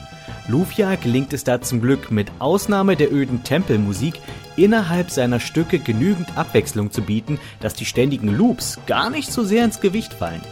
Lufia 0.49 0.97
gelingt 0.97 1.33
es 1.33 1.45
da 1.45 1.61
zum 1.61 1.81
Glück 1.81 2.11
mit 2.11 2.33
Ausnahme 2.41 2.97
der 2.97 3.13
öden 3.13 3.45
Tempelmusik 3.45 4.15
innerhalb 4.57 5.11
seiner 5.11 5.39
Stücke 5.39 5.79
genügend 5.79 6.37
Abwechslung 6.37 6.91
zu 6.91 7.03
bieten, 7.03 7.39
dass 7.61 7.75
die 7.75 7.85
ständigen 7.85 8.37
Loops 8.37 8.79
gar 8.87 9.11
nicht 9.11 9.31
so 9.33 9.45
sehr 9.45 9.65
ins 9.65 9.81
Gewicht 9.81 10.13
fallen. 10.13 10.43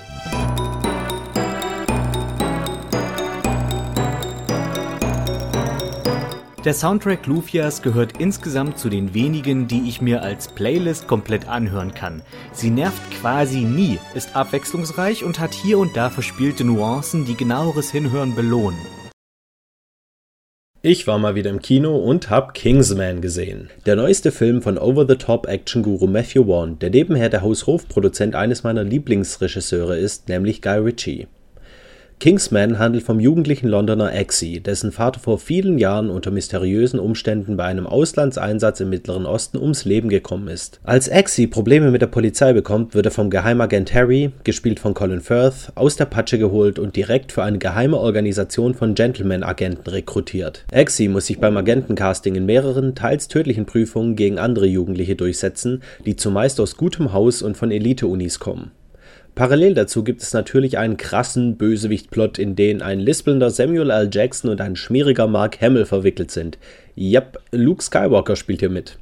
Der 6.65 6.75
Soundtrack 6.75 7.25
Lufias 7.27 7.83
gehört 7.83 8.21
insgesamt 8.21 8.79
zu 8.79 8.89
den 8.89 9.15
wenigen, 9.15 9.69
die 9.69 9.89
ich 9.89 10.01
mir 10.01 10.23
als 10.23 10.49
Playlist 10.49 11.07
komplett 11.07 11.47
anhören 11.47 11.95
kann. 11.95 12.23
Sie 12.53 12.71
nervt 12.71 13.01
quasi 13.13 13.61
nie, 13.61 13.99
ist 14.15 14.35
abwechslungsreich 14.35 15.23
und 15.23 15.39
hat 15.39 15.55
hier 15.55 15.79
und 15.79 15.97
da 15.97 16.11
verspielte 16.11 16.65
Nuancen, 16.65 17.25
die 17.25 17.37
genaueres 17.37 17.93
Hinhören 17.93 18.35
belohnen. 18.35 18.79
Ich 20.83 21.07
war 21.07 21.19
mal 21.19 21.37
wieder 21.37 21.51
im 21.51 21.63
Kino 21.63 21.97
und 21.97 22.29
hab 22.29 22.55
Kingsman 22.55 23.21
gesehen. 23.21 23.71
Der 23.87 23.95
neueste 23.95 24.33
Film 24.33 24.61
von 24.61 24.79
Over-the-Top-Action-Guru 24.79 26.09
Matthew 26.09 26.45
Vaughn, 26.45 26.79
der 26.81 26.91
nebenher 26.91 27.29
der 27.29 27.43
Haus-Hof-Produzent 27.43 28.35
eines 28.35 28.65
meiner 28.65 28.83
Lieblingsregisseure 28.83 29.97
ist, 29.97 30.29
nämlich 30.29 30.61
Guy 30.61 30.79
Ritchie. 30.79 31.29
Kingsman 32.21 32.81
handelt 32.81 33.05
vom 33.05 33.21
jugendlichen 33.21 33.69
Londoner 33.69 34.13
Exi, 34.13 34.59
dessen 34.59 34.91
Vater 34.91 35.21
vor 35.21 35.39
vielen 35.39 35.79
Jahren 35.79 36.11
unter 36.11 36.33
mysteriösen 36.33 36.99
Umständen 36.99 37.57
bei 37.57 37.63
einem 37.63 37.87
Auslandseinsatz 37.87 38.81
im 38.81 38.91
Mittleren 38.91 39.25
Osten 39.25 39.57
ums 39.57 39.85
Leben 39.85 40.09
gekommen 40.09 40.49
ist. 40.49 40.81
Als 40.83 41.07
Exi 41.07 41.47
Probleme 41.47 41.93
mit 41.93 42.03
der 42.03 42.09
Polizei 42.09 42.53
bekommt, 42.53 42.95
wird 42.95 43.07
er 43.07 43.13
vom 43.13 43.31
Geheimagent 43.31 43.95
Harry, 43.95 44.33
gespielt 44.43 44.81
von 44.81 44.95
Colin 44.95 45.21
Firth, 45.21 45.71
aus 45.77 45.95
der 45.95 46.07
Patsche 46.07 46.41
geholt 46.41 46.81
und 46.81 46.97
direkt 46.97 47.31
für 47.31 47.45
eine 47.45 47.59
geheime 47.59 47.99
Organisation 47.99 48.75
von 48.75 48.97
Gentleman-Agenten 48.97 49.89
rekrutiert. 49.89 50.65
Exi 50.73 51.07
muss 51.07 51.27
sich 51.27 51.39
beim 51.39 51.57
Agentencasting 51.57 52.35
in 52.35 52.47
mehreren, 52.47 52.97
teils 52.97 53.29
tödlichen 53.29 53.65
Prüfungen 53.65 54.17
gegen 54.17 54.41
andere 54.41 54.67
Jugendliche 54.67 55.15
durchsetzen, 55.15 55.85
die 56.05 56.17
zumeist 56.17 56.59
aus 56.59 56.77
gutem 56.77 57.13
Haus 57.13 57.43
und 57.43 57.57
von 57.57 57.71
Elite-Unis 57.71 58.41
kommen. 58.41 58.73
Parallel 59.39 59.75
dazu 59.75 60.03
gibt 60.03 60.21
es 60.21 60.33
natürlich 60.33 60.79
einen 60.79 60.97
krassen 60.97 61.57
Bösewicht-Plot, 61.59 62.41
in 62.41 62.57
den 62.57 62.83
ein 62.83 62.99
lispelnder 62.99 63.51
Samuel 63.51 63.89
L. 63.89 64.11
Jackson 64.13 64.51
und 64.51 64.61
ein 64.61 64.75
schmieriger 64.75 65.29
Mark 65.29 65.61
Hamill 65.61 65.87
verwickelt 65.87 66.33
sind. 66.33 66.59
Yep, 66.97 67.39
Luke 67.53 67.81
Skywalker 67.81 68.35
spielt 68.35 68.59
hier 68.59 68.69
mit. 68.69 68.99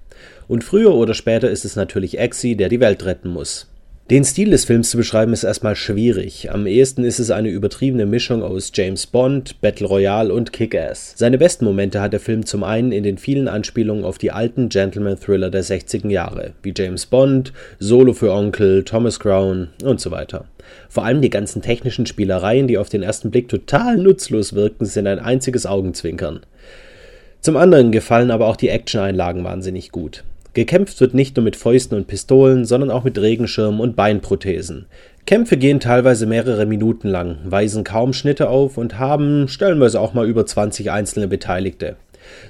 Und 0.46 0.62
früher 0.62 0.94
oder 0.94 1.14
später 1.14 1.48
ist 1.48 1.64
es 1.64 1.74
natürlich 1.74 2.18
Exi, 2.18 2.54
der 2.54 2.68
die 2.68 2.80
Welt 2.80 3.06
retten 3.06 3.30
muss. 3.30 3.66
Den 4.08 4.22
Stil 4.22 4.50
des 4.50 4.64
Films 4.64 4.90
zu 4.90 4.98
beschreiben 4.98 5.32
ist 5.32 5.42
erstmal 5.42 5.74
schwierig. 5.74 6.52
Am 6.52 6.68
ehesten 6.68 7.02
ist 7.02 7.18
es 7.18 7.32
eine 7.32 7.48
übertriebene 7.48 8.06
Mischung 8.06 8.44
aus 8.44 8.70
James 8.72 9.04
Bond, 9.04 9.60
Battle 9.60 9.88
Royale 9.88 10.32
und 10.32 10.52
Kick-Ass. 10.52 11.14
Seine 11.16 11.38
besten 11.38 11.64
Momente 11.64 12.00
hat 12.00 12.12
der 12.12 12.20
Film 12.20 12.46
zum 12.46 12.62
einen 12.62 12.92
in 12.92 13.02
den 13.02 13.18
vielen 13.18 13.48
Anspielungen 13.48 14.04
auf 14.04 14.18
die 14.18 14.30
alten 14.30 14.68
Gentleman-Thriller 14.68 15.50
der 15.50 15.64
60er 15.64 16.08
Jahre, 16.08 16.52
wie 16.62 16.72
James 16.76 17.06
Bond, 17.06 17.52
Solo 17.80 18.12
für 18.12 18.30
Onkel, 18.30 18.84
Thomas 18.84 19.18
Crown 19.18 19.70
und 19.82 20.00
so 20.00 20.12
weiter. 20.12 20.44
Vor 20.88 21.04
allem 21.04 21.20
die 21.20 21.30
ganzen 21.30 21.60
technischen 21.60 22.06
Spielereien, 22.06 22.68
die 22.68 22.78
auf 22.78 22.88
den 22.88 23.02
ersten 23.02 23.32
Blick 23.32 23.48
total 23.48 23.96
nutzlos 23.96 24.54
wirken, 24.54 24.84
sind 24.84 25.08
ein 25.08 25.18
einziges 25.18 25.66
Augenzwinkern. 25.66 26.42
Zum 27.40 27.56
anderen 27.56 27.90
gefallen 27.90 28.30
aber 28.30 28.46
auch 28.46 28.56
die 28.56 28.68
Action-Einlagen 28.68 29.42
wahnsinnig 29.42 29.90
gut. 29.90 30.22
Gekämpft 30.56 31.02
wird 31.02 31.12
nicht 31.12 31.36
nur 31.36 31.44
mit 31.44 31.54
Fäusten 31.54 31.98
und 31.98 32.06
Pistolen, 32.06 32.64
sondern 32.64 32.90
auch 32.90 33.04
mit 33.04 33.18
Regenschirmen 33.18 33.78
und 33.78 33.94
Beinprothesen. 33.94 34.86
Kämpfe 35.26 35.58
gehen 35.58 35.80
teilweise 35.80 36.24
mehrere 36.24 36.64
Minuten 36.64 37.08
lang, 37.08 37.36
weisen 37.44 37.84
kaum 37.84 38.14
Schnitte 38.14 38.48
auf 38.48 38.78
und 38.78 38.98
haben 38.98 39.48
stellenweise 39.48 40.00
auch 40.00 40.14
mal 40.14 40.26
über 40.26 40.46
20 40.46 40.90
einzelne 40.90 41.28
Beteiligte. 41.28 41.96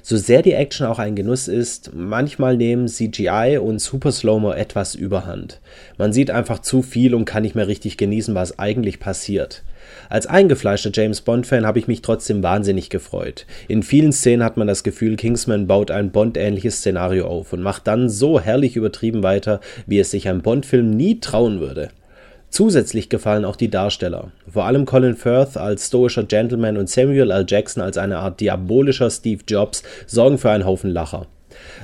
So 0.01 0.15
sehr 0.15 0.41
die 0.41 0.53
Action 0.53 0.87
auch 0.87 0.99
ein 0.99 1.15
Genuss 1.15 1.49
ist, 1.49 1.91
manchmal 1.93 2.55
nehmen 2.55 2.87
CGI 2.87 3.59
und 3.61 3.79
Super 3.79 4.13
Slow-Mo 4.13 4.53
etwas 4.53 4.95
überhand. 4.95 5.59
Man 5.97 6.13
sieht 6.13 6.31
einfach 6.31 6.59
zu 6.59 6.83
viel 6.83 7.13
und 7.13 7.25
kann 7.25 7.43
nicht 7.43 7.55
mehr 7.55 7.67
richtig 7.67 7.97
genießen, 7.97 8.33
was 8.35 8.57
eigentlich 8.57 9.01
passiert. 9.01 9.63
Als 10.09 10.27
eingefleischter 10.27 10.91
James 10.93 11.21
Bond-Fan 11.21 11.65
habe 11.65 11.79
ich 11.79 11.87
mich 11.87 12.01
trotzdem 12.01 12.41
wahnsinnig 12.43 12.89
gefreut. 12.89 13.45
In 13.67 13.83
vielen 13.83 14.13
Szenen 14.13 14.43
hat 14.43 14.57
man 14.57 14.67
das 14.67 14.83
Gefühl, 14.83 15.15
Kingsman 15.15 15.67
baut 15.67 15.91
ein 15.91 16.11
Bond-ähnliches 16.11 16.77
Szenario 16.77 17.27
auf 17.27 17.53
und 17.53 17.61
macht 17.61 17.87
dann 17.87 18.09
so 18.09 18.39
herrlich 18.39 18.75
übertrieben 18.75 19.23
weiter, 19.23 19.59
wie 19.85 19.99
es 19.99 20.11
sich 20.11 20.29
ein 20.29 20.41
Bond-Film 20.41 20.91
nie 20.91 21.19
trauen 21.19 21.59
würde. 21.59 21.89
Zusätzlich 22.49 23.09
gefallen 23.09 23.43
auch 23.43 23.57
die 23.57 23.69
Darsteller. 23.69 24.31
Vor 24.51 24.65
allem 24.65 24.85
Colin 24.85 25.15
Firth 25.15 25.57
als 25.57 25.87
stoischer 25.87 26.23
Gentleman 26.23 26.77
und 26.77 26.89
Samuel 26.89 27.31
L. 27.31 27.45
Jackson 27.47 27.83
als 27.83 27.97
eine 27.97 28.19
Art 28.19 28.39
diabolischer 28.39 29.09
Steve 29.09 29.43
Jobs 29.47 29.83
sorgen 30.05 30.37
für 30.37 30.51
einen 30.51 30.65
Haufen 30.65 30.91
Lacher. 30.91 31.27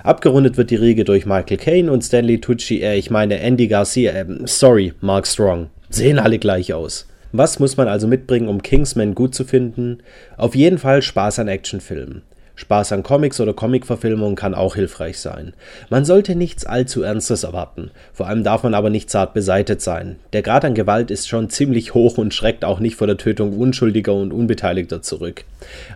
Abgerundet 0.03 0.55
wird 0.55 0.71
die 0.71 0.75
Riege 0.75 1.03
durch 1.03 1.25
Michael 1.25 1.57
Caine 1.57 1.91
und 1.91 2.03
Stanley 2.03 2.39
Tucci, 2.39 2.81
äh, 2.81 2.95
ich 2.95 3.09
meine 3.09 3.39
Andy 3.39 3.67
Garcia, 3.67 4.13
äh, 4.13 4.25
sorry, 4.45 4.93
Mark 5.01 5.27
Strong. 5.27 5.69
Sehen 5.89 6.19
alle 6.19 6.39
gleich 6.39 6.73
aus. 6.73 7.07
Was 7.35 7.57
muss 7.57 7.77
man 7.77 7.87
also 7.87 8.07
mitbringen, 8.07 8.47
um 8.47 8.61
Kingsman 8.61 9.15
gut 9.15 9.33
zu 9.33 9.43
finden? 9.43 10.03
Auf 10.37 10.53
jeden 10.53 10.77
Fall 10.77 11.01
Spaß 11.01 11.39
an 11.39 11.47
Actionfilmen. 11.47 12.21
Spaß 12.53 12.91
an 12.91 13.01
Comics 13.01 13.41
oder 13.41 13.55
Comicverfilmungen 13.55 14.35
kann 14.35 14.53
auch 14.53 14.75
hilfreich 14.75 15.17
sein. 15.17 15.53
Man 15.89 16.05
sollte 16.05 16.35
nichts 16.35 16.67
allzu 16.67 17.01
Ernstes 17.01 17.41
erwarten. 17.41 17.89
Vor 18.13 18.27
allem 18.27 18.43
darf 18.43 18.61
man 18.61 18.75
aber 18.75 18.91
nicht 18.91 19.09
zart 19.09 19.33
beseitet 19.33 19.81
sein. 19.81 20.17
Der 20.33 20.43
Grad 20.43 20.63
an 20.63 20.75
Gewalt 20.75 21.09
ist 21.09 21.27
schon 21.27 21.49
ziemlich 21.49 21.95
hoch 21.95 22.19
und 22.19 22.35
schreckt 22.35 22.63
auch 22.63 22.79
nicht 22.79 22.97
vor 22.97 23.07
der 23.07 23.17
Tötung 23.17 23.57
Unschuldiger 23.57 24.13
und 24.13 24.31
Unbeteiligter 24.31 25.01
zurück. 25.01 25.43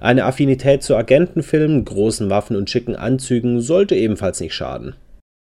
Eine 0.02 0.26
Affinität 0.26 0.82
zu 0.82 0.96
Agentenfilmen, 0.96 1.86
großen 1.86 2.32
Waffen 2.32 2.56
und 2.56 2.72
schicken 2.72 2.96
Anzügen 2.96 3.62
sollte 3.62 3.94
ebenfalls 3.94 4.40
nicht 4.40 4.56
schaden. 4.56 4.96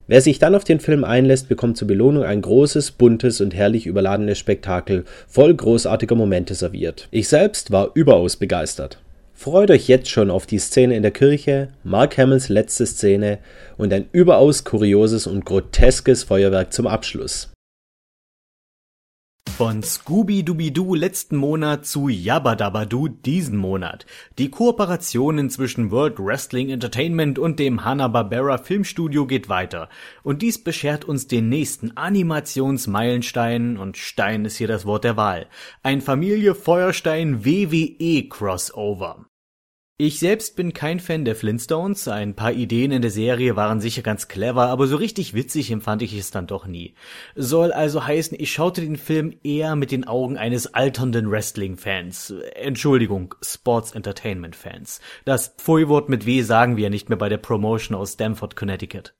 Wer 0.08 0.20
sich 0.20 0.38
dann 0.38 0.54
auf 0.54 0.64
den 0.64 0.80
Film 0.80 1.04
einlässt, 1.04 1.48
bekommt 1.48 1.76
zur 1.76 1.86
Belohnung 1.88 2.24
ein 2.24 2.42
großes, 2.42 2.90
buntes 2.92 3.40
und 3.40 3.54
herrlich 3.54 3.86
überladenes 3.86 4.38
Spektakel 4.38 5.04
voll 5.28 5.54
großartiger 5.54 6.16
Momente 6.16 6.54
serviert. 6.54 7.08
Ich 7.10 7.28
selbst 7.28 7.70
war 7.70 7.90
überaus 7.94 8.36
begeistert. 8.36 8.98
Freut 9.32 9.70
euch 9.70 9.88
jetzt 9.88 10.10
schon 10.10 10.30
auf 10.30 10.46
die 10.46 10.58
Szene 10.58 10.96
in 10.96 11.02
der 11.02 11.12
Kirche, 11.12 11.68
Mark 11.84 12.18
Hamills 12.18 12.48
letzte 12.48 12.86
Szene 12.86 13.38
und 13.76 13.92
ein 13.92 14.06
überaus 14.12 14.64
kurioses 14.64 15.26
und 15.26 15.44
groteskes 15.44 16.24
Feuerwerk 16.24 16.72
zum 16.72 16.86
Abschluss. 16.86 17.51
Von 19.62 19.84
Scooby-Dooby-Doo 19.84 20.96
letzten 20.96 21.36
Monat 21.36 21.86
zu 21.86 22.08
Yabba-Dabba-Doo 22.08 23.06
diesen 23.06 23.56
Monat. 23.56 24.06
Die 24.36 24.50
Kooperation 24.50 25.50
zwischen 25.50 25.92
World 25.92 26.18
Wrestling 26.18 26.68
Entertainment 26.70 27.38
und 27.38 27.60
dem 27.60 27.84
Hanna-Barbera 27.84 28.58
Filmstudio 28.58 29.24
geht 29.24 29.48
weiter. 29.48 29.88
Und 30.24 30.42
dies 30.42 30.64
beschert 30.64 31.04
uns 31.04 31.28
den 31.28 31.48
nächsten 31.48 31.96
Animationsmeilenstein, 31.96 33.76
und 33.76 33.96
Stein 33.96 34.46
ist 34.46 34.56
hier 34.56 34.66
das 34.66 34.84
Wort 34.84 35.04
der 35.04 35.16
Wahl. 35.16 35.46
Ein 35.84 36.00
Familie 36.00 36.56
Feuerstein 36.56 37.44
WWE 37.44 38.28
Crossover. 38.28 39.26
Ich 39.98 40.18
selbst 40.18 40.56
bin 40.56 40.72
kein 40.72 41.00
Fan 41.00 41.24
der 41.24 41.36
Flintstones, 41.36 42.08
ein 42.08 42.34
paar 42.34 42.52
Ideen 42.52 42.92
in 42.92 43.02
der 43.02 43.10
Serie 43.10 43.56
waren 43.56 43.80
sicher 43.80 44.02
ganz 44.02 44.26
clever, 44.26 44.68
aber 44.68 44.86
so 44.86 44.96
richtig 44.96 45.34
witzig 45.34 45.70
empfand 45.70 46.00
ich 46.02 46.12
es 46.14 46.30
dann 46.30 46.46
doch 46.46 46.66
nie. 46.66 46.94
Soll 47.36 47.72
also 47.72 48.04
heißen, 48.04 48.36
ich 48.40 48.50
schaute 48.50 48.80
den 48.80 48.96
Film 48.96 49.38
eher 49.44 49.76
mit 49.76 49.92
den 49.92 50.04
Augen 50.04 50.38
eines 50.38 50.74
alternden 50.74 51.30
Wrestling-Fans. 51.30 52.34
Entschuldigung, 52.54 53.34
Sports 53.42 53.92
Entertainment-Fans. 53.92 55.00
Das 55.26 55.54
Pfui-Wort 55.58 56.08
mit 56.08 56.24
W 56.24 56.42
sagen 56.42 56.76
wir 56.76 56.88
nicht 56.88 57.10
mehr 57.10 57.18
bei 57.18 57.28
der 57.28 57.38
Promotion 57.38 57.96
aus 57.96 58.14
Stamford, 58.14 58.56
Connecticut. 58.56 59.14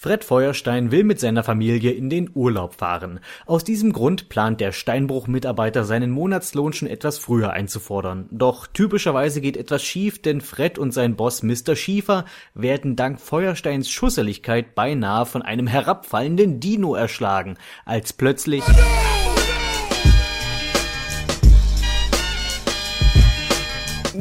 Fred 0.00 0.22
Feuerstein 0.22 0.92
will 0.92 1.02
mit 1.02 1.18
seiner 1.18 1.42
Familie 1.42 1.90
in 1.90 2.08
den 2.08 2.30
Urlaub 2.32 2.74
fahren. 2.74 3.18
Aus 3.46 3.64
diesem 3.64 3.92
Grund 3.92 4.28
plant 4.28 4.60
der 4.60 4.70
Steinbruch-Mitarbeiter 4.70 5.82
seinen 5.82 6.12
Monatslohn 6.12 6.72
schon 6.72 6.86
etwas 6.86 7.18
früher 7.18 7.50
einzufordern. 7.50 8.28
Doch 8.30 8.68
typischerweise 8.68 9.40
geht 9.40 9.56
etwas 9.56 9.82
schief, 9.82 10.22
denn 10.22 10.40
Fred 10.40 10.78
und 10.78 10.92
sein 10.94 11.16
Boss 11.16 11.42
Mr. 11.42 11.74
Schiefer 11.74 12.26
werden 12.54 12.94
dank 12.94 13.20
Feuersteins 13.20 13.90
Schusseligkeit 13.90 14.76
beinahe 14.76 15.26
von 15.26 15.42
einem 15.42 15.66
herabfallenden 15.66 16.60
Dino 16.60 16.94
erschlagen, 16.94 17.56
als 17.84 18.12
plötzlich 18.12 18.62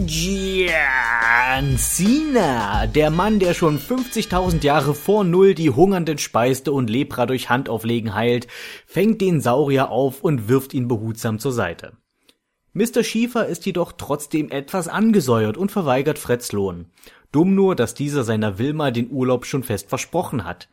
John 0.10 1.78
Cena, 1.78 2.88
der 2.88 3.12
Mann, 3.12 3.39
der 3.39 3.53
schon 3.53 3.78
50.000 3.78 4.64
Jahre 4.64 4.95
vor 4.95 5.26
Null 5.26 5.53
die 5.53 5.70
Hungernden 5.70 6.18
speiste 6.18 6.72
und 6.72 6.89
Lepra 6.89 7.26
durch 7.26 7.49
Handauflegen 7.49 8.16
heilt, 8.16 8.47
fängt 8.86 9.20
den 9.20 9.41
Saurier 9.41 9.89
auf 9.89 10.22
und 10.22 10.47
wirft 10.47 10.74
ihn 10.74 10.88
behutsam 10.88 11.39
zur 11.39 11.51
Seite. 11.51 11.91
Mr. 12.72 13.03
Schiefer 13.03 13.47
ist 13.47 13.66
jedoch 13.66 13.91
trotzdem 13.91 14.49
etwas 14.49 14.88
angesäuert 14.88 15.58
und 15.58 15.74
verweigert 15.74 16.20
Freds 16.20 16.53
Lohn. 16.53 16.86
Dumm 17.34 17.53
nur, 17.53 17.76
dass 17.76 17.93
dieser 17.93 18.24
seiner 18.24 18.60
Wilma 18.60 18.91
den 18.91 19.12
Urlaub 19.12 19.45
schon 19.45 19.64
fest 19.64 19.89
versprochen 19.89 20.45
hat. 20.45 20.70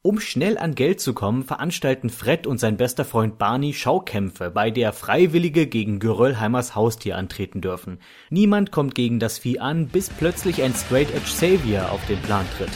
Um 0.00 0.20
schnell 0.20 0.58
an 0.58 0.76
Geld 0.76 1.00
zu 1.00 1.12
kommen, 1.12 1.42
veranstalten 1.42 2.08
Fred 2.08 2.46
und 2.46 2.60
sein 2.60 2.76
bester 2.76 3.04
Freund 3.04 3.36
Barney 3.36 3.72
Schaukämpfe, 3.72 4.48
bei 4.48 4.70
der 4.70 4.92
Freiwillige 4.92 5.66
gegen 5.66 5.98
Geröllheimers 5.98 6.76
Haustier 6.76 7.16
antreten 7.16 7.60
dürfen. 7.60 7.98
Niemand 8.30 8.70
kommt 8.70 8.94
gegen 8.94 9.18
das 9.18 9.38
Vieh 9.38 9.58
an, 9.58 9.88
bis 9.88 10.08
plötzlich 10.08 10.62
ein 10.62 10.72
Straight 10.72 11.10
Edge 11.10 11.26
Savior 11.26 11.90
auf 11.90 12.06
den 12.06 12.22
Plan 12.22 12.46
tritt. 12.56 12.70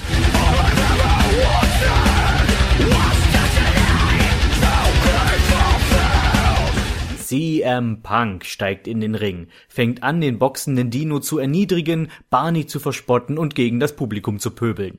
CM 7.33 8.03
Punk 8.03 8.45
steigt 8.45 8.87
in 8.87 9.01
den 9.01 9.15
Ring, 9.15 9.47
fängt 9.67 10.03
an, 10.03 10.21
den 10.21 10.39
boxenden 10.39 10.91
Dino 10.91 11.19
zu 11.19 11.39
erniedrigen, 11.39 12.09
Barney 12.29 12.67
zu 12.67 12.79
verspotten 12.79 13.39
und 13.39 13.55
gegen 13.55 13.81
das 13.81 13.97
Publikum 13.97 14.39
zu 14.39 14.51
pöbeln. 14.51 14.99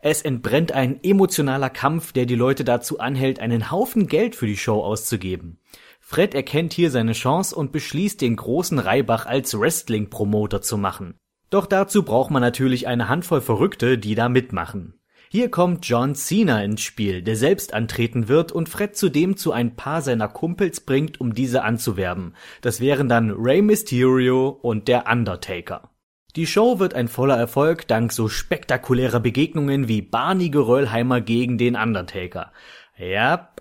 Es 0.00 0.22
entbrennt 0.22 0.72
ein 0.72 1.04
emotionaler 1.04 1.68
Kampf, 1.68 2.12
der 2.12 2.24
die 2.24 2.36
Leute 2.36 2.64
dazu 2.64 3.00
anhält, 3.00 3.38
einen 3.38 3.70
Haufen 3.70 4.06
Geld 4.06 4.34
für 4.34 4.46
die 4.46 4.56
Show 4.56 4.82
auszugeben. 4.82 5.58
Fred 6.00 6.34
erkennt 6.34 6.72
hier 6.72 6.90
seine 6.90 7.12
Chance 7.12 7.54
und 7.54 7.70
beschließt, 7.70 8.18
den 8.18 8.36
großen 8.36 8.78
Reibach 8.78 9.26
als 9.26 9.52
Wrestling-Promoter 9.52 10.62
zu 10.62 10.78
machen. 10.78 11.16
Doch 11.50 11.66
dazu 11.66 12.02
braucht 12.02 12.30
man 12.30 12.40
natürlich 12.40 12.86
eine 12.86 13.10
Handvoll 13.10 13.42
Verrückte, 13.42 13.98
die 13.98 14.14
da 14.14 14.30
mitmachen. 14.30 14.94
Hier 15.34 15.50
kommt 15.50 15.84
John 15.84 16.14
Cena 16.14 16.62
ins 16.62 16.82
Spiel, 16.82 17.20
der 17.20 17.34
selbst 17.34 17.74
antreten 17.74 18.28
wird 18.28 18.52
und 18.52 18.68
Fred 18.68 18.94
zudem 18.96 19.36
zu 19.36 19.50
ein 19.50 19.74
paar 19.74 20.00
seiner 20.00 20.28
Kumpels 20.28 20.78
bringt, 20.78 21.20
um 21.20 21.34
diese 21.34 21.64
anzuwerben. 21.64 22.36
Das 22.60 22.80
wären 22.80 23.08
dann 23.08 23.32
Rey 23.32 23.60
Mysterio 23.60 24.48
und 24.48 24.86
der 24.86 25.10
Undertaker. 25.10 25.90
Die 26.36 26.46
Show 26.46 26.78
wird 26.78 26.94
ein 26.94 27.08
voller 27.08 27.36
Erfolg 27.36 27.88
dank 27.88 28.12
so 28.12 28.28
spektakulärer 28.28 29.18
Begegnungen 29.18 29.88
wie 29.88 30.02
Barney 30.02 30.50
Geröllheimer 30.50 31.20
gegen 31.20 31.58
den 31.58 31.74
Undertaker. 31.74 32.52
Ja, 32.96 33.52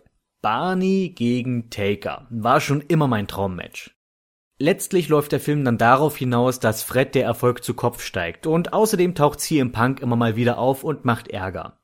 Barney 0.43 1.11
gegen 1.15 1.71
Taker 1.71 2.28
war 2.30 2.61
schon 2.61 2.82
immer 2.82 3.07
mein 3.07 3.28
Traummatch. 3.28 3.93
Letztlich 4.64 5.09
läuft 5.09 5.34
der 5.34 5.41
Film 5.41 5.66
dann 5.66 5.78
darauf 5.78 6.16
hinaus, 6.16 6.57
dass 6.61 6.84
Fred 6.84 7.16
der 7.16 7.26
Erfolg 7.26 7.66
zu 7.66 7.74
Kopf 7.74 8.01
steigt 8.01 8.47
und 8.47 8.72
außerdem 8.72 9.14
taucht 9.14 9.41
CM 9.41 9.74
Punk 9.74 9.99
immer 9.99 10.16
mal 10.16 10.38
wieder 10.38 10.57
auf 10.57 10.86
und 10.86 11.03
macht 11.03 11.28
Ärger. 11.28 11.82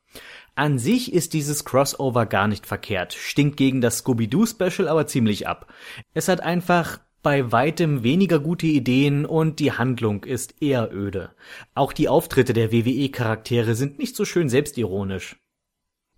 An 0.55 0.79
sich 0.79 1.11
ist 1.11 1.33
dieses 1.33 1.65
Crossover 1.65 2.25
gar 2.25 2.47
nicht 2.47 2.65
verkehrt, 2.65 3.13
stinkt 3.13 3.57
gegen 3.57 3.81
das 3.81 3.97
Scooby-Doo 3.97 4.45
Special 4.45 4.87
aber 4.87 5.07
ziemlich 5.07 5.45
ab. 5.45 5.67
Es 6.13 6.29
hat 6.29 6.39
einfach 6.39 7.01
bei 7.21 7.51
weitem 7.51 8.03
weniger 8.03 8.39
gute 8.39 8.67
Ideen 8.67 9.25
und 9.25 9.59
die 9.59 9.73
Handlung 9.73 10.23
ist 10.23 10.61
eher 10.61 10.89
öde. 10.93 11.31
Auch 11.75 11.91
die 11.91 12.07
Auftritte 12.07 12.53
der 12.53 12.71
WWE 12.71 13.09
Charaktere 13.09 13.75
sind 13.75 13.99
nicht 13.99 14.15
so 14.15 14.23
schön 14.23 14.47
selbstironisch. 14.47 15.35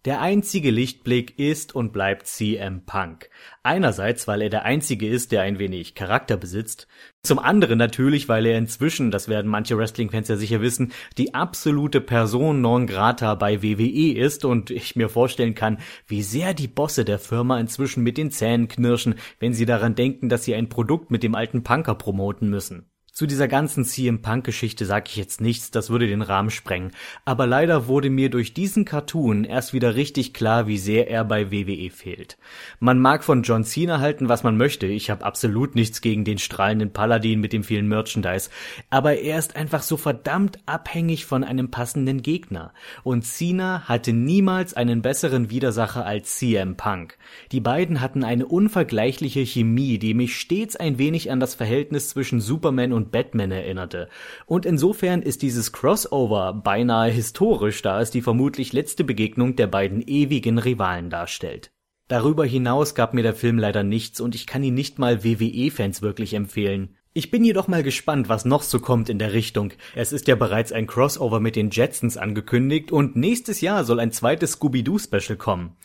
Der 0.04 0.20
einzige 0.20 0.72
Lichtblick 0.72 1.38
ist 1.38 1.76
und 1.76 1.93
bleibt 1.93 2.26
CM 2.26 2.88
Punk. 2.88 3.30
Einerseits, 3.62 4.28
weil 4.28 4.41
er 4.41 4.49
der 4.49 4.66
einzige 4.66 5.08
ist, 5.08 5.32
der 5.32 5.43
ein 5.43 5.60
wenig 5.60 5.93
Charakter 5.93 6.38
besitzt. 6.38 6.88
Zum 7.22 7.38
anderen 7.38 7.78
natürlich, 7.78 8.28
weil 8.28 8.47
er 8.47 8.58
inzwischen, 8.58 9.12
das 9.12 9.28
werden 9.28 9.52
manche 9.52 9.78
Wrestling-Fans 9.78 10.28
ja 10.28 10.38
sicher 10.38 10.60
wissen, 10.60 10.91
die 11.20 11.36
absolute 11.36 12.02
Person 12.02 12.62
non 12.62 12.88
grata 12.88 13.36
bei 13.36 13.62
WWE 13.62 14.18
ist 14.18 14.43
und 14.43 14.72
ich 14.72 14.95
mir 14.95 15.08
vorstellen 15.08 15.54
kann, 15.54 15.78
wie 16.08 16.24
sehr 16.24 16.56
die 16.56 16.68
Bosse 16.68 17.06
der 17.06 17.20
Firma 17.20 17.60
inzwischen 17.60 18.02
mit 18.02 18.18
den 18.18 18.32
Zähnen 18.32 18.68
knirschen, 18.68 19.20
wenn 19.38 19.54
sie 19.54 19.68
daran 19.68 19.93
denken, 19.93 20.30
dass 20.30 20.45
sie 20.45 20.56
ein 20.56 20.68
Produkt 20.68 21.12
mit 21.12 21.22
dem 21.22 21.36
alten 21.36 21.62
Punker 21.62 21.93
promoten 21.93 22.49
müssen. 22.49 22.91
Zu 23.22 23.28
dieser 23.28 23.47
ganzen 23.47 23.86
CM 23.86 24.24
Punk 24.24 24.45
Geschichte 24.45 24.88
sage 24.88 25.03
ich 25.09 25.15
jetzt 25.15 25.41
nichts, 25.41 25.69
das 25.69 25.91
würde 25.91 26.07
den 26.07 26.24
Rahmen 26.24 26.49
sprengen. 26.49 26.89
Aber 27.24 27.45
leider 27.45 27.86
wurde 27.86 28.09
mir 28.09 28.32
durch 28.32 28.55
diesen 28.55 28.84
Cartoon 28.84 29.43
erst 29.43 29.74
wieder 29.74 29.93
richtig 29.93 30.34
klar, 30.34 30.65
wie 30.65 30.80
sehr 30.80 31.07
er 31.07 31.24
bei 31.24 31.51
WWE 31.51 31.91
fehlt. 31.91 32.39
Man 32.80 32.97
mag 32.97 33.24
von 33.24 33.43
John 33.43 33.63
Cena 33.63 33.99
halten, 33.99 34.28
was 34.28 34.41
man 34.41 34.57
möchte. 34.57 34.88
Ich 34.88 35.11
habe 35.11 35.24
absolut 35.24 35.76
nichts 35.76 36.01
gegen 36.01 36.26
den 36.26 36.39
strahlenden 36.39 36.93
Paladin 36.93 37.39
mit 37.39 37.53
dem 37.53 37.63
vielen 37.63 37.88
Merchandise. 37.88 38.49
Aber 38.89 39.19
er 39.19 39.38
ist 39.38 39.55
einfach 39.55 39.84
so 39.84 39.97
verdammt 39.97 40.57
abhängig 40.65 41.28
von 41.28 41.43
einem 41.43 41.69
passenden 41.69 42.24
Gegner. 42.24 42.74
Und 43.03 43.24
Cena 43.24 43.84
hatte 43.88 44.13
niemals 44.13 44.74
einen 44.74 45.03
besseren 45.03 45.51
Widersacher 45.51 46.07
als 46.07 46.38
CM 46.38 46.76
Punk. 46.76 47.19
Die 47.51 47.61
beiden 47.61 48.01
hatten 48.01 48.24
eine 48.24 48.47
unvergleichliche 48.47 49.45
Chemie, 49.45 49.99
die 49.99 50.15
mich 50.15 50.39
stets 50.39 50.76
ein 50.76 50.97
wenig 50.97 51.30
an 51.30 51.39
das 51.39 51.53
Verhältnis 51.53 52.09
zwischen 52.09 52.41
Superman 52.41 52.93
und 52.93 53.11
Batman 53.12 53.51
erinnerte. 53.51 54.09
Und 54.45 54.66
insofern 54.66 55.22
ist 55.22 55.41
dieses 55.41 55.72
Crossover 55.72 56.53
beinahe 56.53 57.12
historisch, 57.12 57.82
da 57.82 58.01
es 58.01 58.12
die 58.12 58.22
vermutlich 58.22 58.74
letzte 58.74 59.03
Begegnung 59.03 59.55
der 59.55 59.68
beiden 59.68 60.01
ewigen 60.05 60.57
Rivalen 60.57 61.09
darstellt. 61.09 61.72
Darüber 62.07 62.45
hinaus 62.45 62.95
gab 62.95 63.14
mir 63.14 63.24
der 63.24 63.36
Film 63.36 63.57
leider 63.57 63.84
nichts 63.84 64.20
und 64.20 64.36
ich 64.36 64.45
kann 64.45 64.64
ihn 64.64 64.74
nicht 64.74 64.99
mal 64.99 65.24
WWE-Fans 65.24 66.01
wirklich 66.01 66.34
empfehlen. 66.34 66.97
Ich 67.14 67.30
bin 67.30 67.43
jedoch 67.43 67.68
mal 67.68 67.84
gespannt, 67.84 68.30
was 68.30 68.45
noch 68.45 68.64
so 68.64 68.80
kommt 68.80 69.09
in 69.09 69.20
der 69.20 69.34
Richtung. 69.34 69.74
Es 69.95 70.14
ist 70.14 70.28
ja 70.30 70.36
bereits 70.36 70.72
ein 70.72 70.88
Crossover 70.88 71.41
mit 71.41 71.57
den 71.57 71.70
Jetsons 71.70 72.16
angekündigt 72.16 72.91
und 72.91 73.18
nächstes 73.18 73.59
Jahr 73.59 73.84
soll 73.84 73.99
ein 73.99 74.14
zweites 74.14 74.53
Scooby-Doo-Special 74.53 75.38
kommen. 75.38 75.76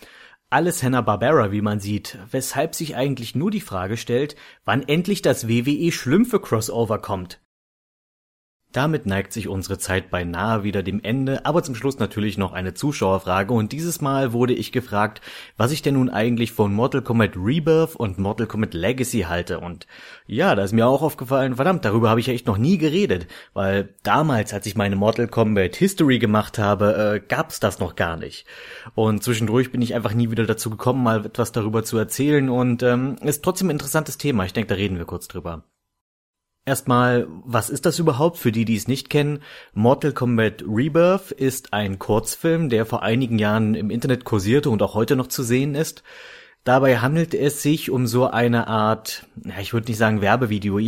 Alles 0.48 0.80
Hanna-Barbera, 0.80 1.50
wie 1.50 1.60
man 1.60 1.80
sieht, 1.80 2.18
weshalb 2.30 2.76
sich 2.76 2.94
eigentlich 2.94 3.34
nur 3.34 3.50
die 3.50 3.60
Frage 3.60 3.96
stellt, 3.96 4.36
wann 4.64 4.86
endlich 4.86 5.20
das 5.20 5.48
WWE 5.48 5.90
Schlümpfe-Crossover 5.90 7.00
kommt. 7.00 7.40
Damit 8.76 9.06
neigt 9.06 9.32
sich 9.32 9.48
unsere 9.48 9.78
Zeit 9.78 10.10
beinahe 10.10 10.62
wieder 10.62 10.82
dem 10.82 11.02
Ende, 11.02 11.46
aber 11.46 11.62
zum 11.62 11.74
Schluss 11.74 11.98
natürlich 11.98 12.36
noch 12.36 12.52
eine 12.52 12.74
Zuschauerfrage. 12.74 13.54
Und 13.54 13.72
dieses 13.72 14.02
Mal 14.02 14.34
wurde 14.34 14.52
ich 14.52 14.70
gefragt, 14.70 15.22
was 15.56 15.72
ich 15.72 15.80
denn 15.80 15.94
nun 15.94 16.10
eigentlich 16.10 16.52
von 16.52 16.74
Mortal 16.74 17.00
Kombat 17.00 17.38
Rebirth 17.38 17.96
und 17.96 18.18
Mortal 18.18 18.46
Kombat 18.46 18.74
Legacy 18.74 19.20
halte. 19.20 19.60
Und 19.60 19.86
ja, 20.26 20.54
da 20.54 20.62
ist 20.62 20.74
mir 20.74 20.86
auch 20.86 21.00
aufgefallen, 21.00 21.56
verdammt, 21.56 21.86
darüber 21.86 22.10
habe 22.10 22.20
ich 22.20 22.26
ja 22.26 22.34
echt 22.34 22.46
noch 22.46 22.58
nie 22.58 22.76
geredet, 22.76 23.28
weil 23.54 23.94
damals, 24.02 24.52
als 24.52 24.66
ich 24.66 24.76
meine 24.76 24.96
Mortal 24.96 25.28
Kombat 25.28 25.74
History 25.76 26.18
gemacht 26.18 26.58
habe, 26.58 27.14
äh, 27.14 27.26
gab's 27.26 27.60
das 27.60 27.78
noch 27.78 27.96
gar 27.96 28.18
nicht. 28.18 28.44
Und 28.94 29.24
zwischendurch 29.24 29.72
bin 29.72 29.80
ich 29.80 29.94
einfach 29.94 30.12
nie 30.12 30.30
wieder 30.30 30.44
dazu 30.44 30.68
gekommen, 30.68 31.02
mal 31.02 31.24
etwas 31.24 31.50
darüber 31.50 31.82
zu 31.82 31.96
erzählen. 31.96 32.50
Und 32.50 32.82
ähm, 32.82 33.16
ist 33.22 33.42
trotzdem 33.42 33.68
ein 33.68 33.76
interessantes 33.76 34.18
Thema, 34.18 34.44
ich 34.44 34.52
denke, 34.52 34.68
da 34.68 34.74
reden 34.74 34.98
wir 34.98 35.06
kurz 35.06 35.28
drüber. 35.28 35.64
Erstmal, 36.66 37.28
was 37.44 37.70
ist 37.70 37.86
das 37.86 38.00
überhaupt 38.00 38.38
für 38.38 38.50
die, 38.50 38.64
die 38.64 38.74
es 38.74 38.88
nicht 38.88 39.08
kennen? 39.08 39.38
Mortal 39.72 40.12
Kombat 40.12 40.64
Rebirth 40.66 41.30
ist 41.30 41.72
ein 41.72 42.00
Kurzfilm, 42.00 42.70
der 42.70 42.84
vor 42.86 43.04
einigen 43.04 43.38
Jahren 43.38 43.76
im 43.76 43.88
Internet 43.88 44.24
kursierte 44.24 44.68
und 44.70 44.82
auch 44.82 44.94
heute 44.94 45.14
noch 45.14 45.28
zu 45.28 45.44
sehen 45.44 45.76
ist. 45.76 46.02
Dabei 46.64 46.98
handelt 46.98 47.34
es 47.34 47.62
sich 47.62 47.88
um 47.88 48.08
so 48.08 48.26
eine 48.26 48.66
Art, 48.66 49.28
ich 49.60 49.72
würde 49.72 49.86
nicht 49.86 49.98
sagen 49.98 50.20
Werbevideo, 50.20 50.80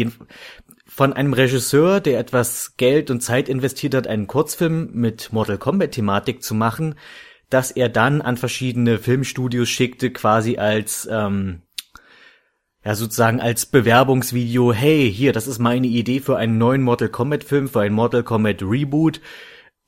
von 0.85 1.13
einem 1.13 1.33
Regisseur, 1.33 2.01
der 2.01 2.19
etwas 2.19 2.77
Geld 2.77 3.09
und 3.13 3.21
Zeit 3.21 3.49
investiert 3.49 3.95
hat, 3.95 4.09
einen 4.09 4.27
Kurzfilm 4.27 4.91
mit 4.95 5.33
Mortal 5.33 5.59
Kombat 5.59 5.93
Thematik 5.93 6.43
zu 6.43 6.57
machen, 6.57 6.97
dass 7.51 7.71
er 7.71 7.89
dann 7.89 8.21
an 8.21 8.37
verschiedene 8.37 8.99
Filmstudios 8.99 9.69
schickte, 9.69 10.11
quasi 10.11 10.59
als 10.59 11.09
ähm, 11.09 11.63
ja 12.89 12.95
sozusagen 12.95 13.39
als 13.39 13.67
Bewerbungsvideo, 13.67 14.73
hey, 14.73 15.13
hier, 15.13 15.35
das 15.35 15.47
ist 15.47 15.59
meine 15.59 15.87
Idee 15.87 16.21
für 16.21 16.39
einen 16.39 16.57
neuen 16.57 16.81
Mortal 16.81 17.11
Kombat 17.11 17.45
Film, 17.45 17.69
für 17.69 17.83
ein 17.83 17.93
Mortal 17.93 18.23
Kombat 18.23 18.63
Reboot. 18.63 19.21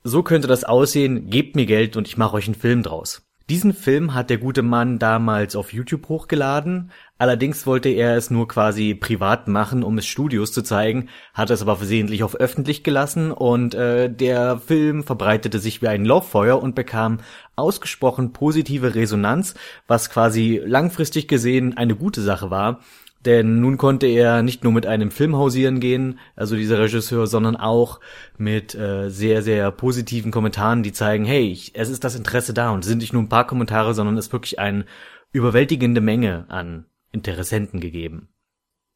So 0.03 0.21
könnte 0.21 0.47
das 0.47 0.63
aussehen, 0.63 1.27
gebt 1.27 1.55
mir 1.55 1.65
Geld 1.65 1.97
und 1.97 2.07
ich 2.07 2.17
mache 2.17 2.35
euch 2.35 2.45
einen 2.45 2.53
Film 2.53 2.83
draus. 2.83 3.23
Diesen 3.49 3.73
Film 3.73 4.13
hat 4.13 4.29
der 4.29 4.37
gute 4.37 4.61
Mann 4.61 4.99
damals 4.99 5.55
auf 5.55 5.73
YouTube 5.73 6.09
hochgeladen, 6.09 6.91
allerdings 7.21 7.67
wollte 7.67 7.89
er 7.89 8.17
es 8.17 8.31
nur 8.31 8.47
quasi 8.47 8.95
privat 8.95 9.47
machen, 9.47 9.83
um 9.83 9.99
es 9.99 10.07
Studios 10.07 10.51
zu 10.51 10.63
zeigen, 10.63 11.09
hat 11.35 11.51
es 11.51 11.61
aber 11.61 11.75
versehentlich 11.75 12.23
auf 12.23 12.35
öffentlich 12.35 12.83
gelassen 12.83 13.31
und 13.31 13.75
äh, 13.75 14.09
der 14.11 14.57
Film 14.57 15.03
verbreitete 15.03 15.59
sich 15.59 15.83
wie 15.83 15.87
ein 15.87 16.03
Lauffeuer 16.03 16.61
und 16.61 16.73
bekam 16.73 17.19
ausgesprochen 17.55 18.33
positive 18.33 18.95
Resonanz, 18.95 19.53
was 19.85 20.09
quasi 20.09 20.59
langfristig 20.65 21.27
gesehen 21.27 21.77
eine 21.77 21.95
gute 21.95 22.21
Sache 22.21 22.49
war, 22.49 22.79
denn 23.23 23.59
nun 23.59 23.77
konnte 23.77 24.07
er 24.07 24.41
nicht 24.41 24.63
nur 24.63 24.73
mit 24.73 24.87
einem 24.87 25.11
Film 25.11 25.35
hausieren 25.35 25.79
gehen, 25.79 26.17
also 26.35 26.55
dieser 26.55 26.79
Regisseur, 26.79 27.27
sondern 27.27 27.55
auch 27.55 27.99
mit 28.39 28.73
äh, 28.73 29.09
sehr, 29.09 29.43
sehr 29.43 29.69
positiven 29.69 30.31
Kommentaren, 30.31 30.81
die 30.81 30.91
zeigen, 30.91 31.25
hey, 31.25 31.51
ich, 31.51 31.75
es 31.75 31.89
ist 31.89 32.03
das 32.03 32.15
Interesse 32.15 32.55
da 32.55 32.71
und 32.71 32.79
es 32.79 32.87
sind 32.87 32.97
nicht 32.97 33.13
nur 33.13 33.21
ein 33.21 33.29
paar 33.29 33.45
Kommentare, 33.45 33.93
sondern 33.93 34.17
es 34.17 34.25
ist 34.25 34.33
wirklich 34.33 34.57
eine 34.57 34.85
überwältigende 35.33 36.01
Menge 36.01 36.45
an 36.49 36.85
Interessenten 37.11 37.79
gegeben. 37.79 38.29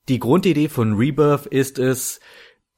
Die 0.08 0.20
Grundidee 0.20 0.70
von 0.70 0.94
Rebirth 0.94 1.48
ist 1.48 1.80
es, 1.80 2.20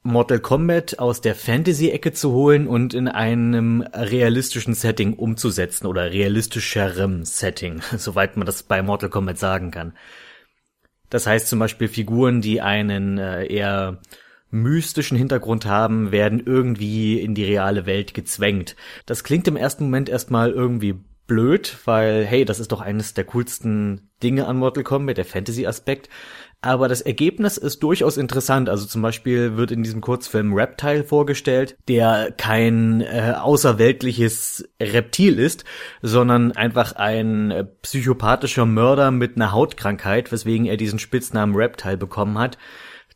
Mortal 0.02 0.38
Kombat 0.38 1.00
aus 1.00 1.20
der 1.20 1.34
Fantasy-Ecke 1.34 2.12
zu 2.12 2.32
holen 2.32 2.66
und 2.66 2.94
in 2.94 3.08
einem 3.08 3.82
realistischen 3.82 4.72
Setting 4.72 5.12
umzusetzen 5.14 5.86
oder 5.86 6.12
realistischerem 6.12 7.24
Setting, 7.24 7.82
soweit 7.96 8.36
man 8.36 8.46
das 8.46 8.62
bei 8.62 8.82
Mortal 8.82 9.10
Kombat 9.10 9.38
sagen 9.38 9.70
kann. 9.70 9.92
Das 11.10 11.26
heißt 11.26 11.48
zum 11.48 11.58
Beispiel 11.58 11.88
Figuren, 11.88 12.40
die 12.40 12.60
einen 12.60 13.18
äh, 13.18 13.46
eher 13.46 14.00
mystischen 14.50 15.18
Hintergrund 15.18 15.66
haben, 15.66 16.10
werden 16.10 16.42
irgendwie 16.44 17.20
in 17.20 17.34
die 17.34 17.44
reale 17.44 17.84
Welt 17.84 18.14
gezwängt. 18.14 18.76
Das 19.04 19.24
klingt 19.24 19.46
im 19.48 19.56
ersten 19.56 19.84
Moment 19.84 20.08
erstmal 20.08 20.52
irgendwie 20.52 20.94
blöd, 21.28 21.76
weil, 21.84 22.26
hey, 22.26 22.44
das 22.44 22.58
ist 22.58 22.72
doch 22.72 22.80
eines 22.80 23.14
der 23.14 23.22
coolsten 23.24 24.10
Dinge 24.22 24.48
an 24.48 24.56
Mortal 24.56 24.82
Kombat, 24.82 25.18
der 25.18 25.24
Fantasy-Aspekt. 25.24 26.08
Aber 26.60 26.88
das 26.88 27.02
Ergebnis 27.02 27.56
ist 27.56 27.84
durchaus 27.84 28.16
interessant. 28.16 28.68
Also 28.68 28.84
zum 28.86 29.00
Beispiel 29.00 29.56
wird 29.56 29.70
in 29.70 29.84
diesem 29.84 30.00
Kurzfilm 30.00 30.52
Reptile 30.54 31.04
vorgestellt, 31.04 31.76
der 31.86 32.34
kein 32.36 33.00
äh, 33.00 33.34
außerweltliches 33.38 34.68
Reptil 34.82 35.38
ist, 35.38 35.64
sondern 36.02 36.50
einfach 36.50 36.94
ein 36.96 37.52
äh, 37.52 37.64
psychopathischer 37.82 38.66
Mörder 38.66 39.12
mit 39.12 39.36
einer 39.36 39.52
Hautkrankheit, 39.52 40.32
weswegen 40.32 40.66
er 40.66 40.76
diesen 40.76 40.98
Spitznamen 40.98 41.54
Reptile 41.54 41.96
bekommen 41.96 42.38
hat, 42.38 42.58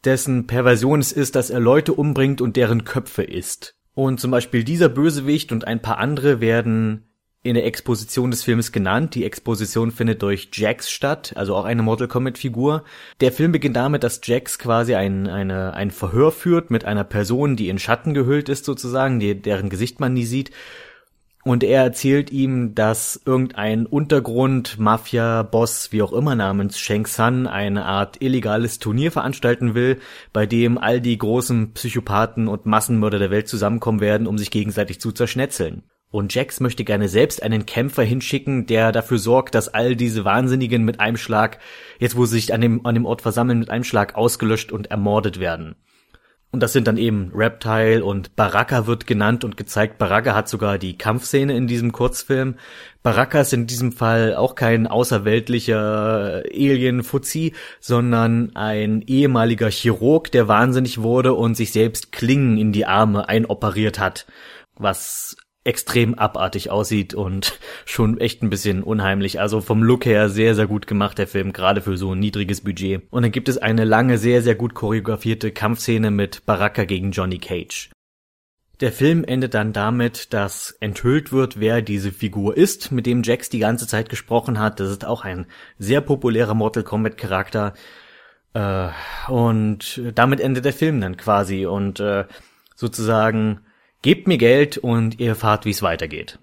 dessen 0.04 0.46
Perversion 0.46 1.00
es 1.00 1.10
ist, 1.10 1.34
dass 1.34 1.50
er 1.50 1.60
Leute 1.60 1.94
umbringt 1.94 2.40
und 2.40 2.54
deren 2.56 2.84
Köpfe 2.84 3.24
isst. 3.24 3.74
Und 3.94 4.20
zum 4.20 4.30
Beispiel 4.30 4.62
dieser 4.62 4.88
Bösewicht 4.88 5.50
und 5.50 5.66
ein 5.66 5.82
paar 5.82 5.98
andere 5.98 6.40
werden 6.40 7.08
in 7.42 7.54
der 7.54 7.66
Exposition 7.66 8.30
des 8.30 8.44
Films 8.44 8.70
genannt. 8.70 9.14
Die 9.14 9.24
Exposition 9.24 9.90
findet 9.90 10.22
durch 10.22 10.48
Jax 10.52 10.90
statt, 10.90 11.32
also 11.36 11.56
auch 11.56 11.64
eine 11.64 11.82
Mortal 11.82 12.08
Kombat 12.08 12.38
Figur. 12.38 12.84
Der 13.20 13.32
Film 13.32 13.50
beginnt 13.52 13.76
damit, 13.76 14.04
dass 14.04 14.20
Jax 14.22 14.58
quasi 14.58 14.94
ein, 14.94 15.28
eine, 15.28 15.74
ein 15.74 15.90
Verhör 15.90 16.30
führt 16.30 16.70
mit 16.70 16.84
einer 16.84 17.04
Person, 17.04 17.56
die 17.56 17.68
in 17.68 17.78
Schatten 17.78 18.14
gehüllt 18.14 18.48
ist 18.48 18.64
sozusagen, 18.64 19.18
die, 19.18 19.40
deren 19.40 19.70
Gesicht 19.70 19.98
man 19.98 20.14
nie 20.14 20.24
sieht. 20.24 20.52
Und 21.44 21.64
er 21.64 21.82
erzählt 21.82 22.30
ihm, 22.30 22.76
dass 22.76 23.20
irgendein 23.24 23.86
Untergrund, 23.86 24.78
Mafia, 24.78 25.42
Boss, 25.42 25.90
wie 25.90 26.00
auch 26.02 26.12
immer 26.12 26.36
namens 26.36 26.78
Shang 26.78 27.06
San 27.06 27.48
eine 27.48 27.84
Art 27.84 28.22
illegales 28.22 28.78
Turnier 28.78 29.10
veranstalten 29.10 29.74
will, 29.74 29.98
bei 30.32 30.46
dem 30.46 30.78
all 30.78 31.00
die 31.00 31.18
großen 31.18 31.72
Psychopathen 31.72 32.46
und 32.46 32.66
Massenmörder 32.66 33.18
der 33.18 33.32
Welt 33.32 33.48
zusammenkommen 33.48 33.98
werden, 33.98 34.28
um 34.28 34.38
sich 34.38 34.52
gegenseitig 34.52 35.00
zu 35.00 35.10
zerschnetzeln. 35.10 35.82
Und 36.12 36.34
Jax 36.34 36.60
möchte 36.60 36.84
gerne 36.84 37.08
selbst 37.08 37.42
einen 37.42 37.64
Kämpfer 37.64 38.02
hinschicken, 38.02 38.66
der 38.66 38.92
dafür 38.92 39.16
sorgt, 39.16 39.54
dass 39.54 39.68
all 39.72 39.96
diese 39.96 40.26
Wahnsinnigen 40.26 40.84
mit 40.84 41.00
einem 41.00 41.16
Schlag, 41.16 41.58
jetzt 41.98 42.16
wo 42.16 42.26
sie 42.26 42.36
sich 42.38 42.52
an 42.52 42.60
dem, 42.60 42.84
an 42.84 42.94
dem 42.94 43.06
Ort 43.06 43.22
versammeln, 43.22 43.58
mit 43.58 43.70
einem 43.70 43.82
Schlag 43.82 44.14
ausgelöscht 44.14 44.72
und 44.72 44.90
ermordet 44.90 45.40
werden. 45.40 45.74
Und 46.50 46.62
das 46.62 46.74
sind 46.74 46.86
dann 46.86 46.98
eben 46.98 47.32
Reptile 47.34 48.04
und 48.04 48.36
Baraka 48.36 48.86
wird 48.86 49.06
genannt 49.06 49.42
und 49.42 49.56
gezeigt. 49.56 49.96
Baraka 49.96 50.34
hat 50.34 50.50
sogar 50.50 50.76
die 50.76 50.98
Kampfszene 50.98 51.56
in 51.56 51.66
diesem 51.66 51.92
Kurzfilm. 51.92 52.56
Baraka 53.02 53.40
ist 53.40 53.54
in 53.54 53.66
diesem 53.66 53.90
Fall 53.90 54.34
auch 54.34 54.54
kein 54.54 54.86
außerweltlicher 54.86 56.42
Alien-Fuzzi, 56.52 57.54
sondern 57.80 58.54
ein 58.54 59.00
ehemaliger 59.06 59.70
Chirurg, 59.70 60.30
der 60.30 60.46
wahnsinnig 60.46 61.00
wurde 61.00 61.32
und 61.32 61.54
sich 61.54 61.72
selbst 61.72 62.12
Klingen 62.12 62.58
in 62.58 62.72
die 62.72 62.84
Arme 62.84 63.30
einoperiert 63.30 63.98
hat. 63.98 64.26
Was 64.76 65.36
extrem 65.64 66.14
abartig 66.14 66.70
aussieht 66.70 67.14
und 67.14 67.58
schon 67.84 68.18
echt 68.18 68.42
ein 68.42 68.50
bisschen 68.50 68.82
unheimlich. 68.82 69.40
Also 69.40 69.60
vom 69.60 69.82
Look 69.82 70.04
her 70.04 70.28
sehr, 70.28 70.54
sehr 70.54 70.66
gut 70.66 70.86
gemacht, 70.86 71.18
der 71.18 71.28
Film, 71.28 71.52
gerade 71.52 71.80
für 71.80 71.96
so 71.96 72.14
ein 72.14 72.18
niedriges 72.18 72.62
Budget. 72.62 73.02
Und 73.10 73.22
dann 73.22 73.32
gibt 73.32 73.48
es 73.48 73.58
eine 73.58 73.84
lange, 73.84 74.18
sehr, 74.18 74.42
sehr 74.42 74.54
gut 74.54 74.74
choreografierte 74.74 75.52
Kampfszene 75.52 76.10
mit 76.10 76.44
Baraka 76.46 76.84
gegen 76.84 77.12
Johnny 77.12 77.38
Cage. 77.38 77.90
Der 78.80 78.90
Film 78.90 79.22
endet 79.22 79.54
dann 79.54 79.72
damit, 79.72 80.32
dass 80.32 80.72
enthüllt 80.80 81.30
wird, 81.30 81.60
wer 81.60 81.82
diese 81.82 82.10
Figur 82.10 82.56
ist, 82.56 82.90
mit 82.90 83.06
dem 83.06 83.22
Jax 83.22 83.48
die 83.48 83.60
ganze 83.60 83.86
Zeit 83.86 84.08
gesprochen 84.08 84.58
hat. 84.58 84.80
Das 84.80 84.90
ist 84.90 85.04
auch 85.04 85.24
ein 85.24 85.46
sehr 85.78 86.00
populärer 86.00 86.54
Mortal 86.54 86.82
Kombat 86.82 87.16
Charakter. 87.16 87.74
Äh, 88.54 88.88
und 89.28 90.02
damit 90.16 90.40
endet 90.40 90.64
der 90.64 90.72
Film 90.72 91.00
dann 91.00 91.16
quasi 91.16 91.64
und 91.64 92.00
äh, 92.00 92.24
sozusagen 92.74 93.60
Gebt 94.02 94.26
mir 94.26 94.38
Geld 94.38 94.78
und 94.78 95.20
ihr 95.20 95.28
erfahrt, 95.28 95.64
wie 95.64 95.70
es 95.70 95.82
weitergeht. 95.82 96.40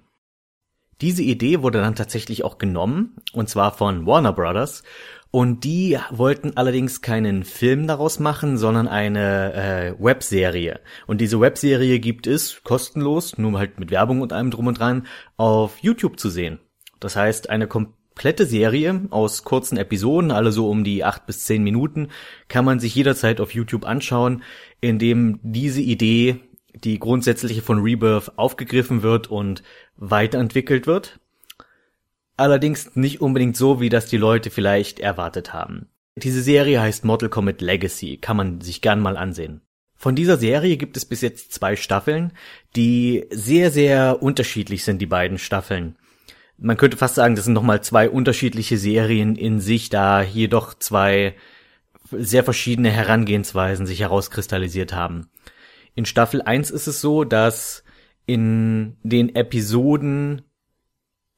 Diese 1.02 1.24
Idee 1.24 1.62
wurde 1.62 1.82
dann 1.82 1.96
tatsächlich 1.96 2.44
auch 2.44 2.58
genommen, 2.58 3.18
und 3.34 3.50
zwar 3.50 3.74
von 3.74 4.06
Warner 4.06 4.34
Brothers, 4.34 4.84
und 5.32 5.64
die 5.64 5.98
wollten 6.10 6.58
allerdings 6.58 7.02
keinen 7.02 7.44
Film 7.44 7.86
daraus 7.86 8.20
machen, 8.20 8.58
sondern 8.58 8.88
eine 8.88 9.54
äh, 9.54 10.04
Webserie. 10.04 10.80
Und 11.06 11.22
diese 11.22 11.40
Webserie 11.40 12.00
gibt 12.00 12.28
es 12.28 12.64
kostenlos, 12.64 13.38
nur 13.38 13.60
halt 13.60 13.80
mit 13.80 13.92
Werbung 13.92 14.22
und 14.22 14.34
allem 14.34 14.52
drum 14.52 14.68
und 14.68 14.80
dran, 14.80 15.06
auf 15.38 15.78
YouTube 15.80 16.20
zu 16.20 16.30
sehen. 16.30 16.60
Das 17.00 17.16
heißt, 17.16 17.50
eine 17.50 17.68
komplette 17.68 18.46
Serie 18.46 19.02
aus 19.12 19.44
kurzen 19.44 19.78
Episoden, 19.78 20.32
alle 20.32 20.52
so 20.52 20.70
um 20.70 20.84
die 20.84 21.04
acht 21.04 21.26
bis 21.28 21.46
zehn 21.46 21.64
Minuten, 21.64 22.08
kann 22.48 22.66
man 22.66 22.80
sich 22.80 22.96
jederzeit 22.96 23.40
auf 23.40 23.54
YouTube 23.54 23.86
anschauen, 23.86 24.44
in 24.82 24.98
dem 24.98 25.40
diese 25.44 25.82
Idee 25.82 26.40
die 26.84 27.00
grundsätzliche 27.00 27.62
von 27.62 27.80
Rebirth 27.80 28.38
aufgegriffen 28.38 29.02
wird 29.04 29.28
und 29.28 29.64
weiterentwickelt 29.96 30.88
wird. 30.88 31.20
Allerdings 32.38 32.96
nicht 32.96 33.22
unbedingt 33.22 33.58
so, 33.58 33.82
wie 33.82 33.90
das 33.90 34.06
die 34.06 34.18
Leute 34.18 34.50
vielleicht 34.50 35.00
erwartet 35.00 35.54
haben. 35.54 35.88
Diese 36.16 36.42
Serie 36.42 36.82
heißt 36.82 37.06
Mortal 37.06 37.30
Kombat 37.30 37.62
Legacy, 37.62 38.18
kann 38.18 38.38
man 38.38 38.62
sich 38.62 38.82
gern 38.82 39.00
mal 39.00 39.18
ansehen. 39.18 39.62
Von 39.96 40.16
dieser 40.16 40.38
Serie 40.38 40.78
gibt 40.78 40.96
es 40.96 41.04
bis 41.04 41.20
jetzt 41.22 41.52
zwei 41.52 41.76
Staffeln, 41.76 42.32
die 42.76 43.26
sehr, 43.32 43.72
sehr 43.72 44.24
unterschiedlich 44.24 44.86
sind, 44.86 45.00
die 45.00 45.06
beiden 45.06 45.38
Staffeln. 45.38 45.98
Man 46.58 46.78
könnte 46.78 46.96
fast 46.98 47.16
sagen, 47.16 47.36
das 47.36 47.46
sind 47.46 47.54
nochmal 47.54 47.82
zwei 47.84 48.10
unterschiedliche 48.10 48.78
Serien 48.78 49.36
in 49.36 49.60
sich, 49.60 49.90
da 49.90 50.22
jedoch 50.22 50.74
zwei 50.74 51.36
sehr 52.12 52.44
verschiedene 52.44 52.90
Herangehensweisen 52.90 53.86
sich 53.86 54.00
herauskristallisiert 54.00 54.94
haben. 54.94 55.30
In 56.00 56.06
Staffel 56.06 56.42
1 56.42 56.72
ist 56.72 56.88
es 56.88 57.02
so, 57.02 57.26
dass 57.26 57.84
in 58.26 58.96
den 59.04 59.36
Episoden 59.36 60.44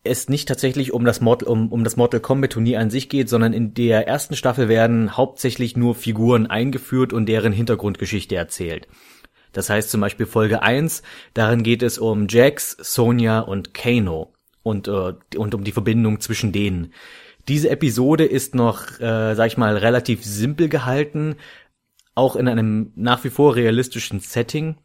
es 0.03 0.29
nicht 0.29 0.47
tatsächlich 0.47 0.93
um 0.93 1.03
das 1.03 1.19
Mortal, 1.19 1.47
um, 1.47 1.71
um 1.71 1.83
das 1.83 1.97
Mortal 1.97 2.19
Kombat 2.19 2.51
Turnier 2.51 2.79
an 2.79 2.91
sich 2.91 3.09
geht, 3.09 3.27
sondern 3.27 3.53
in 3.53 3.73
der 3.73 4.07
ersten 4.07 4.35
Staffel 4.35 4.69
werden 4.69 5.17
hauptsächlich 5.17 5.75
nur 5.75 5.95
Figuren 5.95 6.45
eingeführt 6.45 7.11
und 7.11 7.25
deren 7.25 7.53
Hintergrundgeschichte 7.53 8.35
erzählt. 8.35 8.87
Das 9.51 9.67
heißt 9.71 9.89
zum 9.89 9.99
Beispiel 9.99 10.27
Folge 10.27 10.61
1, 10.61 11.01
darin 11.33 11.63
geht 11.63 11.81
es 11.81 11.97
um 11.97 12.27
Jax, 12.29 12.77
Sonja 12.79 13.39
und 13.39 13.73
Kano 13.73 14.31
und, 14.61 14.87
äh, 14.87 15.13
und 15.37 15.55
um 15.55 15.63
die 15.63 15.71
Verbindung 15.71 16.19
zwischen 16.19 16.51
denen. 16.51 16.93
Diese 17.47 17.71
Episode 17.71 18.25
ist 18.25 18.53
noch, 18.53 18.99
äh, 18.99 19.33
sag 19.33 19.47
ich 19.47 19.57
mal, 19.57 19.75
relativ 19.75 20.23
simpel 20.23 20.69
gehalten, 20.69 21.37
auch 22.15 22.35
in 22.35 22.47
einem 22.47 22.91
nach 22.95 23.23
wie 23.23 23.29
vor 23.29 23.55
realistischen 23.55 24.19
Setting 24.19 24.77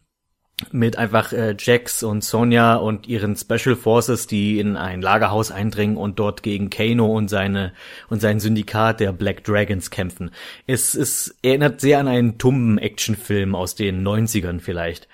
mit 0.73 0.97
einfach 0.97 1.33
äh, 1.33 1.55
Jax 1.59 2.03
und 2.03 2.25
Sonja 2.25 2.77
und 2.77 3.07
ihren 3.07 3.37
Special 3.37 3.77
Forces, 3.77 4.27
die 4.27 4.59
in 4.59 4.77
ein 4.77 5.03
Lagerhaus 5.03 5.51
eindringen 5.51 5.99
und 5.99 6.19
dort 6.19 6.43
gegen 6.43 6.71
Kano 6.71 7.15
und 7.15 7.29
seine 7.29 7.75
und 8.09 8.23
sein 8.23 8.41
Syndikat 8.41 9.01
der 9.01 9.13
Black 9.13 9.45
Dragons 9.45 9.91
kämpfen. 9.91 10.31
Es, 10.67 10.95
es 10.95 11.37
erinnert 11.43 11.83
sehr 11.83 11.99
an 11.99 12.09
einen 12.09 12.39
tumben 12.39 12.79
Actionfilm 12.79 13.55
aus 13.55 13.75
den 13.75 14.07
90ern 14.07 14.61
vielleicht. 14.61 15.09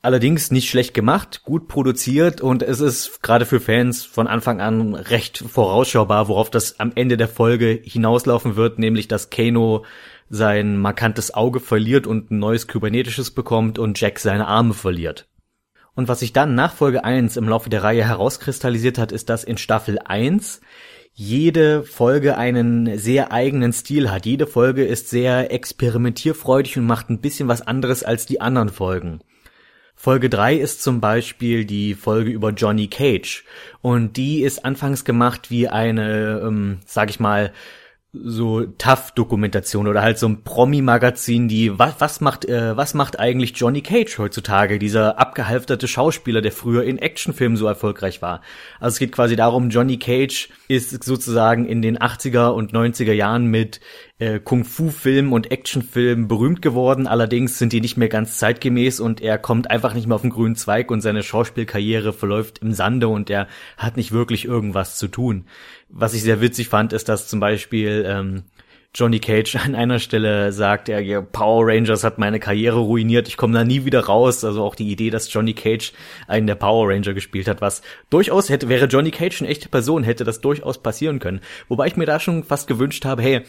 Allerdings 0.00 0.50
nicht 0.50 0.68
schlecht 0.68 0.94
gemacht, 0.94 1.42
gut 1.44 1.68
produziert 1.68 2.40
und 2.40 2.62
es 2.62 2.80
ist 2.80 3.22
gerade 3.22 3.46
für 3.46 3.60
Fans 3.60 4.04
von 4.04 4.26
Anfang 4.26 4.60
an 4.60 4.94
recht 4.94 5.38
vorausschaubar, 5.38 6.26
worauf 6.26 6.50
das 6.50 6.80
am 6.80 6.90
Ende 6.94 7.16
der 7.16 7.28
Folge 7.28 7.80
hinauslaufen 7.84 8.56
wird, 8.56 8.80
nämlich 8.80 9.06
dass 9.06 9.30
Kano 9.30 9.84
sein 10.34 10.78
markantes 10.78 11.34
Auge 11.34 11.60
verliert 11.60 12.06
und 12.06 12.30
ein 12.30 12.38
neues 12.38 12.66
kybernetisches 12.66 13.32
bekommt 13.32 13.78
und 13.78 14.00
Jack 14.00 14.18
seine 14.18 14.46
Arme 14.46 14.72
verliert. 14.72 15.28
Und 15.94 16.08
was 16.08 16.20
sich 16.20 16.32
dann 16.32 16.54
nach 16.54 16.72
Folge 16.72 17.04
1 17.04 17.36
im 17.36 17.46
Laufe 17.46 17.68
der 17.68 17.84
Reihe 17.84 18.02
herauskristallisiert 18.02 18.96
hat, 18.96 19.12
ist, 19.12 19.28
dass 19.28 19.44
in 19.44 19.58
Staffel 19.58 19.98
1 20.02 20.62
jede 21.12 21.82
Folge 21.82 22.38
einen 22.38 22.98
sehr 22.98 23.30
eigenen 23.30 23.74
Stil 23.74 24.10
hat. 24.10 24.24
Jede 24.24 24.46
Folge 24.46 24.86
ist 24.86 25.10
sehr 25.10 25.52
experimentierfreudig 25.52 26.78
und 26.78 26.86
macht 26.86 27.10
ein 27.10 27.20
bisschen 27.20 27.48
was 27.48 27.60
anderes 27.60 28.02
als 28.02 28.24
die 28.24 28.40
anderen 28.40 28.70
Folgen. 28.70 29.20
Folge 29.94 30.30
3 30.30 30.56
ist 30.56 30.82
zum 30.82 31.02
Beispiel 31.02 31.66
die 31.66 31.92
Folge 31.94 32.30
über 32.30 32.52
Johnny 32.52 32.88
Cage. 32.88 33.44
Und 33.82 34.16
die 34.16 34.40
ist 34.40 34.64
anfangs 34.64 35.04
gemacht 35.04 35.50
wie 35.50 35.68
eine, 35.68 36.40
ähm, 36.42 36.78
sag 36.86 37.10
ich 37.10 37.20
mal, 37.20 37.52
so 38.14 38.66
Tough-Dokumentation 38.66 39.88
oder 39.88 40.02
halt 40.02 40.18
so 40.18 40.28
ein 40.28 40.44
Promi-Magazin, 40.44 41.48
die 41.48 41.78
was, 41.78 41.94
was 41.98 42.20
macht 42.20 42.44
äh, 42.44 42.76
was 42.76 42.92
macht 42.92 43.18
eigentlich 43.18 43.56
Johnny 43.56 43.80
Cage 43.80 44.18
heutzutage, 44.18 44.78
dieser 44.78 45.18
abgehalfterte 45.18 45.88
Schauspieler, 45.88 46.42
der 46.42 46.52
früher 46.52 46.84
in 46.84 46.98
Actionfilmen 46.98 47.56
so 47.56 47.66
erfolgreich 47.66 48.20
war. 48.20 48.42
Also 48.80 48.94
es 48.94 48.98
geht 48.98 49.12
quasi 49.12 49.34
darum, 49.34 49.70
Johnny 49.70 49.98
Cage 49.98 50.50
ist 50.68 51.02
sozusagen 51.02 51.64
in 51.64 51.80
den 51.80 51.98
80er 51.98 52.48
und 52.48 52.74
90er 52.74 53.12
Jahren 53.12 53.46
mit 53.46 53.80
äh, 54.22 54.38
Kung-Fu-Filmen 54.38 55.32
und 55.32 55.50
Actionfilmen 55.50 56.28
berühmt 56.28 56.62
geworden, 56.62 57.08
allerdings 57.08 57.58
sind 57.58 57.72
die 57.72 57.80
nicht 57.80 57.96
mehr 57.96 58.08
ganz 58.08 58.38
zeitgemäß 58.38 59.00
und 59.00 59.20
er 59.20 59.36
kommt 59.36 59.70
einfach 59.70 59.94
nicht 59.94 60.06
mehr 60.06 60.14
auf 60.14 60.22
den 60.22 60.30
grünen 60.30 60.54
Zweig 60.54 60.90
und 60.90 61.00
seine 61.00 61.24
Schauspielkarriere 61.24 62.12
verläuft 62.12 62.58
im 62.58 62.72
Sande 62.72 63.08
und 63.08 63.30
er 63.30 63.48
hat 63.76 63.96
nicht 63.96 64.12
wirklich 64.12 64.44
irgendwas 64.44 64.96
zu 64.96 65.08
tun. 65.08 65.46
Was 65.88 66.14
ich 66.14 66.22
sehr 66.22 66.40
witzig 66.40 66.68
fand, 66.68 66.92
ist, 66.92 67.08
dass 67.08 67.26
zum 67.26 67.40
Beispiel 67.40 68.04
ähm, 68.06 68.44
Johnny 68.94 69.18
Cage 69.18 69.56
an 69.56 69.74
einer 69.74 69.98
Stelle 69.98 70.52
sagt, 70.52 70.88
er, 70.88 71.00
ja, 71.00 71.20
Power 71.20 71.66
Rangers 71.66 72.04
hat 72.04 72.18
meine 72.18 72.38
Karriere 72.38 72.78
ruiniert, 72.78 73.26
ich 73.26 73.36
komme 73.36 73.54
da 73.54 73.64
nie 73.64 73.84
wieder 73.84 74.04
raus. 74.04 74.44
Also 74.44 74.62
auch 74.62 74.74
die 74.74 74.90
Idee, 74.92 75.10
dass 75.10 75.32
Johnny 75.32 75.54
Cage 75.54 75.92
einen 76.28 76.46
der 76.46 76.54
Power 76.54 76.88
Ranger 76.88 77.14
gespielt 77.14 77.48
hat, 77.48 77.60
was 77.60 77.82
durchaus 78.10 78.50
hätte, 78.50 78.68
wäre 78.68 78.86
Johnny 78.86 79.10
Cage 79.10 79.42
eine 79.42 79.50
echte 79.50 79.68
Person, 79.68 80.04
hätte 80.04 80.24
das 80.24 80.40
durchaus 80.40 80.80
passieren 80.80 81.18
können. 81.18 81.40
Wobei 81.68 81.86
ich 81.86 81.96
mir 81.96 82.06
da 82.06 82.20
schon 82.20 82.44
fast 82.44 82.68
gewünscht 82.68 83.04
habe, 83.04 83.22
hey, 83.22 83.42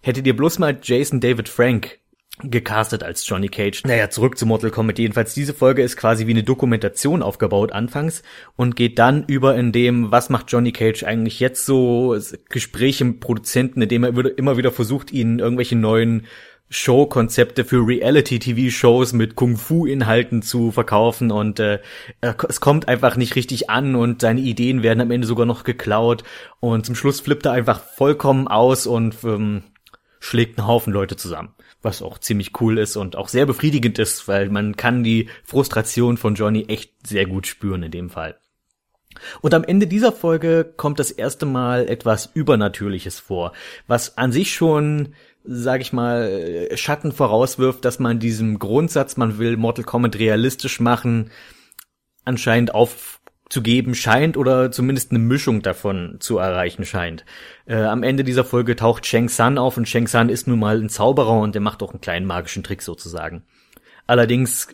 hättet 0.00 0.26
ihr 0.26 0.36
bloß 0.36 0.58
mal 0.58 0.78
Jason 0.82 1.20
David 1.20 1.48
Frank 1.48 1.98
gecastet 2.42 3.02
als 3.02 3.26
Johnny 3.28 3.48
Cage. 3.48 3.84
Naja, 3.84 4.10
zurück 4.10 4.38
zu 4.38 4.46
Mortal 4.46 4.70
Kombat. 4.70 4.98
Jedenfalls 4.98 5.34
diese 5.34 5.54
Folge 5.54 5.82
ist 5.82 5.96
quasi 5.96 6.26
wie 6.26 6.32
eine 6.32 6.42
Dokumentation 6.42 7.22
aufgebaut 7.22 7.72
anfangs 7.72 8.22
und 8.56 8.76
geht 8.76 8.98
dann 8.98 9.24
über 9.26 9.56
in 9.56 9.72
dem, 9.72 10.10
was 10.10 10.30
macht 10.30 10.50
Johnny 10.50 10.72
Cage 10.72 11.04
eigentlich 11.04 11.40
jetzt 11.40 11.66
so, 11.66 12.16
Gespräche 12.48 13.04
mit 13.04 13.20
Produzenten, 13.20 13.82
indem 13.82 14.04
er 14.04 14.38
immer 14.38 14.56
wieder 14.56 14.72
versucht, 14.72 15.12
ihnen 15.12 15.38
irgendwelche 15.38 15.76
neuen 15.76 16.26
Showkonzepte 16.72 17.64
für 17.64 17.84
Reality-TV-Shows 17.84 19.12
mit 19.12 19.34
Kung-Fu-Inhalten 19.34 20.40
zu 20.40 20.70
verkaufen 20.70 21.32
und 21.32 21.58
äh, 21.58 21.80
es 22.48 22.60
kommt 22.60 22.86
einfach 22.86 23.16
nicht 23.16 23.34
richtig 23.34 23.68
an 23.68 23.96
und 23.96 24.20
seine 24.20 24.40
Ideen 24.40 24.84
werden 24.84 25.00
am 25.00 25.10
Ende 25.10 25.26
sogar 25.26 25.46
noch 25.46 25.64
geklaut 25.64 26.22
und 26.60 26.86
zum 26.86 26.94
Schluss 26.94 27.18
flippt 27.18 27.46
er 27.46 27.52
einfach 27.52 27.80
vollkommen 27.80 28.46
aus 28.46 28.86
und 28.86 29.16
ähm, 29.24 29.64
schlägt 30.20 30.58
einen 30.58 30.68
Haufen 30.68 30.92
Leute 30.92 31.16
zusammen 31.16 31.54
was 31.82 32.02
auch 32.02 32.18
ziemlich 32.18 32.60
cool 32.60 32.78
ist 32.78 32.96
und 32.96 33.16
auch 33.16 33.28
sehr 33.28 33.46
befriedigend 33.46 33.98
ist, 33.98 34.28
weil 34.28 34.50
man 34.50 34.76
kann 34.76 35.02
die 35.02 35.28
Frustration 35.44 36.16
von 36.16 36.34
Johnny 36.34 36.66
echt 36.68 36.92
sehr 37.06 37.26
gut 37.26 37.46
spüren 37.46 37.82
in 37.82 37.90
dem 37.90 38.10
Fall. 38.10 38.36
Und 39.40 39.54
am 39.54 39.64
Ende 39.64 39.86
dieser 39.86 40.12
Folge 40.12 40.72
kommt 40.76 40.98
das 40.98 41.10
erste 41.10 41.44
Mal 41.44 41.88
etwas 41.88 42.30
Übernatürliches 42.32 43.18
vor, 43.18 43.52
was 43.86 44.16
an 44.18 44.30
sich 44.30 44.54
schon, 44.54 45.14
sag 45.42 45.80
ich 45.80 45.92
mal, 45.92 46.68
Schatten 46.74 47.12
vorauswirft, 47.12 47.84
dass 47.84 47.98
man 47.98 48.20
diesem 48.20 48.58
Grundsatz, 48.58 49.16
man 49.16 49.38
will 49.38 49.56
Mortal 49.56 49.84
Kombat 49.84 50.18
realistisch 50.18 50.80
machen, 50.80 51.30
anscheinend 52.24 52.74
auf 52.74 53.19
zu 53.50 53.62
geben 53.62 53.94
scheint 53.94 54.36
oder 54.36 54.70
zumindest 54.70 55.10
eine 55.10 55.18
Mischung 55.18 55.60
davon 55.60 56.16
zu 56.20 56.38
erreichen 56.38 56.86
scheint. 56.86 57.26
Äh, 57.66 57.82
am 57.82 58.02
Ende 58.02 58.24
dieser 58.24 58.44
Folge 58.44 58.76
taucht 58.76 59.04
Shang 59.04 59.28
San 59.28 59.58
auf 59.58 59.76
und 59.76 59.88
Shang 59.88 60.06
San 60.06 60.30
ist 60.30 60.46
nun 60.48 60.60
mal 60.60 60.80
ein 60.80 60.88
Zauberer 60.88 61.38
und 61.40 61.54
der 61.54 61.60
macht 61.60 61.82
auch 61.82 61.90
einen 61.90 62.00
kleinen 62.00 62.26
magischen 62.26 62.62
Trick 62.62 62.80
sozusagen. 62.80 63.42
Allerdings 64.06 64.68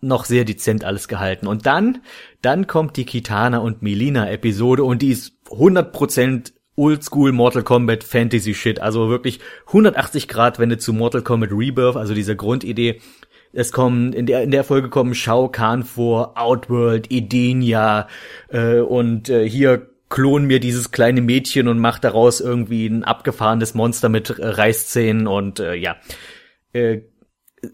noch 0.00 0.24
sehr 0.24 0.44
dezent 0.44 0.84
alles 0.84 1.08
gehalten. 1.08 1.46
Und 1.46 1.66
dann, 1.66 2.02
dann 2.42 2.66
kommt 2.66 2.96
die 2.96 3.06
Kitana 3.06 3.58
und 3.58 3.82
Melina 3.82 4.30
Episode 4.30 4.84
und 4.84 5.00
die 5.00 5.10
ist 5.10 5.32
100% 5.48 6.52
Oldschool 6.76 7.32
Mortal 7.32 7.62
Kombat 7.62 8.04
Fantasy 8.04 8.52
Shit. 8.52 8.80
Also 8.80 9.08
wirklich 9.08 9.40
180 9.68 10.28
Grad 10.28 10.58
Wende 10.58 10.76
zu 10.76 10.92
Mortal 10.92 11.22
Kombat 11.22 11.50
Rebirth, 11.52 11.96
also 11.96 12.14
dieser 12.14 12.34
Grundidee. 12.34 13.00
Es 13.56 13.72
kommen, 13.72 14.12
in 14.12 14.26
der, 14.26 14.42
in 14.42 14.50
der 14.50 14.64
Folge 14.64 14.90
kommen 14.90 15.14
Shao 15.14 15.48
Kahn 15.48 15.82
vor, 15.82 16.32
Outworld, 16.36 17.10
Edenia, 17.10 18.06
äh, 18.48 18.80
und 18.80 19.28
äh, 19.28 19.48
hier 19.48 19.88
klon 20.08 20.44
mir 20.44 20.60
dieses 20.60 20.90
kleine 20.90 21.20
Mädchen 21.20 21.66
und 21.68 21.78
mach 21.78 21.98
daraus 21.98 22.40
irgendwie 22.40 22.86
ein 22.86 23.02
abgefahrenes 23.02 23.74
Monster 23.74 24.08
mit 24.08 24.30
äh, 24.30 24.46
Reißzähnen 24.46 25.26
und 25.26 25.60
äh, 25.60 25.74
ja. 25.74 25.96
Äh, 26.72 27.00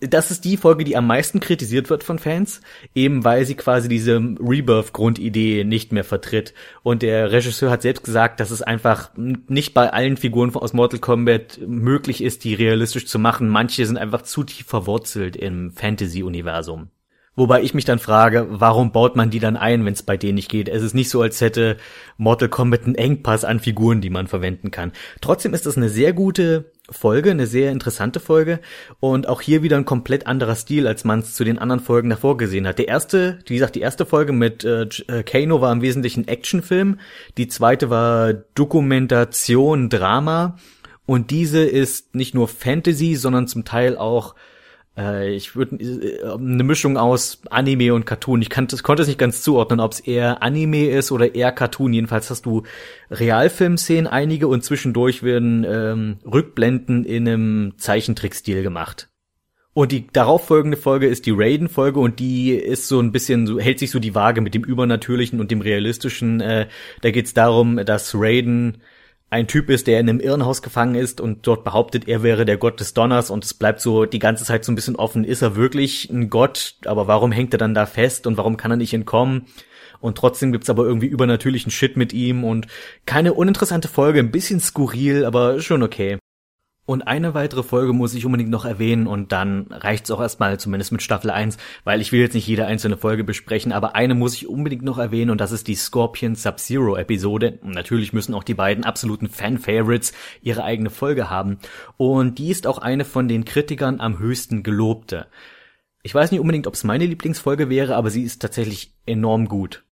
das 0.01 0.31
ist 0.31 0.45
die 0.45 0.57
Folge, 0.57 0.85
die 0.85 0.97
am 0.97 1.07
meisten 1.07 1.41
kritisiert 1.41 1.91
wird 1.91 2.05
von 2.05 2.19
Fans, 2.19 2.61
eben 2.95 3.25
weil 3.25 3.45
sie 3.45 3.55
quasi 3.55 3.89
diese 3.89 4.17
Rebirth-Grundidee 4.17 5.65
nicht 5.65 5.93
mehr 5.93 6.05
vertritt. 6.05 6.55
Und 6.83 7.03
der 7.03 7.33
Regisseur 7.33 7.71
hat 7.71 7.83
selbst 7.83 8.05
gesagt, 8.05 8.41
dass 8.41 8.51
es 8.51 8.63
einfach 8.63 9.11
nicht 9.17 9.75
bei 9.75 9.93
allen 9.93 10.17
Figuren 10.17 10.55
aus 10.55 10.73
Mortal 10.73 11.01
Kombat 11.01 11.59
möglich 11.67 12.23
ist, 12.23 12.45
die 12.45 12.55
realistisch 12.55 13.07
zu 13.07 13.19
machen. 13.19 13.49
Manche 13.49 13.85
sind 13.87 13.97
einfach 13.97 14.23
zu 14.23 14.45
tief 14.45 14.67
verwurzelt 14.67 15.37
im 15.37 15.73
Fantasy-Universum. 15.73 16.92
Wobei 17.35 17.63
ich 17.63 17.73
mich 17.73 17.87
dann 17.87 17.99
frage, 17.99 18.47
warum 18.51 18.93
baut 18.93 19.17
man 19.17 19.31
die 19.31 19.39
dann 19.39 19.57
ein, 19.57 19.87
wenn 19.87 19.95
es 19.95 20.03
bei 20.03 20.19
denen 20.19 20.35
nicht 20.35 20.51
geht? 20.51 20.69
Es 20.69 20.83
ist 20.83 20.95
nicht 20.95 21.09
so, 21.09 21.23
als 21.23 21.41
hätte 21.41 21.79
Mortal 22.19 22.51
Kombat 22.51 22.85
einen 22.85 22.95
Engpass 22.95 23.45
an 23.45 23.59
Figuren, 23.59 24.03
die 24.03 24.11
man 24.11 24.27
verwenden 24.27 24.71
kann. 24.71 24.93
Trotzdem 25.23 25.55
ist 25.55 25.65
das 25.65 25.79
eine 25.79 25.89
sehr 25.89 26.13
gute 26.13 26.73
Folge, 26.91 27.31
eine 27.31 27.47
sehr 27.47 27.73
interessante 27.73 28.21
Folge 28.21 28.61
und 29.01 29.29
auch 29.29 29.41
hier 29.41 29.63
wieder 29.63 29.79
ein 29.79 29.87
komplett 29.87 30.27
anderer 30.27 30.57
Stil, 30.57 30.87
als 30.87 31.05
man 31.05 31.21
es 31.21 31.35
zu 31.35 31.45
den 31.45 31.59
anderen 31.59 31.81
Folgen 31.81 32.11
davor 32.11 32.37
gesehen 32.37 32.67
hat. 32.67 32.79
Der 32.79 32.89
erste, 32.89 33.39
wie 33.47 33.55
gesagt, 33.55 33.77
die 33.77 33.81
erste 33.81 34.05
Folge 34.05 34.33
mit 34.33 34.65
äh, 34.65 34.83
äh, 34.83 35.23
Kano 35.23 35.63
war 35.63 35.73
im 35.73 35.81
Wesentlichen 35.81 36.29
Actionfilm, 36.29 37.01
die 37.39 37.49
zweite 37.49 37.89
war 37.89 38.35
Dokumentation, 38.35 39.89
Drama 39.89 40.59
und 41.07 41.31
diese 41.31 41.65
ist 41.65 42.15
nicht 42.15 42.35
nur 42.35 42.49
Fantasy, 42.49 43.15
sondern 43.15 43.49
zum 43.49 43.65
Teil 43.65 43.97
auch 43.97 44.35
äh, 44.97 45.35
ich 45.35 45.57
würde 45.57 45.77
äh, 45.77 46.23
eine 46.25 46.65
Mischung 46.65 46.97
aus 46.97 47.41
Anime 47.51 47.95
und 47.95 48.07
Cartoon. 48.07 48.43
Ich 48.43 48.51
kann, 48.51 48.69
konnte 48.83 49.03
es 49.03 49.09
nicht 49.09 49.19
ganz 49.19 49.43
zuordnen, 49.43 49.81
ob 49.81 49.93
es 49.93 50.01
eher 50.01 50.43
Anime 50.43 50.91
ist 50.91 51.13
oder 51.13 51.35
eher 51.35 51.53
Cartoon. 51.53 51.93
Jedenfalls 51.93 52.31
hast 52.31 52.47
du 52.47 52.63
Realfilmszenen 53.11 54.07
einige 54.07 54.49
und 54.49 54.65
zwischendurch 54.65 55.23
werden 55.23 55.65
ähm, 55.69 56.19
Rückblenden 56.25 57.05
in 57.05 57.29
einem 57.29 57.75
Zeichentrickstil 57.79 58.63
gemacht. 58.63 59.09
Und 59.75 59.91
die 59.91 60.07
darauffolgende 60.13 60.77
Folge 60.77 61.07
ist 61.07 61.25
die 61.25 61.35
Raiden-Folge 61.35 61.99
und 61.99 62.19
die 62.19 62.51
ist 62.51 62.89
so 62.89 63.01
ein 63.01 63.11
bisschen, 63.11 63.47
so 63.47 63.59
hält 63.59 63.79
sich 63.79 63.91
so 63.91 63.99
die 63.99 64.15
Waage 64.15 64.43
mit 64.43 64.53
dem 64.53 64.65
Übernatürlichen 64.65 65.41
und 65.41 65.51
dem 65.51 65.63
Realistischen. 65.63 66.43
Äh, 66.43 66.69
da 67.01 67.11
geht 67.11 67.25
es 67.25 67.33
darum, 67.33 67.83
dass 67.87 68.15
Raiden 68.15 68.83
ein 69.33 69.47
Typ 69.47 69.71
ist, 69.71 69.87
der 69.87 69.99
in 69.99 70.11
einem 70.11 70.21
Irrenhaus 70.21 70.61
gefangen 70.61 70.95
ist 70.95 71.19
und 71.19 71.47
dort 71.47 71.65
behauptet, 71.65 72.07
er 72.07 72.23
wäre 72.23 72.45
der 72.45 72.59
Gott 72.59 72.81
des 72.81 72.93
Donners 72.93 73.31
und 73.31 73.47
es 73.47 73.55
bleibt 73.55 73.81
so 73.81 74.05
die 74.05 74.19
ganze 74.19 74.45
Zeit 74.45 74.63
so 74.63 74.71
ein 74.71 74.75
bisschen 74.75 74.95
offen, 74.95 75.25
ist 75.25 75.41
er 75.41 75.57
wirklich 75.57 76.11
ein 76.11 76.29
Gott, 76.29 76.75
aber 76.85 77.07
warum 77.07 77.33
hängt 77.33 77.55
er 77.55 77.59
dann 77.59 77.73
da 77.73 77.87
fest 77.87 78.27
und 78.27 78.37
warum 78.37 78.59
kann 78.59 78.73
er 78.73 78.77
nicht 78.77 78.93
entkommen? 78.93 79.47
Und 80.01 80.19
trotzdem 80.19 80.53
gibt's 80.53 80.69
aber 80.69 80.85
irgendwie 80.85 81.07
übernatürlichen 81.07 81.71
Shit 81.71 81.97
mit 81.97 82.13
ihm 82.13 82.45
und 82.45 82.67
keine 83.07 83.33
uninteressante 83.33 83.89
Folge, 83.89 84.19
ein 84.19 84.33
bisschen 84.33 84.61
skurril, 84.61 85.25
aber 85.25 85.63
schon 85.63 85.83
okay. 85.83 86.19
Und 86.85 87.03
eine 87.03 87.33
weitere 87.33 87.63
Folge 87.63 87.93
muss 87.93 88.13
ich 88.13 88.27
unbedingt 88.27 88.51
noch 88.51 88.65
erwähnen 88.65 89.07
und 89.07 89.31
dann 89.31 89.69
reicht's 89.71 90.11
auch 90.11 90.21
erstmal 90.21 90.59
zumindest 90.59 90.91
mit 90.91 91.01
Staffel 91.01 91.31
1, 91.31 91.57
weil 91.85 92.01
ich 92.01 92.11
will 92.11 92.19
jetzt 92.19 92.35
nicht 92.35 92.49
jede 92.49 92.67
einzelne 92.67 92.97
Folge 92.97 93.23
besprechen, 93.23 93.71
aber 93.71 93.95
eine 93.95 94.17
muss 94.17 94.35
ich 94.35 94.49
unbedingt 94.49 94.83
noch 94.83 94.99
erwähnen 94.99 95.31
und 95.31 95.41
das 95.41 95.53
ist 95.53 95.69
die 95.69 95.77
Scorpion 95.77 96.35
Sub-Zero 96.35 96.97
Episode. 96.97 97.61
natürlich 97.63 98.13
müssen 98.13 98.35
auch 98.35 98.43
die 98.43 98.55
beiden 98.55 98.83
absoluten 98.83 99.29
Fan-Favorites 99.29 100.13
ihre 100.43 100.65
eigene 100.65 100.91
Folge 100.91 101.31
haben 101.31 101.59
und 101.99 102.39
die 102.39 102.51
ist 102.51 102.67
auch 102.67 102.79
eine 102.79 103.05
von 103.05 103.29
den 103.29 103.45
Kritikern 103.45 104.01
am 104.01 104.19
höchsten 104.19 104.65
gelobte. 104.65 105.29
Ich 106.03 106.13
weiß 106.13 106.33
nicht 106.33 106.41
unbedingt, 106.41 106.67
ob 106.67 106.75
es 106.75 106.83
meine 106.83 107.07
Lieblingsfolge 107.07 107.71
wäre, 107.71 107.95
aber 107.95 108.11
sie 108.11 108.25
ist 108.25 108.43
tatsächlich 108.43 108.93
enorm 109.07 109.47
gut. 109.47 109.85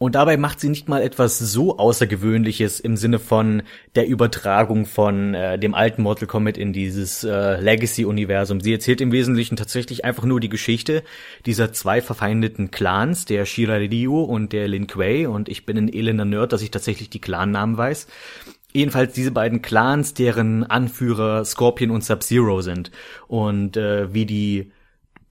Und 0.00 0.14
dabei 0.14 0.36
macht 0.36 0.60
sie 0.60 0.68
nicht 0.68 0.88
mal 0.88 1.02
etwas 1.02 1.40
so 1.40 1.76
Außergewöhnliches 1.76 2.78
im 2.78 2.96
Sinne 2.96 3.18
von 3.18 3.62
der 3.96 4.06
Übertragung 4.06 4.86
von 4.86 5.34
äh, 5.34 5.58
dem 5.58 5.74
alten 5.74 6.02
Mortal 6.02 6.28
Kombat 6.28 6.56
in 6.56 6.72
dieses 6.72 7.24
äh, 7.24 7.60
Legacy-Universum. 7.60 8.60
Sie 8.60 8.72
erzählt 8.72 9.00
im 9.00 9.10
Wesentlichen 9.10 9.56
tatsächlich 9.56 10.04
einfach 10.04 10.22
nur 10.22 10.38
die 10.38 10.48
Geschichte 10.48 11.02
dieser 11.46 11.72
zwei 11.72 12.00
verfeindeten 12.00 12.70
Clans, 12.70 13.24
der 13.24 13.44
Shira 13.44 13.74
Ryu 13.74 14.20
und 14.20 14.52
der 14.52 14.68
Lin 14.68 14.86
Kuei. 14.86 15.28
Und 15.28 15.48
ich 15.48 15.66
bin 15.66 15.76
ein 15.76 15.92
elender 15.92 16.24
Nerd, 16.24 16.52
dass 16.52 16.62
ich 16.62 16.70
tatsächlich 16.70 17.10
die 17.10 17.20
Clan-Namen 17.20 17.76
weiß. 17.76 18.06
Jedenfalls 18.72 19.14
diese 19.14 19.32
beiden 19.32 19.62
Clans, 19.62 20.14
deren 20.14 20.62
Anführer 20.62 21.44
Scorpion 21.44 21.90
und 21.90 22.04
Sub-Zero 22.04 22.60
sind. 22.60 22.92
Und 23.26 23.76
äh, 23.76 24.14
wie 24.14 24.26
die 24.26 24.70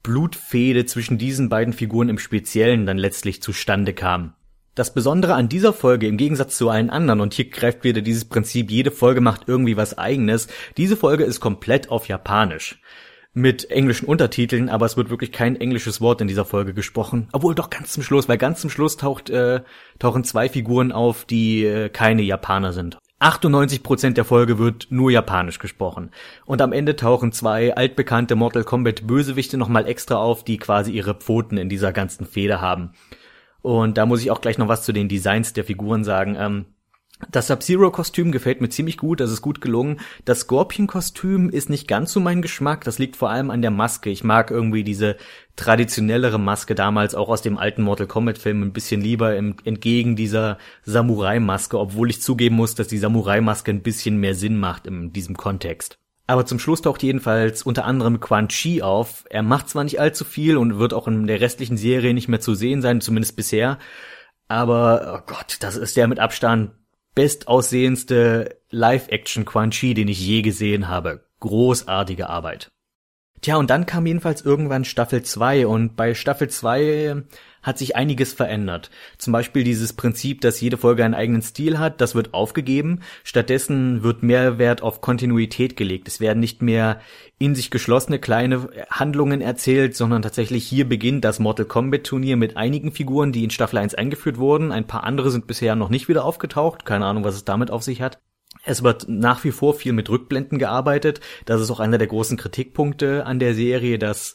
Blutfehde 0.02 0.84
zwischen 0.84 1.16
diesen 1.16 1.48
beiden 1.48 1.72
Figuren 1.72 2.10
im 2.10 2.18
Speziellen 2.18 2.84
dann 2.84 2.98
letztlich 2.98 3.40
zustande 3.40 3.94
kam. 3.94 4.34
Das 4.78 4.94
Besondere 4.94 5.34
an 5.34 5.48
dieser 5.48 5.72
Folge 5.72 6.06
im 6.06 6.16
Gegensatz 6.16 6.56
zu 6.56 6.70
allen 6.70 6.88
anderen, 6.88 7.20
und 7.20 7.34
hier 7.34 7.50
greift 7.50 7.82
wieder 7.82 8.00
dieses 8.00 8.26
Prinzip, 8.26 8.70
jede 8.70 8.92
Folge 8.92 9.20
macht 9.20 9.48
irgendwie 9.48 9.76
was 9.76 9.98
eigenes, 9.98 10.46
diese 10.76 10.96
Folge 10.96 11.24
ist 11.24 11.40
komplett 11.40 11.90
auf 11.90 12.06
Japanisch. 12.06 12.80
Mit 13.34 13.72
englischen 13.72 14.06
Untertiteln, 14.06 14.68
aber 14.68 14.86
es 14.86 14.96
wird 14.96 15.10
wirklich 15.10 15.32
kein 15.32 15.56
englisches 15.56 16.00
Wort 16.00 16.20
in 16.20 16.28
dieser 16.28 16.44
Folge 16.44 16.74
gesprochen. 16.74 17.26
Obwohl 17.32 17.56
doch 17.56 17.70
ganz 17.70 17.90
zum 17.90 18.04
Schluss, 18.04 18.28
weil 18.28 18.38
ganz 18.38 18.60
zum 18.60 18.70
Schluss 18.70 18.96
taucht, 18.96 19.30
äh, 19.30 19.62
tauchen 19.98 20.22
zwei 20.22 20.48
Figuren 20.48 20.92
auf, 20.92 21.24
die 21.24 21.64
äh, 21.64 21.88
keine 21.88 22.22
Japaner 22.22 22.72
sind. 22.72 22.98
98% 23.18 24.12
der 24.12 24.24
Folge 24.24 24.60
wird 24.60 24.86
nur 24.90 25.10
Japanisch 25.10 25.58
gesprochen. 25.58 26.12
Und 26.46 26.62
am 26.62 26.72
Ende 26.72 26.94
tauchen 26.94 27.32
zwei 27.32 27.74
altbekannte 27.74 28.36
Mortal 28.36 28.62
Kombat 28.62 29.08
Bösewichte 29.08 29.58
nochmal 29.58 29.88
extra 29.88 30.18
auf, 30.18 30.44
die 30.44 30.56
quasi 30.56 30.92
ihre 30.92 31.14
Pfoten 31.14 31.58
in 31.58 31.68
dieser 31.68 31.92
ganzen 31.92 32.26
Feder 32.26 32.60
haben. 32.60 32.92
Und 33.68 33.98
da 33.98 34.06
muss 34.06 34.22
ich 34.22 34.30
auch 34.30 34.40
gleich 34.40 34.56
noch 34.56 34.68
was 34.68 34.82
zu 34.82 34.94
den 34.94 35.10
Designs 35.10 35.52
der 35.52 35.62
Figuren 35.62 36.02
sagen. 36.02 36.36
Ähm, 36.40 36.64
Das 37.30 37.48
Sub-Zero-Kostüm 37.48 38.32
gefällt 38.32 38.62
mir 38.62 38.70
ziemlich 38.70 38.96
gut, 38.96 39.20
das 39.20 39.30
ist 39.30 39.42
gut 39.42 39.60
gelungen. 39.60 40.00
Das 40.24 40.40
Scorpion-Kostüm 40.40 41.50
ist 41.50 41.68
nicht 41.68 41.86
ganz 41.86 42.14
so 42.14 42.18
mein 42.18 42.40
Geschmack, 42.40 42.84
das 42.84 42.98
liegt 42.98 43.16
vor 43.16 43.28
allem 43.28 43.50
an 43.50 43.60
der 43.60 43.70
Maske. 43.70 44.08
Ich 44.08 44.24
mag 44.24 44.50
irgendwie 44.50 44.84
diese 44.84 45.16
traditionellere 45.56 46.38
Maske 46.38 46.74
damals 46.74 47.14
auch 47.14 47.28
aus 47.28 47.42
dem 47.42 47.58
alten 47.58 47.82
Mortal 47.82 48.06
Kombat-Film 48.06 48.62
ein 48.62 48.72
bisschen 48.72 49.02
lieber 49.02 49.36
im, 49.36 49.56
entgegen 49.64 50.16
dieser 50.16 50.56
Samurai-Maske, 50.84 51.78
obwohl 51.78 52.08
ich 52.08 52.22
zugeben 52.22 52.56
muss, 52.56 52.74
dass 52.74 52.88
die 52.88 52.96
Samurai-Maske 52.96 53.70
ein 53.70 53.82
bisschen 53.82 54.16
mehr 54.16 54.34
Sinn 54.34 54.58
macht 54.58 54.86
in 54.86 55.12
diesem 55.12 55.36
Kontext. 55.36 55.98
Aber 56.28 56.44
zum 56.44 56.58
Schluss 56.58 56.82
taucht 56.82 57.02
jedenfalls 57.02 57.62
unter 57.62 57.86
anderem 57.86 58.20
Quan 58.20 58.48
Chi 58.48 58.82
auf. 58.82 59.24
Er 59.30 59.42
macht 59.42 59.70
zwar 59.70 59.84
nicht 59.84 59.98
allzu 59.98 60.26
viel 60.26 60.58
und 60.58 60.78
wird 60.78 60.92
auch 60.92 61.08
in 61.08 61.26
der 61.26 61.40
restlichen 61.40 61.78
Serie 61.78 62.12
nicht 62.12 62.28
mehr 62.28 62.40
zu 62.40 62.54
sehen 62.54 62.82
sein, 62.82 63.00
zumindest 63.00 63.34
bisher. 63.34 63.78
Aber, 64.46 65.16
oh 65.18 65.26
Gott, 65.26 65.56
das 65.60 65.76
ist 65.76 65.96
der 65.96 66.06
mit 66.06 66.18
Abstand 66.20 66.72
bestaussehendste 67.14 68.60
Live-Action 68.70 69.46
Quan 69.46 69.70
Chi, 69.70 69.94
den 69.94 70.08
ich 70.08 70.20
je 70.20 70.42
gesehen 70.42 70.88
habe. 70.88 71.24
Großartige 71.40 72.28
Arbeit. 72.28 72.68
Tja, 73.40 73.56
und 73.56 73.70
dann 73.70 73.86
kam 73.86 74.04
jedenfalls 74.04 74.42
irgendwann 74.42 74.84
Staffel 74.84 75.22
2 75.22 75.66
und 75.66 75.96
bei 75.96 76.12
Staffel 76.14 76.50
2 76.50 77.22
hat 77.68 77.78
sich 77.78 77.94
einiges 77.94 78.32
verändert. 78.32 78.90
Zum 79.18 79.32
Beispiel 79.32 79.62
dieses 79.62 79.92
Prinzip, 79.92 80.40
dass 80.40 80.60
jede 80.60 80.78
Folge 80.78 81.04
einen 81.04 81.14
eigenen 81.14 81.42
Stil 81.42 81.78
hat, 81.78 82.00
das 82.00 82.14
wird 82.14 82.34
aufgegeben. 82.34 83.00
Stattdessen 83.22 84.02
wird 84.02 84.22
mehr 84.22 84.58
Wert 84.58 84.82
auf 84.82 85.00
Kontinuität 85.00 85.76
gelegt. 85.76 86.08
Es 86.08 86.18
werden 86.18 86.40
nicht 86.40 86.62
mehr 86.62 87.00
in 87.38 87.54
sich 87.54 87.70
geschlossene 87.70 88.18
kleine 88.18 88.68
Handlungen 88.90 89.40
erzählt, 89.40 89.94
sondern 89.94 90.22
tatsächlich 90.22 90.66
hier 90.66 90.88
beginnt 90.88 91.24
das 91.24 91.38
Mortal 91.38 91.66
Kombat 91.66 92.04
Turnier 92.04 92.36
mit 92.36 92.56
einigen 92.56 92.90
Figuren, 92.90 93.30
die 93.32 93.44
in 93.44 93.50
Staffel 93.50 93.78
1 93.78 93.94
eingeführt 93.94 94.38
wurden. 94.38 94.72
Ein 94.72 94.86
paar 94.86 95.04
andere 95.04 95.30
sind 95.30 95.46
bisher 95.46 95.76
noch 95.76 95.90
nicht 95.90 96.08
wieder 96.08 96.24
aufgetaucht. 96.24 96.84
Keine 96.86 97.04
Ahnung, 97.04 97.22
was 97.22 97.34
es 97.34 97.44
damit 97.44 97.70
auf 97.70 97.82
sich 97.82 98.00
hat. 98.00 98.18
Es 98.64 98.82
wird 98.82 99.08
nach 99.08 99.44
wie 99.44 99.52
vor 99.52 99.74
viel 99.74 99.92
mit 99.92 100.08
Rückblenden 100.08 100.58
gearbeitet. 100.58 101.20
Das 101.44 101.60
ist 101.60 101.70
auch 101.70 101.80
einer 101.80 101.98
der 101.98 102.06
großen 102.06 102.38
Kritikpunkte 102.38 103.26
an 103.26 103.38
der 103.38 103.54
Serie, 103.54 103.98
dass 103.98 104.34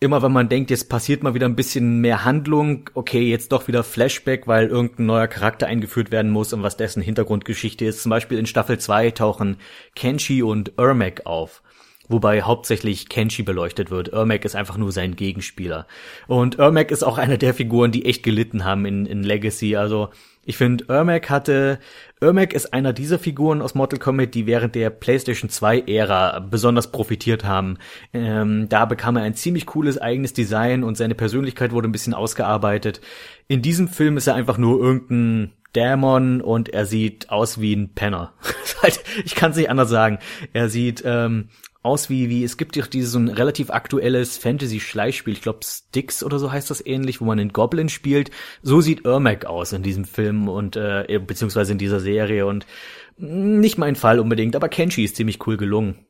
immer 0.00 0.22
wenn 0.22 0.32
man 0.32 0.48
denkt, 0.48 0.70
jetzt 0.70 0.88
passiert 0.88 1.22
mal 1.22 1.34
wieder 1.34 1.46
ein 1.46 1.56
bisschen 1.56 2.00
mehr 2.00 2.24
Handlung, 2.24 2.90
okay, 2.94 3.22
jetzt 3.30 3.52
doch 3.52 3.68
wieder 3.68 3.82
Flashback, 3.82 4.46
weil 4.46 4.66
irgendein 4.66 5.06
neuer 5.06 5.28
Charakter 5.28 5.66
eingeführt 5.66 6.10
werden 6.10 6.30
muss 6.30 6.52
und 6.52 6.62
was 6.62 6.76
dessen 6.76 7.02
Hintergrundgeschichte 7.02 7.84
ist. 7.84 8.02
Zum 8.02 8.10
Beispiel 8.10 8.38
in 8.38 8.46
Staffel 8.46 8.78
2 8.78 9.12
tauchen 9.12 9.56
Kenshi 9.94 10.42
und 10.42 10.78
Ermac 10.78 11.26
auf. 11.26 11.62
Wobei 12.06 12.42
hauptsächlich 12.42 13.08
Kenshi 13.08 13.42
beleuchtet 13.42 13.90
wird. 13.90 14.08
Ermac 14.08 14.44
ist 14.44 14.56
einfach 14.56 14.76
nur 14.76 14.92
sein 14.92 15.16
Gegenspieler. 15.16 15.86
Und 16.26 16.58
Ermac 16.58 16.90
ist 16.90 17.02
auch 17.02 17.16
einer 17.16 17.38
der 17.38 17.54
Figuren, 17.54 17.92
die 17.92 18.04
echt 18.04 18.22
gelitten 18.22 18.64
haben 18.64 18.84
in, 18.84 19.06
in 19.06 19.22
Legacy. 19.22 19.76
Also 19.76 20.10
ich 20.44 20.58
finde, 20.58 20.84
Ermac 20.88 21.30
hatte, 21.30 21.78
Ermac 22.24 22.52
ist 22.52 22.72
einer 22.72 22.92
dieser 22.92 23.18
Figuren 23.18 23.62
aus 23.62 23.74
Mortal 23.74 23.98
Kombat, 23.98 24.34
die 24.34 24.46
während 24.46 24.74
der 24.74 24.90
PlayStation 24.90 25.50
2 25.50 25.80
Ära 25.86 26.40
besonders 26.40 26.90
profitiert 26.90 27.44
haben. 27.44 27.78
Ähm, 28.12 28.68
da 28.68 28.84
bekam 28.84 29.16
er 29.16 29.22
ein 29.22 29.34
ziemlich 29.34 29.66
cooles 29.66 29.98
eigenes 29.98 30.32
Design 30.32 30.84
und 30.84 30.96
seine 30.96 31.14
Persönlichkeit 31.14 31.72
wurde 31.72 31.88
ein 31.88 31.92
bisschen 31.92 32.14
ausgearbeitet. 32.14 33.00
In 33.48 33.62
diesem 33.62 33.88
Film 33.88 34.16
ist 34.16 34.26
er 34.26 34.34
einfach 34.34 34.58
nur 34.58 34.80
irgendein 34.80 35.52
Dämon 35.74 36.40
und 36.40 36.68
er 36.68 36.86
sieht 36.86 37.30
aus 37.30 37.60
wie 37.60 37.74
ein 37.74 37.94
Penner. 37.94 38.32
Halt, 38.82 39.02
ich 39.24 39.34
kann 39.34 39.50
es 39.50 39.56
nicht 39.56 39.70
anders 39.70 39.90
sagen. 39.90 40.18
Er 40.52 40.68
sieht 40.68 41.02
ähm, 41.04 41.48
aus 41.84 42.08
wie, 42.08 42.30
wie, 42.30 42.44
es 42.44 42.56
gibt 42.56 42.76
ja 42.76 42.86
dieses 42.86 43.12
so 43.12 43.18
ein 43.18 43.28
relativ 43.28 43.70
aktuelles 43.70 44.38
Fantasy-Schleichspiel, 44.38 45.34
ich 45.34 45.42
glaube 45.42 45.60
Styx 45.62 46.24
oder 46.24 46.38
so 46.38 46.50
heißt 46.50 46.70
das 46.70 46.84
ähnlich, 46.84 47.20
wo 47.20 47.26
man 47.26 47.38
einen 47.38 47.52
Goblin 47.52 47.90
spielt. 47.90 48.30
So 48.62 48.80
sieht 48.80 49.04
Ermac 49.04 49.44
aus 49.44 49.72
in 49.72 49.82
diesem 49.82 50.04
Film 50.04 50.48
und 50.48 50.76
äh, 50.76 51.20
beziehungsweise 51.24 51.72
in 51.72 51.78
dieser 51.78 52.00
Serie 52.00 52.46
und 52.46 52.66
nicht 53.16 53.76
mein 53.78 53.96
Fall 53.96 54.18
unbedingt, 54.18 54.56
aber 54.56 54.68
Kenshi 54.68 55.04
ist 55.04 55.16
ziemlich 55.16 55.46
cool 55.46 55.56
gelungen. 55.56 56.06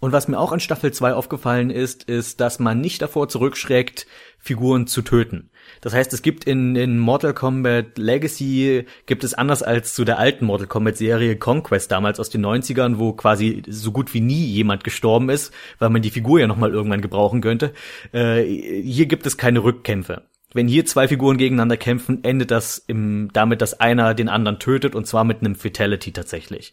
Und 0.00 0.12
was 0.12 0.28
mir 0.28 0.38
auch 0.38 0.52
in 0.52 0.60
Staffel 0.60 0.92
2 0.92 1.12
aufgefallen 1.12 1.68
ist, 1.68 2.04
ist, 2.04 2.40
dass 2.40 2.58
man 2.58 2.80
nicht 2.80 3.02
davor 3.02 3.28
zurückschreckt, 3.28 4.06
Figuren 4.40 4.86
zu 4.86 5.02
töten. 5.02 5.50
Das 5.80 5.94
heißt, 5.94 6.12
es 6.12 6.22
gibt 6.22 6.44
in, 6.44 6.74
in 6.74 6.98
Mortal 6.98 7.34
Kombat 7.34 7.98
Legacy, 7.98 8.86
gibt 9.06 9.22
es 9.22 9.34
anders 9.34 9.62
als 9.62 9.94
zu 9.94 10.04
der 10.04 10.18
alten 10.18 10.46
Mortal 10.46 10.66
Kombat 10.66 10.96
Serie 10.96 11.36
Conquest 11.36 11.90
damals 11.90 12.18
aus 12.18 12.30
den 12.30 12.44
90ern, 12.44 12.98
wo 12.98 13.12
quasi 13.12 13.62
so 13.68 13.92
gut 13.92 14.12
wie 14.14 14.20
nie 14.20 14.46
jemand 14.46 14.82
gestorben 14.82 15.28
ist, 15.28 15.52
weil 15.78 15.90
man 15.90 16.02
die 16.02 16.10
Figur 16.10 16.40
ja 16.40 16.46
nochmal 16.46 16.72
irgendwann 16.72 17.02
gebrauchen 17.02 17.40
könnte. 17.40 17.72
Äh, 18.12 18.42
hier 18.44 19.06
gibt 19.06 19.26
es 19.26 19.36
keine 19.36 19.62
Rückkämpfe. 19.62 20.22
Wenn 20.52 20.66
hier 20.66 20.84
zwei 20.84 21.06
Figuren 21.06 21.36
gegeneinander 21.36 21.76
kämpfen, 21.76 22.24
endet 22.24 22.50
das 22.50 22.78
im, 22.78 23.30
damit, 23.32 23.62
dass 23.62 23.78
einer 23.78 24.14
den 24.14 24.28
anderen 24.28 24.58
tötet 24.58 24.94
und 24.94 25.06
zwar 25.06 25.24
mit 25.24 25.40
einem 25.40 25.54
Fatality 25.54 26.12
tatsächlich. 26.12 26.72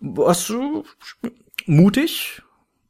Was 0.00 0.52
mutig, 1.66 2.42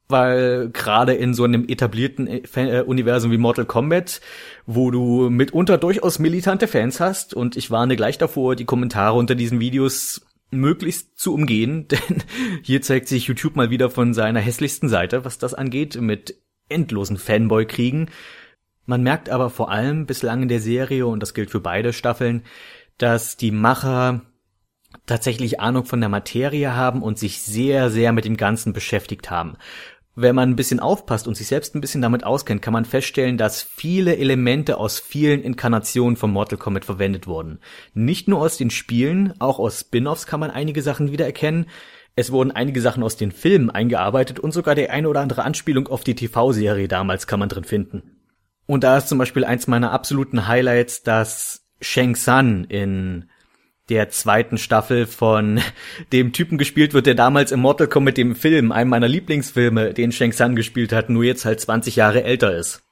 weil 0.09 0.71
gerade 0.71 1.15
in 1.15 1.35
so 1.35 1.45
einem 1.45 1.67
etablierten 1.69 2.27
äh, 2.27 2.43
äh, 2.57 2.83
Universum 2.83 3.31
wie 3.31 3.39
Mortal 3.39 3.65
Kombat, 3.65 4.21
wo 4.67 4.91
du 4.91 5.31
mitunter 5.31 5.79
durchaus 5.79 6.19
militante 6.19 6.69
Fans 6.69 7.01
hast 7.01 7.35
und 7.35 7.57
ich 7.57 7.71
warne 7.71 7.97
gleich 7.97 8.19
davor, 8.19 8.57
die 8.57 8.67
Kommentare 8.67 9.17
unter 9.17 9.35
diesen 9.35 9.61
Videos 9.61 10.27
möglichst 10.51 11.19
zu 11.19 11.35
umgehen, 11.35 11.89
denn 11.91 12.23
hier 12.63 12.83
zeigt 12.83 13.09
sich 13.09 13.27
YouTube 13.27 13.57
mal 13.57 13.71
wieder 13.71 13.91
von 13.91 14.15
seiner 14.15 14.41
hässlichsten 14.41 14.89
Seite, 14.89 15.25
was 15.25 15.39
das 15.39 15.55
angeht, 15.55 16.01
mit 16.01 16.37
endlosen 16.69 17.17
Fanboy-Kriegen. 17.17 18.11
Man 18.87 19.03
merkt 19.03 19.31
aber 19.31 19.49
vor 19.49 19.71
allem 19.71 20.07
bislang 20.07 20.43
in 20.43 20.49
der 20.49 20.61
Serie, 20.61 21.07
und 21.07 21.21
das 21.21 21.35
gilt 21.35 21.51
für 21.51 21.61
beide 21.61 21.93
Staffeln, 21.93 22.43
dass 22.99 23.37
die 23.37 23.51
Macher 23.51 24.23
tatsächlich 25.07 25.61
Ahnung 25.61 25.85
von 25.85 26.01
der 26.01 26.09
Materie 26.09 26.75
haben 26.75 27.03
und 27.03 27.19
sich 27.19 27.43
sehr, 27.43 27.91
sehr 27.91 28.13
mit 28.13 28.25
dem 28.25 28.37
Ganzen 28.37 28.73
beschäftigt 28.73 29.31
haben. 29.31 29.57
Wenn 30.17 30.37
man 30.37 30.51
ein 30.51 30.57
bisschen 30.57 30.79
aufpasst 30.79 31.27
und 31.27 31.37
sich 31.37 31.49
selbst 31.49 31.75
ein 31.75 31.81
bisschen 31.81 32.01
damit 32.01 32.23
auskennt, 32.25 32.63
kann 32.63 32.73
man 32.73 32.85
feststellen, 32.85 33.37
dass 33.37 33.63
viele 33.63 34.17
Elemente 34.17 34.79
aus 34.79 35.01
vielen 35.01 35.43
Inkarnationen 35.43 36.17
von 36.17 36.31
Mortal 36.31 36.59
Kombat 36.59 36.85
verwendet 36.85 37.27
wurden. 37.27 37.59
Nicht 37.95 38.29
nur 38.29 38.41
aus 38.41 38.57
den 38.57 38.71
Spielen, 38.71 39.35
auch 39.41 39.59
aus 39.59 39.81
Spin-offs 39.81 40.27
kann 40.27 40.39
man 40.39 40.53
einige 40.53 40.83
Sachen 40.83 41.11
wiedererkennen. 41.11 41.67
Es 42.15 42.31
wurden 42.31 42.53
einige 42.53 42.81
Sachen 42.81 43.03
aus 43.03 43.17
den 43.17 43.33
Filmen 43.33 43.71
eingearbeitet 43.71 44.39
und 44.39 44.53
sogar 44.53 44.77
der 44.77 44.93
eine 44.93 45.09
oder 45.09 45.21
andere 45.21 45.43
Anspielung 45.43 45.89
auf 45.89 46.05
die 46.05 46.15
TV-Serie 46.15 46.87
damals 46.87 47.27
kann 47.27 47.41
man 47.41 47.49
drin 47.49 47.65
finden. 47.65 48.15
Und 48.67 48.85
da 48.85 48.97
ist 48.97 49.09
zum 49.09 49.19
Beispiel 49.19 49.45
eins 49.45 49.67
meiner 49.67 49.91
absoluten 49.91 50.47
Highlights, 50.47 51.03
dass 51.03 51.67
Shang 51.81 52.15
San 52.15 52.65
in 52.65 53.29
der 53.89 54.09
zweiten 54.09 54.59
Staffel 54.59 55.07
von 55.07 55.61
dem 56.13 56.33
Typen 56.33 56.59
gespielt 56.59 56.95
wird, 56.95 57.07
der 57.07 57.15
damals 57.15 57.53
im 57.53 57.61
Mortal 57.61 57.87
Kombat 57.87 58.17
dem 58.17 58.37
Film, 58.37 58.73
einem 58.73 58.91
meiner 58.91 59.09
Lieblingsfilme, 59.09 59.95
den 59.95 60.13
Shang 60.13 60.33
Tsung 60.33 60.57
gespielt 60.57 60.93
hat, 60.93 61.11
nur 61.11 61.25
jetzt 61.25 61.45
halt 61.45 61.61
20 61.61 61.97
Jahre 61.97 62.25
älter 62.25 62.57
ist. 62.57 62.83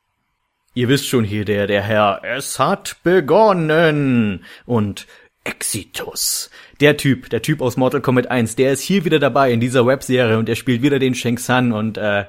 Ihr 0.75 0.89
wisst 0.89 1.07
schon 1.07 1.25
hier, 1.25 1.45
der, 1.45 1.67
der 1.67 1.83
Herr, 1.83 2.23
es 2.25 2.59
hat 2.59 2.97
begonnen 3.03 4.45
und 4.65 5.07
Exitus. 5.45 6.51
Der 6.81 6.97
Typ, 6.97 7.29
der 7.31 7.43
Typ 7.43 7.61
aus 7.61 7.77
Mortal 7.77 8.01
Kombat 8.01 8.31
1, 8.31 8.57
der 8.57 8.73
ist 8.73 8.83
hier 8.83 9.05
wieder 9.05 9.19
dabei 9.19 9.53
in 9.53 9.61
dieser 9.61 9.87
Webserie 9.87 10.39
und 10.39 10.49
er 10.49 10.57
spielt 10.57 10.83
wieder 10.83 10.99
den 10.99 11.15
Shang 11.15 11.37
Tsung 11.37 11.73
und 11.73 11.99
äh, 11.99 12.25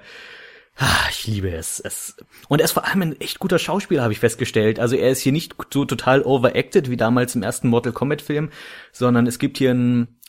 ich 1.10 1.28
liebe 1.28 1.52
es. 1.52 1.80
es. 1.80 2.16
Und 2.48 2.60
er 2.60 2.66
ist 2.66 2.72
vor 2.72 2.86
allem 2.86 3.02
ein 3.02 3.22
echt 3.22 3.40
guter 3.40 3.60
Schauspieler, 3.60 4.04
habe 4.04 4.14
ich 4.14 4.20
festgestellt. 4.20 4.80
Also 4.80 4.96
er 4.96 5.10
ist 5.10 5.20
hier 5.20 5.32
nicht 5.32 5.56
so 5.72 5.86
total 5.86 6.24
overacted 6.24 6.90
wie 6.90 6.98
damals 6.98 7.36
im 7.36 7.44
ersten 7.44 7.70
Mortal 7.70 7.94
Kombat 7.94 8.22
Film, 8.22 8.50
sondern 8.92 9.28
es 9.28 9.40
gibt 9.40 9.58
hier 9.58 9.72
einen 9.72 10.20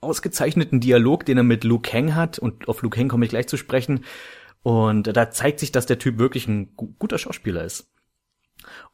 ausgezeichneten 0.00 0.80
Dialog, 0.80 1.26
den 1.26 1.38
er 1.38 1.42
mit 1.42 1.64
Liu 1.64 1.80
Kang 1.80 2.14
hat. 2.14 2.38
Und 2.38 2.68
auf 2.68 2.82
Liu 2.82 2.90
Kang 2.90 3.08
komme 3.08 3.24
ich 3.24 3.30
gleich 3.30 3.48
zu 3.48 3.56
sprechen. 3.56 4.04
Und 4.62 5.16
da 5.16 5.30
zeigt 5.30 5.60
sich, 5.60 5.72
dass 5.72 5.86
der 5.86 5.98
Typ 5.98 6.18
wirklich 6.18 6.46
ein 6.46 6.74
guter 6.76 7.18
Schauspieler 7.18 7.64
ist. 7.64 7.90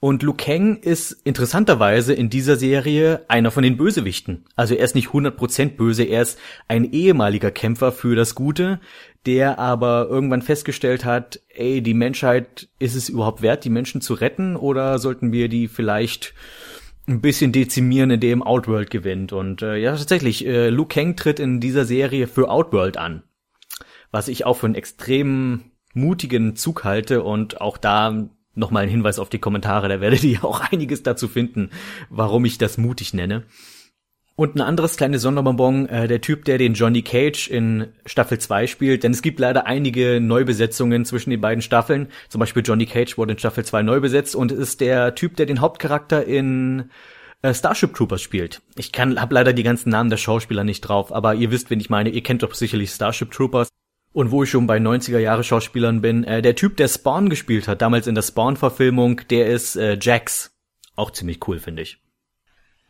Und 0.01 0.23
Liu 0.23 0.35
Kang 0.35 0.77
ist 0.77 1.13
interessanterweise 1.25 2.13
in 2.13 2.31
dieser 2.31 2.57
Serie 2.57 3.25
einer 3.29 3.51
von 3.51 3.63
den 3.63 3.77
Bösewichten. 3.77 4.45
Also 4.57 4.75
er 4.75 4.85
ist 4.85 4.95
nicht 4.95 5.09
100% 5.09 5.77
böse, 5.77 6.05
er 6.05 6.23
ist 6.23 6.39
ein 6.69 6.93
ehemaliger 6.93 7.51
Kämpfer 7.51 7.93
für 7.93 8.15
das 8.15 8.35
Gute, 8.35 8.81
der 9.27 9.59
aber 9.59 10.07
irgendwann 10.09 10.43
festgestellt 10.43 11.05
hat, 11.05 11.41
ey, 11.49 11.83
die 11.83 11.95
Menschheit, 11.95 12.69
ist 12.79 12.95
es 12.95 13.09
überhaupt 13.09 13.43
wert, 13.43 13.65
die 13.65 13.71
Menschen 13.71 14.01
zu 14.01 14.15
retten 14.15 14.57
oder 14.57 14.99
sollten 14.99 15.33
wir 15.33 15.49
die 15.49 15.69
vielleicht 15.69 16.35
ein 17.07 17.21
bisschen 17.21 17.53
dezimieren, 17.53 18.11
indem 18.11 18.43
Outworld 18.43 18.91
gewinnt? 18.91 19.33
Und 19.33 19.63
äh, 19.63 19.77
ja, 19.77 19.97
tatsächlich, 19.97 20.47
äh, 20.47 20.69
Liu 20.69 20.85
Kang 20.85 21.17
tritt 21.17 21.41
in 21.41 21.61
dieser 21.61 21.85
Serie 21.85 22.27
für 22.27 22.51
Outworld 22.51 22.97
an, 22.97 23.23
was 24.11 24.29
ich 24.29 24.45
auch 24.45 24.59
für 24.59 24.67
einen 24.67 24.75
extrem 24.75 25.71
mutigen 25.95 26.57
Zug 26.57 26.85
halte 26.85 27.23
und 27.23 27.61
auch 27.61 27.79
da 27.79 28.29
nochmal 28.55 28.85
ein 28.85 28.89
Hinweis 28.89 29.19
auf 29.19 29.31
die 29.31 29.39
Kommentare, 29.39 29.89
da 29.89 30.01
werdet 30.01 30.25
ihr 30.25 30.45
auch 30.45 30.61
einiges 30.73 31.03
dazu 31.03 31.29
finden, 31.29 31.71
warum 32.11 32.45
ich 32.45 32.59
das 32.59 32.79
mutig 32.79 33.15
nenne. 33.15 33.45
Und 34.37 34.57
ein 34.57 34.63
anderes 34.63 34.97
kleines 34.97 35.23
Sonderbonbon, 35.23 35.89
äh, 35.89 36.09
der 36.09 36.21
Typ, 36.21 36.45
der 36.45 36.59
den 36.59 36.75
Johnny 36.75 37.03
Cage 37.03 37.47
in 37.49 37.87
Staffel 38.05 38.39
2 38.39 38.67
spielt, 38.67 39.05
denn 39.05 39.13
es 39.13 39.23
gibt 39.23 39.39
leider 39.39 39.67
einige 39.67 40.21
Neubesetzungen 40.21 41.05
zwischen 41.05 41.31
den 41.31 41.41
beiden 41.41 41.63
Staffeln. 41.63 42.09
Zum 42.29 42.41
Beispiel 42.41 42.65
Johnny 42.65 42.87
Cage 42.87 43.17
wurde 43.17 43.35
in 43.35 43.39
Staffel 43.39 43.65
2 43.65 43.83
neu 43.83 44.01
besetzt 44.01 44.35
und 44.35 44.51
ist 44.51 44.81
der 44.81 45.15
Typ, 45.15 45.37
der 45.37 45.47
den 45.47 45.61
Hauptcharakter 45.61 46.25
in 46.25 46.91
äh, 47.43 47.55
Starship 47.55 47.95
Troopers 47.95 48.23
spielt. 48.23 48.61
Ich 48.77 48.91
kann, 48.91 49.21
hab 49.21 49.31
leider 49.31 49.53
die 49.53 49.63
ganzen 49.63 49.91
Namen 49.91 50.11
der 50.11 50.17
Schauspieler 50.17 50.65
nicht 50.65 50.81
drauf, 50.81 51.15
aber 51.15 51.37
ihr 51.37 51.53
wisst, 51.53 51.71
wen 51.71 51.79
ich 51.79 51.91
meine. 51.91 52.11
Ihr 52.11 52.23
kennt 52.25 52.43
doch 52.43 52.55
sicherlich 52.55 52.91
Starship 52.91 53.31
Troopers. 53.31 53.69
Und 54.15 54.31
wo 54.31 54.45
ich 54.45 54.51
schon 54.51 54.69
bei 54.69 54.79
90er 54.79 55.19
Jahre 55.19 55.43
Schauspielern 55.43 56.01
bin, 56.01 56.23
äh, 56.23 56.41
der 56.41 56.55
Typ, 56.55 56.77
der 56.77 56.87
Spawn 56.87 57.29
gespielt 57.29 57.67
hat, 57.67 57.83
damals 57.83 58.07
in 58.07 58.15
der 58.15 58.23
Spawn-Verfilmung, 58.23 59.23
der 59.29 59.49
ist 59.49 59.75
äh, 59.75 59.99
Jax. 60.01 60.53
Auch 60.95 61.11
ziemlich 61.11 61.47
cool, 61.49 61.59
finde 61.59 61.83
ich. 61.83 61.99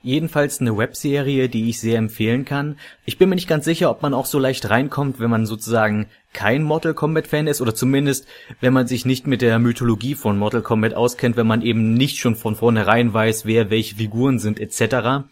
Jedenfalls 0.03 0.61
eine 0.61 0.77
Webserie, 0.77 1.49
die 1.49 1.71
ich 1.71 1.81
sehr 1.81 1.97
empfehlen 1.97 2.45
kann. 2.45 2.77
Ich 3.07 3.17
bin 3.17 3.31
mir 3.31 3.37
nicht 3.37 3.49
ganz 3.49 3.65
sicher, 3.65 3.91
ob 3.91 4.03
man 4.03 4.13
auch 4.13 4.27
so 4.27 4.39
leicht 4.39 4.69
reinkommt, 4.69 5.19
wenn 5.19 5.31
man 5.31 5.47
sozusagen 5.47 6.09
kein 6.35 6.63
Mortal 6.63 6.93
Kombat 6.93 7.27
Fan 7.27 7.47
ist 7.47 7.63
oder 7.63 7.75
zumindest, 7.75 8.27
wenn 8.61 8.75
man 8.75 8.87
sich 8.87 9.07
nicht 9.07 9.27
mit 9.27 9.41
der 9.41 9.59
Mythologie 9.59 10.15
von 10.15 10.37
Mortal 10.37 10.61
Kombat 10.61 10.93
auskennt, 10.93 11.39
wenn 11.39 11.47
man 11.47 11.63
eben 11.63 11.95
nicht 11.95 12.19
schon 12.19 12.37
von 12.37 12.55
vornherein 12.55 13.15
weiß, 13.15 13.47
wer 13.47 13.71
welche 13.71 13.95
Figuren 13.95 14.39
sind 14.39 14.61
etc. 14.61 15.25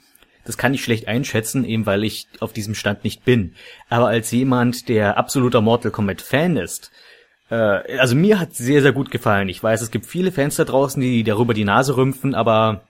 Das 0.44 0.58
kann 0.58 0.74
ich 0.74 0.82
schlecht 0.82 1.08
einschätzen, 1.08 1.64
eben 1.64 1.86
weil 1.86 2.04
ich 2.04 2.26
auf 2.40 2.52
diesem 2.52 2.74
Stand 2.74 3.04
nicht 3.04 3.24
bin. 3.24 3.54
Aber 3.88 4.08
als 4.08 4.30
jemand, 4.30 4.88
der 4.88 5.16
absoluter 5.16 5.60
Mortal 5.60 5.90
Kombat 5.90 6.20
Fan 6.20 6.56
ist, 6.56 6.90
äh, 7.50 7.54
also 7.98 8.16
mir 8.16 8.40
hat 8.40 8.54
sehr, 8.54 8.82
sehr 8.82 8.92
gut 8.92 9.10
gefallen. 9.10 9.48
Ich 9.48 9.62
weiß, 9.62 9.82
es 9.82 9.90
gibt 9.90 10.06
viele 10.06 10.32
Fans 10.32 10.56
da 10.56 10.64
draußen, 10.64 11.00
die 11.00 11.22
darüber 11.22 11.54
die 11.54 11.64
Nase 11.64 11.96
rümpfen, 11.96 12.34
aber 12.34 12.82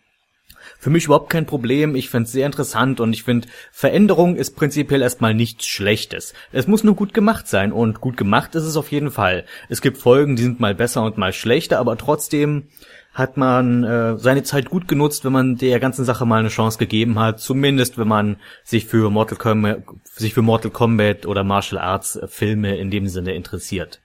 für 0.79 0.91
mich 0.91 1.05
überhaupt 1.05 1.31
kein 1.31 1.47
Problem. 1.47 1.95
Ich 1.95 2.09
finde 2.09 2.27
es 2.27 2.33
sehr 2.33 2.47
interessant 2.47 3.01
und 3.01 3.13
ich 3.13 3.25
finde, 3.25 3.49
Veränderung 3.71 4.37
ist 4.37 4.57
prinzipiell 4.57 5.03
erstmal 5.03 5.35
nichts 5.35 5.67
Schlechtes. 5.67 6.35
Es 6.53 6.67
muss 6.67 6.85
nur 6.85 6.95
gut 6.95 7.15
gemacht 7.15 7.49
sein 7.49 7.73
und 7.73 8.01
gut 8.01 8.17
gemacht 8.17 8.55
ist 8.55 8.65
es 8.65 8.77
auf 8.77 8.91
jeden 8.91 9.11
Fall. 9.11 9.45
Es 9.69 9.83
gibt 9.83 9.99
Folgen, 9.99 10.37
die 10.37 10.43
sind 10.43 10.61
mal 10.61 10.75
besser 10.75 11.03
und 11.03 11.19
mal 11.19 11.33
schlechter, 11.33 11.79
aber 11.79 11.97
trotzdem 11.97 12.69
hat 13.13 13.37
man 13.37 13.85
äh, 13.85 14.19
seine 14.19 14.43
Zeit 14.43 14.71
gut 14.71 14.89
genutzt, 14.89 15.25
wenn 15.25 15.33
man 15.33 15.57
der 15.57 15.81
ganzen 15.81 16.05
Sache 16.05 16.27
mal 16.27 16.41
eine 16.41 16.49
Chance 16.49 16.79
gegeben 16.79 17.19
hat. 17.19 17.41
Zumindest 17.41 17.99
wenn 17.99 18.09
man 18.09 18.37
sich 18.65 18.87
für 18.87 19.11
Mortal 19.11 19.39
Kombat, 19.39 19.85
sich 20.05 20.35
für 20.35 20.43
Mortal 20.43 20.71
Kombat 20.71 21.27
oder 21.27 21.45
Martial 21.45 21.81
Arts 21.81 22.19
Filme 22.27 22.77
in 22.77 22.91
dem 22.91 23.07
Sinne 23.09 23.35
interessiert. 23.35 24.02